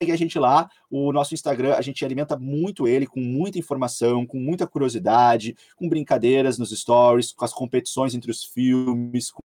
a 0.08 0.16
gente 0.16 0.38
lá, 0.38 0.70
o 0.90 1.12
nosso 1.12 1.34
Instagram, 1.34 1.74
a 1.74 1.82
gente 1.82 2.02
alimenta 2.04 2.38
muito 2.38 2.88
ele 2.88 3.06
com 3.06 3.20
muita 3.20 3.58
informação, 3.58 4.26
com 4.26 4.38
muita 4.38 4.66
curiosidade, 4.66 5.54
com 5.76 5.90
brincadeiras 5.90 6.58
nos 6.58 6.70
stories, 6.70 7.32
com 7.32 7.44
as 7.44 7.52
competições 7.52 8.14
entre 8.14 8.30
os 8.30 8.42
filmes, 8.42 9.30
com 9.30 9.42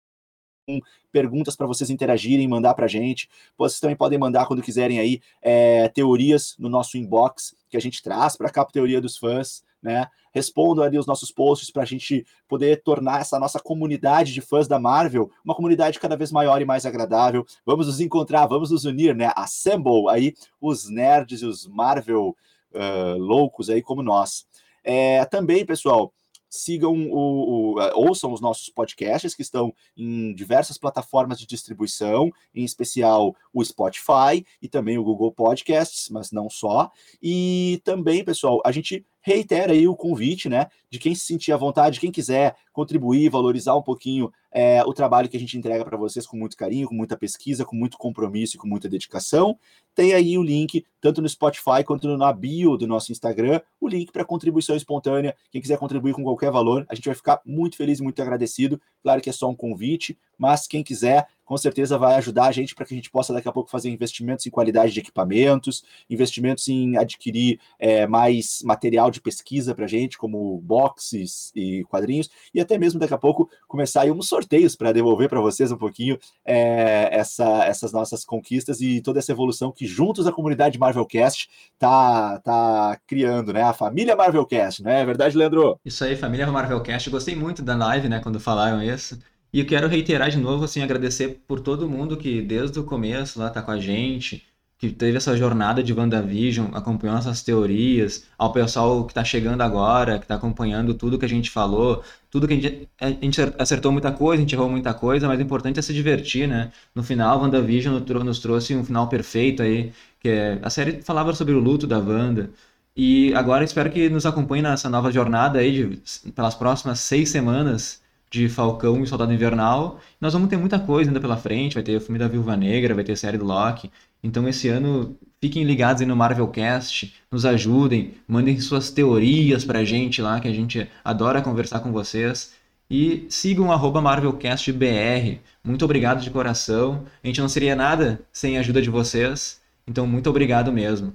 perguntas 1.12 1.56
para 1.56 1.66
vocês 1.66 1.90
interagirem, 1.90 2.48
mandar 2.48 2.74
para 2.74 2.86
a 2.86 2.90
gente. 2.90 3.30
Vocês 3.58 3.80
também 3.80 3.96
podem 3.96 4.20
mandar 4.20 4.46
quando 4.46 4.62
quiserem 4.62 5.00
aí 5.00 5.22
é, 5.42 5.88
teorias 5.90 6.56
no 6.60 6.70
nosso 6.70 6.98
inbox 6.98 7.56
que 7.70 7.78
a 7.78 7.80
gente 7.80 8.04
traz 8.04 8.36
para 8.36 8.50
cá, 8.50 8.66
teoria 8.66 9.02
dos 9.02 9.18
fãs, 9.18 9.64
né? 9.82 10.08
Respondam 10.32 10.84
ali 10.84 10.98
os 10.98 11.08
nossos 11.08 11.32
posts 11.32 11.72
para 11.72 11.82
a 11.82 11.86
gente 11.86 12.26
poder 12.48 12.84
tornar 12.84 13.22
essa 13.22 13.40
nossa 13.40 13.60
comunidade 13.60 14.34
de 14.34 14.42
fãs 14.42 14.68
da 14.68 14.78
Marvel 14.78 15.32
uma 15.44 15.56
comunidade 15.56 16.00
cada 16.00 16.16
vez 16.16 16.32
maior 16.32 16.62
e 16.62 16.66
mais 16.66 16.86
agradável. 16.86 17.46
Vamos 17.66 17.88
nos 17.88 18.00
encontrar, 18.00 18.46
vamos 18.46 18.70
nos 18.70 18.86
unir, 18.86 19.16
né? 19.16 19.32
Assemble 19.36 20.10
aí 20.10 20.34
os 20.62 20.90
nerds 20.90 21.42
e 21.42 21.46
os 21.46 21.66
Marvel 21.66 22.36
uh, 22.74 23.18
loucos 23.18 23.70
aí 23.70 23.82
como 23.82 24.04
nós. 24.04 24.46
É, 24.84 25.26
também, 25.26 25.66
pessoal, 25.66 26.14
sigam 26.50 26.94
o, 27.12 27.76
o, 27.76 27.80
ouçam 27.94 28.34
os 28.34 28.42
nossos 28.42 28.70
podcasts 28.70 29.36
que 29.36 29.42
estão 29.42 29.74
em 29.96 30.34
diversas 30.34 30.78
plataformas 30.78 31.40
de 31.40 31.46
distribuição, 31.46 32.32
em 32.54 32.64
especial 32.64 33.36
o 33.54 33.64
Spotify 33.64 34.46
e 34.62 34.68
também 34.68 34.98
o 34.98 35.04
Google 35.04 35.32
Podcasts, 35.32 36.10
mas 36.10 36.32
não 36.32 36.50
só. 36.50 36.92
E 37.22 37.82
também, 37.84 38.24
pessoal, 38.24 38.62
a 38.66 38.72
gente 38.72 39.06
reitera 39.22 39.74
aí 39.74 39.88
o 39.88 39.96
convite, 39.96 40.48
né, 40.48 40.68
de 40.90 40.98
quem 40.98 41.14
se 41.14 41.26
sentir 41.26 41.52
à 41.52 41.58
vontade, 41.58 42.00
quem 42.00 42.12
quiser 42.12 42.56
contribuir, 42.72 43.30
valorizar 43.30 43.76
um 43.76 43.82
pouquinho 43.82 44.32
é, 44.52 44.84
o 44.84 44.94
trabalho 44.94 45.30
que 45.30 45.38
a 45.38 45.40
gente 45.40 45.58
entrega 45.58 45.84
para 45.86 45.98
vocês 45.98 46.26
com 46.26 46.38
muito 46.38 46.58
carinho, 46.58 46.88
com 46.88 46.96
muita 46.96 47.18
pesquisa, 47.18 47.66
com 47.66 47.76
muito 47.76 47.98
compromisso 47.98 48.56
e 48.56 48.60
com 48.60 48.68
muita 48.68 48.90
dedicação. 48.90 49.58
Tem 49.96 50.14
aí 50.14 50.38
o 50.38 50.44
link, 50.44 50.86
tanto 51.02 51.22
no 51.22 51.28
Spotify 51.28 51.84
quanto 51.86 52.18
na 52.18 52.32
bio 52.32 52.78
do 52.78 52.88
nosso 52.88 53.12
Instagram, 53.12 53.62
o 53.80 53.88
link 53.88 54.12
para 54.12 54.26
contribuição 54.26 54.76
espontânea. 54.76 55.36
Quem 55.52 55.62
quiser 55.62 55.78
contribuir 55.78 56.14
com 56.14 56.24
qualquer 56.24 56.52
valor, 56.52 56.86
a 56.90 56.96
gente 56.96 57.06
vai 57.06 57.16
ficar 57.16 57.42
muito 57.46 57.76
feliz 57.76 58.00
muito 58.00 58.22
agradecido. 58.22 58.80
Claro 59.02 59.22
que 59.22 59.30
é 59.30 59.34
só 59.34 59.50
um 59.50 59.56
convite, 59.56 60.18
mas 60.38 60.68
quem 60.68 60.84
quiser, 60.84 61.28
com 61.44 61.58
certeza 61.58 61.98
vai 61.98 62.16
ajudar 62.16 62.46
a 62.46 62.52
gente 62.52 62.76
para 62.76 62.86
que 62.86 62.94
a 62.94 62.98
gente 62.98 63.10
possa 63.10 63.34
daqui 63.34 63.48
a 63.48 63.52
pouco 63.52 63.70
fazer 63.70 63.90
investimentos 63.90 64.46
em 64.46 64.50
qualidade 64.50 64.94
de 64.94 65.00
equipamentos, 65.00 65.84
investimentos 66.10 66.68
em 66.68 66.96
adquirir 66.96 67.60
é, 67.78 68.06
mais 68.06 68.62
material 68.64 69.10
de 69.10 69.20
pesquisa 69.20 69.74
para 69.74 69.86
a 69.86 69.88
gente, 69.88 70.18
como 70.18 70.60
boxes 70.62 71.52
e 71.56 71.84
quadrinhos, 71.86 72.30
e 72.54 72.60
até 72.62 72.78
mesmo 72.78 73.00
daqui 73.00 73.14
a 73.14 73.18
pouco 73.18 73.50
começar 73.68 74.02
aí 74.02 74.12
uns 74.12 74.30
sorteios 74.30 74.76
para 74.76 74.94
devolver 74.94 75.28
para 75.28 75.42
vocês 75.42 75.72
um 75.72 75.78
pouquinho 75.78 76.18
é, 76.46 77.10
essa, 77.12 77.66
essas 77.66 77.92
nossas 77.92 78.24
conquistas 78.24 78.80
e 78.80 79.02
toda 79.02 79.20
essa 79.20 79.32
evolução 79.32 79.72
que 79.80 79.88
juntos 79.88 80.28
a 80.28 80.32
comunidade 80.34 80.78
Marvelcast 80.78 81.50
tá, 81.78 82.38
tá 82.40 83.00
criando, 83.08 83.54
né? 83.54 83.64
A 83.64 83.72
família 83.72 84.14
Marvelcast, 84.14 84.84
não 84.84 84.92
é 84.92 85.06
verdade, 85.06 85.38
Leandro? 85.38 85.80
Isso 85.86 86.04
aí, 86.04 86.18
família 86.18 86.46
Marvelcast. 86.52 87.10
Gostei 87.10 87.34
muito 87.34 87.62
da 87.64 87.78
live, 87.78 88.10
né, 88.10 88.20
quando 88.20 88.42
falaram 88.42 88.84
isso. 88.84 89.18
E 89.54 89.62
eu 89.62 89.66
quero 89.66 89.88
reiterar 89.88 90.30
de 90.30 90.38
novo, 90.38 90.66
assim, 90.66 90.84
agradecer 90.84 91.42
por 91.48 91.62
todo 91.62 91.88
mundo 91.88 92.18
que 92.18 92.42
desde 92.42 92.78
o 92.78 92.84
começo 92.84 93.40
lá 93.40 93.50
tá 93.50 93.62
com 93.62 93.72
a 93.72 93.80
gente, 93.80 94.46
que 94.80 94.90
teve 94.90 95.18
essa 95.18 95.36
jornada 95.36 95.84
de 95.84 95.94
WandaVision, 95.94 96.70
acompanhou 96.74 97.18
essas 97.18 97.44
teorias, 97.44 98.26
ao 98.38 98.54
pessoal 98.54 99.04
que 99.04 99.12
está 99.12 99.26
chegando 99.26 99.62
agora, 99.62 100.18
que 100.18 100.24
está 100.24 100.36
acompanhando 100.36 100.94
tudo 100.94 101.20
que 101.20 101.26
a 101.26 101.30
gente 101.30 101.52
falou, 101.52 102.02
tudo 102.32 102.48
que 102.48 102.54
a 102.54 102.56
gente, 102.56 102.90
a 103.00 103.10
gente 103.10 103.42
acertou 103.60 103.92
muita 103.92 104.10
coisa, 104.12 104.42
a 104.42 104.46
gente 104.46 104.56
errou 104.56 104.70
muita 104.70 104.94
coisa, 104.94 105.28
mas 105.28 105.38
o 105.38 105.42
importante 105.42 105.80
é 105.80 105.82
se 105.82 105.94
divertir, 105.94 106.48
né? 106.48 106.72
No 106.96 107.04
final, 107.04 107.42
WandaVision 107.42 108.00
nos 108.24 108.40
trouxe 108.40 108.74
um 108.74 108.84
final 108.86 109.10
perfeito 109.10 109.62
aí, 109.62 109.92
que 110.20 110.30
é, 110.30 110.60
a 110.62 110.70
série 110.70 111.02
falava 111.02 111.34
sobre 111.36 111.54
o 111.54 111.60
luto 111.60 111.86
da 111.86 112.00
Wanda, 112.00 112.50
e 112.96 113.34
agora 113.36 113.66
espero 113.66 113.92
que 113.92 114.10
nos 114.10 114.26
acompanhe 114.26 114.64
nessa 114.64 114.90
nova 114.90 115.12
jornada 115.12 115.60
aí, 115.60 115.72
de, 115.74 116.32
pelas 116.32 116.56
próximas 116.56 117.02
seis 117.02 117.30
semanas, 117.30 118.02
de 118.32 118.48
Falcão 118.48 119.04
e 119.04 119.08
Soldado 119.08 119.34
Invernal. 119.34 120.00
Nós 120.22 120.34
vamos 120.34 120.50
ter 120.50 120.58
muita 120.58 120.80
coisa 120.80 121.10
ainda 121.10 121.20
pela 121.20 121.38
frente, 121.38 121.74
vai 121.74 121.84
ter 121.84 121.98
o 121.98 122.02
filme 122.02 122.20
da 122.20 122.28
Viúva 122.28 122.56
Negra, 122.56 122.94
vai 122.94 123.04
ter 123.04 123.14
a 123.14 123.18
série 123.18 123.38
do 123.38 123.46
Loki. 123.46 123.92
Então 124.24 124.48
esse 124.48 124.68
ano 124.68 125.18
fiquem 125.42 125.64
ligados 125.64 126.02
aí 126.02 126.08
no 126.08 126.16
Marvelcast, 126.16 127.14
nos 127.32 127.46
ajudem, 127.46 128.14
mandem 128.28 128.60
suas 128.60 128.92
teorias 128.92 129.64
pra 129.64 129.84
gente 129.84 130.22
lá, 130.22 130.40
que 130.40 130.48
a 130.48 130.54
gente 130.54 130.90
adora 131.04 131.42
conversar 131.42 131.80
com 131.80 131.92
vocês. 131.92 132.54
E 132.92 133.28
sigam 133.30 133.68
MarvelCastBR. 133.68 135.40
Muito 135.64 135.86
obrigado 135.86 136.22
de 136.22 136.32
coração. 136.32 137.06
A 137.24 137.28
gente 137.28 137.40
não 137.40 137.48
seria 137.48 137.76
nada 137.76 138.20
sem 138.32 138.58
a 138.58 138.62
ajuda 138.62 138.82
de 138.82 138.90
vocês. 138.90 139.62
Então, 139.88 140.08
muito 140.08 140.30
obrigado 140.30 140.72
mesmo. 140.72 141.14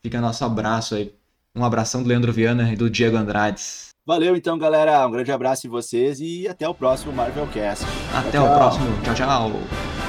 Fica 0.00 0.20
nosso 0.20 0.44
abraço 0.44 0.94
aí. 0.94 1.12
Um 1.56 1.64
abração 1.64 2.02
do 2.02 2.08
Leandro 2.08 2.32
Viana 2.32 2.72
e 2.72 2.76
do 2.76 2.88
Diego 2.88 3.16
Andrades. 3.16 3.88
Valeu 4.06 4.36
então, 4.36 4.56
galera. 4.56 5.06
Um 5.06 5.10
grande 5.10 5.32
abraço 5.32 5.66
em 5.66 5.70
vocês 5.70 6.20
e 6.20 6.46
até 6.46 6.68
o 6.68 6.74
próximo 6.74 7.12
Marvelcast. 7.12 7.84
Até 8.14 8.30
tchau, 8.30 8.46
o 8.46 8.54
próximo. 8.56 8.86
Tchau, 9.02 9.14
tchau. 9.14 10.07